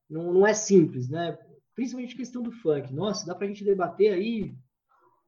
Não, 0.08 0.32
não 0.32 0.46
é 0.46 0.52
simples, 0.52 1.08
né? 1.08 1.36
Principalmente 1.76 2.14
a 2.14 2.18
questão 2.18 2.42
do 2.42 2.50
funk. 2.50 2.92
Nossa, 2.92 3.24
dá 3.24 3.34
para 3.34 3.44
a 3.44 3.48
gente 3.48 3.64
debater 3.64 4.12
aí 4.12 4.52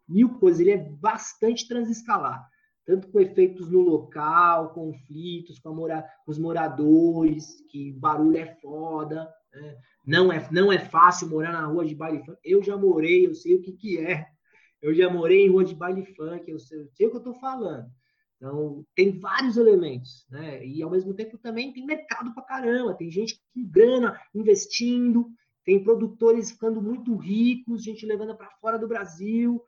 mil 0.09 0.41
coisas. 0.41 0.61
Ele 0.61 0.73
é 0.73 0.79
bastante 0.79 1.69
transescalar 1.69 2.45
tanto 2.89 3.07
com 3.09 3.21
efeitos 3.21 3.71
no 3.71 3.83
local, 3.83 4.73
conflitos 4.73 5.59
com, 5.59 5.75
mora 5.75 6.03
com 6.25 6.33
os 6.33 6.39
moradores, 6.39 7.63
que 7.71 7.93
barulho 7.93 8.39
é 8.39 8.47
foda, 8.63 9.31
né? 9.53 9.77
não, 10.07 10.33
é, 10.33 10.49
não 10.51 10.73
é 10.73 10.79
fácil 10.79 11.29
morar 11.29 11.53
na 11.53 11.67
rua 11.67 11.85
de 11.85 11.95
baile 11.95 12.25
funk. 12.25 12.39
Eu 12.43 12.63
já 12.63 12.79
morei, 12.79 13.27
eu 13.27 13.35
sei 13.35 13.57
o 13.57 13.61
que, 13.61 13.73
que 13.73 13.99
é. 13.99 14.27
Eu 14.81 14.95
já 14.95 15.11
morei 15.11 15.45
em 15.45 15.51
rua 15.51 15.67
de 15.67 15.75
baile 15.75 16.03
funk, 16.17 16.51
eu 16.51 16.59
sei, 16.59 16.79
eu 16.79 16.89
sei 16.95 17.07
o 17.07 17.11
que 17.11 17.17
eu 17.17 17.19
estou 17.19 17.35
falando. 17.35 17.91
Então, 18.39 18.83
tem 18.95 19.21
vários 19.21 19.59
elementos, 19.59 20.25
né? 20.31 20.65
E 20.65 20.83
ao 20.83 20.91
mesmo 20.91 21.13
tempo 21.13 21.37
também 21.37 21.75
tem 21.75 21.85
mercado 21.85 22.33
pra 22.33 22.43
caramba, 22.43 22.95
tem 22.95 23.11
gente 23.11 23.39
com 23.53 23.69
grana 23.69 24.19
investindo, 24.35 25.29
tem 25.69 25.85
produtores 25.85 26.51
ficando 26.51 26.81
muito 26.81 27.15
ricos, 27.15 27.85
gente 27.85 28.07
levando 28.07 28.35
para 28.35 28.49
fora 28.53 28.79
do 28.79 28.89
Brasil. 28.89 29.63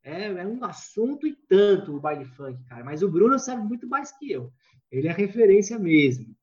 É, 0.00 0.26
é 0.26 0.46
um 0.46 0.62
assunto 0.64 1.26
e 1.26 1.34
tanto 1.34 1.96
o 1.96 1.98
baile 1.98 2.24
funk, 2.24 2.62
cara. 2.68 2.84
Mas 2.84 3.02
o 3.02 3.10
Bruno 3.10 3.36
sabe 3.36 3.60
muito 3.66 3.84
mais 3.88 4.12
que 4.12 4.30
eu. 4.30 4.52
Ele 4.92 5.08
é 5.08 5.12
referência 5.12 5.76
mesmo. 5.76 6.36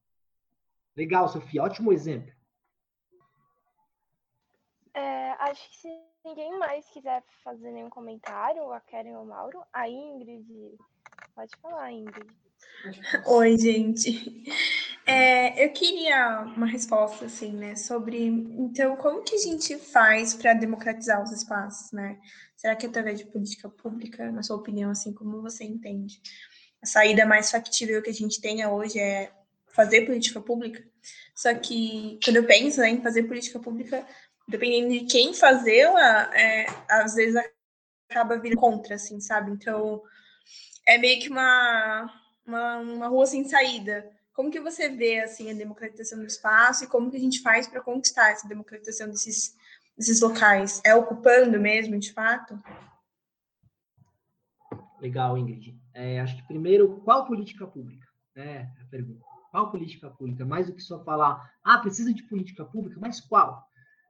Legal, 0.93 1.29
Sofia, 1.29 1.63
ótimo 1.63 1.93
exemplo. 1.93 2.33
É, 4.93 5.31
acho 5.39 5.69
que 5.69 5.77
se 5.77 5.87
ninguém 6.25 6.59
mais 6.59 6.85
quiser 6.89 7.23
fazer 7.45 7.71
nenhum 7.71 7.89
comentário, 7.89 8.73
a 8.73 8.81
Karen 8.81 9.15
ou 9.15 9.23
o 9.23 9.27
Mauro, 9.27 9.63
a 9.71 9.87
Ingrid. 9.87 10.77
Pode 11.33 11.55
falar, 11.61 11.93
Ingrid. 11.93 12.29
Oi, 13.25 13.57
gente. 13.57 14.43
É, 15.09 15.63
eu 15.63 15.71
queria 15.71 16.41
uma 16.57 16.67
resposta, 16.67 17.25
assim, 17.25 17.53
né, 17.53 17.77
sobre, 17.77 18.25
então, 18.25 18.97
como 18.97 19.23
que 19.23 19.35
a 19.35 19.39
gente 19.39 19.77
faz 19.77 20.33
para 20.33 20.53
democratizar 20.53 21.23
os 21.23 21.31
espaços, 21.31 21.93
né? 21.93 22.19
Será 22.57 22.75
que 22.75 22.85
é 22.85 22.89
através 22.89 23.17
de 23.17 23.25
política 23.25 23.69
pública, 23.69 24.29
na 24.33 24.43
sua 24.43 24.57
opinião, 24.57 24.91
assim, 24.91 25.13
como 25.13 25.41
você 25.41 25.63
entende? 25.63 26.21
A 26.81 26.85
saída 26.85 27.25
mais 27.25 27.49
factível 27.49 28.01
que 28.01 28.09
a 28.09 28.13
gente 28.13 28.41
tenha 28.41 28.69
hoje 28.69 28.99
é 28.99 29.31
fazer 29.67 30.05
política 30.05 30.41
pública, 30.41 30.83
só 31.33 31.53
que 31.53 32.19
quando 32.21 32.37
eu 32.37 32.45
penso 32.45 32.81
né, 32.81 32.89
em 32.89 33.01
fazer 33.01 33.23
política 33.23 33.59
pública, 33.59 34.05
dependendo 34.45 34.89
de 34.91 35.05
quem 35.05 35.33
fazê-la, 35.33 36.35
é, 36.35 36.65
às 36.89 37.15
vezes 37.15 37.41
acaba 38.09 38.37
vindo 38.39 38.57
contra, 38.57 38.95
assim, 38.95 39.21
sabe? 39.21 39.51
Então, 39.51 40.01
é 40.85 40.97
meio 40.97 41.21
que 41.21 41.29
uma, 41.29 42.13
uma, 42.45 42.77
uma 42.79 43.07
rua 43.07 43.25
sem 43.25 43.47
saída. 43.47 44.16
Como 44.37 44.51
que 44.51 44.59
você 44.59 44.87
vê, 44.87 45.21
assim, 45.21 45.49
a 45.49 45.53
democratização 45.55 46.19
do 46.19 46.27
espaço 46.27 46.83
e 46.83 46.87
como 46.87 47.09
que 47.09 47.17
a 47.17 47.19
gente 47.19 47.41
faz 47.41 47.67
para 47.67 47.81
conquistar 47.81 48.29
essa 48.29 48.47
democratização 48.47 49.07
desses, 49.07 49.57
desses 49.97 50.21
locais? 50.21 50.79
É 50.85 50.93
ocupando 50.93 51.59
mesmo, 51.59 51.97
de 51.97 52.13
fato? 52.13 52.55
Legal, 55.01 55.39
Ingrid. 55.39 55.75
É, 55.91 56.19
acho 56.19 56.35
que 56.35 56.43
primeiro, 56.43 57.01
qual 57.01 57.25
política 57.25 57.65
pública? 57.65 58.05
É 58.35 58.59
a 58.79 58.85
pergunta. 58.91 59.25
Qual 59.49 59.71
política 59.71 60.07
pública? 60.11 60.45
Mais 60.45 60.67
do 60.67 60.75
que 60.75 60.83
só 60.83 61.03
falar, 61.03 61.51
ah, 61.63 61.79
precisa 61.79 62.13
de 62.13 62.21
política 62.21 62.63
pública, 62.63 62.99
mas 63.01 63.19
qual? 63.19 63.67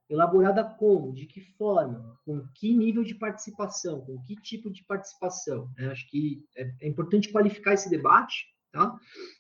elaborada 0.10 0.64
como, 0.64 1.14
de 1.14 1.26
que 1.26 1.42
forma, 1.58 2.18
com 2.26 2.46
que 2.56 2.74
nível 2.74 3.04
de 3.04 3.14
participação, 3.14 4.00
com 4.02 4.22
que 4.24 4.36
tipo 4.38 4.70
de 4.70 4.84
participação. 4.86 5.70
Né? 5.78 5.88
Acho 5.90 6.10
que 6.10 6.46
é, 6.56 6.74
é, 6.82 6.88
importante 6.88 7.30
qualificar 7.30 7.74
esse 7.74 7.90
debate, 7.90 8.46
tá? 8.72 8.98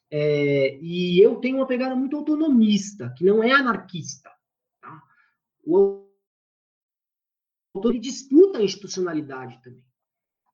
É, 0.09 0.77
e 0.81 1.19
eu 1.19 1.35
tenho 1.37 1.57
uma 1.57 1.67
pegada 1.67 1.95
muito 1.95 2.15
autonomista, 2.15 3.13
que 3.17 3.25
não 3.25 3.43
é 3.43 3.51
anarquista. 3.51 4.31
Tá? 4.81 5.01
O 5.65 6.07
autor 7.75 7.91
ele 7.91 7.99
disputa 7.99 8.59
a 8.59 8.63
institucionalidade 8.63 9.61
também. 9.61 9.85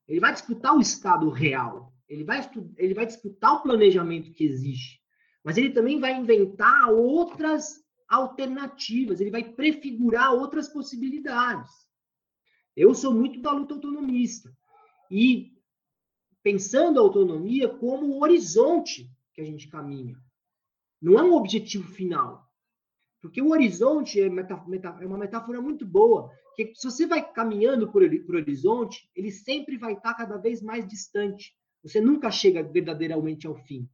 Ele 0.06 0.20
vai 0.20 0.32
disputar 0.32 0.76
o 0.76 0.80
Estado 0.80 1.28
real. 1.30 1.92
Ele 2.08 2.24
vai, 2.24 2.50
ele 2.76 2.94
vai 2.94 3.06
disputar 3.06 3.54
o 3.54 3.62
planejamento 3.62 4.32
que 4.32 4.44
existe. 4.44 5.00
Mas 5.42 5.56
ele 5.56 5.70
também 5.70 6.00
vai 6.00 6.14
inventar 6.14 6.90
outras 6.90 7.82
alternativas, 8.08 9.20
ele 9.20 9.30
vai 9.30 9.42
prefigurar 9.42 10.32
outras 10.32 10.68
possibilidades. 10.68 11.70
Eu 12.76 12.94
sou 12.94 13.14
muito 13.14 13.40
da 13.40 13.52
luta 13.52 13.74
autonomista. 13.74 14.54
E 15.10 15.52
pensando 16.42 16.98
a 16.98 17.02
autonomia 17.02 17.68
como 17.68 18.06
o 18.06 18.22
horizonte 18.22 19.10
que 19.34 19.40
a 19.40 19.44
gente 19.44 19.68
caminha. 19.68 20.16
Não 21.02 21.18
é 21.18 21.22
um 21.22 21.34
objetivo 21.34 21.88
final. 21.88 22.48
Porque 23.20 23.42
o 23.42 23.50
horizonte 23.50 24.20
é, 24.20 24.26
é 24.26 25.06
uma 25.06 25.18
metáfora 25.18 25.60
muito 25.60 25.86
boa, 25.86 26.30
que 26.54 26.72
se 26.74 26.84
você 26.84 27.06
vai 27.06 27.32
caminhando 27.32 27.90
por, 27.90 28.02
por 28.24 28.36
horizonte, 28.36 29.10
ele 29.14 29.30
sempre 29.30 29.76
vai 29.76 29.94
estar 29.94 30.14
cada 30.14 30.36
vez 30.36 30.62
mais 30.62 30.86
distante. 30.86 31.54
Você 31.82 32.00
nunca 32.00 32.30
chega 32.30 32.62
verdadeiramente 32.62 33.46
ao 33.46 33.54
fim. 33.54 33.88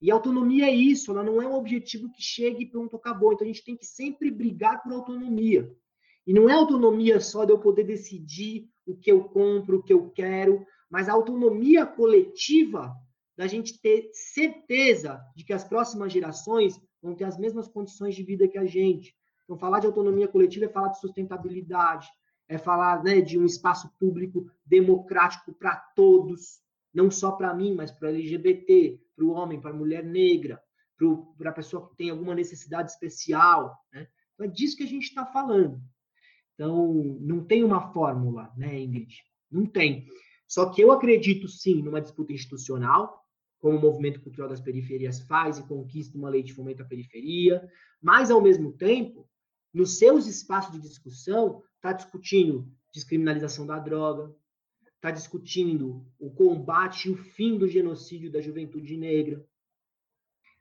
E 0.00 0.10
autonomia 0.10 0.66
é 0.66 0.74
isso, 0.74 1.10
ela 1.10 1.22
não 1.22 1.40
é 1.40 1.46
um 1.46 1.54
objetivo 1.54 2.10
que 2.12 2.22
chegue 2.22 2.64
e 2.64 2.68
pronto, 2.68 2.96
acabou. 2.96 3.32
Então 3.32 3.44
a 3.44 3.48
gente 3.48 3.64
tem 3.64 3.76
que 3.76 3.86
sempre 3.86 4.30
brigar 4.30 4.82
por 4.82 4.92
autonomia. 4.92 5.72
E 6.26 6.34
não 6.34 6.50
é 6.50 6.52
autonomia 6.52 7.20
só 7.20 7.44
de 7.44 7.52
eu 7.52 7.58
poder 7.58 7.84
decidir 7.84 8.68
o 8.84 8.96
que 8.96 9.10
eu 9.10 9.24
compro, 9.24 9.78
o 9.78 9.82
que 9.82 9.92
eu 9.92 10.10
quero, 10.10 10.66
mas 10.90 11.08
a 11.08 11.12
autonomia 11.12 11.86
coletiva 11.86 12.92
da 13.36 13.46
gente 13.46 13.80
ter 13.80 14.08
certeza 14.12 15.20
de 15.36 15.44
que 15.44 15.52
as 15.52 15.62
próximas 15.62 16.12
gerações 16.12 16.80
vão 17.02 17.14
ter 17.14 17.24
as 17.24 17.38
mesmas 17.38 17.68
condições 17.68 18.14
de 18.14 18.22
vida 18.22 18.48
que 18.48 18.58
a 18.58 18.64
gente. 18.64 19.14
Então, 19.44 19.58
falar 19.58 19.80
de 19.80 19.86
autonomia 19.86 20.26
coletiva 20.26 20.64
é 20.64 20.68
falar 20.68 20.88
de 20.88 21.00
sustentabilidade, 21.00 22.08
é 22.48 22.58
falar 22.58 23.02
né, 23.02 23.20
de 23.20 23.38
um 23.38 23.44
espaço 23.44 23.90
público 23.98 24.50
democrático 24.64 25.52
para 25.52 25.76
todos, 25.94 26.60
não 26.92 27.10
só 27.10 27.32
para 27.32 27.54
mim, 27.54 27.74
mas 27.74 27.90
para 27.90 28.08
LGBT, 28.08 28.98
para 29.14 29.24
o 29.24 29.30
homem, 29.30 29.60
para 29.60 29.70
a 29.70 29.76
mulher 29.76 30.04
negra, 30.04 30.60
para 31.36 31.50
a 31.50 31.54
pessoa 31.54 31.88
que 31.88 31.96
tem 31.96 32.10
alguma 32.10 32.34
necessidade 32.34 32.90
especial. 32.90 33.76
Né? 33.92 34.08
Então, 34.34 34.46
é 34.46 34.48
disso 34.48 34.76
que 34.76 34.84
a 34.84 34.88
gente 34.88 35.04
está 35.04 35.26
falando. 35.26 35.80
Então, 36.54 37.18
não 37.20 37.44
tem 37.44 37.62
uma 37.62 37.92
fórmula, 37.92 38.50
né, 38.56 38.80
Ingrid? 38.80 39.22
Não 39.50 39.66
tem. 39.66 40.06
Só 40.48 40.70
que 40.70 40.80
eu 40.80 40.90
acredito, 40.90 41.48
sim, 41.48 41.82
numa 41.82 42.00
disputa 42.00 42.32
institucional, 42.32 43.25
como 43.60 43.78
o 43.78 43.80
Movimento 43.80 44.20
Cultural 44.20 44.48
das 44.48 44.60
Periferias 44.60 45.20
faz 45.20 45.58
e 45.58 45.66
conquista 45.66 46.18
uma 46.18 46.28
lei 46.28 46.42
de 46.42 46.52
fomento 46.52 46.82
à 46.82 46.86
periferia, 46.86 47.68
mas, 48.00 48.30
ao 48.30 48.40
mesmo 48.40 48.72
tempo, 48.72 49.28
nos 49.72 49.98
seus 49.98 50.26
espaços 50.26 50.72
de 50.72 50.80
discussão, 50.80 51.62
está 51.76 51.92
discutindo 51.92 52.70
descriminalização 52.92 53.66
da 53.66 53.78
droga, 53.78 54.34
está 54.94 55.10
discutindo 55.10 56.06
o 56.18 56.30
combate 56.30 57.08
e 57.08 57.12
o 57.12 57.16
fim 57.16 57.58
do 57.58 57.68
genocídio 57.68 58.32
da 58.32 58.40
juventude 58.40 58.96
negra, 58.96 59.44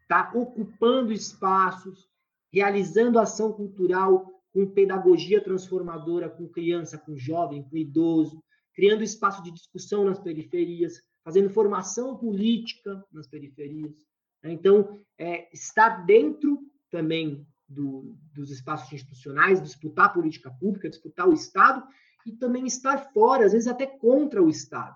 está 0.01 0.31
ocupando 0.35 1.11
espaços, 1.11 2.09
realizando 2.51 3.19
ação 3.19 3.51
cultural 3.53 4.31
com 4.53 4.69
pedagogia 4.69 5.43
transformadora 5.43 6.29
com 6.29 6.47
criança, 6.47 6.97
com 6.97 7.17
jovem, 7.17 7.63
com 7.63 7.75
idoso, 7.75 8.43
criando 8.73 9.03
espaço 9.03 9.41
de 9.43 9.51
discussão 9.51 10.05
nas 10.05 10.19
periferias, 10.19 11.01
fazendo 11.25 11.49
formação 11.49 12.15
política 12.15 13.03
nas 13.11 13.27
periferias. 13.27 13.97
Né? 14.43 14.51
Então, 14.53 15.03
é, 15.17 15.51
estar 15.51 16.05
dentro 16.05 16.59
também 16.91 17.45
do, 17.67 18.15
dos 18.31 18.51
espaços 18.51 18.93
institucionais, 18.93 19.61
disputar 19.61 20.13
política 20.13 20.51
pública, 20.51 20.87
disputar 20.87 21.27
o 21.27 21.33
Estado 21.33 21.83
e 22.27 22.31
também 22.31 22.67
estar 22.67 23.11
fora, 23.11 23.43
às 23.43 23.53
vezes 23.53 23.67
até 23.67 23.87
contra 23.87 24.41
o 24.41 24.49
Estado. 24.49 24.95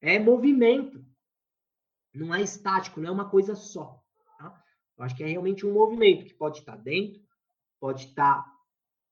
É 0.00 0.18
movimento. 0.18 1.04
Não 2.12 2.34
é 2.34 2.42
estático, 2.42 3.00
não 3.00 3.08
é 3.08 3.12
uma 3.12 3.30
coisa 3.30 3.54
só. 3.54 4.02
Tá? 4.38 4.60
Eu 4.98 5.04
acho 5.04 5.16
que 5.16 5.22
é 5.22 5.28
realmente 5.28 5.64
um 5.64 5.72
movimento 5.72 6.26
que 6.26 6.34
pode 6.34 6.58
estar 6.58 6.76
dentro, 6.76 7.22
pode 7.80 8.06
estar 8.06 8.44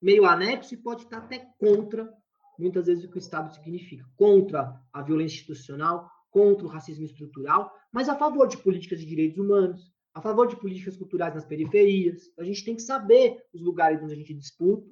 meio 0.02 0.26
anexo 0.26 0.74
e 0.74 0.76
pode 0.76 1.04
estar 1.04 1.18
até 1.18 1.38
contra, 1.58 2.12
muitas 2.58 2.86
vezes, 2.86 3.04
o 3.04 3.08
que 3.08 3.16
o 3.16 3.18
Estado 3.18 3.54
significa. 3.54 4.04
Contra 4.16 4.82
a 4.92 5.00
violência 5.00 5.36
institucional, 5.36 6.10
contra 6.30 6.64
o 6.64 6.68
racismo 6.68 7.04
estrutural, 7.04 7.72
mas 7.92 8.08
a 8.08 8.16
favor 8.16 8.46
de 8.46 8.56
políticas 8.58 9.00
de 9.00 9.06
direitos 9.06 9.38
humanos, 9.38 9.92
a 10.14 10.20
favor 10.20 10.46
de 10.46 10.56
políticas 10.56 10.96
culturais 10.96 11.34
nas 11.34 11.44
periferias. 11.44 12.22
A 12.38 12.44
gente 12.44 12.64
tem 12.64 12.74
que 12.74 12.82
saber 12.82 13.36
os 13.52 13.60
lugares 13.60 14.02
onde 14.02 14.12
a 14.12 14.16
gente 14.16 14.34
disputa 14.34 14.90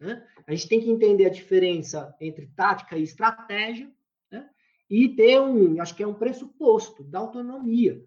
né? 0.00 0.26
A 0.46 0.54
gente 0.54 0.68
tem 0.68 0.80
que 0.80 0.90
entender 0.90 1.26
a 1.26 1.30
diferença 1.30 2.14
entre 2.20 2.46
tática 2.48 2.96
e 2.96 3.02
estratégia 3.02 3.90
né? 4.30 4.48
e 4.90 5.08
ter 5.08 5.40
um, 5.40 5.80
acho 5.80 5.94
que 5.94 6.02
é 6.02 6.06
um 6.06 6.14
pressuposto 6.14 7.04
da 7.04 7.18
autonomia. 7.18 8.02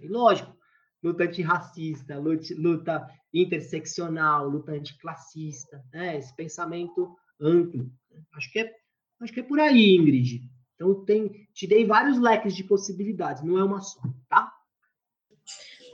E 0.00 0.08
lógico, 0.08 0.56
luta 1.02 1.24
antirracista, 1.24 2.18
luta, 2.18 3.06
interseccional, 3.32 4.48
luta 4.48 4.72
anticlassista, 4.72 5.82
né? 5.92 6.18
esse 6.18 6.34
pensamento 6.34 7.14
amplo. 7.40 7.90
Acho 8.34 8.50
que, 8.50 8.60
é, 8.60 8.74
acho 9.20 9.32
que 9.32 9.40
é 9.40 9.44
por 9.44 9.60
aí, 9.60 9.94
Ingrid. 9.94 10.50
Então, 10.76 11.04
tem, 11.04 11.48
te 11.52 11.66
dei 11.66 11.84
vários 11.86 12.20
leques 12.20 12.54
de 12.54 12.62
possibilidades, 12.62 13.42
não 13.42 13.58
é 13.58 13.64
uma 13.64 13.80
só, 13.80 14.00
tá? 14.28 14.52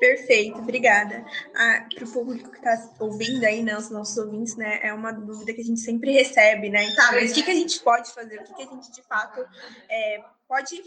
Perfeito, 0.00 0.58
obrigada. 0.58 1.24
Ah, 1.54 1.86
Para 1.94 2.04
o 2.04 2.12
público 2.12 2.50
que 2.50 2.56
está 2.56 2.96
ouvindo 2.98 3.44
aí, 3.44 3.62
né, 3.62 3.78
os 3.78 3.88
nossos 3.88 4.16
ouvintes, 4.18 4.56
né, 4.56 4.80
é 4.82 4.92
uma 4.92 5.12
dúvida 5.12 5.54
que 5.54 5.60
a 5.60 5.64
gente 5.64 5.78
sempre 5.78 6.10
recebe, 6.10 6.68
né? 6.68 6.92
Tá, 6.96 7.12
mas 7.12 7.30
o 7.30 7.34
que, 7.34 7.44
que 7.44 7.50
a 7.52 7.54
gente 7.54 7.80
pode 7.80 8.12
fazer? 8.12 8.40
O 8.40 8.42
que, 8.44 8.52
que 8.52 8.62
a 8.62 8.66
gente, 8.66 8.90
de 8.90 9.02
fato, 9.02 9.46
é, 9.88 10.24
pode 10.48 10.82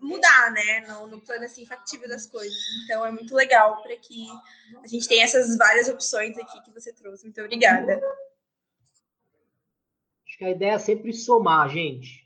mudar, 0.00 0.50
né, 0.52 0.80
no, 0.88 1.08
no, 1.08 1.20
plano, 1.20 1.44
assim, 1.44 1.66
factível 1.66 2.08
das 2.08 2.26
coisas. 2.26 2.56
Então, 2.84 3.04
é 3.04 3.10
muito 3.10 3.34
legal 3.34 3.82
para 3.82 3.96
que 3.96 4.26
a 4.82 4.86
gente 4.86 5.06
tenha 5.06 5.24
essas 5.24 5.54
várias 5.58 5.90
opções 5.90 6.38
aqui 6.38 6.62
que 6.62 6.70
você 6.70 6.90
trouxe. 6.90 7.24
Muito 7.24 7.40
obrigada. 7.42 8.00
Acho 10.26 10.38
que 10.38 10.44
a 10.46 10.50
ideia 10.50 10.72
é 10.72 10.78
sempre 10.78 11.12
somar, 11.12 11.68
gente. 11.68 12.21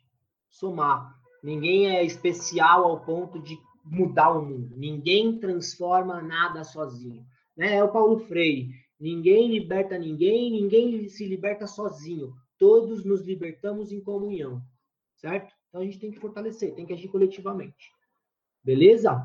Somar. 0.58 1.14
Ninguém 1.42 1.94
é 1.94 2.02
especial 2.02 2.84
ao 2.84 3.04
ponto 3.04 3.38
de 3.40 3.58
mudar 3.84 4.30
o 4.30 4.42
mundo. 4.42 4.74
Ninguém 4.76 5.38
transforma 5.38 6.22
nada 6.22 6.64
sozinho. 6.64 7.24
Né? 7.56 7.76
É 7.76 7.84
o 7.84 7.92
Paulo 7.92 8.18
Freire. 8.20 8.70
Ninguém 8.98 9.48
liberta 9.48 9.98
ninguém, 9.98 10.50
ninguém 10.50 11.08
se 11.08 11.26
liberta 11.26 11.66
sozinho. 11.66 12.32
Todos 12.58 13.04
nos 13.04 13.20
libertamos 13.22 13.92
em 13.92 14.02
comunhão. 14.02 14.62
Certo? 15.16 15.52
Então 15.68 15.82
a 15.82 15.84
gente 15.84 15.98
tem 15.98 16.10
que 16.10 16.18
fortalecer, 16.18 16.74
tem 16.74 16.86
que 16.86 16.94
agir 16.94 17.08
coletivamente. 17.08 17.92
Beleza? 18.64 19.22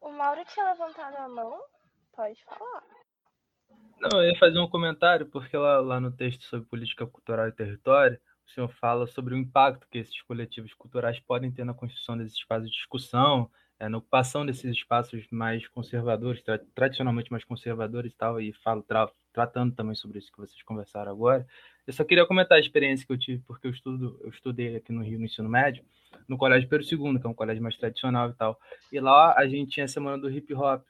O 0.00 0.10
Mauro 0.10 0.42
tinha 0.46 0.72
levantado 0.72 1.16
a 1.16 1.28
mão. 1.28 1.60
Pode 2.16 2.42
falar. 2.44 2.82
Não, 4.00 4.22
eu 4.22 4.30
ia 4.30 4.38
fazer 4.38 4.58
um 4.58 4.68
comentário, 4.68 5.26
porque 5.30 5.56
lá, 5.56 5.78
lá 5.80 6.00
no 6.00 6.10
texto 6.10 6.42
sobre 6.44 6.66
política 6.66 7.06
cultural 7.06 7.48
e 7.48 7.52
território, 7.52 8.18
o 8.46 8.50
senhor 8.50 8.68
fala 8.68 9.06
sobre 9.06 9.34
o 9.34 9.38
impacto 9.38 9.86
que 9.90 9.98
esses 9.98 10.20
coletivos 10.22 10.74
culturais 10.74 11.18
podem 11.20 11.50
ter 11.50 11.64
na 11.64 11.74
construção 11.74 12.16
desses 12.16 12.36
espaços 12.36 12.70
de 12.70 12.76
discussão, 12.76 13.50
é, 13.78 13.88
na 13.88 13.98
ocupação 13.98 14.46
desses 14.46 14.76
espaços 14.76 15.26
mais 15.30 15.66
conservadores, 15.68 16.42
tra 16.42 16.58
tradicionalmente 16.74 17.32
mais 17.32 17.44
conservadores 17.44 18.12
e 18.12 18.16
tal, 18.16 18.40
e 18.40 18.52
falo 18.52 18.82
tra 18.82 19.10
tratando 19.32 19.74
também 19.74 19.94
sobre 19.94 20.18
isso 20.18 20.30
que 20.30 20.38
vocês 20.38 20.62
conversaram 20.62 21.10
agora. 21.10 21.46
Eu 21.86 21.92
só 21.92 22.04
queria 22.04 22.26
comentar 22.26 22.58
a 22.58 22.60
experiência 22.60 23.06
que 23.06 23.12
eu 23.12 23.18
tive, 23.18 23.42
porque 23.46 23.66
eu 23.66 23.70
estudo, 23.70 24.20
eu 24.22 24.28
estudei 24.28 24.76
aqui 24.76 24.92
no 24.92 25.02
Rio 25.02 25.18
no 25.18 25.24
ensino 25.24 25.48
médio, 25.48 25.82
no 26.28 26.36
Colégio 26.36 26.68
Pedro 26.68 26.86
II, 26.86 27.18
que 27.18 27.26
é 27.26 27.30
um 27.30 27.34
colégio 27.34 27.62
mais 27.62 27.76
tradicional 27.76 28.28
e 28.28 28.34
tal. 28.34 28.60
E 28.92 29.00
lá 29.00 29.34
a 29.36 29.46
gente 29.46 29.72
tinha 29.72 29.84
a 29.84 29.88
semana 29.88 30.18
do 30.18 30.30
hip 30.30 30.52
hop, 30.54 30.84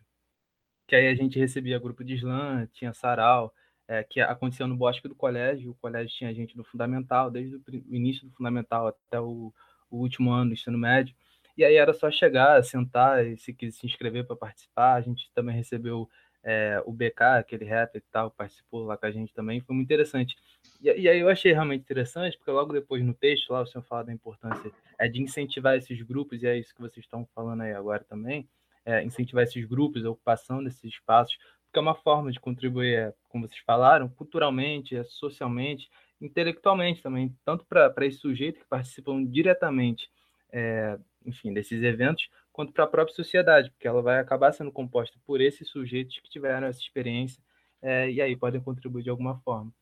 que 0.88 0.96
aí 0.96 1.06
a 1.06 1.14
gente 1.14 1.38
recebia 1.38 1.78
grupo 1.78 2.04
de 2.04 2.14
slam, 2.14 2.66
tinha 2.72 2.92
sarau, 2.92 3.54
é, 3.88 4.02
que 4.04 4.20
acontecia 4.20 4.66
no 4.66 4.76
bosque 4.76 5.08
do 5.08 5.14
colégio. 5.14 5.70
O 5.70 5.74
colégio 5.74 6.16
tinha 6.16 6.34
gente 6.34 6.56
do 6.56 6.64
fundamental, 6.64 7.30
desde 7.30 7.56
o 7.56 7.62
início 7.90 8.26
do 8.26 8.34
fundamental 8.34 8.88
até 8.88 9.20
o, 9.20 9.52
o 9.90 9.96
último 9.98 10.30
ano 10.30 10.50
do 10.50 10.54
ensino 10.54 10.78
médio. 10.78 11.14
E 11.56 11.64
aí 11.64 11.76
era 11.76 11.92
só 11.92 12.10
chegar, 12.10 12.62
sentar 12.64 13.26
e 13.26 13.36
se 13.36 13.52
quis 13.52 13.76
se 13.76 13.86
inscrever 13.86 14.26
para 14.26 14.36
participar. 14.36 14.94
A 14.94 15.00
gente 15.00 15.30
também 15.34 15.54
recebeu 15.54 16.08
é, 16.42 16.82
o 16.84 16.92
BK, 16.92 17.22
aquele 17.38 17.64
rapper 17.64 18.02
e 18.02 18.10
tal, 18.10 18.30
participou 18.30 18.84
lá 18.84 18.96
com 18.96 19.06
a 19.06 19.10
gente 19.10 19.32
também, 19.32 19.60
foi 19.60 19.74
muito 19.74 19.86
interessante. 19.86 20.36
E, 20.80 20.88
e, 20.88 21.08
aí 21.08 21.20
eu 21.20 21.28
achei 21.28 21.52
realmente 21.52 21.82
interessante, 21.82 22.36
porque 22.36 22.50
logo 22.50 22.72
depois 22.72 23.04
no 23.04 23.14
texto, 23.14 23.52
lá 23.52 23.62
o 23.62 23.66
senhor 23.66 23.84
fala 23.84 24.04
da 24.04 24.12
importância 24.12 24.70
é 24.98 25.08
de 25.08 25.22
incentivar 25.22 25.76
esses 25.76 26.00
grupos, 26.02 26.42
e 26.42 26.46
é 26.46 26.58
isso 26.58 26.74
que 26.74 26.80
vocês 26.80 27.04
estão 27.04 27.26
falando 27.34 27.62
aí 27.62 27.72
agora 27.72 28.04
também, 28.04 28.48
é, 28.84 29.02
incentivar 29.04 29.44
esses 29.44 29.64
grupos, 29.64 30.04
a 30.04 30.10
ocupação 30.10 30.62
desses 30.62 30.84
espaços, 30.84 31.38
porque 31.72 31.78
é 31.78 31.82
uma 31.82 31.94
forma 31.94 32.30
de 32.30 32.38
contribuir, 32.38 32.94
é, 32.94 33.14
como 33.30 33.48
vocês 33.48 33.62
falaram, 33.64 34.06
culturalmente, 34.06 34.94
é, 34.94 35.02
socialmente, 35.04 35.90
intelectualmente 36.20 37.00
também, 37.00 37.34
tanto 37.46 37.64
para 37.64 38.06
esses 38.06 38.20
sujeitos 38.20 38.60
que 38.60 38.68
participam 38.68 39.24
diretamente, 39.24 40.10
é, 40.52 40.98
enfim, 41.24 41.50
desses 41.50 41.82
eventos, 41.82 42.28
quanto 42.52 42.74
para 42.74 42.84
a 42.84 42.86
própria 42.86 43.16
sociedade, 43.16 43.70
porque 43.70 43.88
ela 43.88 44.02
vai 44.02 44.20
acabar 44.20 44.52
sendo 44.52 44.70
composta 44.70 45.18
por 45.24 45.40
esses 45.40 45.66
sujeitos 45.70 46.18
que 46.18 46.28
tiveram 46.28 46.66
essa 46.66 46.78
experiência 46.78 47.42
é, 47.80 48.10
e 48.10 48.20
aí 48.20 48.36
podem 48.36 48.60
contribuir 48.60 49.04
de 49.04 49.10
alguma 49.10 49.38
forma. 49.40 49.72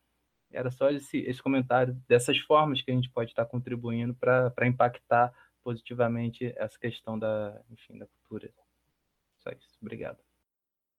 Era 0.49 0.71
só 0.71 0.89
esse, 0.89 1.17
esse 1.19 1.43
comentário 1.43 1.93
dessas 2.07 2.37
formas 2.39 2.81
que 2.81 2.89
a 2.89 2.93
gente 2.93 3.09
pode 3.09 3.31
estar 3.31 3.45
contribuindo 3.45 4.15
para 4.15 4.65
impactar 4.65 5.33
positivamente 5.61 6.53
essa 6.55 6.79
questão 6.79 7.19
da, 7.19 7.61
enfim, 7.69 7.97
da 7.97 8.07
cultura. 8.07 8.49
Só 9.39 9.51
isso. 9.51 9.77
Obrigado. 9.81 10.30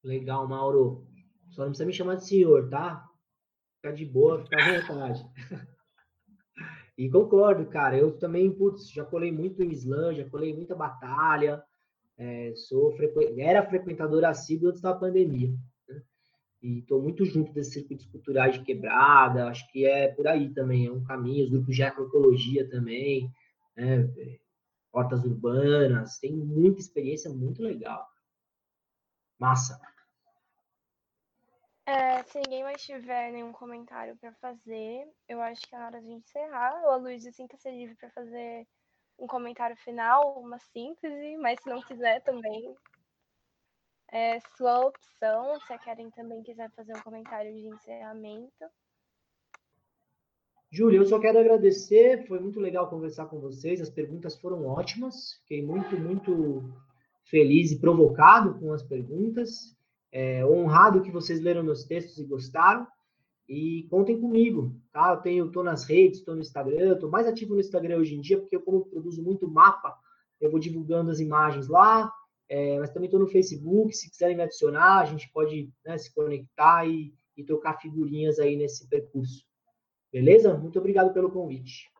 Legal, 0.02 0.48
Mauro. 0.48 1.06
Só 1.50 1.62
não 1.62 1.68
precisa 1.68 1.86
me 1.86 1.92
chamar 1.92 2.16
de 2.16 2.26
senhor, 2.26 2.68
tá? 2.68 3.06
Fica 3.76 3.94
de 3.94 4.04
boa, 4.04 4.42
fica 4.42 4.56
à 4.56 4.80
vontade. 4.80 5.24
E 6.96 7.08
concordo, 7.10 7.66
cara. 7.66 7.96
Eu 7.96 8.18
também, 8.18 8.52
putz, 8.52 8.90
já 8.90 9.04
colei 9.04 9.32
muito 9.32 9.62
em 9.62 9.70
slam, 9.70 10.14
já 10.14 10.28
colei 10.28 10.54
muita 10.54 10.74
batalha. 10.74 11.62
É, 12.18 12.52
sou 12.54 12.92
frequ... 12.92 13.18
Era 13.40 13.66
frequentador 13.66 14.24
assíduo 14.24 14.68
antes 14.68 14.82
da 14.82 14.94
pandemia. 14.94 15.48
Né? 15.88 16.02
E 16.62 16.78
estou 16.80 17.02
muito 17.02 17.24
junto 17.24 17.52
desses 17.52 17.72
circuitos 17.72 18.06
culturais 18.06 18.54
de 18.54 18.62
quebrada. 18.62 19.48
Acho 19.48 19.66
que 19.72 19.86
é 19.86 20.08
por 20.08 20.26
aí 20.28 20.52
também. 20.52 20.86
É 20.86 20.92
um 20.92 21.02
caminho. 21.02 21.44
Os 21.44 21.50
grupos 21.50 21.74
de 21.74 21.82
agroecologia 21.82 22.68
também. 22.68 23.28
Né? 23.76 24.08
Hortas 24.92 25.24
urbanas. 25.24 26.18
Tem 26.18 26.32
muita 26.32 26.78
experiência 26.78 27.30
muito 27.30 27.62
legal. 27.62 28.06
Massa. 29.42 29.80
É, 31.84 32.22
se 32.22 32.38
ninguém 32.38 32.62
mais 32.62 32.80
tiver 32.80 33.32
nenhum 33.32 33.50
comentário 33.50 34.16
para 34.18 34.32
fazer, 34.34 35.04
eu 35.28 35.42
acho 35.42 35.62
que 35.62 35.74
é 35.74 35.80
hora 35.80 36.00
de 36.00 36.12
encerrar. 36.12 36.80
O 36.84 36.98
Luísa 36.98 37.32
sinta-se 37.32 37.68
livre 37.68 37.96
para 37.96 38.08
fazer 38.10 38.64
um 39.18 39.26
comentário 39.26 39.76
final, 39.78 40.38
uma 40.38 40.60
síntese, 40.60 41.36
mas 41.38 41.58
se 41.60 41.68
não 41.68 41.82
quiser 41.82 42.22
também, 42.22 42.72
é 44.12 44.38
sua 44.56 44.86
opção. 44.86 45.58
Se 45.66 45.72
a 45.72 45.78
Karen 45.78 46.10
também 46.10 46.40
quiser 46.44 46.70
fazer 46.76 46.96
um 46.96 47.02
comentário 47.02 47.52
de 47.52 47.66
encerramento. 47.66 48.64
Júlia, 50.70 50.98
eu 50.98 51.04
só 51.04 51.18
quero 51.18 51.40
agradecer, 51.40 52.28
foi 52.28 52.38
muito 52.38 52.60
legal 52.60 52.88
conversar 52.88 53.26
com 53.26 53.40
vocês, 53.40 53.80
as 53.80 53.90
perguntas 53.90 54.36
foram 54.36 54.64
ótimas, 54.68 55.32
fiquei 55.40 55.66
muito, 55.66 55.98
muito 55.98 56.62
feliz 57.32 57.72
e 57.72 57.80
provocado 57.80 58.60
com 58.60 58.74
as 58.74 58.82
perguntas 58.82 59.74
é, 60.12 60.44
honrado 60.44 61.00
que 61.00 61.10
vocês 61.10 61.40
leram 61.40 61.64
meus 61.64 61.84
textos 61.84 62.18
e 62.18 62.24
gostaram. 62.24 62.86
E 63.48 63.86
contem 63.90 64.20
comigo, 64.20 64.76
tá? 64.92 65.12
Eu 65.12 65.16
tenho, 65.16 65.50
tô 65.50 65.62
nas 65.62 65.84
redes, 65.84 66.20
estou 66.20 66.34
no 66.34 66.40
Instagram, 66.40 66.92
estou 66.92 67.10
mais 67.10 67.26
ativo 67.26 67.54
no 67.54 67.60
Instagram 67.60 67.98
hoje 67.98 68.14
em 68.14 68.20
dia, 68.20 68.38
porque 68.38 68.54
eu, 68.54 68.60
como 68.60 68.84
produzo 68.84 69.22
muito 69.22 69.50
mapa, 69.50 69.98
eu 70.40 70.50
vou 70.50 70.60
divulgando 70.60 71.10
as 71.10 71.18
imagens 71.18 71.66
lá, 71.68 72.10
é, 72.48 72.78
mas 72.78 72.90
também 72.90 73.06
estou 73.06 73.20
no 73.20 73.26
Facebook, 73.26 73.94
se 73.94 74.08
quiserem 74.10 74.36
me 74.36 74.42
adicionar, 74.42 75.00
a 75.00 75.04
gente 75.04 75.30
pode 75.32 75.70
né, 75.84 75.98
se 75.98 76.14
conectar 76.14 76.86
e, 76.86 77.12
e 77.36 77.42
trocar 77.42 77.80
figurinhas 77.80 78.38
aí 78.38 78.56
nesse 78.56 78.86
percurso. 78.88 79.44
Beleza? 80.10 80.56
Muito 80.56 80.78
obrigado 80.78 81.12
pelo 81.12 81.30
convite. 81.30 81.90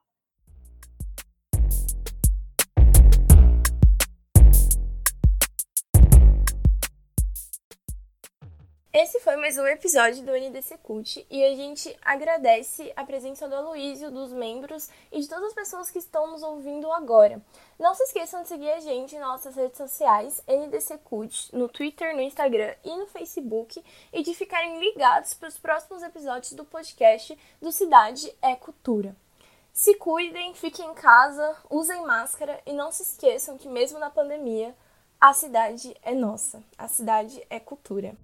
Mais 9.43 9.59
um 9.59 9.67
episódio 9.67 10.23
do 10.23 10.31
NDC 10.31 10.79
Cult 10.85 11.27
e 11.29 11.45
a 11.45 11.57
gente 11.57 11.99
agradece 12.01 12.93
a 12.95 13.03
presença 13.03 13.49
do 13.49 13.57
Aloysio, 13.57 14.09
dos 14.09 14.33
membros 14.33 14.89
e 15.11 15.21
de 15.21 15.29
todas 15.29 15.47
as 15.47 15.53
pessoas 15.53 15.91
que 15.91 15.99
estão 15.99 16.31
nos 16.31 16.45
ouvindo 16.45 16.89
agora. 16.93 17.43
Não 17.77 17.93
se 17.93 18.05
esqueçam 18.05 18.43
de 18.43 18.49
seguir 18.49 18.71
a 18.71 18.79
gente 18.79 19.17
em 19.17 19.19
nossas 19.19 19.57
redes 19.57 19.77
sociais, 19.77 20.41
NDC 20.47 20.97
Cult, 20.99 21.53
no 21.53 21.69
Twitter, 21.69 22.15
no 22.15 22.23
Instagram 22.23 22.73
e 22.85 22.97
no 22.97 23.09
Facebook 23.09 23.83
e 24.13 24.23
de 24.23 24.33
ficarem 24.33 24.79
ligados 24.79 25.35
para 25.35 25.49
os 25.49 25.59
próximos 25.59 26.05
episódios 26.05 26.53
do 26.53 26.65
podcast 26.65 27.37
do 27.61 27.73
Cidade 27.73 28.33
é 28.41 28.55
Cultura. 28.55 29.13
Se 29.73 29.97
cuidem, 29.97 30.55
fiquem 30.55 30.87
em 30.89 30.95
casa, 30.95 31.57
usem 31.69 32.01
máscara 32.07 32.61
e 32.65 32.73
não 32.73 32.93
se 32.93 33.03
esqueçam 33.03 33.59
que 33.59 33.69
mesmo 33.69 33.99
na 33.99 34.09
pandemia, 34.09 34.73
a 35.21 35.33
cidade 35.33 35.97
é 36.01 36.15
nossa, 36.15 36.63
a 36.79 36.87
cidade 36.87 37.45
é 37.51 37.59
cultura. 37.59 38.17